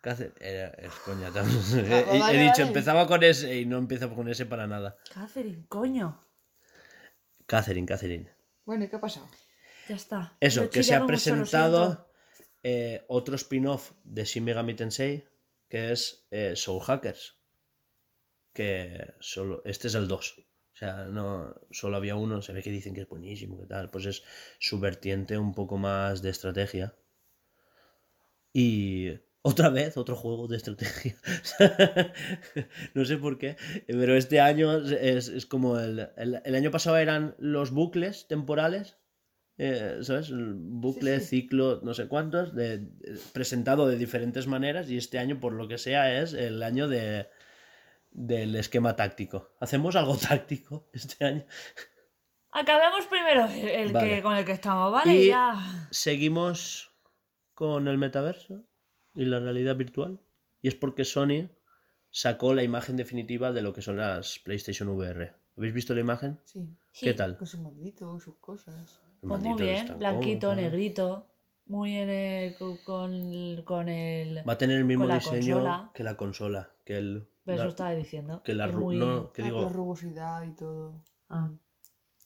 Catherine, 0.00 0.34
era- 0.40 0.68
es 0.70 0.92
coña 1.04 1.30
también. 1.32 1.60
He, 1.86 2.34
he 2.34 2.42
dicho, 2.42 2.62
empezaba 2.62 3.06
con 3.06 3.22
S 3.22 3.54
y 3.54 3.64
no 3.66 3.78
empieza 3.78 4.08
con 4.08 4.28
S 4.28 4.44
para 4.46 4.66
nada. 4.66 4.96
Catherine, 5.12 5.64
coño. 5.68 6.24
Catherine, 7.46 7.86
Catherine. 7.86 8.30
Bueno, 8.64 8.84
¿y 8.84 8.88
qué 8.88 8.96
ha 8.96 9.00
pasado? 9.00 9.28
Ya 9.88 9.94
está. 9.94 10.36
Eso, 10.40 10.68
que 10.68 10.82
se 10.82 10.94
ha 10.94 11.06
presentado 11.06 12.10
eh, 12.62 13.04
otro 13.08 13.36
spin-off 13.36 13.92
de 14.04 14.24
Shin 14.24 14.44
Megami 14.44 14.74
Tensei, 14.74 15.26
que 15.68 15.92
es 15.92 16.26
eh, 16.30 16.54
Soul 16.56 16.82
Hackers. 16.82 17.37
Que 18.58 18.70
solo, 19.20 19.54
este 19.72 19.88
es 19.88 19.94
el 19.94 20.06
2. 20.08 20.26
O 20.74 20.76
sea, 20.80 20.94
no 21.18 21.54
solo 21.70 21.96
había 21.96 22.16
uno, 22.16 22.42
se 22.42 22.52
ve 22.54 22.62
que 22.62 22.70
dicen 22.78 22.94
que 22.94 23.02
es 23.02 23.08
buenísimo, 23.08 23.58
que 23.60 23.66
tal. 23.66 23.90
Pues 23.90 24.06
es 24.06 24.22
su 24.58 24.80
vertiente 24.80 25.38
un 25.38 25.54
poco 25.54 25.76
más 25.78 26.22
de 26.22 26.30
estrategia. 26.30 26.94
Y 28.52 29.10
otra 29.42 29.68
vez, 29.70 29.96
otro 29.96 30.16
juego 30.16 30.48
de 30.48 30.56
estrategia. 30.56 31.16
no 32.94 33.04
sé 33.04 33.16
por 33.18 33.38
qué, 33.38 33.56
pero 33.86 34.16
este 34.16 34.40
año 34.40 34.76
es, 34.78 35.28
es 35.28 35.46
como 35.46 35.78
el, 35.78 36.08
el- 36.16 36.40
el 36.44 36.54
año 36.54 36.70
pasado 36.70 36.96
eran 36.96 37.34
los 37.38 37.70
bucles 37.70 38.26
temporales. 38.28 38.96
eh, 39.58 39.98
¿Sabes? 40.02 40.30
Bucle, 40.32 41.20
Sí, 41.20 41.26
sí. 41.26 41.42
ciclo, 41.42 41.80
no 41.84 41.94
sé 41.94 42.08
cuántos, 42.08 42.54
de, 42.54 42.78
de- 42.78 43.18
presentado 43.32 43.88
de 43.88 43.98
diferentes 43.98 44.46
maneras. 44.46 44.90
Y 44.90 44.96
este 44.98 45.18
año, 45.18 45.40
por 45.40 45.52
lo 45.54 45.68
que 45.68 45.78
sea, 45.78 46.20
es 46.22 46.34
el 46.34 46.62
año 46.62 46.88
de, 46.88 47.28
del 48.10 48.54
esquema 48.56 48.96
táctico. 48.96 49.50
¿Hacemos 49.60 49.96
algo 49.96 50.16
táctico 50.28 50.88
este 50.92 51.24
año? 51.24 51.44
Acabemos 52.50 53.06
primero 53.06 53.46
el, 53.46 53.92
Vale. 53.92 54.08
que, 54.16 54.22
con 54.22 54.36
el 54.36 54.44
que 54.44 54.52
estamos, 54.52 54.92
¿vale? 54.92 55.14
Y- 55.14 55.28
Ya. 55.28 55.88
Seguimos 55.90 56.92
con 57.54 57.88
el 57.88 57.98
metaverso 57.98 58.64
y 59.14 59.24
la 59.26 59.38
realidad 59.40 59.76
virtual. 59.76 60.20
Y 60.62 60.68
es 60.68 60.74
porque 60.74 61.04
Sony 61.04 61.48
sacó 62.10 62.54
la 62.54 62.62
imagen 62.62 62.96
definitiva 62.96 63.52
de 63.52 63.62
lo 63.62 63.72
que 63.72 63.82
son 63.82 63.98
las 63.98 64.38
PlayStation 64.40 64.88
VR. 64.88 65.34
¿Habéis 65.56 65.74
visto 65.74 65.94
la 65.94 66.00
imagen? 66.00 66.40
Sí. 66.44 66.60
¿Qué 66.92 67.10
Sí. 67.10 67.16
tal? 67.16 67.36
Con 67.36 67.46
sus 67.46 67.60
manditos, 67.60 68.22
sus 68.22 68.36
cosas. 68.38 69.00
Pues 69.20 69.40
muy 69.42 69.60
bien, 69.60 69.98
blanquito, 69.98 70.48
cómodos. 70.48 70.56
negrito. 70.70 71.26
Muy 71.66 71.96
en 71.96 72.08
el, 72.08 72.56
con, 72.56 72.78
con 73.64 73.88
el. 73.90 74.42
Va 74.48 74.54
a 74.54 74.58
tener 74.58 74.78
el 74.78 74.84
mismo 74.84 75.06
diseño 75.06 75.56
consola. 75.56 75.90
que 75.92 76.02
la 76.02 76.16
consola. 76.16 76.70
Que 76.84 76.96
el. 76.96 77.28
Pero 77.48 77.58
la- 77.58 77.64
eso 77.64 77.70
estaba 77.70 77.90
diciendo. 77.94 78.42
que 78.42 78.54
la 78.54 78.66
muy- 78.68 78.96
no, 78.96 79.32
que 79.32 79.42
Ah, 79.42 79.44
digo, 79.46 79.62
La 79.62 79.68
rugosidad 79.68 80.42
y 80.44 80.54
todo. 80.54 81.02
Ah. 81.28 81.50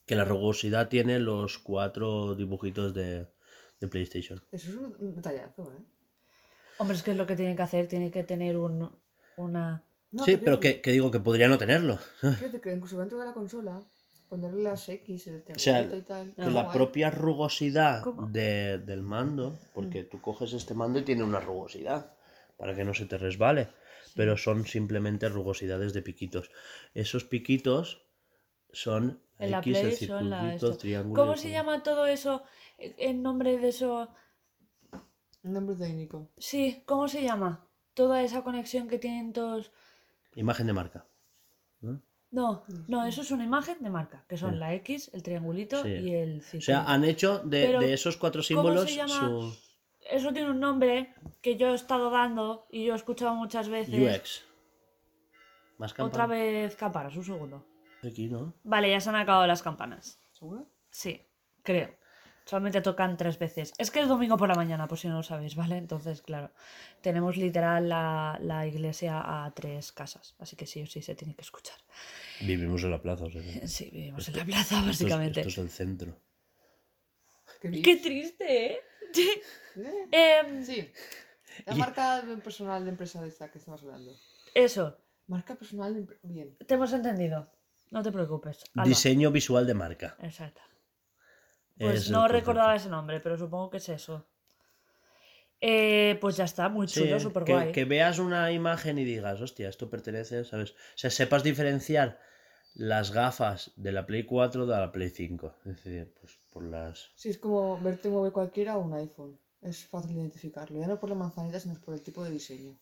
que 0.06 0.16
la 0.16 0.24
rugosidad 0.24 0.88
tiene 0.88 1.18
los 1.20 1.58
cuatro 1.58 2.34
dibujitos 2.34 2.92
de, 2.92 3.26
de 3.80 3.88
PlayStation. 3.88 4.42
Eso 4.50 4.70
es 4.70 4.76
un 4.76 5.14
detallazo, 5.14 5.72
¿eh? 5.72 5.82
Hombre, 6.78 6.96
es 6.96 7.02
que 7.02 7.12
es 7.12 7.16
lo 7.16 7.26
que 7.26 7.36
tienen 7.36 7.56
que 7.56 7.62
hacer, 7.62 7.86
tienen 7.86 8.10
que 8.10 8.24
tener 8.24 8.56
un, 8.56 8.90
una... 9.36 9.84
No, 10.10 10.24
sí, 10.24 10.36
pero 10.36 10.58
que, 10.60 10.80
que 10.80 10.90
digo 10.90 11.10
que 11.10 11.20
podría 11.20 11.48
no 11.48 11.56
tenerlo. 11.56 11.98
Fíjate 12.20 12.60
que 12.60 12.72
incluso 12.74 12.98
dentro 12.98 13.18
de 13.18 13.26
la 13.26 13.32
consola, 13.32 13.80
ponerle 14.28 14.62
las 14.64 14.88
X, 14.88 15.26
el 15.28 15.44
O 15.54 15.58
sea, 15.58 15.82
y 15.82 16.02
tal. 16.02 16.34
Que 16.34 16.42
Ah, 16.42 16.50
la 16.50 16.62
guay. 16.64 16.76
propia 16.76 17.10
rugosidad 17.10 18.02
del 18.32 19.02
mando, 19.02 19.56
porque 19.72 20.02
tú 20.04 20.20
coges 20.20 20.52
este 20.52 20.74
mando 20.74 20.98
y 20.98 21.02
tiene 21.04 21.22
una 21.22 21.40
rugosidad 21.40 22.12
para 22.58 22.74
que 22.74 22.84
no 22.84 22.92
se 22.92 23.06
te 23.06 23.16
resbale, 23.18 23.68
pero 24.14 24.36
son 24.36 24.66
simplemente 24.66 25.28
rugosidades 25.28 25.92
de 25.92 26.02
piquitos. 26.02 26.50
Esos 26.94 27.24
piquitos 27.24 28.06
son 28.72 29.22
En 29.38 29.50
la 29.50 29.58
X, 29.58 29.76
el 29.78 29.96
son 30.08 30.30
la 30.30 30.56
triángulo. 30.78 31.20
¿Cómo 31.22 31.36
se 31.36 31.50
llama 31.50 31.82
todo 31.82 32.06
eso? 32.06 32.42
En 32.78 33.22
nombre 33.22 33.58
de 33.58 33.68
eso... 33.68 34.08
Nombre 35.42 35.74
técnico. 35.76 36.30
Sí, 36.38 36.82
¿cómo 36.86 37.08
se 37.08 37.22
llama? 37.22 37.66
Toda 37.94 38.22
esa 38.22 38.42
conexión 38.44 38.88
que 38.88 38.98
tienen 38.98 39.32
todos... 39.32 39.72
Imagen 40.36 40.66
de 40.68 40.72
marca. 40.72 41.06
¿no? 41.80 42.00
No, 42.30 42.64
no, 42.88 43.04
eso 43.04 43.20
es 43.22 43.30
una 43.30 43.44
imagen 43.44 43.82
de 43.82 43.90
marca, 43.90 44.24
que 44.28 44.38
son 44.38 44.52
Sí. 44.52 44.58
la 44.58 44.72
X, 44.74 45.10
el 45.12 45.22
triangulito 45.22 45.82
Sí. 45.82 45.88
y 45.90 46.14
el 46.14 46.38
O 46.38 46.42
círculo. 46.42 46.62
sea, 46.62 46.84
han 46.84 47.04
hecho 47.04 47.40
de, 47.40 47.92
esos 47.92 48.16
cuatro 48.16 48.40
¿cómo 48.40 48.46
símbolos 48.46 48.88
se 48.88 48.96
llama? 48.96 49.18
su 49.20 49.56
Eso 50.10 50.32
tiene 50.32 50.50
un 50.50 50.60
nombre 50.60 51.14
que 51.40 51.56
yo 51.56 51.68
he 51.72 51.74
estado 51.74 52.10
dando 52.10 52.66
y 52.70 52.84
yo 52.84 52.92
he 52.92 52.96
escuchado 52.96 53.34
muchas 53.34 53.68
veces. 53.68 53.94
UX. 53.94 54.44
Más 55.78 55.92
Otra 55.92 56.04
campanas. 56.04 56.28
vez 56.28 56.76
campanas, 56.76 57.16
un 57.16 57.24
segundo. 57.24 57.66
Aquí, 58.04 58.26
¿no? 58.28 58.54
Vale, 58.64 58.90
ya 58.90 59.00
se 59.00 59.08
han 59.08 59.16
acabado 59.16 59.46
las 59.46 59.62
campanas. 59.62 60.18
¿Seguro? 60.32 60.66
Sí, 60.90 61.20
creo. 61.62 61.94
Solamente 62.44 62.80
tocan 62.80 63.16
tres 63.16 63.38
veces. 63.38 63.72
Es 63.78 63.92
que 63.92 64.00
es 64.00 64.08
domingo 64.08 64.36
por 64.36 64.48
la 64.48 64.56
mañana, 64.56 64.88
por 64.88 64.98
si 64.98 65.06
no 65.06 65.14
lo 65.18 65.22
sabéis, 65.22 65.54
¿vale? 65.54 65.76
Entonces, 65.76 66.22
claro, 66.22 66.50
tenemos 67.00 67.36
literal 67.36 67.88
la, 67.88 68.36
la 68.42 68.66
iglesia 68.66 69.22
a 69.44 69.48
tres 69.54 69.92
casas. 69.92 70.34
Así 70.40 70.56
que 70.56 70.66
sí 70.66 70.82
o 70.82 70.86
sí 70.86 71.02
se 71.02 71.14
tiene 71.14 71.36
que 71.36 71.42
escuchar. 71.42 71.76
Vivimos 72.40 72.82
en 72.82 72.90
la 72.90 73.00
plaza, 73.00 73.24
o 73.26 73.30
sea. 73.30 73.40
que- 73.42 73.68
Sí, 73.68 73.88
vivimos 73.92 74.26
en 74.28 74.36
la 74.36 74.44
plaza, 74.44 74.74
esto 74.78 74.78
es- 74.80 74.86
básicamente. 74.86 75.40
Esto 75.40 75.50
es 75.50 75.58
el 75.58 75.70
centro. 75.70 76.16
Qué. 77.60 77.82
Qué 77.82 77.96
triste, 77.96 78.66
¿eh? 78.72 78.80
¿Eh? 79.20 80.08
Em, 80.10 80.64
Sí. 80.64 80.90
La 81.66 81.74
Y- 81.74 81.78
marca 81.78 82.22
personal 82.42 82.82
de 82.84 82.90
empresa 82.90 83.20
de 83.20 83.28
esta 83.28 83.50
que 83.50 83.58
estamos 83.58 83.82
hablando. 83.82 84.10
eso, 84.54 84.96
Marca 85.28 85.54
personal 85.54 85.94
de 85.94 86.18
Bien. 86.22 86.56
te 86.66 86.74
hemos 86.74 86.92
entendido. 86.92 87.48
No 87.90 88.02
te 88.02 88.10
preocupes. 88.10 88.64
Alba. 88.74 88.88
Diseño 88.88 89.30
visual 89.30 89.66
de 89.66 89.74
marca. 89.74 90.16
Exacto. 90.20 90.60
Pues 91.78 92.02
Es 92.04 92.10
no 92.10 92.26
recordaba 92.28 92.74
ese 92.74 92.88
nombre, 92.88 93.20
pero 93.20 93.36
supongo 93.38 93.70
que 93.70 93.76
es 93.78 93.88
eso. 93.88 94.26
Eh, 95.60 96.18
pues 96.20 96.36
ya 96.36 96.44
está, 96.44 96.68
muy 96.68 96.88
Sí, 96.88 97.00
chulo, 97.04 97.20
súper 97.20 97.44
que, 97.44 97.52
guay. 97.52 97.72
que 97.72 97.84
veas 97.84 98.18
una 98.18 98.50
imagen 98.50 98.98
y 98.98 99.04
digas, 99.04 99.40
hostia, 99.40 99.68
esto 99.68 99.88
pertenece, 99.88 100.44
¿sabes? 100.44 100.72
O 100.72 100.74
sea, 100.96 101.10
sepas 101.10 101.44
diferenciar 101.44 102.18
las 102.74 103.12
gafas 103.12 103.72
de 103.76 103.92
la 103.92 104.04
Play 104.06 104.24
4 104.24 104.66
de 104.66 104.76
la 104.76 104.90
Play 104.90 105.10
5. 105.10 105.54
Es 105.66 105.76
decir, 105.84 106.12
pues 106.20 106.40
por 106.52 106.62
las... 106.64 107.10
Sí, 107.16 107.30
es 107.30 107.38
como 107.38 107.80
verte 107.80 108.08
un 108.08 108.14
móvil 108.14 108.32
cualquiera 108.32 108.76
o 108.76 108.80
un 108.82 108.94
iPhone. 108.94 109.38
Es 109.60 109.84
fácil 109.86 110.16
identificarlo. 110.16 110.78
Ya 110.80 110.86
no 110.86 110.98
por 111.00 111.08
la 111.08 111.14
manzanita, 111.14 111.58
sino 111.60 111.74
por 111.80 111.94
el 111.94 112.02
tipo 112.02 112.22
de 112.24 112.30
diseño. 112.30 112.76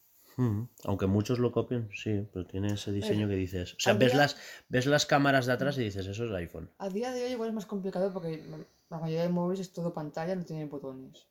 Aunque 0.85 1.07
muchos 1.07 1.39
lo 1.39 1.53
copien, 1.53 1.91
sí, 1.95 2.27
pero 2.33 2.47
tiene 2.47 2.73
ese 2.73 2.93
diseño 2.93 3.29
que 3.29 3.35
dices. 3.35 3.75
O 3.75 3.81
sea, 3.81 3.93
ves 3.93 4.13
día- 4.13 4.21
las, 4.23 4.37
ves 4.71 4.87
las 4.87 5.05
cámaras 5.05 5.45
de 5.45 5.53
atrás 5.53 5.77
y 5.77 5.83
dices, 5.85 6.07
eso 6.07 6.25
es 6.25 6.33
iPhone. 6.33 6.71
A 6.79 6.89
día 6.89 7.13
de 7.13 7.25
hoy 7.25 7.33
igual 7.33 7.51
es 7.51 7.55
más 7.55 7.67
complicado 7.67 8.11
porque 8.11 8.43
la 8.89 8.99
mayoría 8.99 9.23
de 9.23 9.29
móviles 9.29 9.61
es 9.61 9.73
todo 9.75 9.93
pantalla, 9.93 10.35
no 10.35 10.45
tienen 10.47 10.71
botones. 10.71 11.27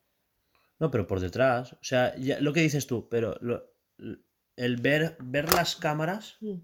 No, 0.78 0.92
pero 0.92 1.08
por 1.08 1.20
detrás. 1.22 1.74
O 1.74 1.80
sea, 1.82 2.16
ya- 2.18 2.40
lo 2.40 2.54
que 2.54 2.62
dices 2.62 2.86
tú, 2.86 3.08
pero 3.10 3.36
lo- 3.42 3.64
el 4.56 4.78
ver, 4.78 5.18
ver 5.22 5.52
las 5.54 5.76
cámaras 5.76 6.38
Mm. 6.42 6.60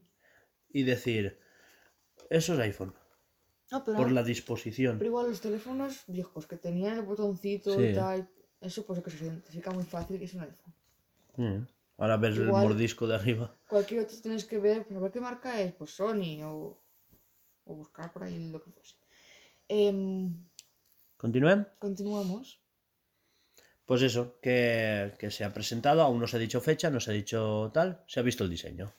y 0.70 0.84
decir, 0.84 1.40
eso 2.30 2.54
es 2.54 2.60
iPhone. 2.60 2.94
No, 3.76 3.84
pero, 3.84 3.98
Por 3.98 4.12
la 4.12 4.24
disposición. 4.24 4.98
pero 4.98 5.10
igual 5.10 5.30
los 5.30 5.42
teléfonos 5.42 6.04
viejos 6.08 6.48
que 6.48 6.56
tenían 6.56 6.98
el 6.98 7.02
botoncito 7.04 7.76
Sí. 7.76 7.88
y 7.88 7.94
tal, 7.94 8.30
eso 8.62 8.86
pues 8.86 9.02
que 9.04 9.12
se 9.12 9.26
identifica 9.26 9.70
muy 9.72 9.84
fácil 9.84 10.18
que 10.18 10.26
es 10.26 10.34
un 10.34 10.42
iPhone. 10.42 10.74
Mm. 11.36 11.68
Ahora 11.98 12.16
ves 12.18 12.38
el 12.38 12.48
mordisco 12.48 13.06
de 13.06 13.16
arriba. 13.16 13.54
Cualquier 13.68 14.02
otro 14.02 14.16
tienes 14.22 14.46
que 14.46 14.60
ver, 14.60 14.86
pues 14.86 14.98
a 14.98 15.02
ver 15.02 15.12
qué 15.12 15.20
marca 15.20 15.60
es, 15.62 15.74
pues 15.74 15.92
Sony 15.92 16.42
o, 16.44 16.78
o 17.66 17.76
buscar 17.76 18.14
por 18.14 18.24
ahí 18.24 18.50
lo 18.50 18.62
que 18.64 18.72
fuese. 18.72 18.96
Em, 19.68 20.34
¿Continúen? 21.18 21.68
Continuamos. 21.80 22.62
Pues 23.86 24.02
eso, 24.04 24.40
que, 24.42 25.14
que 25.20 25.30
se 25.32 25.44
ha 25.44 25.54
presentado, 25.54 26.02
aún 26.02 26.20
no 26.20 26.28
se 26.28 26.38
ha 26.38 26.40
dicho 26.40 26.62
fecha, 26.62 26.90
no 26.90 27.00
se 27.02 27.12
ha 27.12 27.14
dicho 27.14 27.72
tal, 27.74 28.04
se 28.08 28.20
ha 28.20 28.24
visto 28.24 28.44
el 28.46 28.50
diseño. 28.50 28.94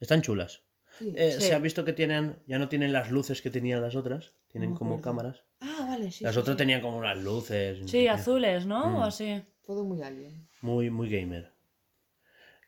Están 0.00 0.22
chulas. 0.22 0.62
Sí. 0.98 1.12
Eh, 1.16 1.32
Sí. 1.32 1.40
Se 1.46 1.54
ha 1.54 1.58
visto 1.58 1.84
que 1.84 1.92
tienen, 1.92 2.38
ya 2.46 2.58
no 2.58 2.68
tienen 2.68 2.92
las 2.92 3.10
luces 3.10 3.42
que 3.42 3.50
tenían 3.50 3.80
las 3.82 3.96
otras, 3.96 4.32
tienen 4.48 4.70
No 4.70 4.76
como 4.78 4.94
acuerdo. 4.96 5.04
cámaras. 5.22 5.44
Ah, 5.60 5.86
vale, 5.88 6.10
sí. 6.10 6.24
las 6.24 6.34
sí, 6.34 6.40
otras 6.40 6.54
sí. 6.54 6.58
tenían 6.58 6.80
como 6.80 6.98
unas 6.98 7.18
luces. 7.18 7.90
Sí, 7.90 8.08
azules, 8.08 8.66
¿no? 8.66 8.86
Mm. 8.90 8.94
O 8.96 9.04
así. 9.04 9.42
Todo 9.64 9.84
muy 9.84 10.02
alien. 10.02 10.48
Muy, 10.62 10.90
muy 10.90 11.08
gamer. 11.10 11.52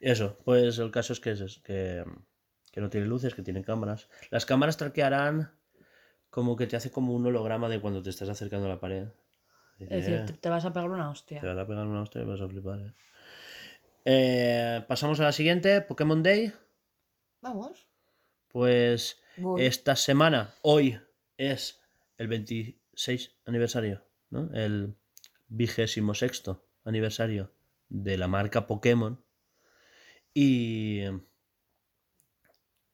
Eso, 0.01 0.39
pues 0.45 0.79
el 0.79 0.91
caso 0.91 1.13
es 1.13 1.21
que 1.21 1.33
es 1.33 1.41
es 1.41 1.59
que, 1.61 2.05
que 2.73 2.81
no 2.81 2.89
tiene 2.91 3.07
luces, 3.07 3.35
que 3.35 3.43
tiene 3.43 3.63
cámaras. 3.65 4.09
Las 4.31 4.47
cámaras 4.47 4.77
traquearán 4.77 5.51
como 6.31 6.57
que 6.57 6.67
te 6.67 6.77
hace 6.77 6.91
como 6.91 7.15
un 7.15 7.27
holograma 7.27 7.69
de 7.69 7.81
cuando 7.81 8.03
te 8.03 8.11
estás 8.11 8.29
acercando 8.29 8.67
a 8.67 8.71
la 8.71 8.81
pared. 8.81 9.09
Es 9.81 9.89
decir, 9.89 10.15
Eh, 10.15 10.25
te, 10.27 10.33
te 10.35 10.49
vas 10.49 10.65
a 10.65 10.73
pegar 10.73 10.91
una 10.91 11.09
hostia. 11.11 11.41
te 11.41 11.47
van 11.47 11.59
a 11.59 11.67
pegar 11.67 11.87
una 11.87 12.03
hostia 12.03 12.23
y 12.23 12.25
vas 12.27 12.41
a 12.41 12.49
flipar. 12.49 12.81
eh. 12.81 12.93
Eh, 14.05 14.85
pasamos 14.89 15.19
a 15.21 15.25
la 15.25 15.33
siguiente, 15.33 15.81
Pokémon 15.83 16.23
Day. 16.23 16.53
Vamos. 17.41 17.88
Pues 18.59 19.21
esta 19.61 19.95
semana, 19.95 20.53
hoy 20.63 20.99
es 21.37 21.79
el 22.17 22.27
26 22.27 23.37
aniversario, 23.47 24.03
¿no? 24.31 24.51
El 24.53 24.97
vigésimo 25.47 26.13
sexto 26.13 26.67
aniversario 26.83 27.53
de 27.89 28.19
la 28.19 28.27
marca 28.27 28.67
Pokémon. 28.67 29.25
Y. 30.35 31.03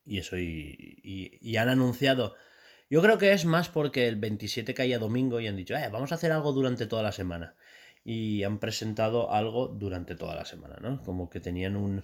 Y 0.05 0.19
eso, 0.19 0.37
y, 0.37 0.99
y- 1.03 1.39
y 1.41 1.57
han 1.57 1.71
anunciado. 1.71 2.35
Yo 2.91 3.01
creo 3.01 3.17
que 3.17 3.33
es 3.33 3.47
más 3.47 3.71
porque 3.71 4.07
el 4.07 4.17
27 4.17 4.75
caía 4.75 4.99
domingo 4.99 5.41
y 5.41 5.47
han 5.47 5.57
dicho, 5.57 5.75
eh, 5.75 5.89
vamos 5.91 6.13
a 6.13 6.17
hacer 6.17 6.31
algo 6.33 6.53
durante 6.53 6.87
toda 6.87 7.03
la 7.03 7.13
semana. 7.13 7.57
Y 8.05 8.43
han 8.43 8.59
presentado 8.59 9.33
algo 9.33 9.69
durante 9.69 10.15
toda 10.15 10.35
la 10.35 10.45
semana, 10.45 10.77
¿no? 10.83 11.03
Como 11.03 11.31
que 11.31 11.41
tenían 11.41 11.75
un, 11.77 12.03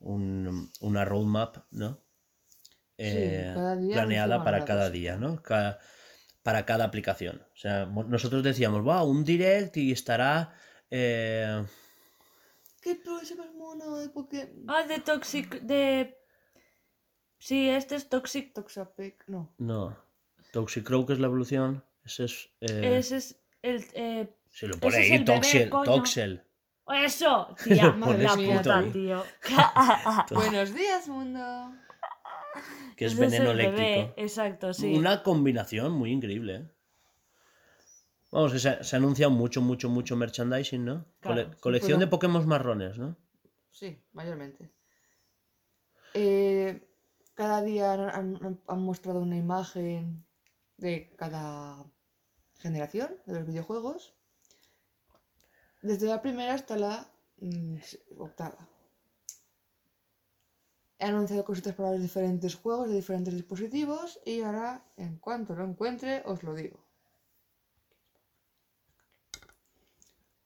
un- 0.00 0.70
una 0.80 1.04
roadmap, 1.04 1.58
¿no? 1.72 2.02
Eh, 2.98 3.52
planeada 3.92 4.44
para 4.44 4.64
cada 4.64 4.90
día, 4.90 5.16
¿no? 5.16 5.42
Para 6.42 6.64
cada 6.66 6.84
aplicación. 6.84 7.42
O 7.52 7.56
sea, 7.56 7.86
nosotros 7.86 8.42
decíamos, 8.42 8.86
va, 8.86 9.02
un 9.04 9.24
direct 9.24 9.76
y 9.76 9.92
estará. 9.92 10.54
eh, 10.90 11.64
¿Qué 12.80 12.96
progreso 12.96 13.36
más 13.36 13.52
mono 13.54 13.96
de 13.98 14.08
Pokémon? 14.08 14.64
Ah, 14.68 14.82
de 14.84 14.98
Toxic. 14.98 15.60
De. 15.62 16.18
Sí, 17.38 17.68
este 17.68 17.94
es 17.96 18.08
Toxic. 18.08 18.52
Toxapex. 18.52 19.28
No. 19.28 19.54
no. 19.58 19.96
Toxicroak 20.52 21.10
es 21.10 21.18
la 21.20 21.26
evolución. 21.28 21.84
Ese 22.04 22.24
es. 22.24 22.50
eh, 22.60 22.98
Ese 22.98 23.16
es 23.18 23.40
el. 23.62 23.84
eh, 23.94 24.36
si 24.50 24.66
lo 24.66 24.72
ese 24.74 24.80
pone 24.80 25.00
es 25.00 25.10
ahí, 25.12 25.24
Toxel. 25.24 25.70
Toxel. 25.70 26.44
¡Eso! 27.04 27.54
Tía, 27.64 27.92
Madre 27.92 28.24
la 28.24 28.36
mía, 28.36 28.56
puta, 28.58 28.84
tío. 28.92 29.24
Buenos 30.32 30.74
días, 30.74 31.08
mundo. 31.08 31.72
Que 32.96 33.06
es 33.06 33.18
veneno 33.18 33.50
el 33.50 33.56
bebé, 33.56 33.68
eléctrico. 33.68 34.14
Exacto, 34.20 34.72
sí. 34.74 34.94
Una 34.94 35.22
combinación 35.22 35.92
muy 35.92 36.10
increíble. 36.12 36.56
¿eh? 36.56 36.70
Vamos, 38.30 38.52
que 38.52 38.58
se, 38.58 38.82
se 38.82 38.96
ha 38.96 38.98
anunciado 38.98 39.30
mucho, 39.30 39.60
mucho, 39.60 39.88
mucho 39.88 40.16
merchandising, 40.16 40.84
¿no? 40.84 41.06
Claro, 41.20 41.42
Cole- 41.42 41.50
sí, 41.54 41.60
colección 41.60 42.00
de 42.00 42.06
Pokémon 42.06 42.46
marrones, 42.46 42.98
¿no? 42.98 43.16
Sí, 43.70 44.02
mayormente. 44.12 44.70
Eh, 46.14 46.86
cada 47.34 47.62
día 47.62 47.92
han, 47.92 48.60
mostrado 48.78 49.20
una 49.20 49.36
imagen 49.36 50.24
de 50.76 51.14
cada 51.16 51.84
generación 52.58 53.16
de 53.26 53.34
los 53.34 53.46
videojuegos. 53.46 54.14
Desde 55.82 56.06
la 56.06 56.22
primera 56.22 56.54
hasta 56.54 56.76
la 56.76 57.10
mm, 57.38 57.76
octava. 58.18 58.68
He 61.02 61.06
anunciado 61.06 61.44
cositas 61.44 61.74
para 61.74 61.90
los 61.90 62.00
diferentes 62.00 62.54
juegos 62.54 62.88
de 62.88 62.94
diferentes 62.94 63.34
dispositivos 63.34 64.20
y 64.24 64.40
ahora, 64.42 64.84
en 64.96 65.16
cuanto 65.16 65.52
lo 65.52 65.64
encuentre, 65.64 66.22
os 66.26 66.44
lo 66.44 66.54
digo. 66.54 66.78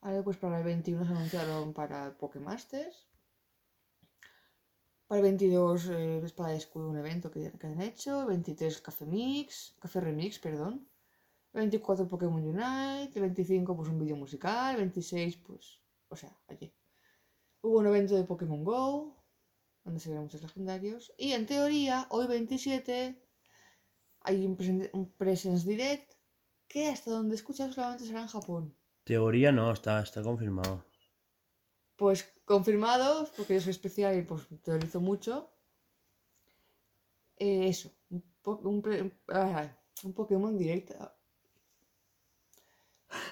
Ahora 0.01 0.23
pues 0.23 0.37
para 0.37 0.57
el 0.57 0.63
21 0.63 1.05
se 1.05 1.11
anunciaron 1.11 1.73
para 1.73 2.17
Pokémasters. 2.17 3.07
Para 5.05 5.19
el 5.19 5.25
22 5.25 5.89
eh, 5.89 6.21
Espada 6.25 6.55
y 6.55 6.57
Escudo, 6.57 6.89
un 6.89 6.97
evento 6.97 7.29
que, 7.29 7.51
que 7.51 7.67
han 7.67 7.79
hecho. 7.79 8.21
El 8.21 8.27
23 8.29 8.81
Café 8.81 9.05
Mix, 9.05 9.75
Café 9.79 10.01
Remix, 10.01 10.39
perdón. 10.39 10.87
El 11.53 11.59
24 11.69 12.07
Pokémon 12.07 12.43
Unite. 12.43 13.11
El 13.13 13.21
25 13.21 13.75
pues 13.75 13.89
un 13.89 13.99
vídeo 13.99 14.15
musical. 14.15 14.73
El 14.73 14.81
26 14.81 15.37
pues, 15.37 15.79
o 16.09 16.15
sea, 16.15 16.35
ayer. 16.47 16.73
Hubo 17.61 17.77
un 17.77 17.85
evento 17.85 18.15
de 18.15 18.23
Pokémon 18.23 18.63
Go, 18.63 19.16
donde 19.87 20.01
se 20.01 20.09
ven 20.09 20.19
muchos 20.19 20.41
legendarios. 20.41 21.13
Y 21.17 21.31
en 21.31 21.45
teoría, 21.45 22.07
hoy 22.09 22.27
27 22.27 23.23
hay 24.21 24.45
un, 24.45 24.57
presen- 24.57 24.89
un 24.93 25.09
Presence 25.13 25.67
Direct 25.67 26.13
que 26.67 26.89
hasta 26.89 27.11
donde 27.11 27.35
escuchas 27.35 27.73
solamente 27.73 28.05
será 28.05 28.21
en 28.21 28.27
Japón. 28.27 28.75
Teoría 29.05 29.53
no, 29.53 29.71
está, 29.71 30.01
está 30.03 30.21
confirmado. 30.21 30.83
Pues 31.95 32.23
confirmado, 32.43 33.29
porque 33.37 33.55
yo 33.55 33.61
soy 33.61 33.71
especial 33.71 34.17
y 34.17 34.23
pues 34.23 34.43
teorizo 34.61 34.99
mucho. 34.99 35.49
Eh, 37.37 37.69
eso, 37.69 37.89
un, 38.09 38.21
po- 38.41 38.59
un, 38.63 40.13
Pokémon 40.13 40.57
Direct. 40.57 40.91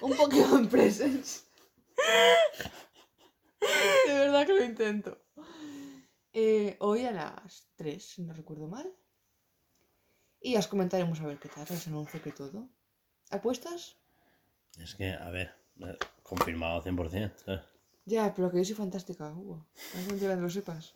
Un 0.00 0.16
Pokémon 0.16 0.66
Presence. 0.70 1.42
De 4.06 4.14
verdad 4.14 4.46
que 4.46 4.54
lo 4.54 4.64
intento. 4.64 5.25
Eh, 6.38 6.76
hoy 6.80 7.06
a 7.06 7.12
las 7.12 7.66
3, 7.76 8.04
si 8.04 8.22
no 8.22 8.34
recuerdo 8.34 8.68
mal. 8.68 8.86
Y 10.38 10.54
os 10.56 10.66
comentaremos 10.66 11.18
a 11.22 11.26
ver 11.26 11.38
qué 11.38 11.48
tal, 11.48 11.64
os 11.64 11.86
anuncio 11.86 12.20
que 12.20 12.30
todo. 12.30 12.68
¿Apuestas? 13.30 13.96
Es 14.78 14.94
que, 14.96 15.12
a 15.14 15.30
ver, 15.30 15.54
eh, 15.80 15.96
confirmado 16.22 16.82
100%. 16.82 17.32
¿sabes? 17.42 17.62
Ya, 18.04 18.34
pero 18.34 18.50
que 18.50 18.58
yo 18.58 18.64
soy 18.66 18.74
fantástica, 18.74 19.32
Hugo. 19.32 19.64
Ver 20.10 20.18
si 20.18 20.26
lo 20.26 20.50
sepas. 20.50 20.94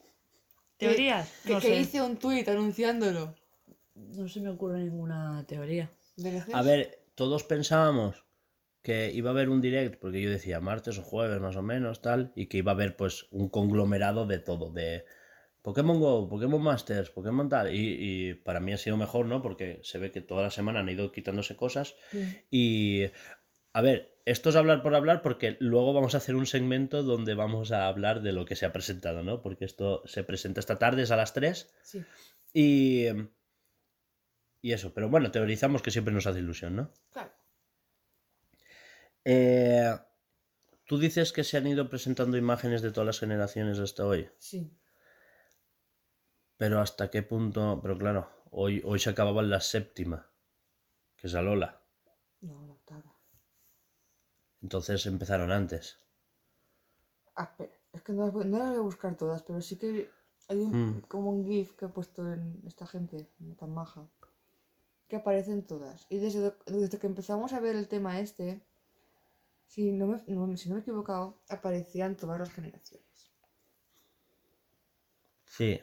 ¿Teorías? 0.77 1.33
Que, 1.43 1.55
No 1.55 1.61
que 1.61 1.69
sé. 1.69 1.81
hice 1.81 2.03
un 2.03 2.19
tuit 2.19 2.47
anunciándolo. 2.47 3.35
No 3.95 4.29
se 4.29 4.41
me 4.41 4.51
ocurre 4.51 4.81
ninguna 4.81 5.47
teoría. 5.47 5.91
¿DLGs? 6.17 6.55
A 6.55 6.61
ver, 6.61 7.03
todos 7.15 7.45
pensábamos 7.45 8.27
que 8.83 9.11
iba 9.11 9.31
a 9.31 9.33
haber 9.33 9.49
un 9.49 9.63
direct, 9.63 9.99
porque 10.03 10.21
yo 10.21 10.29
decía 10.29 10.61
martes 10.61 10.99
o 10.99 11.03
jueves 11.03 11.41
más 11.41 11.57
o 11.57 11.63
menos, 11.63 12.03
tal, 12.03 12.31
y 12.37 12.47
que 12.49 12.59
iba 12.59 12.73
a 12.73 12.75
haber 12.75 12.95
pues 12.95 13.27
un 13.31 13.49
conglomerado 13.49 14.27
de 14.27 14.39
todo, 14.39 14.71
de 14.71 15.07
Pokémon 15.63 16.01
Go, 16.01 16.29
Pokémon 16.29 16.63
Masters, 16.63 17.11
Pokémon 17.11 17.49
tal, 17.49 17.75
y, 17.75 17.97
y 18.31 18.35
para 18.35 18.61
mí 18.61 18.73
ha 18.73 18.79
sido 18.79 18.97
mejor, 18.97 19.27
¿no? 19.27 19.43
Porque 19.43 19.81
se 19.83 19.99
ve 19.99 20.11
que 20.11 20.21
toda 20.21 20.43
la 20.43 20.51
semana 20.51 20.81
han 20.81 20.89
ido 20.89 21.13
quitándose 21.13 21.57
cosas 21.57 21.95
Sí. 22.11 22.43
y... 22.51 23.05
A 23.73 23.83
ver, 23.83 24.19
esto 24.25 24.51
es 24.51 24.57
hablar 24.57 24.83
por 24.83 24.97
hablar 24.97 25.23
porque 25.23 25.57
luego 25.61 25.93
vamos 25.93 26.15
a 26.15 26.19
hacer 26.19 26.35
un 26.35 26.47
segmento 26.47 27.05
donde 27.05 27.35
vamos 27.35 27.71
a 27.71 27.87
hablar 27.87 28.21
de 28.21 28.33
lo 28.33 28.45
que 28.45 28.57
se 28.57 28.67
ha 28.67 28.73
presentado, 28.73 29.23
¿no? 29.23 29.43
Porque 29.43 29.65
esto 29.65 30.03
se 30.07 30.25
presenta 30.25 30.59
esta 30.59 30.77
tarde, 30.77 31.03
es 31.03 31.11
a 31.13 31.17
las 31.17 31.33
3 31.35 31.73
Sí. 31.83 32.03
y... 32.53 33.05
Y 34.63 34.73
eso, 34.73 34.93
pero 34.93 35.09
bueno, 35.09 35.31
teorizamos 35.31 35.83
que 35.83 35.91
siempre 35.93 36.13
nos 36.13 36.27
hace 36.27 36.41
ilusión, 36.41 36.75
¿no? 36.77 36.93
Claro. 37.13 37.33
Eh, 39.25 39.95
Tú 40.87 40.99
dices 40.99 41.33
que 41.33 41.45
se 41.45 41.57
han 41.57 41.69
ido 41.69 41.89
presentando 41.89 42.37
imágenes 42.37 42.83
de 42.83 42.91
todas 42.91 43.07
las 43.07 43.21
generaciones 43.21 43.79
hasta 43.79 44.05
hoy, 44.05 44.29
Sí. 44.39 44.69
Pero 46.61 46.81
hasta 46.81 47.11
qué 47.11 47.23
punto, 47.23 47.81
pero 47.83 47.97
claro, 48.03 48.29
hoy, 48.51 48.83
hoy 48.85 48.99
se 48.99 49.11
acababa 49.11 49.43
la 49.43 49.61
séptima, 49.61 50.19
que 51.17 51.27
es 51.27 51.35
Alola, 51.35 51.81
No, 52.43 52.67
la 52.67 52.73
octava. 52.75 53.13
entonces 54.63 55.07
empezaron 55.07 55.51
antes. 55.53 55.99
Ah. 57.35 57.51
Es 57.93 58.03
que 58.03 58.13
no, 58.13 58.25
las 58.25 58.33
voy- 58.35 58.45
no 58.45 58.59
las 58.59 58.69
voy 58.69 58.77
a 58.79 58.81
buscar 58.91 59.17
todas, 59.17 59.43
pero 59.43 59.61
sí 59.63 59.77
que 59.77 60.11
hay 60.49 60.59
un, 60.59 60.73
Mm. 60.99 61.01
como 61.13 61.31
un 61.31 61.45
GIF 61.47 61.73
que 61.77 61.87
he 61.87 61.89
puesto 61.89 62.31
en 62.33 62.63
esta 62.67 62.87
gente 62.87 63.27
tan 63.59 63.73
maja. 63.75 64.03
Que 65.09 65.17
aparecen 65.17 65.67
todas. 65.67 66.07
Y 66.09 66.19
desde, 66.19 66.55
desde 66.67 66.99
que 66.99 67.07
empezamos 67.09 67.53
a 67.53 67.61
ver 67.61 67.75
el 67.75 67.89
tema 67.89 68.21
este, 68.21 68.61
si 69.67 69.91
no, 69.93 70.07
me, 70.09 70.23
no- 70.29 70.57
si 70.57 70.69
no 70.69 70.75
me 70.75 70.81
he 70.81 70.83
equivocado, 70.83 71.41
aparecían 71.49 72.17
todas 72.17 72.39
las 72.39 72.53
generaciones. 72.53 73.07
Sí, 75.47 75.81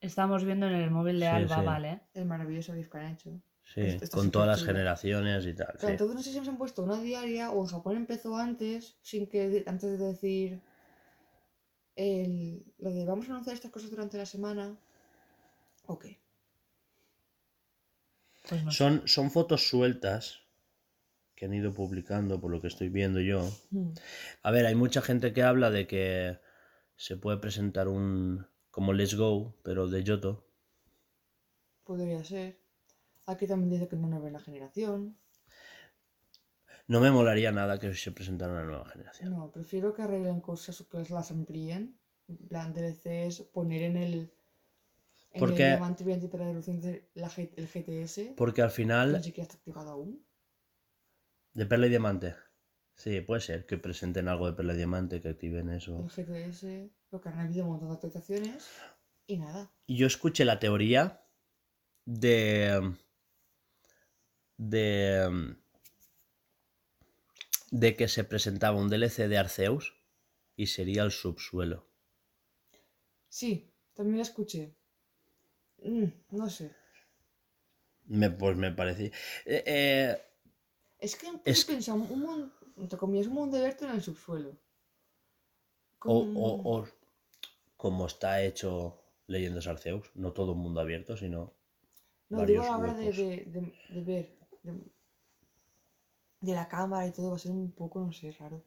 Estamos 0.00 0.44
viendo 0.44 0.66
en 0.66 0.74
el 0.74 0.90
móvil 0.90 1.20
de 1.20 1.26
Sí, 1.26 1.32
Alba, 1.32 1.58
sí. 1.60 1.64
¿vale? 1.64 2.00
El 2.14 2.24
maravilloso 2.24 2.74
GIF 2.74 2.88
que 2.88 2.98
han 2.98 3.12
hecho. 3.12 3.30
sí, 3.62 3.80
Esto- 3.82 4.04
esto 4.04 4.16
con 4.16 4.30
todas 4.30 4.48
las 4.48 4.64
generaciones 4.64 5.46
y 5.46 5.54
tal. 5.54 5.74
Pero 5.74 5.86
sí. 5.88 5.92
entonces 5.92 6.16
no 6.16 6.22
sé 6.22 6.32
si 6.32 6.42
se 6.44 6.50
han 6.50 6.56
puesto 6.58 6.82
una 6.82 7.00
diaria 7.00 7.50
o 7.50 7.60
en 7.62 7.66
Japón 7.68 7.96
empezó 7.96 8.36
antes, 8.36 8.96
sin 9.02 9.26
que 9.28 9.62
antes 9.66 9.98
de 9.98 10.06
decir 10.06 10.60
el, 11.96 12.64
lo 12.78 12.90
de 12.92 13.04
vamos 13.04 13.28
a 13.28 13.32
anunciar 13.32 13.54
estas 13.54 13.70
cosas 13.70 13.90
durante 13.90 14.16
la 14.18 14.26
semana. 14.26 14.76
¿O 15.86 15.98
qué? 15.98 16.18
Pues 18.48 18.64
no 18.64 18.70
sé. 18.70 18.76
Son, 18.78 19.02
son 19.06 19.30
fotos 19.30 19.68
sueltas 19.68 20.40
que 21.34 21.44
han 21.46 21.54
ido 21.54 21.72
publicando 21.72 22.40
por 22.40 22.50
lo 22.50 22.60
que 22.60 22.68
estoy 22.68 22.88
viendo 22.88 23.20
yo. 23.20 23.48
Mm. 23.70 23.90
A 24.42 24.50
ver, 24.50 24.66
hay 24.66 24.74
mucha 24.74 25.02
gente 25.02 25.32
que 25.32 25.42
habla 25.42 25.70
de 25.70 25.86
que 25.86 26.38
se 26.96 27.16
puede 27.16 27.38
presentar 27.38 27.88
un 27.88 28.46
como 28.70 28.92
Let's 28.92 29.14
Go, 29.16 29.56
pero 29.62 29.88
de 29.88 30.02
Yoto. 30.04 30.46
Podría 31.84 32.22
ser. 32.24 32.60
Aquí 33.26 33.46
también 33.46 33.70
dice 33.70 33.88
que 33.88 33.96
no 33.96 34.06
una 34.06 34.18
buena 34.18 34.40
generación. 34.40 35.16
No 36.86 37.00
me 37.00 37.10
molaría 37.10 37.52
nada 37.52 37.78
que 37.78 37.94
se 37.94 38.10
presentara 38.12 38.52
una 38.52 38.64
nueva 38.64 38.84
generación. 38.86 39.30
No, 39.30 39.50
prefiero 39.52 39.94
que 39.94 40.02
arreglen 40.02 40.40
cosas 40.40 40.80
o 40.80 40.88
que 40.88 41.04
las 41.10 41.30
amplíen. 41.30 41.98
En 42.28 42.36
plan, 42.48 42.72
DLCs, 42.72 43.42
poner 43.52 43.82
en 43.82 43.96
el. 43.96 44.32
En 45.32 45.38
Porque- 45.38 45.62
el 45.64 45.70
diamante 45.70 46.02
brillante 46.04 46.28
para 46.28 46.44
la 46.46 47.30
el 47.36 47.66
GTS. 47.68 48.34
Porque 48.36 48.62
al 48.62 48.70
final, 48.70 49.12
No 49.12 49.22
siquiera 49.22 49.44
está 49.44 49.56
activado 49.56 49.90
aún. 49.90 50.24
de 51.54 51.66
Perla 51.66 51.86
y 51.86 51.90
Diamante. 51.90 52.34
Sí, 52.94 53.20
puede 53.20 53.40
ser 53.40 53.66
que 53.66 53.76
presenten 53.78 54.28
algo 54.28 54.46
de 54.46 54.52
Perla 54.54 54.74
y 54.74 54.76
Diamante, 54.78 55.20
que 55.20 55.28
activen 55.28 55.70
eso. 55.70 55.98
El 56.00 56.10
GTS. 56.10 56.90
Lo 57.10 57.20
que 57.20 57.28
han 57.28 57.38
habido 57.40 57.64
un 57.64 57.70
montón 57.72 57.88
de 57.88 57.94
actualizaciones. 57.94 58.68
Y 59.26 59.36
nada. 59.38 59.70
Yo 59.86 60.06
escuché 60.06 60.44
la 60.44 60.58
teoría 60.58 61.22
de. 62.04 62.94
de. 64.56 65.56
de 67.70 67.96
que 67.96 68.08
se 68.08 68.24
presentaba 68.24 68.76
un 68.82 68.88
DLC 68.90 69.28
de 69.28 69.38
Arceus 69.38 69.94
y 70.56 70.66
sería 70.66 71.02
el 71.04 71.12
subsuelo. 71.12 71.86
Sí, 73.28 73.72
también 73.94 74.16
la 74.18 74.22
escuché. 74.22 74.74
Mm, 75.82 76.06
no 76.30 76.50
sé. 76.50 76.74
Me, 78.06 78.30
pues 78.30 78.56
me 78.56 78.72
parecía. 78.72 79.10
eh, 79.46 79.62
eh, 79.66 80.22
Es 80.98 81.16
que 81.16 81.28
Es- 81.44 81.64
pensado 81.64 81.98
un 81.98 82.20
mundo, 82.20 82.52
entre 82.76 82.98
comillas, 82.98 83.26
un 83.28 83.34
mundo 83.34 83.56
abierto 83.56 83.84
en 83.86 83.92
el 83.92 84.02
subsuelo. 84.02 84.50
o, 86.04 86.14
o- 86.46 86.60
o 86.72 86.88
como 87.80 88.06
está 88.06 88.42
hecho 88.42 88.98
Leyendas 89.26 89.66
Arceus, 89.66 90.10
no 90.14 90.32
todo 90.32 90.52
un 90.52 90.58
mundo 90.64 90.80
abierto, 90.80 91.16
sino. 91.16 91.52
No, 92.28 92.44
digo 92.46 92.62
a 92.62 92.66
la 92.66 92.76
hora 92.78 92.94
de, 92.94 93.04
huecos. 93.04 93.16
de, 93.16 93.36
de- 93.54 93.74
de 93.94 94.00
ver. 94.10 94.26
De, 96.40 96.52
la 96.52 96.68
cámara 96.68 97.06
y 97.06 97.12
todo 97.12 97.30
va 97.30 97.36
a 97.36 97.44
ser 97.44 97.52
un 97.52 97.70
poco, 97.72 98.00
no 98.00 98.12
sé, 98.12 98.32
raro. 98.32 98.62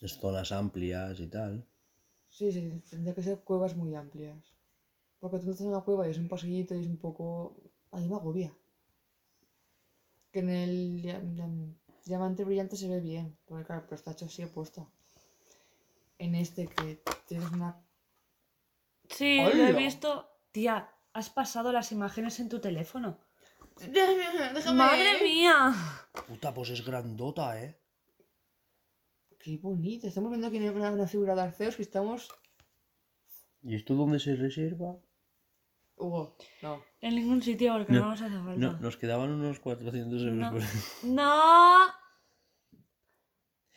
es 0.00 0.12
zonas 0.18 0.52
amplias 0.52 1.18
y 1.20 1.26
tal. 1.26 1.64
Sí, 2.28 2.52
sí, 2.52 2.82
tendría 2.90 3.14
que 3.14 3.22
ser 3.22 3.38
cuevas 3.48 3.74
muy 3.76 3.94
amplias. 3.94 4.38
Porque 5.20 5.38
tú 5.38 5.50
estás 5.50 5.62
en 5.62 5.68
una 5.72 5.80
cueva 5.80 6.06
y 6.06 6.10
es 6.10 6.18
un 6.18 6.28
pasillito 6.28 6.74
y 6.74 6.80
es 6.82 6.86
un 6.86 6.98
poco... 6.98 7.56
A 7.92 7.98
mí 7.98 8.08
me 8.08 8.14
agobia. 8.16 8.52
Que 10.32 10.40
en 10.40 10.50
el 10.50 11.02
dia- 11.02 11.20
dia- 11.20 11.50
diamante 12.04 12.44
brillante 12.44 12.76
se 12.76 12.88
ve 12.88 13.00
bien, 13.00 13.36
porque 13.46 13.64
claro, 13.64 13.82
pero 13.84 13.96
está 13.96 14.12
hecho 14.12 14.26
así 14.26 14.44
opuesto. 14.44 14.86
En 16.18 16.34
este 16.34 16.66
que 16.68 17.00
tienes 17.26 17.50
una... 17.52 17.70
Sí, 19.08 19.38
lo 19.42 19.50
he 19.50 19.72
visto. 19.72 20.28
Tía, 20.52 20.90
has 21.12 21.30
pasado 21.30 21.72
las 21.72 21.92
imágenes 21.92 22.38
en 22.40 22.48
tu 22.48 22.60
teléfono. 22.60 23.18
¡Déjame! 23.80 24.72
¡Madre 24.74 25.22
mía! 25.22 25.72
Puta, 26.26 26.52
pues 26.52 26.70
es 26.70 26.84
grandota, 26.84 27.60
¿eh? 27.62 27.80
¡Qué 29.38 29.56
bonito! 29.58 30.06
Estamos 30.08 30.30
viendo 30.30 30.48
aquí 30.48 30.58
una, 30.58 30.90
una 30.90 31.06
figura 31.06 31.34
de 31.34 31.42
Arceus 31.42 31.76
que 31.76 31.82
estamos... 31.82 32.28
¿Y 33.62 33.74
esto 33.76 33.94
dónde 33.94 34.18
se 34.18 34.34
reserva? 34.36 34.96
Hugo, 35.96 36.36
no. 36.62 36.82
En 37.00 37.14
ningún 37.16 37.42
sitio 37.42 37.72
porque 37.74 37.92
No, 37.92 38.00
no, 38.00 38.10
nos 38.10 38.22
hace 38.22 38.34
falta. 38.36 38.54
No, 38.56 38.78
nos 38.78 38.96
quedaban 38.96 39.30
unos 39.30 39.58
400 39.60 40.22
euros. 40.22 40.36
No. 40.38 40.50
por- 40.52 40.62
No. 41.08 41.78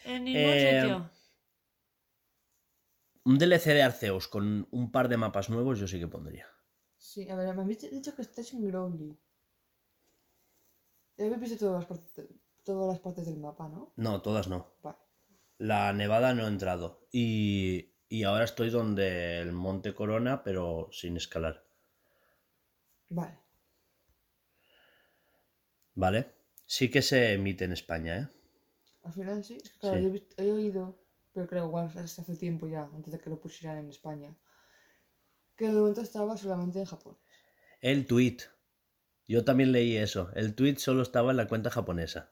En 0.06 0.24
ningún 0.24 0.41
Eh, 0.53 0.82
sitio. 0.82 1.12
Un 3.30 3.38
DLC 3.38 3.73
de 3.76 3.84
Arceus 3.84 4.27
con 4.27 4.68
un 4.80 4.91
par 4.91 5.07
de 5.10 5.18
mapas 5.23 5.49
nuevos 5.49 5.80
yo 5.80 5.88
sí 5.88 5.99
que 5.99 6.07
pondría. 6.07 6.48
Sí, 7.07 7.22
a 7.30 7.35
ver, 7.35 7.53
me 7.56 7.64
habéis 7.64 7.81
dicho 7.98 8.15
que 8.15 8.22
estáis 8.22 8.53
en 8.53 8.61
Growly. 8.68 9.10
Ya 11.18 11.26
habéis 11.26 11.41
visto 11.41 11.57
todas 11.60 11.80
las, 11.80 11.85
partes, 11.85 12.27
todas 12.64 12.88
las 12.91 12.99
partes 12.99 13.26
del 13.27 13.38
mapa, 13.38 13.68
¿no? 13.69 13.93
No, 13.95 14.22
todas 14.22 14.48
no. 14.48 14.60
Vale. 14.84 14.98
La 15.60 15.93
Nevada 15.93 16.34
no 16.34 16.43
he 16.45 16.48
entrado. 16.49 17.07
Y, 17.11 17.93
y 18.10 18.23
ahora 18.23 18.43
estoy 18.45 18.69
donde 18.69 19.39
el 19.39 19.52
Monte 19.53 19.93
Corona, 19.95 20.43
pero 20.43 20.89
sin 20.91 21.15
escalar. 21.18 21.64
Vale. 23.10 23.38
¿Vale? 25.95 26.34
Sí 26.65 26.89
que 26.91 27.02
se 27.02 27.31
emite 27.34 27.64
en 27.64 27.72
España, 27.72 28.18
¿eh? 28.18 28.27
Al 29.03 29.14
final 29.14 29.43
sí. 29.43 29.57
Claro, 29.80 29.98
Sí. 29.98 30.03
yo 30.03 30.07
he, 30.07 30.11
visto- 30.11 30.41
he 30.41 30.52
oído, 30.52 31.01
pero 31.34 31.48
creo 31.48 31.66
igual 31.68 31.86
hasta 31.95 32.22
hace 32.22 32.36
tiempo 32.36 32.68
ya, 32.68 32.84
antes 32.94 33.12
de 33.14 33.20
que 33.20 33.30
lo 33.30 33.40
pusieran 33.40 33.78
en 33.80 33.90
España, 33.90 34.36
que 35.56 35.68
de 35.68 35.74
momento 35.74 36.02
estaba 36.02 36.36
solamente 36.38 36.80
en 36.80 36.86
Japón. 36.86 37.18
El 37.82 38.06
tweet. 38.08 38.38
Yo 39.28 39.45
también 39.45 39.72
leí 39.72 39.95
eso. 39.98 40.30
El 40.36 40.56
tweet 40.56 40.78
solo 40.78 41.03
estaba 41.03 41.32
en 41.32 41.38
la 41.38 41.48
cuenta 41.48 41.70
japonesa. 41.70 42.32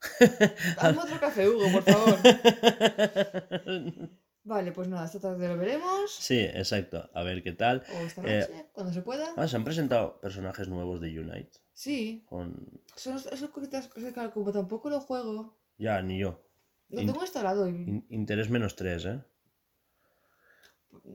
Dame 0.80 0.98
otro 0.98 1.18
café, 1.20 1.48
Hugo, 1.48 1.70
por 1.72 1.82
favor. 1.82 2.16
Vale, 4.44 4.70
pues 4.70 4.86
nada, 4.86 5.06
esta 5.06 5.18
tarde 5.18 5.48
lo 5.48 5.56
veremos. 5.56 6.14
Sí, 6.14 6.38
exacto. 6.38 7.10
A 7.14 7.24
ver 7.24 7.42
qué 7.42 7.52
tal. 7.52 7.82
O 7.92 8.06
esta 8.06 8.22
Eh, 8.22 8.40
noche, 8.40 8.66
cuando 8.72 8.92
se 8.92 9.02
pueda. 9.02 9.26
Ah, 9.36 9.48
se 9.48 9.56
han 9.56 9.64
presentado 9.64 10.20
personajes 10.20 10.68
nuevos 10.68 11.00
de 11.00 11.18
Unite. 11.18 11.58
Sí. 11.76 12.24
Con... 12.26 12.80
Son 12.96 13.16
esas 13.16 13.50
cositas 13.50 13.88
que, 13.88 14.10
claro, 14.10 14.32
como 14.32 14.50
tampoco 14.50 14.88
lo 14.88 14.98
juego, 15.00 15.58
Ya, 15.76 16.00
ni 16.00 16.18
yo. 16.18 16.40
lo 16.88 17.00
In- 17.02 17.06
tengo 17.08 17.20
instalado 17.20 17.68
y... 17.68 17.72
In- 17.74 18.06
interés 18.08 18.48
menos 18.48 18.74
3, 18.76 19.04
¿eh? 19.04 19.22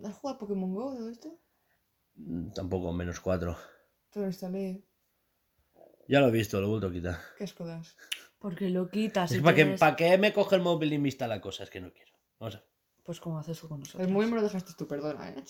¿Has 0.06 0.14
jugado 0.18 0.36
a 0.36 0.38
Pokémon 0.38 0.72
GO 0.72 0.94
todo 0.96 1.10
esto? 1.10 1.40
Mm, 2.16 2.52
Tampoco, 2.54 2.94
menos 2.94 3.20
4. 3.20 3.58
Te 4.12 4.20
lo 4.20 4.28
instalé. 4.28 4.84
Ya 6.08 6.20
lo 6.20 6.28
he 6.28 6.32
visto, 6.32 6.62
lo 6.62 6.68
he 6.68 6.70
vuelto 6.70 6.88
a 6.88 6.92
quitar. 6.92 7.18
Qué 7.40 7.44
asco 7.46 7.66
das. 7.66 7.98
Porque 8.38 8.70
lo 8.70 8.90
quitas. 8.92 9.32
Es 9.32 9.40
y 9.40 9.42
para 9.42 9.56
que, 9.56 9.64
tienes- 9.64 9.80
pa' 9.80 9.96
que 9.96 10.16
me 10.20 10.32
coge 10.32 10.58
el 10.58 10.62
móvil 10.62 10.94
y 10.94 11.00
me 11.00 11.08
instala 11.08 11.42
cosas 11.42 11.72
que 11.72 11.82
no 11.82 11.92
quiero. 11.92 12.12
Vamos 12.40 12.56
a 12.58 12.64
Pues 13.04 13.20
como 13.20 13.40
haces 13.40 13.60
tú 13.60 13.68
con 13.68 13.80
nosotros. 13.80 14.06
El 14.08 14.14
móvil 14.14 14.30
me 14.30 14.36
lo 14.36 14.44
dejaste 14.44 14.74
tú, 14.78 14.88
perdona, 14.88 15.30
¿eh? 15.32 15.44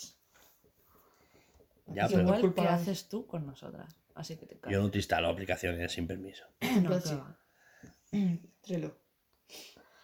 Ya, 1.87 2.07
pero- 2.07 2.23
no 2.23 2.33
es 2.35 2.39
Igual 2.43 2.55
de- 2.55 2.67
haces 2.69 3.09
tú 3.09 3.27
con 3.27 3.45
nosotras. 3.45 3.93
Así 4.15 4.37
que 4.37 4.45
te 4.45 4.55
Yo 4.55 4.61
callo. 4.61 4.81
no 4.81 4.91
te 4.91 4.97
instalo 4.97 5.29
aplicaciones 5.29 5.91
sin 5.91 6.07
permiso. 6.07 6.45
No, 6.81 6.89
Pues 6.89 7.03
sí. 7.03 7.19
Trello. 8.61 8.95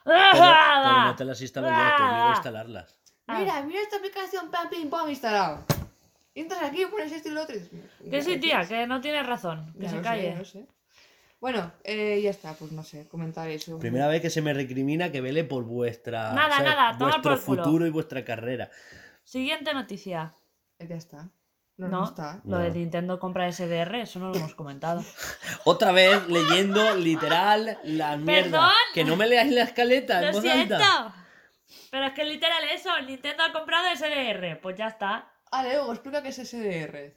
Pero, 0.03 0.21
pero 0.31 1.01
no 1.03 1.15
te 1.15 1.25
las 1.25 1.41
instalo 1.41 1.67
yo, 1.67 1.75
te 1.75 2.03
obligo 2.03 2.27
a 2.27 2.31
instalarlas. 2.33 2.99
Ah. 3.27 3.39
Mira, 3.39 3.61
mira 3.63 3.81
esta 3.81 3.97
aplicación, 3.97 4.49
pam, 4.49 4.69
pim, 4.69 4.89
pam, 4.89 5.09
instalado. 5.09 5.65
Entras 6.33 6.63
aquí, 6.63 6.85
pones 6.85 7.11
esto 7.11 7.27
y 7.29 7.31
lo 7.33 7.41
otro. 7.43 7.55
Que 8.09 8.21
sí, 8.21 8.37
tía, 8.39 8.65
que 8.65 8.87
no 8.87 9.01
tienes 9.01 9.25
razón. 9.25 9.73
Que 9.73 9.83
Ya 9.83 9.89
se 9.89 9.95
sé, 9.97 10.01
calle. 10.01 10.45
sé. 10.45 10.67
Bueno, 11.41 11.71
eh, 11.83 12.21
ya 12.21 12.29
está, 12.29 12.53
pues 12.53 12.71
no 12.71 12.83
sé, 12.83 13.07
comentar 13.07 13.49
eso. 13.49 13.77
Primera 13.79 14.07
vez 14.07 14.21
que 14.21 14.29
se 14.29 14.41
me 14.41 14.53
recrimina 14.53 15.11
que 15.11 15.19
vele 15.21 15.43
por 15.43 15.65
vuestra. 15.65 16.31
Nada, 16.33 16.61
nada, 16.61 16.97
tomar 16.97 17.15
vuestro 17.21 17.31
por 17.35 17.45
culo. 17.45 17.63
futuro 17.63 17.85
y 17.85 17.89
vuestra 17.89 18.23
carrera. 18.23 18.71
Siguiente 19.23 19.73
noticia. 19.73 20.33
Ya 20.79 20.95
está. 20.95 21.29
No, 21.77 21.87
No, 21.89 21.99
no 21.99 22.05
está. 22.05 22.41
lo 22.43 22.57
No. 22.57 22.63
de 22.63 22.71
Nintendo 22.71 23.19
compra 23.19 23.51
SDR, 23.51 23.95
eso 24.01 24.17
no 24.19 24.29
lo 24.29 24.35
hemos 24.35 24.55
comentado. 24.55 25.03
Otra 25.63 25.91
vez 25.91 26.27
leyendo 26.27 26.95
literal 26.95 27.77
la 27.83 28.17
mierda. 28.17 28.41
¿Perdón? 28.49 28.71
Que 28.95 29.03
no 29.05 29.15
me 29.15 29.27
leáis 29.27 29.51
la 29.51 29.61
escaleta 29.63 30.19
en 30.19 30.25
¡Lo 30.27 30.31
voz 30.33 30.41
siento! 30.41 30.75
alta. 30.75 31.13
Pero 31.91 32.05
es 32.07 32.13
que 32.13 32.23
literal 32.25 32.63
eso, 32.73 32.89
Nintendo 33.01 33.43
ha 33.43 33.51
comprado 33.53 33.85
SDR. 33.95 34.59
Pues 34.61 34.75
ya 34.75 34.87
está. 34.87 35.31
Ale, 35.51 35.79
Hugo, 35.79 35.93
explica 35.93 36.21
qué 36.23 36.29
es 36.29 36.35
SDR. 36.37 37.15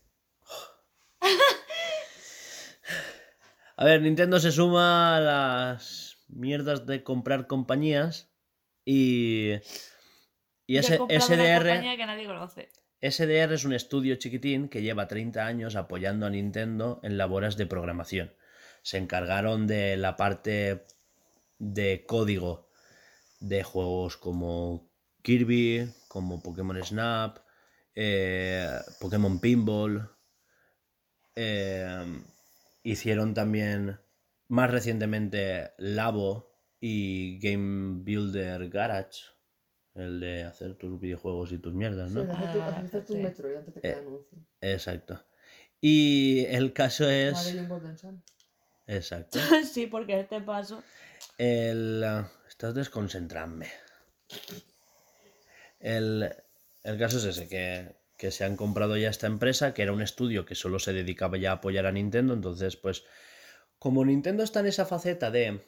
A 3.76 3.84
ver, 3.84 4.02
Nintendo 4.02 4.38
se 4.40 4.52
suma 4.52 5.16
a 5.16 5.20
las 5.20 6.18
mierdas 6.28 6.86
de 6.86 7.02
comprar 7.02 7.46
compañías 7.46 8.30
y. 8.84 9.52
Y 10.66 10.76
ese 10.76 10.98
comprado 10.98 11.26
una 11.26 11.36
SDR. 11.36 11.68
compañía 11.68 11.96
que 11.96 12.06
nadie 12.06 12.26
conoce. 12.26 12.70
SDR 13.02 13.54
es 13.54 13.64
un 13.64 13.72
estudio 13.72 14.16
chiquitín 14.16 14.68
que 14.68 14.82
lleva 14.82 15.08
30 15.08 15.46
años 15.46 15.74
apoyando 15.74 16.26
a 16.26 16.30
Nintendo 16.30 17.00
en 17.02 17.16
labores 17.16 17.56
de 17.56 17.66
programación. 17.66 18.34
Se 18.82 18.98
encargaron 18.98 19.66
de 19.66 19.96
la 19.96 20.16
parte 20.16 20.84
de 21.58 22.04
código 22.06 22.68
de 23.40 23.62
juegos 23.62 24.18
como 24.18 24.90
Kirby, 25.22 25.90
como 26.08 26.42
Pokémon 26.42 26.82
Snap, 26.84 27.38
eh, 27.94 28.68
Pokémon 29.00 29.40
Pinball. 29.40 30.10
eh, 31.36 32.22
hicieron 32.82 33.34
también 33.34 33.98
más 34.48 34.70
recientemente 34.70 35.72
Labo 35.78 36.52
y 36.80 37.38
Game 37.38 38.02
Builder 38.02 38.68
Garage, 38.68 39.22
el 39.94 40.20
de 40.20 40.44
hacer 40.44 40.74
tus 40.76 41.00
videojuegos 41.00 41.52
y 41.52 41.58
tus 41.58 41.74
mierdas, 41.74 42.10
¿no? 42.12 42.22
Sí, 42.24 42.30
hacer 42.30 42.52
tu- 42.52 42.62
hacer 42.62 43.04
tu 43.04 43.12
sí. 43.14 43.18
metro 43.18 43.52
y 43.52 43.56
antes 43.56 43.74
de 43.74 43.80
que 43.80 43.88
Eh. 43.88 43.92
te 43.92 43.98
anuncie. 43.98 44.38
Exacto. 44.60 45.24
Y 45.80 46.44
el 46.48 46.72
caso 46.72 47.08
es... 47.10 47.56
Exacto. 48.86 49.38
sí, 49.72 49.86
porque 49.86 50.20
este 50.20 50.40
paso. 50.40 50.82
El... 51.38 52.04
Estás 52.48 52.74
desconcentrando. 52.74 53.64
El, 55.78 56.30
el 56.84 56.98
caso 56.98 57.18
es 57.18 57.24
ese, 57.24 57.48
que, 57.48 57.96
que 58.16 58.30
se 58.30 58.44
han 58.44 58.56
comprado 58.56 58.96
ya 58.96 59.08
esta 59.08 59.26
empresa, 59.26 59.72
que 59.74 59.82
era 59.82 59.92
un 59.92 60.02
estudio 60.02 60.44
que 60.44 60.54
solo 60.54 60.78
se 60.78 60.92
dedicaba 60.92 61.38
ya 61.38 61.50
a 61.50 61.54
apoyar 61.54 61.86
a 61.86 61.92
Nintendo, 61.92 62.34
entonces 62.34 62.76
pues 62.76 63.04
como 63.78 64.04
Nintendo 64.04 64.42
está 64.42 64.60
en 64.60 64.66
esa 64.66 64.84
faceta 64.84 65.30
de 65.30 65.60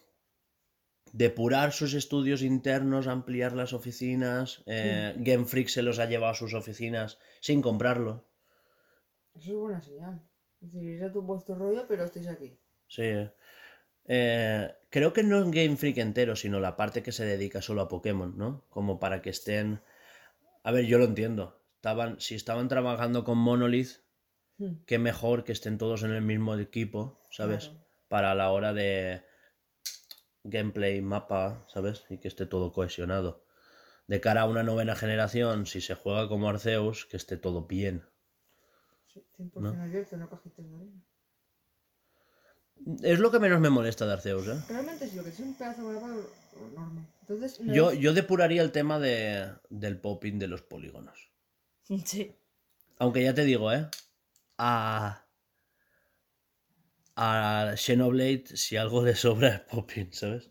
depurar 1.13 1.73
sus 1.73 1.95
estudios 1.95 2.43
internos, 2.43 3.07
ampliar 3.07 3.53
las 3.53 3.73
oficinas, 3.73 4.63
eh, 4.67 5.15
Game 5.19 5.45
Freak 5.45 5.69
se 5.69 5.83
los 5.83 5.99
ha 5.99 6.07
llevado 6.07 6.33
a 6.33 6.37
sus 6.37 6.55
oficinas 6.55 7.19
sin 7.41 7.63
comprarlo. 7.63 8.25
Eso 9.35 9.51
es 9.51 9.57
buena 9.57 9.81
señal. 9.81 10.23
Es 10.61 10.73
decir, 10.73 10.97
es 10.97 11.03
a 11.03 11.13
tu 11.13 11.23
vuestro 11.23 11.55
rollo, 11.55 11.87
pero 11.89 12.05
estáis 12.05 12.29
aquí. 12.29 12.57
Sí. 12.89 13.29
Eh, 14.07 14.75
creo 14.91 15.13
que 15.13 15.23
no 15.23 15.39
en 15.39 15.51
Game 15.51 15.77
Freak 15.77 15.99
entero, 15.99 16.37
sino 16.37 16.61
la 16.61 16.77
parte 16.77 17.03
que 17.03 17.13
se 17.13 17.25
dedica 17.25 17.63
solo 17.63 17.83
a 17.83 17.89
Pokémon, 17.89 18.37
¿no? 18.37 18.65
Como 18.69 18.99
para 18.99 19.23
que 19.23 19.31
estén... 19.31 19.81
A 20.63 20.73
ver, 20.73 20.87
yo 20.87 20.99
lo 20.99 21.05
entiendo. 21.05 21.61
Estaban, 21.77 22.21
si 22.21 22.35
estaban 22.35 22.69
trabajando 22.69 23.25
con 23.25 23.39
Monolith, 23.39 24.03
Hmm. 24.59 24.85
qué 24.87 24.99
mejor 24.99 25.45
que 25.45 25.53
estén 25.53 25.79
todos 25.79 26.03
en 26.03 26.11
el 26.11 26.23
mismo 26.23 26.55
equipo, 26.57 27.21
¿sabes? 27.31 27.69
Claro. 27.69 27.85
Para 28.09 28.35
la 28.35 28.51
hora 28.51 28.73
de 28.73 29.23
gameplay, 30.45 31.01
mapa, 31.03 31.65
¿sabes? 31.69 32.05
Y 32.11 32.19
que 32.19 32.29
esté 32.29 32.47
todo 32.47 32.73
cohesionado. 32.73 33.45
De 34.07 34.21
cara 34.21 34.43
a 34.43 34.47
una 34.47 34.63
novena 34.63 34.95
generación, 34.97 35.67
si 35.67 35.81
se 35.81 35.95
juega 35.95 36.29
como 36.29 36.49
Arceus, 36.49 37.07
que 37.07 37.17
esté 37.17 37.37
todo 37.37 37.67
bien. 37.67 38.05
Sí, 39.13 39.25
100% 39.37 39.61
¿No? 39.61 39.83
abierto, 39.83 40.17
no 40.17 40.29
cajitas 40.29 40.69
de 40.69 40.75
arena. 40.75 41.03
Es 43.03 43.21
lo 43.21 43.31
que 43.31 43.39
menos 43.39 43.61
me 43.61 43.71
molesta 43.71 44.07
de 44.07 44.13
Arceus, 44.15 44.49
¿eh? 44.49 44.61
Realmente 44.69 45.07
sí, 45.09 45.17
lo 45.17 45.23
que 45.23 45.31
es 45.31 45.39
un 45.39 45.55
pedazo 45.55 45.89
de 45.89 45.95
mapa 46.01 46.15
enorme. 46.73 47.03
Entonces, 47.21 47.61
no 47.61 47.73
Yo, 47.73 47.91
es- 47.93 47.99
yo 48.01 48.13
depuraría 48.13 48.63
el 48.63 48.73
tema 48.73 48.99
de, 48.99 49.53
del 49.71 50.01
popping 50.01 50.39
de 50.39 50.49
los 50.49 50.63
polígonos. 50.63 51.31
Sí. 52.05 52.35
Aunque 52.99 53.23
ya 53.23 53.35
te 53.35 53.45
digo, 53.45 53.73
¿eh? 53.73 53.89
A. 54.59 55.22
A 57.25 57.77
Xenoblade, 57.77 58.57
si 58.63 58.77
algo 58.77 59.05
le 59.05 59.15
sobra 59.15 59.49
es 59.57 59.61
popping, 59.71 60.13
¿sabes? 60.13 60.45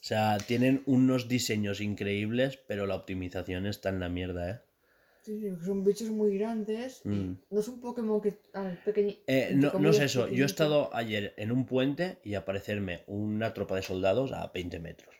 O 0.00 0.04
sea, 0.08 0.36
tienen 0.38 0.82
unos 0.84 1.26
diseños 1.26 1.80
increíbles, 1.80 2.58
pero 2.68 2.86
la 2.86 2.94
optimización 2.94 3.66
está 3.66 3.88
en 3.88 4.00
la 4.00 4.10
mierda, 4.10 4.50
¿eh? 4.50 4.60
Sí, 5.22 5.40
sí, 5.40 5.48
son 5.64 5.84
bichos 5.84 6.10
muy 6.10 6.36
grandes. 6.38 7.00
Mm. 7.04 7.32
No 7.50 7.60
es 7.60 7.68
un 7.68 7.80
Pokémon 7.80 8.20
que. 8.20 8.38
Ah, 8.54 8.74
pequeño. 8.84 9.14
Eh, 9.26 9.52
no, 9.54 9.72
no 9.72 9.90
es 9.90 10.00
eso, 10.00 10.28
yo 10.28 10.44
he 10.44 10.46
estado 10.46 10.94
ayer 10.94 11.34
en 11.36 11.50
un 11.50 11.64
puente 11.64 12.18
y 12.24 12.34
aparecerme 12.34 13.04
una 13.06 13.54
tropa 13.54 13.76
de 13.76 13.82
soldados 13.82 14.32
a 14.32 14.46
20 14.48 14.80
metros. 14.80 15.14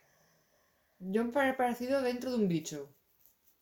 Yo 0.98 1.24
me 1.24 1.50
he 1.50 1.54
parecido 1.54 2.02
dentro 2.02 2.30
de 2.30 2.36
un 2.36 2.48
bicho. 2.48 2.88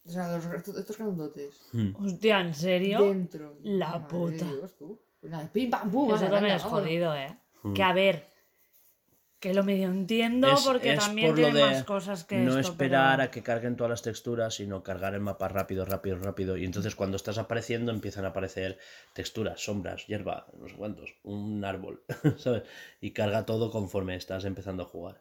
O 0.04 0.10
sea, 0.10 0.36
los, 0.36 0.46
estos, 0.76 0.98
grandotes. 0.98 1.60
Hmm. 1.72 1.94
Hostia, 1.96 2.40
¿en 2.40 2.54
serio? 2.54 3.02
Dentro. 3.02 3.58
La 3.62 3.98
Madre 3.98 4.08
puta. 4.08 4.44
Dios, 4.44 4.76
tú. 4.76 5.00
Nada, 5.28 5.50
pim 5.52 5.70
pam 5.70 5.90
pum. 5.90 6.06
Eso 6.14 6.24
anda, 6.24 6.30
también 6.36 6.52
anda, 6.52 6.56
es 6.56 6.62
vámonos. 6.64 6.84
jodido, 6.86 7.14
¿eh? 7.14 7.38
Mm. 7.62 7.72
Que 7.74 7.82
a 7.82 7.92
ver. 7.92 8.36
Que 9.38 9.52
lo 9.52 9.62
medio 9.64 9.88
entiendo 9.90 10.48
Es- 10.50 10.64
porque 10.64 10.94
es 10.94 10.98
también 10.98 11.28
por 11.28 11.38
lo 11.38 11.44
tiene 11.44 11.58
de 11.60 11.66
más 11.74 11.84
cosas 11.84 12.24
que 12.24 12.38
no 12.38 12.58
esto, 12.58 12.72
esperar 12.72 13.18
pero- 13.18 13.28
a 13.28 13.30
que 13.30 13.42
carguen 13.42 13.76
todas 13.76 13.90
las 13.90 14.02
texturas, 14.02 14.54
sino 14.54 14.82
cargar 14.82 15.14
el 15.14 15.20
mapa 15.20 15.46
rápido, 15.48 15.84
rápido, 15.84 16.16
rápido. 16.18 16.56
Y 16.56 16.64
entonces 16.64 16.96
cuando 16.96 17.16
estás 17.16 17.36
apareciendo 17.36 17.92
empiezan 17.92 18.24
a 18.24 18.28
aparecer 18.28 18.78
texturas, 19.12 19.60
sombras, 19.62 20.06
hierba, 20.06 20.46
no 20.58 20.66
sé 20.68 20.74
cuántos, 20.74 21.14
un 21.22 21.62
árbol, 21.64 22.02
¿sabes? 22.38 22.62
Y 23.00 23.10
carga 23.12 23.44
todo 23.44 23.70
conforme 23.70 24.16
estás 24.16 24.46
empezando 24.46 24.84
a 24.84 24.86
jugar. 24.86 25.20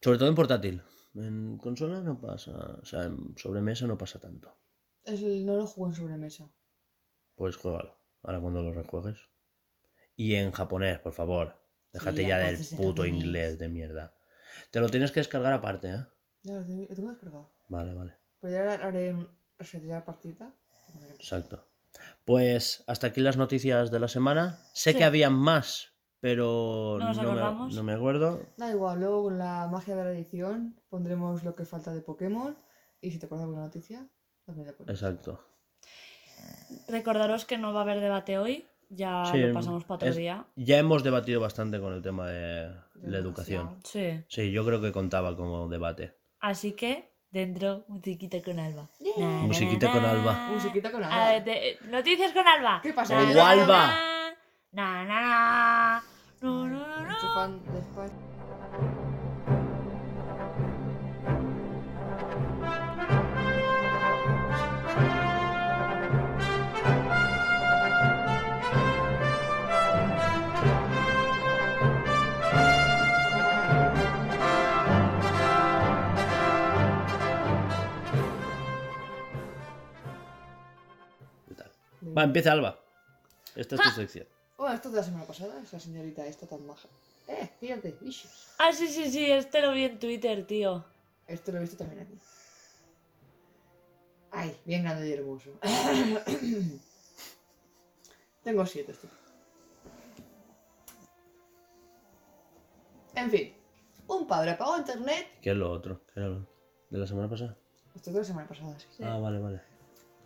Sobre 0.00 0.18
todo 0.18 0.28
en 0.28 0.34
portátil. 0.34 0.82
En 1.14 1.58
consola 1.58 2.00
no 2.00 2.18
pasa, 2.20 2.52
o 2.80 2.84
sea, 2.84 3.04
en 3.04 3.36
sobremesa 3.36 3.86
no 3.86 3.98
pasa 3.98 4.18
tanto. 4.18 4.56
Es 5.04 5.20
el, 5.22 5.44
no 5.44 5.56
lo 5.56 5.66
juego 5.66 5.90
en 5.90 5.96
sobremesa. 5.96 6.48
Pues 7.38 7.56
juégalo, 7.56 7.96
ahora 8.24 8.40
cuando 8.40 8.62
lo 8.62 8.72
rejuegues. 8.72 9.18
Y 10.16 10.34
en 10.34 10.50
japonés, 10.50 10.98
por 10.98 11.12
favor. 11.12 11.54
Déjate 11.92 12.22
Sí, 12.22 12.28
ya 12.28 12.38
del 12.38 12.56
puto 12.76 13.02
japonés. 13.02 13.14
inglés 13.14 13.58
de 13.58 13.68
mierda. 13.68 14.14
Te 14.72 14.80
lo 14.80 14.88
tienes 14.88 15.12
que 15.12 15.20
descargar 15.20 15.52
aparte, 15.52 15.88
¿eh? 15.88 16.04
Ya 16.42 16.54
lo 16.54 16.66
tengo, 16.66 17.10
descargado. 17.12 17.54
Vale, 17.68 17.94
vale. 17.94 18.16
Pero 18.40 18.52
ya 18.52 18.74
haré 18.74 19.16
resetear 19.56 20.04
partida. 20.04 20.52
Exacto. 21.14 21.64
Pues 22.24 22.82
hasta 22.88 23.06
aquí 23.06 23.20
las 23.20 23.36
noticias 23.36 23.90
de 23.90 24.00
la 24.00 24.08
semana. 24.08 24.58
Sé 24.74 24.92
Sí. 24.92 24.98
que 24.98 25.04
había 25.04 25.30
más, 25.30 25.94
pero 26.20 26.98
No 27.00 27.14
me, 27.14 27.74
no 27.74 27.82
me 27.84 27.92
acuerdo. 27.92 28.40
Da 28.56 28.70
igual, 28.70 28.98
luego 29.00 29.22
con 29.24 29.38
la 29.38 29.68
magia 29.70 29.94
de 29.96 30.04
la 30.04 30.10
edición 30.10 30.80
pondremos 30.88 31.44
lo 31.44 31.54
que 31.54 31.64
falta 31.64 31.94
de 31.94 32.00
Pokémon. 32.02 32.56
Y 33.00 33.12
si 33.12 33.18
te 33.20 33.26
acuerdas 33.26 33.46
de 33.46 33.50
alguna 33.50 33.64
noticia, 33.66 34.08
también 34.44 34.66
la 34.66 34.72
pones. 34.76 34.92
Exacto. 34.94 35.44
Recordaros 36.88 37.44
que 37.44 37.58
no 37.58 37.72
va 37.72 37.80
a 37.80 37.82
haber 37.82 38.00
debate 38.00 38.38
hoy. 38.38 38.66
Ya 38.90 39.24
Sí, 39.30 39.38
lo 39.38 39.52
pasamos 39.52 39.84
para 39.84 39.96
otro 39.96 40.08
es- 40.08 40.16
día. 40.16 40.46
Ya 40.56 40.78
hemos 40.78 41.02
debatido 41.02 41.40
bastante 41.40 41.78
con 41.80 41.92
el 41.92 42.00
tema 42.02 42.26
de 42.28 42.68
De 42.94 43.10
la 43.10 43.18
educación. 43.18 43.78
Sí. 43.84 44.24
Sí, 44.28 44.50
yo 44.50 44.64
creo 44.64 44.80
que 44.80 44.92
contaba 44.92 45.36
como 45.36 45.68
debate. 45.68 46.14
Así 46.40 46.72
que, 46.72 47.12
dentro, 47.30 47.84
musiquita 47.88 48.40
con 48.42 48.58
Alba. 48.58 48.88
Yeah. 48.98 49.14
Na, 49.18 49.40
na, 49.40 49.46
Musiquita 49.46 49.86
na, 49.88 49.92
con. 49.92 50.04
Alba. 50.04 50.48
Musiquita 50.52 50.90
con 50.90 51.04
Alba. 51.04 51.44
noticias 51.90 52.32
con 52.32 52.46
Alba. 52.48 52.80
¿Qué 52.82 52.92
pasa? 52.94 53.14
Na, 53.14 53.26
Con 53.26 53.34
na, 53.36 53.50
Alba. 53.50 53.86
na, 53.86 54.34
Na, 54.72 55.04
na, 55.04 55.20
na. 55.20 56.02
No, 56.40 56.66
no, 56.66 56.78
no, 56.78 57.06
no. 57.06 58.27
Va, 82.18 82.24
empieza 82.24 82.50
Alba. 82.50 82.76
Esta 83.54 83.76
es 83.76 83.82
tu 83.82 83.90
sección. 83.90 84.26
Bueno, 84.56 84.74
esto 84.74 84.88
es 84.88 84.94
de 84.94 85.00
la 85.00 85.04
semana 85.04 85.24
pasada, 85.24 85.62
esa 85.62 85.78
señorita 85.78 86.26
esta 86.26 86.48
tan 86.48 86.66
maja. 86.66 86.88
Eh, 87.28 87.48
fíjate, 87.60 87.96
ishus. 88.02 88.48
Ah, 88.58 88.72
sí, 88.72 88.88
sí, 88.88 89.08
sí, 89.08 89.30
este 89.30 89.62
lo 89.62 89.70
vi 89.70 89.84
en 89.84 90.00
Twitter, 90.00 90.44
tío. 90.44 90.84
Esto 91.28 91.52
lo 91.52 91.58
he 91.58 91.60
visto 91.60 91.76
también 91.76 92.02
aquí. 92.02 92.18
Ay, 94.32 94.60
bien 94.64 94.82
grande 94.82 95.08
y 95.08 95.12
hermoso. 95.12 95.50
Tengo 98.42 98.66
siete, 98.66 98.90
esto. 98.90 99.06
En 103.14 103.30
fin, 103.30 103.54
un 104.08 104.26
padre 104.26 104.50
apagó 104.52 104.76
internet. 104.76 105.28
¿Qué 105.40 105.50
es 105.50 105.56
lo 105.56 105.70
otro? 105.70 106.00
¿Qué 106.12 106.18
era 106.18 106.30
lo 106.30 106.46
de 106.90 106.98
la 106.98 107.06
semana 107.06 107.30
pasada? 107.30 107.56
Esto 107.94 108.10
es 108.10 108.14
de 108.14 108.20
la 108.20 108.26
semana 108.26 108.48
pasada, 108.48 108.76
sí. 108.78 109.04
Ah, 109.04 109.18
vale, 109.18 109.38
vale. 109.38 109.67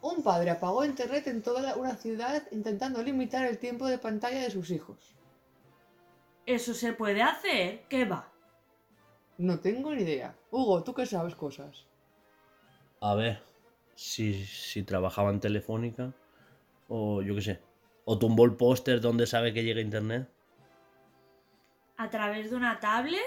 Un 0.03 0.23
padre 0.23 0.51
apagó 0.51 0.85
internet 0.85 1.27
en 1.29 1.43
toda 1.43 1.63
la- 1.63 1.77
una 1.77 1.95
ciudad 1.97 2.43
intentando 2.51 3.03
limitar 3.03 3.47
el 3.47 3.59
tiempo 3.59 3.87
de 3.87 3.99
pantalla 3.99 4.41
de 4.43 4.51
sus 4.51 4.71
hijos. 4.71 5.15
¿Eso 6.45 6.75
se 6.75 6.93
puede 6.93 7.23
hacer? 7.23 7.85
¿Qué 7.89 8.05
va? 8.05 8.29
No 9.39 9.61
tengo 9.61 9.95
ni 9.95 10.03
idea. 10.03 10.35
Hugo, 10.51 10.83
tú 10.83 10.93
que 10.93 11.07
sabes 11.07 11.35
cosas. 11.37 11.87
A 13.01 13.15
ver, 13.15 13.43
si, 13.95 14.45
si 14.45 14.83
trabajaba 14.83 15.31
en 15.31 15.41
Telefónica, 15.41 16.13
o 16.89 17.23
yo 17.23 17.35
qué 17.37 17.41
sé, 17.43 17.61
o 18.05 18.19
tumbó 18.19 18.45
el 18.45 18.55
póster 18.57 19.01
donde 19.01 19.27
sabe 19.27 19.53
que 19.55 19.63
llega 19.65 19.81
internet. 19.81 20.29
¿A 21.97 22.11
través 22.11 22.51
de 22.51 22.57
una 22.57 22.81
tablet? 22.81 23.21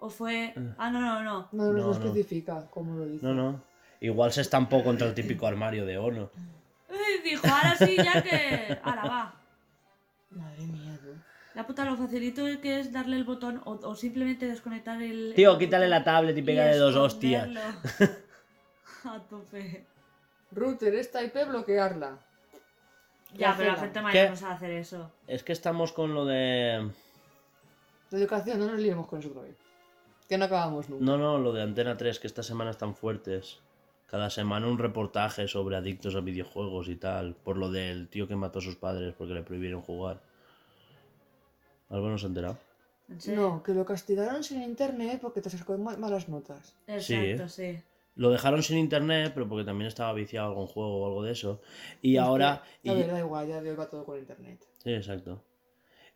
¿O 0.00 0.08
fue.? 0.10 0.52
Ah, 0.78 0.90
no, 0.90 1.00
no, 1.00 1.22
no. 1.22 1.48
No, 1.52 1.64
no, 1.66 1.72
No, 1.72 1.86
no. 1.86 1.92
especifica 1.92 2.68
cómo 2.70 2.96
lo 2.96 3.06
dice. 3.06 3.24
No, 3.24 3.34
no. 3.34 3.62
Igual 4.02 4.32
se 4.32 4.40
estampó 4.40 4.82
contra 4.82 5.06
el 5.06 5.14
típico 5.14 5.46
armario 5.46 5.86
de 5.86 5.96
Ono. 5.96 6.28
Dijo, 7.24 7.46
ahora 7.46 7.76
sí, 7.76 7.96
ya 7.96 8.20
que. 8.20 8.78
Ahora 8.82 9.04
va. 9.04 9.34
Madre 10.30 10.66
mía, 10.66 10.98
tú. 11.00 11.10
La 11.54 11.64
puta, 11.64 11.84
lo 11.84 11.96
facilito 11.96 12.44
que 12.60 12.80
es 12.80 12.92
darle 12.92 13.16
el 13.16 13.22
botón 13.22 13.62
o, 13.64 13.74
o 13.74 13.94
simplemente 13.94 14.46
desconectar 14.46 15.00
el. 15.00 15.34
Tío, 15.36 15.52
el 15.52 15.58
quítale 15.58 15.88
la 15.88 16.02
tablet 16.02 16.36
y 16.36 16.42
pégale 16.42 16.76
dos 16.76 16.96
hostias. 16.96 17.48
A 19.04 19.20
tope. 19.20 19.84
Router 20.50 20.94
esta 20.96 21.22
IP 21.22 21.46
bloquearla. 21.46 22.18
Ya, 23.34 23.54
pero 23.56 23.72
la 23.72 23.78
gente 23.78 24.00
mayor 24.02 24.30
no 24.30 24.36
sabe 24.36 24.54
hacer 24.54 24.70
eso. 24.72 25.12
Es 25.26 25.42
que 25.42 25.52
estamos 25.52 25.92
con 25.92 26.12
lo 26.12 26.26
de... 26.26 26.90
De 28.10 28.18
educación, 28.18 28.58
no 28.58 28.66
nos 28.66 28.78
liemos 28.78 29.06
con 29.06 29.20
eso 29.20 29.32
vez. 29.40 29.56
Que 30.28 30.36
no 30.36 30.44
acabamos 30.44 30.88
nunca. 30.90 31.04
No, 31.04 31.16
no, 31.16 31.38
lo 31.38 31.52
de 31.52 31.62
Antena 31.62 31.96
3, 31.96 32.18
que 32.18 32.26
esta 32.26 32.42
semana 32.42 32.70
están 32.70 32.94
fuertes. 32.94 33.61
Cada 34.12 34.28
semana 34.28 34.66
un 34.68 34.76
reportaje 34.76 35.48
sobre 35.48 35.74
adictos 35.74 36.14
a 36.14 36.20
videojuegos 36.20 36.90
y 36.90 36.96
tal, 36.96 37.34
por 37.34 37.56
lo 37.56 37.70
del 37.70 38.08
tío 38.08 38.28
que 38.28 38.36
mató 38.36 38.58
a 38.58 38.62
sus 38.62 38.76
padres 38.76 39.14
porque 39.16 39.32
le 39.32 39.42
prohibieron 39.42 39.80
jugar. 39.80 40.20
¿Algo 41.88 42.10
no 42.10 42.18
se 42.18 42.26
ha 42.26 42.28
enterado? 42.28 42.58
No, 43.28 43.62
que 43.62 43.72
lo 43.72 43.86
castigaron 43.86 44.44
sin 44.44 44.62
internet 44.62 45.18
porque 45.22 45.40
te 45.40 45.48
sacó 45.48 45.78
ma- 45.78 45.96
malas 45.96 46.28
notas. 46.28 46.76
Exacto, 46.86 47.48
sí. 47.48 47.78
Lo 48.14 48.28
dejaron 48.30 48.62
sin 48.62 48.76
internet, 48.76 49.32
pero 49.32 49.48
porque 49.48 49.64
también 49.64 49.88
estaba 49.88 50.12
viciado 50.12 50.46
a 50.46 50.50
algún 50.50 50.66
juego 50.66 50.98
o 51.02 51.06
algo 51.06 51.22
de 51.22 51.32
eso. 51.32 51.62
Y 52.02 52.16
Es 52.16 52.22
ahora... 52.22 52.62
y- 52.82 53.04
da 53.04 53.18
igual, 53.18 53.48
ya 53.48 53.62
va 53.74 53.88
todo 53.88 54.04
con 54.04 54.18
internet. 54.18 54.60
Sí, 54.84 54.92
exacto. 54.92 55.42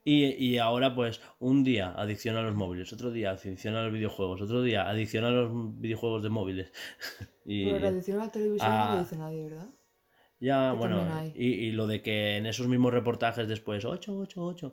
Y, 0.08 0.26
y 0.36 0.58
ahora, 0.58 0.94
pues, 0.94 1.20
un 1.40 1.64
día 1.64 1.92
adicción 1.96 2.36
a 2.36 2.42
los 2.42 2.54
móviles, 2.54 2.92
otro 2.92 3.10
día 3.10 3.32
adicción 3.32 3.74
a 3.74 3.82
los 3.82 3.92
videojuegos, 3.92 4.40
otro 4.40 4.62
día 4.62 4.88
adicción 4.88 5.24
a 5.24 5.30
los 5.30 5.50
videojuegos 5.80 6.22
de 6.22 6.28
móviles. 6.28 6.72
y 7.44 7.64
Pero 7.64 7.80
la 7.80 7.88
adicción 7.88 8.20
a 8.20 8.26
la 8.26 8.30
televisión 8.30 8.70
no 8.70 8.76
Ah. 8.84 8.94
lo 8.94 9.00
dice 9.00 9.16
nadie, 9.16 9.42
¿verdad? 9.50 9.68
ya, 10.38 10.70
que 10.70 10.76
bueno, 10.78 11.02
y, 11.34 11.46
y 11.46 11.72
lo 11.72 11.88
de 11.88 12.02
que 12.02 12.36
en 12.36 12.46
esos 12.46 12.68
mismos 12.68 12.92
reportajes 12.94 13.48
después, 13.48 13.84
8, 13.84 14.16
8, 14.16 14.44
8, 14.44 14.72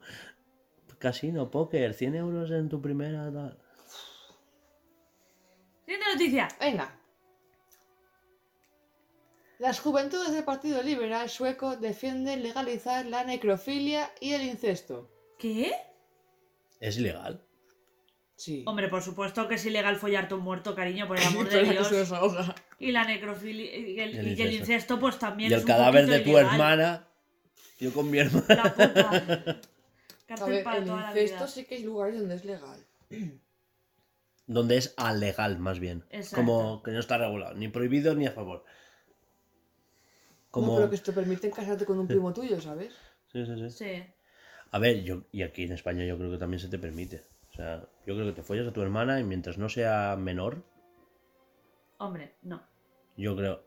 casino, 0.99 1.49
póker, 1.49 1.95
100 1.95 2.13
euros 2.15 2.51
en 2.51 2.69
tu 2.69 2.79
primera... 2.79 3.31
tal. 3.33 3.57
Siguiente 5.85 6.05
noticia. 6.13 6.47
Venga. 6.59 6.95
Las 9.57 9.79
juventudes 9.79 10.31
del 10.31 10.43
Partido 10.43 10.83
Liberal 10.83 11.27
sueco 11.27 11.75
defienden 11.75 12.43
legalizar 12.43 13.05
la 13.07 13.23
necrofilia 13.23 14.11
y 14.21 14.33
el 14.33 14.43
incesto. 14.43 15.09
¿Qué? 15.43 15.73
¿Es 16.79 16.97
ilegal? 16.97 17.43
Sí. 18.37 18.63
Hombre, 18.65 18.87
por 18.87 19.01
supuesto 19.01 19.45
que 19.49 19.55
es 19.55 19.65
ilegal 19.65 19.97
follarte 19.97 20.35
un 20.35 20.39
muerto, 20.39 20.73
cariño, 20.73 21.05
por 21.05 21.17
el 21.19 21.23
amor 21.27 21.49
de 21.49 21.63
Dios. 21.65 21.91
Y 22.79 22.93
la 22.93 23.03
necrofilia 23.03 23.77
y 23.77 23.99
el, 23.99 24.15
El 24.19 24.39
y 24.39 24.41
el 24.41 24.53
incesto. 24.53 24.97
pues 25.01 25.19
también 25.19 25.51
Y 25.51 25.53
es 25.55 25.59
el 25.59 25.65
un 25.65 25.67
cadáver 25.67 26.07
de 26.07 26.19
tu 26.21 26.29
ilegal. 26.29 26.45
hermana, 26.53 27.07
yo 27.77 27.91
con 27.93 28.09
mi 28.09 28.19
hermana... 28.19 28.45
La 28.47 28.73
puta. 28.73 29.09
A 30.23 30.25
Cárcel 30.35 30.49
ver, 30.53 30.63
para 30.63 30.77
el 30.77 30.85
toda 30.85 31.01
la 31.01 31.09
incesto 31.09 31.35
vida. 31.39 31.47
sí 31.49 31.65
que 31.65 31.75
hay 31.75 31.83
lugares 31.83 32.17
donde 32.19 32.35
es 32.35 32.45
legal. 32.45 32.79
Donde 34.47 34.77
es 34.77 34.93
alegal, 34.95 35.59
más 35.59 35.79
bien. 35.79 36.05
Exacto. 36.09 36.37
Como 36.37 36.83
que 36.83 36.91
no 36.91 36.99
está 37.01 37.17
regulado, 37.17 37.53
ni 37.55 37.67
prohibido 37.67 38.15
ni 38.15 38.25
a 38.27 38.31
favor. 38.31 38.63
Como... 40.51 40.67
No, 40.67 40.75
pero 40.77 40.89
que 40.89 40.97
te 40.99 41.11
permiten 41.11 41.51
casarte 41.51 41.85
con 41.85 41.99
un 41.99 42.07
primo 42.07 42.33
tuyo, 42.33 42.61
¿sabes? 42.61 42.93
Sí, 43.31 43.45
sí, 43.45 43.55
sí. 43.57 43.69
Sí. 43.69 44.12
A 44.73 44.79
ver, 44.79 45.03
yo, 45.03 45.23
y 45.31 45.43
aquí 45.43 45.63
en 45.63 45.71
España 45.71 46.03
yo 46.05 46.17
creo 46.17 46.31
que 46.31 46.37
también 46.37 46.59
se 46.59 46.67
te 46.67 46.77
permite. 46.79 47.23
O 47.51 47.55
sea, 47.55 47.81
yo 48.05 48.15
creo 48.15 48.25
que 48.25 48.33
te 48.33 48.43
follas 48.43 48.67
a 48.67 48.73
tu 48.73 48.81
hermana 48.81 49.19
y 49.19 49.23
mientras 49.23 49.57
no 49.57 49.69
sea 49.69 50.15
menor, 50.17 50.63
Hombre, 51.99 52.35
no. 52.41 52.61
yo 53.15 53.35
creo. 53.35 53.63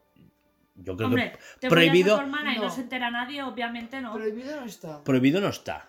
Yo 0.74 0.95
creo 0.97 1.09
Hombre, 1.09 1.39
te 1.61 1.69
prohibido- 1.70 2.16
follas 2.16 2.19
a 2.19 2.23
tu 2.23 2.27
hermana 2.27 2.53
y 2.55 2.59
no 2.59 2.65
No. 2.65 2.70
se 2.70 2.81
entera 2.83 3.11
nadie, 3.11 3.43
obviamente 3.43 4.01
no. 4.01 4.12
Prohibido 4.15 4.61
no 4.61 4.66
está. 4.66 4.99
que 4.99 5.05
prohibido 5.05 5.41
no 5.41 5.49
está. 5.49 5.89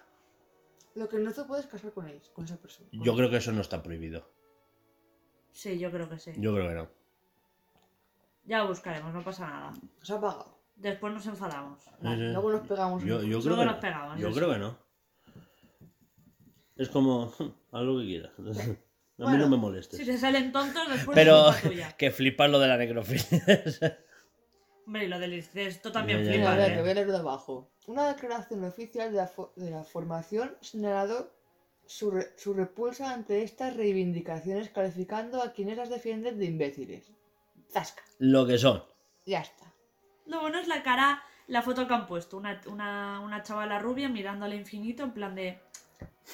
Lo 0.95 1.09
que 1.09 1.17
no 1.17 1.31
te 1.33 1.43
puedes 1.43 1.65
casar 1.67 1.91
con 1.91 2.07
él, 2.07 2.21
con 2.33 2.45
esa 2.45 2.57
persona. 2.57 2.87
Yo 2.91 3.15
creo 3.15 3.29
que 3.29 3.37
eso 3.37 3.51
no 3.51 3.61
está 3.61 3.83
prohibido. 3.83 4.29
Sí, 5.51 5.77
yo 5.79 5.91
creo 5.91 6.07
que 6.09 6.19
sí. 6.19 6.31
Yo 6.37 6.53
creo 6.53 6.69
que 6.69 6.75
no. 6.75 6.87
Ya 8.45 8.59
lo 8.59 8.67
buscaremos, 8.69 9.13
no 9.13 9.23
pasa 9.23 9.47
nada. 9.49 9.73
Se 10.03 10.13
ha 10.13 10.19
pagado. 10.21 10.57
Después 10.75 11.11
nos 11.13 11.25
enfadamos. 11.25 11.83
Vale, 12.01 12.15
Sí, 12.17 12.21
sí. 12.27 12.31
Luego 12.33 12.51
nos 12.51 12.67
pegamos. 12.67 13.03
Yo, 13.03 13.21
yo 13.23 13.39
creo 13.41 13.55
Luego 13.55 13.59
que 13.61 13.65
nos 13.65 13.75
no. 13.75 13.79
pegamos, 13.81 14.19
Yo 14.19 14.31
creo 14.31 14.51
que 14.53 14.59
no. 14.59 14.86
Es 16.77 16.89
como, 16.89 17.33
haz 17.71 17.81
lo 17.83 17.99
que 17.99 18.05
quieras. 18.05 18.31
A 19.19 19.21
mí 19.21 19.29
Bueno, 19.29 19.37
no 19.45 19.49
me 19.49 19.57
molestes. 19.57 19.97
Si 19.99 20.05
te 20.05 20.15
salen 20.17 20.51
tontos, 20.51 20.87
después 20.89 21.15
Pero 21.15 21.49
es 21.49 21.61
tuya. 21.63 21.91
que 21.97 22.11
flipas 22.11 22.51
lo 22.51 22.59
de 22.59 22.67
la 22.67 22.77
necrofilia. 22.77 23.97
Hombre, 24.85 25.05
y 25.05 25.07
lo 25.07 25.17
del 25.19 25.33
incesto 25.33 25.91
también 25.91 26.19
Ya, 26.19 26.25
ya, 26.25 26.31
flipa, 26.33 26.51
Mira, 26.51 26.53
a 26.53 26.57
ver, 26.67 26.71
¿eh? 26.71 26.75
que 26.75 26.81
voy 26.81 26.89
a 26.91 26.93
leer 26.93 27.11
de 27.11 27.17
abajo. 27.17 27.71
Una 27.87 28.07
declaración 28.13 28.63
oficial 28.63 29.11
de 29.11 29.17
la, 29.17 29.31
de 29.55 29.71
la 29.71 29.83
formación 29.83 30.55
señalado 30.61 31.31
su, 31.87 32.11
re- 32.11 32.31
su 32.37 32.53
repulsa 32.53 33.11
ante 33.11 33.41
estas 33.43 33.75
reivindicaciones, 33.75 34.69
calificando 34.69 35.41
a 35.41 35.51
quienes 35.51 35.77
las 35.77 35.89
defienden 35.89 36.37
de 36.37 36.45
imbéciles. 36.45 37.11
Zasca. 37.71 38.03
lo 38.19 38.45
que 38.45 38.57
son. 38.59 38.83
Ya 39.25 39.39
está. 39.41 39.73
Lo 40.27 40.41
bueno 40.41 40.59
es 40.59 40.67
la 40.67 40.83
cara, 40.83 41.21
la 41.47 41.61
foto 41.63 41.87
que 41.87 41.93
han 41.95 42.05
puesto. 42.07 42.37
Una, 42.37 42.61
una, 42.67 43.19
una 43.21 43.41
chavala 43.43 43.79
rubia 43.79 44.09
mirando 44.09 44.45
al 44.45 44.53
infinito 44.53 45.03
en 45.03 45.11
plan 45.11 45.33
de... 45.35 45.59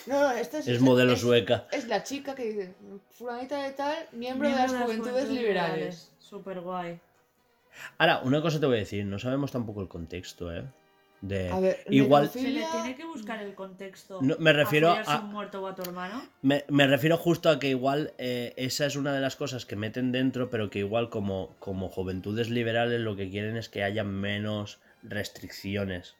No, 0.07 0.19
no, 0.19 0.31
esta 0.31 0.59
es, 0.59 0.67
Es 0.67 0.81
modelo 0.81 1.13
es, 1.13 1.21
sueca. 1.21 1.67
es 1.71 1.87
la 1.87 2.03
chica 2.03 2.35
que 2.35 2.45
dice, 2.45 2.73
fulanita 3.11 3.61
de 3.63 3.71
tal, 3.71 3.95
miembro, 4.11 4.49
de 4.49 4.55
"Miembro 4.55 4.77
las 4.79 4.85
Juventudes 4.85 5.29
Liberales. 5.29 6.11
Súper 6.19 6.61
guay. 6.61 6.99
Ahora, 7.97 8.19
una 8.23 8.41
cosa 8.41 8.59
te 8.59 8.65
voy 8.65 8.75
a 8.77 8.79
decir, 8.79 9.05
no 9.05 9.19
sabemos 9.19 9.51
tampoco 9.51 9.81
el 9.81 9.87
contexto, 9.87 10.53
¿eh? 10.55 10.63
De... 11.21 11.49
A 11.49 11.59
ver, 11.59 11.79
Igual, 11.89 12.29
Se 12.29 12.41
le 12.43 12.65
tiene 12.69 12.95
que 12.97 13.05
buscar 13.05 13.41
el 13.41 13.55
contexto. 13.55 14.19
No, 14.21 14.35
me 14.39 14.51
refiero 14.51 14.89
a- 15.05 15.19
un 15.21 15.27
muerto 15.31 15.61
o 15.63 15.67
a 15.67 15.73
tu 15.75 15.81
hermano. 15.83 16.21
Me, 16.41 16.65
me 16.67 16.85
refiero 16.85 17.15
justo 17.17 17.49
a 17.49 17.59
que 17.59 17.69
igual 17.69 18.13
eh, 18.17 18.53
esa 18.57 18.85
es 18.85 18.97
una 18.97 19.13
de 19.13 19.21
las 19.21 19.37
cosas 19.37 19.65
que 19.65 19.77
meten 19.77 20.11
dentro, 20.11 20.49
pero 20.49 20.69
que 20.69 20.79
igual 20.79 21.09
como, 21.09 21.55
como 21.59 21.87
juventudes 21.87 22.49
liberales 22.49 22.99
lo 22.99 23.15
que 23.15 23.29
quieren 23.29 23.55
es 23.55 23.69
que 23.69 23.83
haya 23.83 24.03
menos 24.03 24.81
restricciones. 25.01 26.15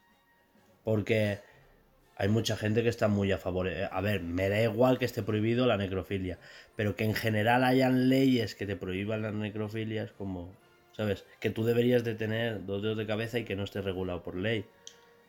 Porque 0.85 1.41
hay 2.15 2.27
mucha 2.29 2.55
gente 2.55 2.83
que 2.83 2.89
está 2.89 3.07
muy 3.07 3.31
a 3.31 3.37
favor. 3.37 3.67
eh, 3.67 3.87
A 3.91 4.01
ver, 4.01 4.21
me 4.21 4.49
da 4.49 4.61
igual 4.61 4.99
que 4.99 5.05
esté 5.05 5.23
prohibido 5.23 5.65
la 5.65 5.77
necrofilia, 5.77 6.39
pero 6.75 6.95
que 6.95 7.03
en 7.05 7.13
general 7.15 7.63
hayan 7.63 8.09
leyes 8.09 8.55
que 8.55 8.65
te 8.65 8.75
prohíban 8.75 9.21
la 9.21 9.31
necrofilia 9.31 10.03
es 10.03 10.11
como, 10.11 10.51
¿sabes? 10.95 11.25
Que 11.39 11.49
tú 11.49 11.63
deberías 11.63 12.03
de 12.03 12.15
tener 12.15 12.65
dos 12.65 12.81
dedos 12.81 12.97
de 12.97 13.07
cabeza 13.07 13.39
y 13.39 13.45
que 13.45 13.55
no 13.55 13.63
esté 13.63 13.81
regulado 13.81 14.21
por 14.23 14.35
ley. 14.35 14.65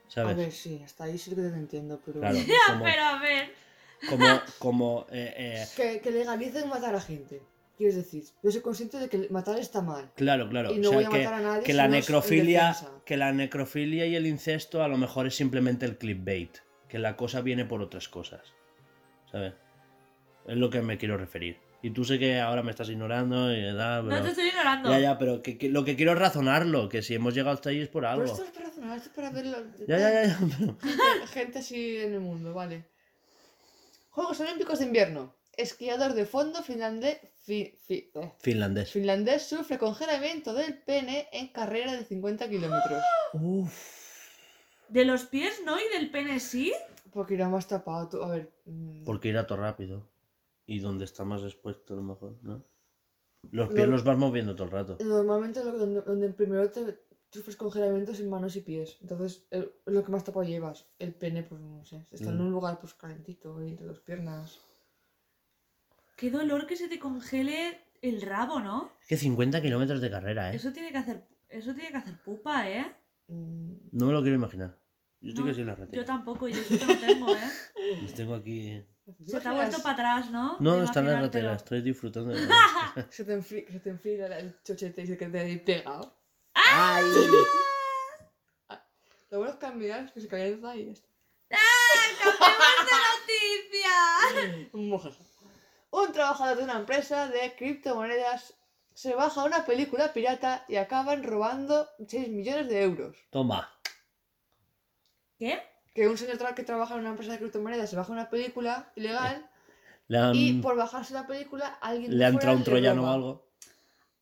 A 0.07 0.11
¿Sabes? 0.11 0.37
ver, 0.37 0.51
sí, 0.51 0.81
hasta 0.85 1.05
ahí 1.05 1.17
sí 1.17 1.31
que 1.31 1.37
te 1.37 1.47
entiendo, 1.47 1.99
pero... 2.05 2.19
Claro, 2.19 2.37
como, 2.67 2.83
pero 2.85 3.01
a 3.01 3.19
ver. 3.19 3.49
como, 4.09 4.25
como 4.59 5.07
eh, 5.11 5.33
eh, 5.35 5.65
Que, 5.75 5.99
que 6.01 6.11
legalicen 6.11 6.69
matar 6.69 6.93
a 6.95 7.01
gente. 7.01 7.41
Quieres 7.77 7.95
decir, 7.97 8.23
yo 8.41 8.51
soy 8.51 8.61
consciente 8.61 8.97
de 8.99 9.09
que 9.09 9.27
matar 9.31 9.57
está 9.59 9.81
mal. 9.81 10.09
Claro, 10.15 10.47
claro. 10.47 10.71
Y 10.73 10.77
no 10.77 10.89
o 10.89 10.91
sea, 10.91 10.97
voy 10.99 11.05
a 11.05 11.09
que, 11.09 11.17
matar 11.25 11.33
a 11.33 11.41
nadie 11.41 11.63
que 11.63 11.73
la 11.73 11.87
necrofilia, 11.89 12.75
que 13.03 13.17
la 13.17 13.33
necrofilia 13.33 14.05
y 14.05 14.15
el 14.15 14.27
incesto 14.27 14.81
a 14.81 14.87
lo 14.87 14.97
mejor 14.97 15.27
es 15.27 15.35
simplemente 15.35 15.85
el 15.85 15.97
clickbait, 15.97 16.55
que 16.95 16.99
la 16.99 17.17
cosa 17.17 17.41
viene 17.41 17.65
por 17.65 17.81
otras 17.81 18.07
cosas. 18.07 18.39
¿Sabes? 19.29 19.53
Es 20.47 20.55
lo 20.55 20.69
que 20.69 20.81
me 20.81 20.97
quiero 20.97 21.17
referir. 21.17 21.57
Y 21.81 21.89
tú 21.89 22.05
sé 22.05 22.17
que 22.17 22.39
ahora 22.39 22.63
me 22.63 22.71
estás 22.71 22.87
ignorando 22.87 23.51
y 23.53 23.61
tal, 23.75 24.07
No 24.07 24.21
te 24.21 24.29
estoy 24.29 24.47
ignorando. 24.47 24.89
Ya, 24.91 24.99
ya, 24.99 25.17
pero 25.17 25.41
que, 25.41 25.57
que 25.57 25.67
lo 25.67 25.83
que 25.83 25.97
quiero 25.97 26.13
es 26.13 26.19
razonarlo, 26.19 26.87
que 26.87 27.01
si 27.01 27.13
hemos 27.13 27.33
llegado 27.33 27.53
hasta 27.53 27.69
ahí 27.71 27.81
es 27.81 27.89
por 27.89 28.03
Pero 28.03 28.11
algo. 28.13 28.25
esto 28.27 28.45
es 28.45 28.51
para 28.51 28.67
razonar, 28.67 28.95
esto 28.97 29.09
es 29.09 29.15
para 29.17 29.29
verlo. 29.31 29.57
Ya, 29.85 29.97
ya, 29.99 30.09
ya, 30.13 30.23
ya, 30.23 30.37
pero- 30.57 30.77
Gente, 30.79 31.27
gente 31.33 31.59
así 31.59 31.97
en 31.97 32.13
el 32.13 32.21
mundo, 32.21 32.53
vale. 32.53 32.85
Juegos 34.11 34.39
Olímpicos 34.39 34.79
de 34.79 34.85
Invierno. 34.85 35.35
Esquiador 35.57 36.13
de 36.13 36.25
fondo 36.25 36.63
finlandés, 36.63 37.17
fi- 37.41 37.77
fi- 37.85 38.09
eh, 38.15 38.31
Finlandés. 38.39 38.91
finlandés 38.91 39.43
sufre 39.49 39.77
congelamiento 39.77 40.53
del 40.53 40.77
pene 40.81 41.27
en 41.33 41.49
carrera 41.49 41.91
de 41.93 42.05
50 42.05 42.47
kilómetros. 42.47 43.03
De 44.95 45.03
los 45.03 45.25
pies 45.25 45.61
no 45.65 45.75
y 45.77 45.83
del 45.97 46.09
pene 46.09 46.39
sí. 46.39 46.71
Porque 47.11 47.33
irá 47.33 47.49
más 47.49 47.67
tapado. 47.67 48.07
tú- 48.07 48.23
A 48.23 48.29
ver. 48.29 48.51
mm, 48.65 49.03
Porque 49.03 49.27
irá 49.27 49.45
todo 49.45 49.57
rápido. 49.59 50.07
Y 50.65 50.79
donde 50.79 51.03
está 51.03 51.25
más 51.25 51.43
expuesto 51.43 51.93
a 51.93 51.97
lo 51.97 52.03
mejor, 52.03 52.37
¿no? 52.41 52.63
Los 53.51 53.67
Lo- 53.69 53.75
pies 53.75 53.87
los 53.89 54.03
vas 54.05 54.17
moviendo 54.17 54.55
todo 54.55 54.65
el 54.67 54.71
rato. 54.71 54.97
Normalmente 55.03 55.63
lo, 55.63 55.77
donde, 55.77 56.01
donde 56.01 56.29
primero 56.29 56.71
te 56.71 56.97
sufres 57.29 57.57
congelamientos 57.57 58.19
en 58.21 58.29
manos 58.29 58.55
y 58.55 58.61
pies. 58.61 58.97
Entonces 59.01 59.45
el- 59.51 59.71
es 59.85 59.93
lo 59.93 60.03
que 60.03 60.11
más 60.13 60.23
tapado 60.23 60.45
llevas. 60.45 60.87
El 60.97 61.13
pene, 61.13 61.43
pues 61.43 61.59
no 61.61 61.83
sé. 61.83 62.05
Está 62.11 62.29
en 62.29 62.37
Mm. 62.37 62.41
un 62.45 62.51
lugar 62.51 62.79
pues 62.79 62.93
calentito, 62.93 63.61
entre 63.61 63.85
las 63.87 63.99
piernas. 63.99 64.59
Qué 66.15 66.31
dolor 66.31 66.65
que 66.67 66.77
se 66.77 66.87
te 66.87 66.99
congele 66.99 67.77
el 68.01 68.21
rabo, 68.21 68.61
¿no? 68.61 68.89
Es 69.01 69.07
que 69.09 69.17
50 69.17 69.61
kilómetros 69.61 69.99
de 69.99 70.09
carrera, 70.09 70.53
¿eh? 70.53 70.55
Eso 70.55 70.71
tiene 70.71 70.91
que 70.93 70.97
hacer. 70.99 71.27
Eso 71.49 71.73
tiene 71.73 71.91
que 71.91 71.97
hacer 71.97 72.17
pupa, 72.23 72.69
¿eh? 72.69 72.85
Mm, 73.27 73.73
No 73.91 74.05
me 74.07 74.13
lo 74.13 74.21
quiero 74.21 74.37
imaginar. 74.37 74.77
Yo 75.25 75.29
estoy 75.29 75.43
No, 75.43 75.49
casi 75.49 75.61
en 75.61 75.67
la 75.67 75.75
rata. 75.75 75.91
Yo 75.91 76.05
tampoco, 76.05 76.47
yo 76.47 76.61
eso 76.61 76.77
que 76.77 76.85
no 76.85 76.99
tengo, 76.99 77.35
¿eh? 77.35 77.51
Los 78.03 78.13
tengo 78.13 78.35
aquí. 78.35 78.85
Se 79.25 79.39
te 79.39 79.47
ha 79.47 79.53
vuelto 79.53 79.81
para 79.81 79.93
atrás, 79.93 80.29
¿no? 80.29 80.57
No, 80.59 80.77
De 80.77 80.85
están 80.85 81.07
en 81.07 81.13
la 81.13 81.21
ratera, 81.21 81.53
estoy 81.53 81.81
disfrutando 81.81 82.31
de 82.31 82.47
Se 83.09 83.25
te 83.25 83.33
enfría, 83.33 83.63
se 83.71 83.79
te 83.79 83.89
enfría 83.89 84.37
el 84.37 84.55
chochete 84.63 85.01
y 85.01 85.07
se 85.07 85.17
queda 85.17 85.39
ahí 85.41 85.57
pegado. 85.57 86.15
¡Ay! 86.53 87.05
Lo 89.31 89.39
bueno 89.39 89.57
es 89.59 89.75
mirar 89.75 90.05
es 90.05 90.11
que 90.11 90.21
se 90.21 90.27
calienta 90.27 90.75
y 90.75 90.85
ya 90.85 90.91
está. 90.91 91.09
¡Noticia! 93.25 94.69
Mojaja. 94.73 95.23
Un 95.89 96.11
trabajador 96.11 96.57
de 96.57 96.63
una 96.65 96.77
empresa 96.77 97.29
de 97.29 97.55
criptomonedas 97.55 98.53
se 98.93 99.15
baja 99.15 99.43
una 99.43 99.65
película 99.65 100.13
pirata 100.13 100.65
y 100.67 100.75
acaban 100.75 101.23
robando 101.23 101.89
6 102.07 102.29
millones 102.29 102.69
de 102.69 102.83
euros. 102.83 103.17
Toma. 103.31 103.74
¿Qué? 105.37 105.61
Que 105.93 106.07
un 106.07 106.17
señor 106.17 106.37
tra- 106.37 106.53
que 106.53 106.63
trabaja 106.63 106.93
en 106.95 107.01
una 107.01 107.09
empresa 107.11 107.31
de 107.33 107.39
criptomonedas 107.39 107.89
se 107.89 107.95
baja 107.95 108.11
una 108.11 108.29
película 108.29 108.91
ilegal 108.95 109.49
Le 110.07 110.17
han, 110.17 110.35
y 110.35 110.53
por 110.61 110.75
bajarse 110.75 111.13
la 111.13 111.25
película 111.27 111.67
alguien 111.81 112.17
le 112.17 112.25
ha 112.25 112.29
entrado 112.29 112.57
un 112.57 112.63
troyano 112.63 113.01
roba. 113.01 113.11
o 113.11 113.15
algo. 113.15 113.45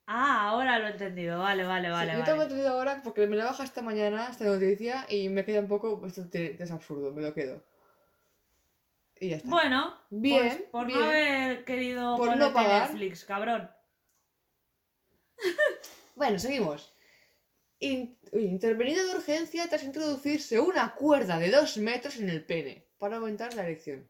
Ah, 0.05 0.49
ahora 0.49 0.79
lo 0.79 0.87
he 0.87 0.91
entendido. 0.91 1.39
Vale, 1.39 1.63
vale, 1.63 1.87
Sí, 1.87 1.91
vale. 1.93 2.11
yo 2.13 2.19
vale. 2.19 2.29
tengo 2.31 2.43
entendido 2.43 2.69
ahora 2.69 3.01
porque 3.03 3.25
me 3.25 3.35
la 3.37 3.45
baja 3.45 3.63
esta 3.63 3.81
mañana 3.81 4.27
esta 4.29 4.43
noticia 4.45 5.05
y 5.09 5.29
me 5.29 5.45
queda 5.45 5.61
un 5.61 5.67
poco. 5.67 6.05
Esto 6.05 6.27
te- 6.29 6.61
es 6.61 6.71
absurdo, 6.71 7.11
me 7.13 7.21
lo 7.21 7.33
quedo. 7.33 7.63
Y 9.19 9.29
ya 9.29 9.37
está. 9.37 9.49
Bueno, 9.49 9.95
Bien, 10.09 10.41
pues 10.47 10.61
por 10.71 10.85
bien. 10.87 10.99
no 10.99 11.05
haber 11.05 11.63
querido 11.63 12.17
Por 12.17 12.35
no 12.35 12.51
pagar. 12.53 12.89
Netflix, 12.89 13.23
cabrón. 13.23 13.69
Bueno, 16.15 16.37
seguimos. 16.39 16.93
In- 17.83 18.17
uy, 18.31 18.45
intervenido 18.45 19.05
de 19.05 19.15
urgencia 19.15 19.67
tras 19.69 19.83
introducirse 19.83 20.59
una 20.59 20.93
cuerda 20.95 21.37
de 21.39 21.51
dos 21.51 21.77
metros 21.77 22.17
en 22.17 22.29
el 22.29 22.43
pene 22.45 22.87
para 22.97 23.17
aumentar 23.17 23.53
la 23.53 23.63
erección. 23.63 24.09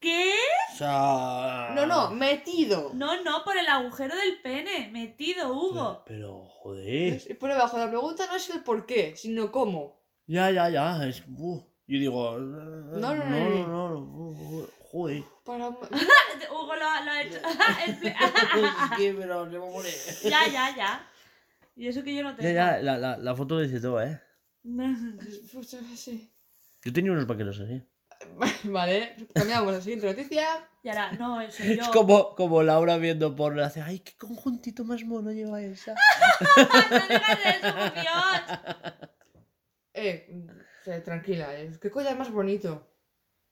¿Qué? 0.00 0.32
O 0.74 0.76
sea... 0.76 1.72
No, 1.74 1.84
no, 1.86 2.10
metido. 2.12 2.92
No, 2.94 3.20
no, 3.24 3.42
por 3.42 3.56
el 3.58 3.66
agujero 3.66 4.14
del 4.14 4.40
pene. 4.40 4.90
Metido, 4.92 5.52
Hugo. 5.52 6.04
Pero, 6.06 6.44
pero, 6.44 6.44
joder. 6.44 7.38
Por 7.38 7.50
debajo, 7.50 7.78
la 7.78 7.88
pregunta 7.88 8.26
no 8.28 8.36
es 8.36 8.48
el 8.50 8.62
por 8.62 8.86
qué, 8.86 9.16
sino 9.16 9.50
cómo. 9.50 10.00
Ya, 10.26 10.50
ya, 10.52 10.68
ya. 10.70 11.04
Es... 11.04 11.22
uh, 11.36 11.60
Yo 11.88 11.98
digo... 11.98 12.38
No, 12.38 13.14
no, 13.14 13.24
no, 13.24 13.24
no, 13.24 13.48
no, 13.48 13.66
no, 13.66 13.88
no, 13.90 14.28
uh, 14.28 14.68
Joder. 14.92 15.22
Para... 15.44 15.68
Hugo 16.50 16.76
lo, 16.76 16.84
ha- 16.84 17.00
lo 17.04 17.10
ha 17.10 17.22
hecho. 17.22 17.38
Expli- 17.40 18.14
Es 18.92 18.96
que, 18.96 19.14
pero 19.14 19.50
se 19.50 19.58
va 19.58 19.66
a 19.66 19.70
morir. 19.70 19.92
ya, 20.22 20.46
ya, 20.46 20.76
ya. 20.76 21.10
Y 21.78 21.86
eso 21.86 22.02
que 22.02 22.12
yo 22.12 22.24
no 22.24 22.34
tengo. 22.34 22.42
Ya, 22.42 22.52
ya, 22.52 22.82
la, 22.82 22.98
la, 22.98 23.16
la 23.16 23.36
foto 23.36 23.60
dice 23.60 23.80
todo, 23.80 24.02
¿eh? 24.02 24.20
Pues, 25.52 25.76
sí. 25.94 26.34
Yo 26.84 26.92
tenía 26.92 27.12
unos 27.12 27.26
vaqueros 27.26 27.60
así. 27.60 27.80
Vale, 28.64 29.14
cambiamos 29.32 29.68
a 29.68 29.76
la 29.76 29.80
siguiente 29.80 30.06
noticia. 30.08 30.68
Y 30.82 30.88
ahora, 30.88 31.12
no, 31.12 31.40
eso 31.40 31.62
yo. 31.64 31.82
Es 31.82 31.88
como, 31.90 32.34
como 32.34 32.64
Laura 32.64 32.98
viendo 32.98 33.36
porno. 33.36 33.62
Hace, 33.62 33.80
ay, 33.80 34.00
qué 34.00 34.16
conjuntito 34.16 34.84
más 34.84 35.04
mono 35.04 35.30
lleva 35.30 35.62
esa. 35.62 35.94
¡No 36.56 37.06
digas 37.08 37.38
eso, 37.46 37.76
por 37.76 37.94
Dios! 37.94 39.10
Eh, 39.94 40.46
sí, 40.84 40.90
tranquila, 41.04 41.60
eh, 41.60 41.70
¿qué 41.80 41.90
colla 41.92 42.10
es 42.10 42.18
más 42.18 42.32
bonito? 42.32 42.88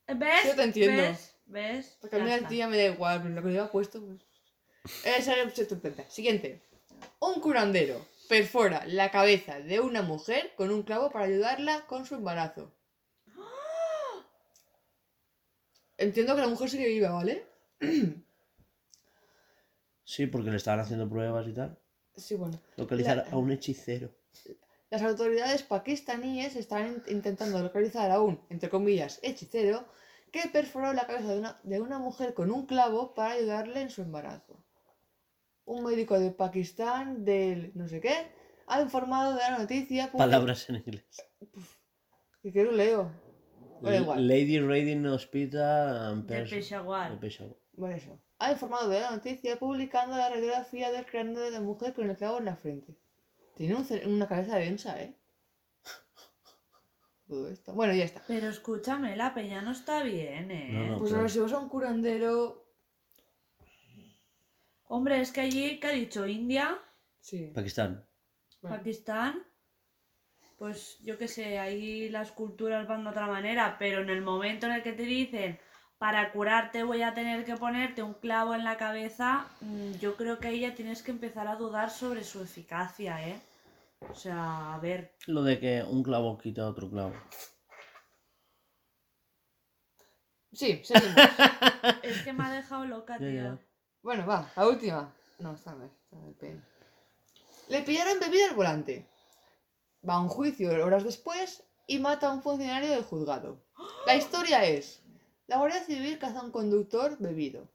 ¿Ves? 0.08 0.46
Yo 0.46 0.56
te 0.56 0.62
entiendo. 0.64 1.02
¿Ves? 1.02 1.36
¿Ves? 1.46 1.98
Porque 2.00 2.16
a 2.16 2.18
mí 2.18 2.32
está. 2.32 2.48
tía 2.48 2.66
me 2.66 2.76
da 2.76 2.86
igual, 2.86 3.22
pero 3.22 3.34
lo 3.34 3.42
que 3.42 3.50
lleva 3.50 3.70
puesto, 3.70 4.04
pues. 4.04 4.18
Esa 5.04 5.34
es 5.34 5.58
estupenda. 5.58 6.08
Siguiente. 6.10 6.62
Un 7.20 7.40
curandero 7.40 8.04
perfora 8.26 8.84
la 8.86 9.10
cabeza 9.10 9.60
de 9.60 9.80
una 9.80 10.02
mujer 10.02 10.52
con 10.56 10.70
un 10.70 10.82
clavo 10.82 11.10
para 11.10 11.26
ayudarla 11.26 11.86
con 11.86 12.04
su 12.06 12.14
embarazo. 12.16 12.72
Entiendo 15.98 16.34
que 16.34 16.42
la 16.42 16.48
mujer 16.48 16.68
sigue 16.70 16.88
viva, 16.88 17.10
¿vale? 17.10 17.46
Sí, 20.08 20.28
porque 20.28 20.50
le 20.50 20.56
estaban 20.56 20.78
haciendo 20.78 21.08
pruebas 21.08 21.48
y 21.48 21.52
tal. 21.52 21.80
Sí, 22.14 22.36
bueno. 22.36 22.56
Localizar 22.76 23.16
La- 23.16 23.26
a 23.32 23.36
un 23.36 23.50
hechicero. 23.50 24.14
Las 24.88 25.02
autoridades 25.02 25.64
pakistaníes 25.64 26.54
están 26.54 26.86
in- 26.86 27.02
intentando 27.08 27.60
localizar 27.60 28.12
a 28.12 28.20
un, 28.20 28.40
entre 28.48 28.70
comillas, 28.70 29.18
hechicero 29.24 29.84
que 30.30 30.48
perforó 30.52 30.92
la 30.92 31.08
cabeza 31.08 31.32
de 31.32 31.38
una, 31.40 31.60
de 31.64 31.80
una 31.80 31.98
mujer 31.98 32.34
con 32.34 32.52
un 32.52 32.66
clavo 32.66 33.14
para 33.14 33.32
ayudarle 33.32 33.80
en 33.80 33.90
su 33.90 34.02
embarazo. 34.02 34.62
Un 35.66 35.84
médico 35.84 36.18
de 36.18 36.30
Pakistán 36.30 37.24
del 37.24 37.72
no 37.74 37.86
sé 37.88 38.00
qué 38.00 38.14
ha 38.68 38.80
informado 38.80 39.34
de 39.34 39.40
la 39.40 39.58
noticia 39.58 40.10
publi- 40.12 40.18
Palabras 40.18 40.68
en 40.70 40.76
inglés. 40.76 41.04
que 42.42 42.64
lo 42.64 42.72
leo. 42.72 43.10
Da 43.82 43.96
igual. 43.96 44.26
Lady 44.26 44.58
Raiding 44.58 45.04
Hospital 45.06 45.96
and 45.98 46.26
De 46.26 46.42
Peshawar. 46.44 47.10
de 47.12 47.16
Peshawar. 47.18 47.56
Bueno, 47.72 47.96
eso. 47.96 48.18
Ha 48.38 48.52
informado 48.52 48.88
de 48.88 49.00
la 49.00 49.10
noticia 49.10 49.58
publicando 49.58 50.16
la 50.16 50.30
radiografía 50.30 50.90
del 50.92 51.04
cráneo 51.06 51.40
de 51.40 51.50
la 51.50 51.60
mujer 51.60 51.92
con 51.94 52.08
el 52.08 52.16
clavo 52.16 52.38
en 52.38 52.44
la 52.46 52.56
frente. 52.56 52.96
Tiene 53.56 53.74
un 53.74 53.86
una 54.14 54.26
cabeza 54.28 54.56
densa, 54.56 55.00
¿eh? 55.02 55.14
Todo 57.28 57.48
esto. 57.48 57.74
Bueno, 57.74 57.92
ya 57.94 58.04
está. 58.04 58.22
Pero 58.28 58.48
escúchame, 58.48 59.16
la 59.16 59.34
peña 59.34 59.60
no 59.62 59.72
está 59.72 60.02
bien, 60.02 60.50
¿eh? 60.50 60.68
No, 60.72 60.86
no. 60.86 60.98
Pues 60.98 61.10
claro. 61.10 61.22
ahora 61.22 61.28
si 61.28 61.38
vas 61.40 61.52
a 61.52 61.58
un 61.58 61.68
curandero. 61.68 62.65
Hombre, 64.88 65.20
es 65.20 65.32
que 65.32 65.40
allí, 65.40 65.80
¿qué 65.80 65.86
ha 65.88 65.90
dicho? 65.90 66.26
¿India? 66.26 66.78
Sí. 67.20 67.50
Pakistán. 67.54 68.06
Bueno. 68.62 68.76
¿Pakistán? 68.76 69.42
Pues 70.58 70.98
yo 71.00 71.18
qué 71.18 71.28
sé, 71.28 71.58
ahí 71.58 72.08
las 72.08 72.32
culturas 72.32 72.86
van 72.86 73.04
de 73.04 73.10
otra 73.10 73.26
manera, 73.26 73.76
pero 73.78 74.00
en 74.00 74.10
el 74.10 74.22
momento 74.22 74.66
en 74.66 74.72
el 74.72 74.82
que 74.82 74.92
te 74.92 75.02
dicen 75.02 75.58
para 75.98 76.30
curarte 76.32 76.82
voy 76.82 77.02
a 77.02 77.14
tener 77.14 77.44
que 77.44 77.56
ponerte 77.56 78.02
un 78.02 78.14
clavo 78.14 78.54
en 78.54 78.64
la 78.64 78.76
cabeza, 78.76 79.48
mm, 79.60 79.92
yo 79.94 80.16
creo 80.16 80.38
que 80.38 80.48
ahí 80.48 80.60
ya 80.60 80.74
tienes 80.74 81.02
que 81.02 81.10
empezar 81.10 81.48
a 81.48 81.56
dudar 81.56 81.90
sobre 81.90 82.22
su 82.24 82.42
eficacia, 82.42 83.26
¿eh? 83.26 83.40
O 84.00 84.14
sea, 84.14 84.74
a 84.74 84.78
ver, 84.78 85.14
Lo 85.26 85.42
de 85.42 85.58
que 85.58 85.82
un 85.82 86.02
clavo 86.02 86.38
quita 86.38 86.68
otro 86.68 86.90
clavo. 86.90 87.14
Sí, 90.52 90.80
seguimos. 90.84 91.16
es 92.02 92.22
que 92.22 92.32
me 92.32 92.44
ha 92.44 92.50
dejado 92.50 92.86
loca, 92.86 93.18
tío. 93.18 93.58
Bueno, 94.06 94.24
va, 94.24 94.52
la 94.54 94.68
última. 94.68 95.12
No, 95.40 95.52
esta 95.52 95.74
no 95.74 95.84
es. 95.84 95.90
esta 95.90 96.16
es 96.16 96.24
el 96.28 96.34
pen. 96.34 96.64
Le 97.68 97.82
pillaron 97.82 98.20
bebida 98.20 98.48
al 98.48 98.54
volante. 98.54 99.04
Va 100.08 100.14
a 100.14 100.20
un 100.20 100.28
juicio 100.28 100.70
horas 100.86 101.02
después 101.02 101.64
y 101.88 101.98
mata 101.98 102.28
a 102.28 102.32
un 102.32 102.40
funcionario 102.40 102.88
del 102.90 103.02
juzgado. 103.02 103.58
La 104.06 104.14
historia 104.14 104.64
es: 104.64 105.00
la 105.48 105.58
Guardia 105.58 105.82
Civil 105.82 106.20
caza 106.20 106.38
a 106.38 106.44
un 106.44 106.52
conductor 106.52 107.16
bebido. 107.18 107.68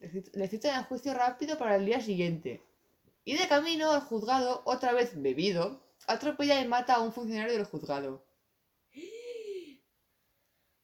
Le 0.00 0.10
cit- 0.10 0.32
Le 0.34 0.48
citan 0.48 0.84
juicio 0.86 1.14
rápido 1.14 1.56
para 1.56 1.76
el 1.76 1.86
día 1.86 2.00
siguiente. 2.00 2.60
Y 3.24 3.36
de 3.36 3.46
camino 3.46 3.92
al 3.92 4.00
juzgado, 4.00 4.62
otra 4.64 4.92
vez 4.92 5.12
bebido, 5.22 5.80
atropella 6.08 6.60
y 6.60 6.66
mata 6.66 6.94
a 6.94 7.00
un 7.02 7.12
funcionario 7.12 7.54
del 7.54 7.66
juzgado. 7.66 8.24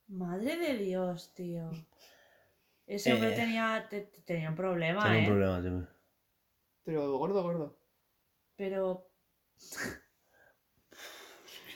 Madre 0.07 0.57
de 0.57 0.77
Dios, 0.79 1.33
tío. 1.35 1.69
Ese 2.87 3.13
hombre 3.15 3.33
Eh. 3.33 3.37
tenía, 3.37 3.87
te- 3.89 4.11
tenía 4.25 4.51
un 4.51 4.57
problema, 4.57 5.17
¿eh? 5.17 5.21
un 5.21 5.27
problema, 5.27 5.63
tío. 5.63 5.89
Pero 6.85 7.19
gordo, 7.19 7.43
gordo. 7.43 7.79
Pero... 8.57 9.11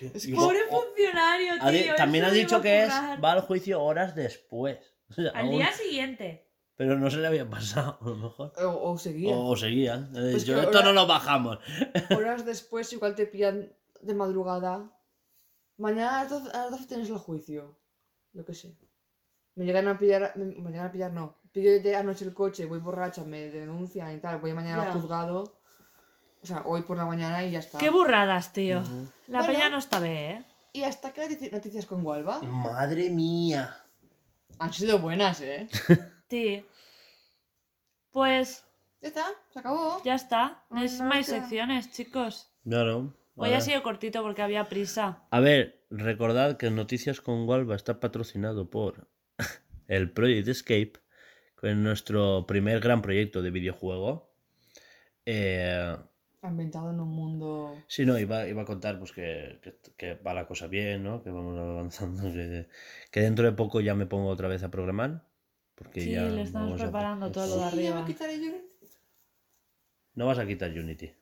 Es 0.00 0.28
Pobre 0.28 0.60
o- 0.70 0.80
funcionario, 0.80 1.54
ha 1.60 1.70
di- 1.72 1.82
tío. 1.82 1.94
también 1.96 2.24
eso 2.24 2.30
ha 2.30 2.34
me 2.34 2.38
dicho 2.38 2.62
que 2.62 2.84
es 2.84 2.90
va 2.90 3.32
al 3.32 3.40
juicio 3.40 3.82
horas 3.82 4.14
después. 4.14 4.78
O 5.10 5.14
sea, 5.14 5.30
Al 5.30 5.46
aún- 5.46 5.52
día 5.56 5.72
siguiente. 5.72 6.46
Pero 6.76 6.96
no 6.98 7.10
se 7.10 7.16
le 7.16 7.26
había 7.26 7.48
pasado, 7.48 7.98
a 8.00 8.04
lo 8.10 8.14
mejor. 8.16 8.52
O, 8.62 8.92
o 8.92 8.98
seguía. 8.98 9.34
O, 9.34 9.46
o 9.48 9.56
seguía. 9.56 9.94
Eh, 10.14 10.28
Pues 10.32 10.44
yo, 10.44 10.60
esto 10.60 10.82
no 10.84 10.92
lo 10.92 11.06
bajamos. 11.06 11.58
Horas 12.16 12.44
después, 12.44 12.92
igual 12.92 13.14
te 13.16 13.26
pillan 13.26 13.72
de 14.02 14.14
madrugada. 14.14 14.92
Mañana 15.78 16.20
a 16.20 16.22
las 16.24 16.30
12, 16.30 16.50
a 16.56 16.60
las 16.64 16.70
12 16.72 16.86
tienes 16.86 17.08
el 17.08 17.16
juicio. 17.18 17.80
Lo 18.34 18.44
que 18.44 18.52
sé. 18.54 18.76
Me 19.58 19.64
llegan 19.64 19.88
a 19.88 19.98
pillar. 19.98 20.32
Me, 20.36 20.44
me 20.44 20.70
llegan 20.70 20.86
a 20.86 20.92
pillar, 20.92 21.12
no. 21.12 21.34
Pillo 21.52 21.82
de 21.82 21.96
anoche 21.96 22.24
el 22.24 22.32
coche, 22.32 22.64
voy 22.66 22.78
borracha, 22.78 23.24
me 23.24 23.50
denuncian 23.50 24.14
y 24.14 24.20
tal. 24.20 24.38
Voy 24.38 24.52
mañana 24.54 24.84
al 24.84 24.92
juzgado. 24.92 25.58
O 26.40 26.46
sea, 26.46 26.62
hoy 26.64 26.82
por 26.82 26.96
la 26.96 27.04
mañana 27.04 27.42
y 27.44 27.50
ya 27.50 27.58
está. 27.58 27.78
Qué 27.78 27.90
burradas, 27.90 28.52
tío. 28.52 28.82
La 29.26 29.40
Bueno. 29.40 29.46
peña 29.52 29.68
no 29.68 29.78
está 29.78 29.98
bien, 29.98 30.14
¿eh? 30.14 30.44
Y 30.74 30.84
hasta 30.84 31.12
que 31.12 31.50
noticias, 31.50 31.86
con 31.86 32.04
Gualba. 32.04 32.40
Madre 32.42 33.10
mía. 33.10 33.76
Han 34.60 34.72
sido 34.72 35.00
buenas, 35.00 35.40
¿eh? 35.40 35.68
Sí. 36.30 36.64
Pues 38.12 38.64
Ya 39.00 39.08
está, 39.08 39.24
se 39.52 39.58
acabó. 39.58 40.00
ya 40.04 40.14
está. 40.14 40.62
Ay, 40.70 40.84
Es 40.86 41.00
no, 41.00 41.06
más 41.06 41.26
secciones, 41.26 41.90
chicos. 41.90 42.52
Claro. 42.64 43.12
Hoy 43.36 43.52
ha 43.54 43.60
sido 43.60 43.82
cortito 43.82 44.22
porque 44.22 44.42
había 44.42 44.68
prisa. 44.68 45.22
A 45.30 45.40
ver, 45.40 45.84
recordad 45.90 46.56
que 46.56 46.70
Noticias 46.70 47.20
con 47.20 47.46
Gualba 47.46 47.74
está 47.76 47.98
patrocinado 47.98 48.68
por 48.68 49.08
el 49.88 50.12
Project 50.12 50.46
Escape, 50.48 50.92
que 51.60 51.70
es 51.70 51.76
nuestro 51.76 52.46
primer 52.46 52.78
gran 52.80 53.02
proyecto 53.02 53.42
de 53.42 53.50
videojuego. 53.50 54.32
Eh, 55.26 55.96
Ambientado 56.40 56.90
en 56.92 57.00
un 57.00 57.08
mundo. 57.08 57.76
sí, 57.88 58.06
no, 58.06 58.16
iba, 58.18 58.46
iba 58.46 58.62
a 58.62 58.64
contar 58.64 58.98
pues 59.00 59.10
que, 59.12 59.58
que- 59.60 59.76
que 59.96 60.14
va 60.14 60.32
la 60.34 60.46
cosa 60.46 60.68
bien, 60.68 61.02
¿no? 61.02 61.22
Que 61.22 61.30
vamos 61.30 61.58
avanzando. 61.58 62.22
Que, 62.32 62.68
que 63.10 63.20
dentro 63.20 63.44
de 63.44 63.52
poco 63.52 63.80
ya 63.80 63.94
me 63.96 64.06
pongo 64.06 64.28
otra 64.28 64.46
vez 64.46 64.62
a 64.62 64.70
programar. 64.70 65.26
Porque 65.74 66.00
Sí, 66.00 66.12
ya 66.12 66.22
le 66.24 66.42
estamos 66.42 66.68
vamos 66.70 66.80
a- 66.80 66.84
preparando 66.84 67.32
todo 67.32 67.46
lo 67.46 67.64
de 67.64 67.70
Sí, 67.70 67.82
ya 67.82 67.98
arriba. 67.98 68.58
No 70.14 70.26
vas 70.26 70.38
a 70.38 70.46
quitar 70.46 70.70
Unity. 70.70 71.12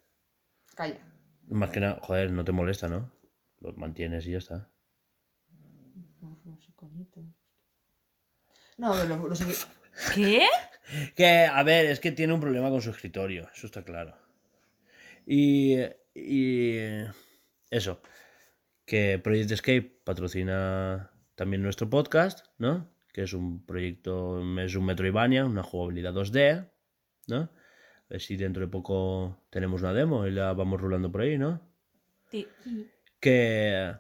Calla. 0.75 1.01
Más 1.49 1.71
que 1.71 1.81
nada, 1.81 1.99
joder, 2.03 2.31
no 2.33 2.45
te 2.45 2.53
molesta, 2.53 2.89
¿no? 2.89 3.11
Lo 3.61 3.73
mantienes 3.75 4.27
y 4.27 4.33
ya 4.33 4.39
está. 4.39 4.71
No, 6.21 6.39
los 6.45 6.69
iconitos. 6.69 7.25
No, 8.77 8.93
a 8.93 8.97
ver, 8.99 9.09
lo, 9.09 9.29
lo 9.29 9.35
seguí- 9.35 9.55
¿Qué? 10.15 10.47
Que, 11.15 11.47
a 11.47 11.63
ver, 11.63 11.87
es 11.87 12.01
que 12.01 12.13
tiene 12.13 12.33
un 12.33 12.41
problema 12.41 12.71
con 12.71 12.81
su 12.83 12.91
escritorio, 12.91 13.49
eso 13.55 13.67
está 13.67 13.83
claro. 13.83 14.17
Y, 15.27 15.77
y 16.15 16.79
eso, 17.71 18.01
que 18.85 19.19
Project 19.19 19.51
Escape 19.53 20.01
patrocina 20.05 21.11
también 21.35 21.63
nuestro 21.63 21.91
podcast, 21.91 22.47
¿no? 22.59 22.89
Que 23.13 23.23
es 23.23 23.33
un 23.33 23.65
proyecto, 23.65 24.41
es 24.61 24.75
un 24.77 24.85
Metroidvania, 24.87 25.45
una 25.45 25.63
jugabilidad 25.63 26.13
2D, 26.15 26.71
¿no? 27.29 27.37
A 27.39 27.51
ver 28.11 28.21
si 28.21 28.37
dentro 28.37 28.65
de 28.65 28.71
poco 28.71 29.43
tenemos 29.51 29.81
una 29.83 29.93
demo 29.93 30.27
y 30.27 30.31
la 30.31 30.53
vamos 30.53 30.81
rulando 30.81 31.11
por 31.11 31.23
ahí, 31.23 31.37
¿no? 31.39 31.61
Sí. 32.31 32.47
Que 33.19 33.95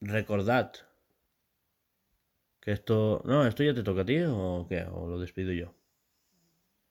recordad 0.00 0.72
que 2.60 2.72
esto... 2.72 3.22
No, 3.24 3.46
esto 3.46 3.62
ya 3.62 3.74
te 3.74 3.82
toca 3.82 4.02
a 4.02 4.04
ti 4.04 4.18
o 4.26 4.66
qué, 4.68 4.82
o 4.84 5.06
lo 5.06 5.18
despido 5.18 5.52
yo. 5.52 5.74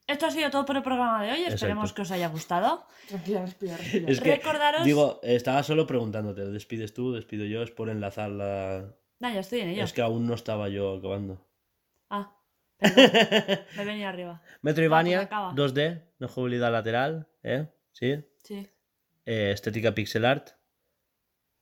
Esto 0.08 0.26
ha 0.26 0.32
sido 0.32 0.50
todo 0.50 0.66
por 0.66 0.76
el 0.76 0.82
programa 0.82 1.24
de 1.24 1.32
hoy. 1.32 1.44
Esperemos 1.44 1.84
Exacto. 1.92 1.96
que 1.96 2.02
os 2.02 2.12
haya 2.12 2.30
gustado. 2.30 2.88
Tranquila, 3.08 3.42
respira, 3.46 3.78
respira. 3.78 4.12
Es 4.12 4.20
que, 4.22 4.42
Recordaros- 4.42 4.84
digo, 4.84 5.20
estaba 5.22 5.62
solo 5.62 5.86
preguntándote, 5.86 6.46
despides 6.46 6.94
tú, 6.96 7.14
despido 7.14 7.46
yo, 7.46 7.62
es 7.62 7.70
por 7.70 7.90
enlazar 7.90 8.32
la... 8.32 8.96
No, 9.20 9.32
ya 9.32 9.42
estoy 9.42 9.60
en 9.60 9.70
ello. 9.70 9.84
Es 9.84 9.94
que 9.94 10.02
aún 10.02 10.26
no 10.26 10.34
estaba 10.34 10.68
yo 10.70 10.96
acabando. 10.98 11.46
Ah, 12.10 12.36
perdón. 12.80 13.06
me 13.76 13.82
he 13.84 13.86
venido 13.86 14.08
arriba. 14.10 14.42
Metroidvania, 14.64 15.22
acaba. 15.22 15.54
2D, 15.54 16.02
no 16.18 16.28
jugabilidad 16.28 16.72
lateral, 16.72 17.28
¿eh? 17.44 17.68
Sí. 17.92 18.24
Sí. 18.44 18.68
Eh, 19.26 19.52
estética 19.52 19.94
pixel 19.94 20.26
art, 20.26 20.52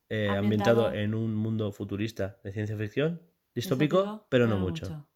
eh, 0.08 0.28
ambientado. 0.30 0.86
Ambientado. 0.86 0.92
en 0.94 1.14
un 1.14 1.34
mundo 1.34 1.70
futurista 1.72 2.38
de 2.44 2.52
ciencia 2.52 2.78
ficción, 2.78 3.20
distópico, 3.58 3.98
Distópico, 3.98 4.26
pero 4.28 4.46
no 4.46 4.58
mucho. 4.58 5.06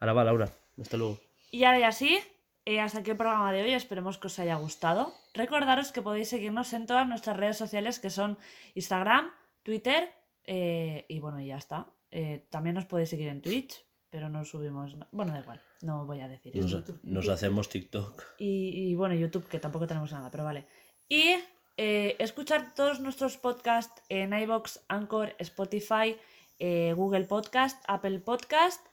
Ahora 0.00 0.12
va, 0.12 0.24
Laura. 0.24 0.50
Hasta 0.80 0.96
luego. 0.96 1.18
Y 1.50 1.64
ahora 1.64 1.80
ya 1.80 1.92
sí, 1.92 2.18
eh, 2.64 2.80
hasta 2.80 2.98
aquí 2.98 3.10
el 3.10 3.16
programa 3.16 3.52
de 3.52 3.62
hoy. 3.62 3.72
Esperemos 3.72 4.18
que 4.18 4.26
os 4.26 4.38
haya 4.38 4.56
gustado. 4.56 5.14
Recordaros 5.34 5.90
que 5.92 6.02
podéis 6.02 6.28
seguirnos 6.28 6.72
en 6.72 6.86
todas 6.86 7.08
nuestras 7.08 7.36
redes 7.36 7.56
sociales 7.56 7.98
que 7.98 8.10
son 8.10 8.38
Instagram, 8.74 9.30
Twitter 9.62 10.10
eh, 10.44 11.06
y 11.08 11.18
bueno, 11.20 11.40
y 11.40 11.46
ya 11.46 11.56
está. 11.56 11.86
Eh, 12.10 12.46
también 12.50 12.74
nos 12.74 12.84
podéis 12.84 13.08
seguir 13.08 13.28
en 13.28 13.40
Twitch, 13.40 13.84
pero 14.10 14.28
no 14.28 14.44
subimos. 14.44 14.96
Bueno, 15.12 15.32
da 15.32 15.40
igual, 15.40 15.62
no 15.82 16.06
voy 16.06 16.20
a 16.20 16.28
decir 16.28 16.56
eso. 16.56 16.84
Nos, 17.02 17.28
hacemos 17.28 17.68
TikTok. 17.68 18.22
Y, 18.38 18.90
y, 18.90 18.94
bueno, 18.94 19.14
YouTube, 19.14 19.48
que 19.48 19.58
tampoco 19.58 19.86
tenemos 19.86 20.12
nada, 20.12 20.30
pero 20.30 20.44
vale. 20.44 20.66
Y 21.08 21.36
escuchar 21.76 22.74
todos 22.74 22.98
nuestros 22.98 23.36
podcasts 23.36 24.02
en 24.08 24.32
iBox, 24.32 24.80
Anchor, 24.88 25.36
Spotify, 25.38 26.16
eh, 26.58 26.92
Google 26.96 27.24
Podcast, 27.24 27.82
Apple 27.88 28.20
Podcast. 28.20 28.84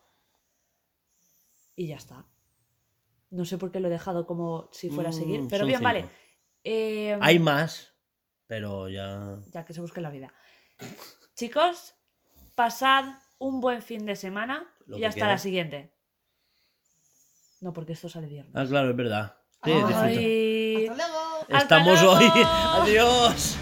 Y 1.75 1.87
ya 1.87 1.95
está. 1.97 2.25
No 3.29 3.43
sé 3.45 3.57
por 3.57 3.71
qué 3.71 3.79
lo 3.79 3.87
he 3.87 3.91
dejado 3.91 4.25
como 4.25 4.69
si 4.71 4.89
fuera 4.89 5.09
a 5.09 5.13
seguir, 5.13 5.41
Mm, 5.41 5.47
pero 5.49 5.65
bien, 5.65 5.79
cinco. 5.79 5.83
vale. 5.83 6.05
Eh, 6.63 7.17
Hay 7.21 7.37
más, 7.39 7.93
pero 8.47 8.87
ya... 8.89 9.39
ya 9.51 9.65
que 9.65 9.73
se 9.73 9.81
busque 9.81 9.99
la 10.01 10.09
vida. 10.09 10.33
Chicos, 11.35 11.95
pasad 12.55 13.05
un 13.37 13.59
buen 13.59 13.81
fin 13.81 14.05
de 14.05 14.15
semana 14.15 14.65
Lo 14.85 14.97
y 14.97 15.03
hasta 15.03 15.27
la 15.27 15.37
siguiente. 15.37 15.91
No, 17.61 17.73
porque 17.73 17.93
esto 17.93 18.07
sale 18.09 18.27
viernes. 18.27 18.53
Ah, 18.55 18.65
claro, 18.67 18.91
es 18.91 18.95
verdad. 18.95 19.37
Sí, 19.63 19.71
Ay. 19.71 20.87
Hasta 20.87 21.07
luego. 21.07 21.37
Hasta 21.41 21.57
Estamos 21.57 22.01
luego. 22.01 22.17
hoy. 22.17 22.31
Adiós. 22.45 23.57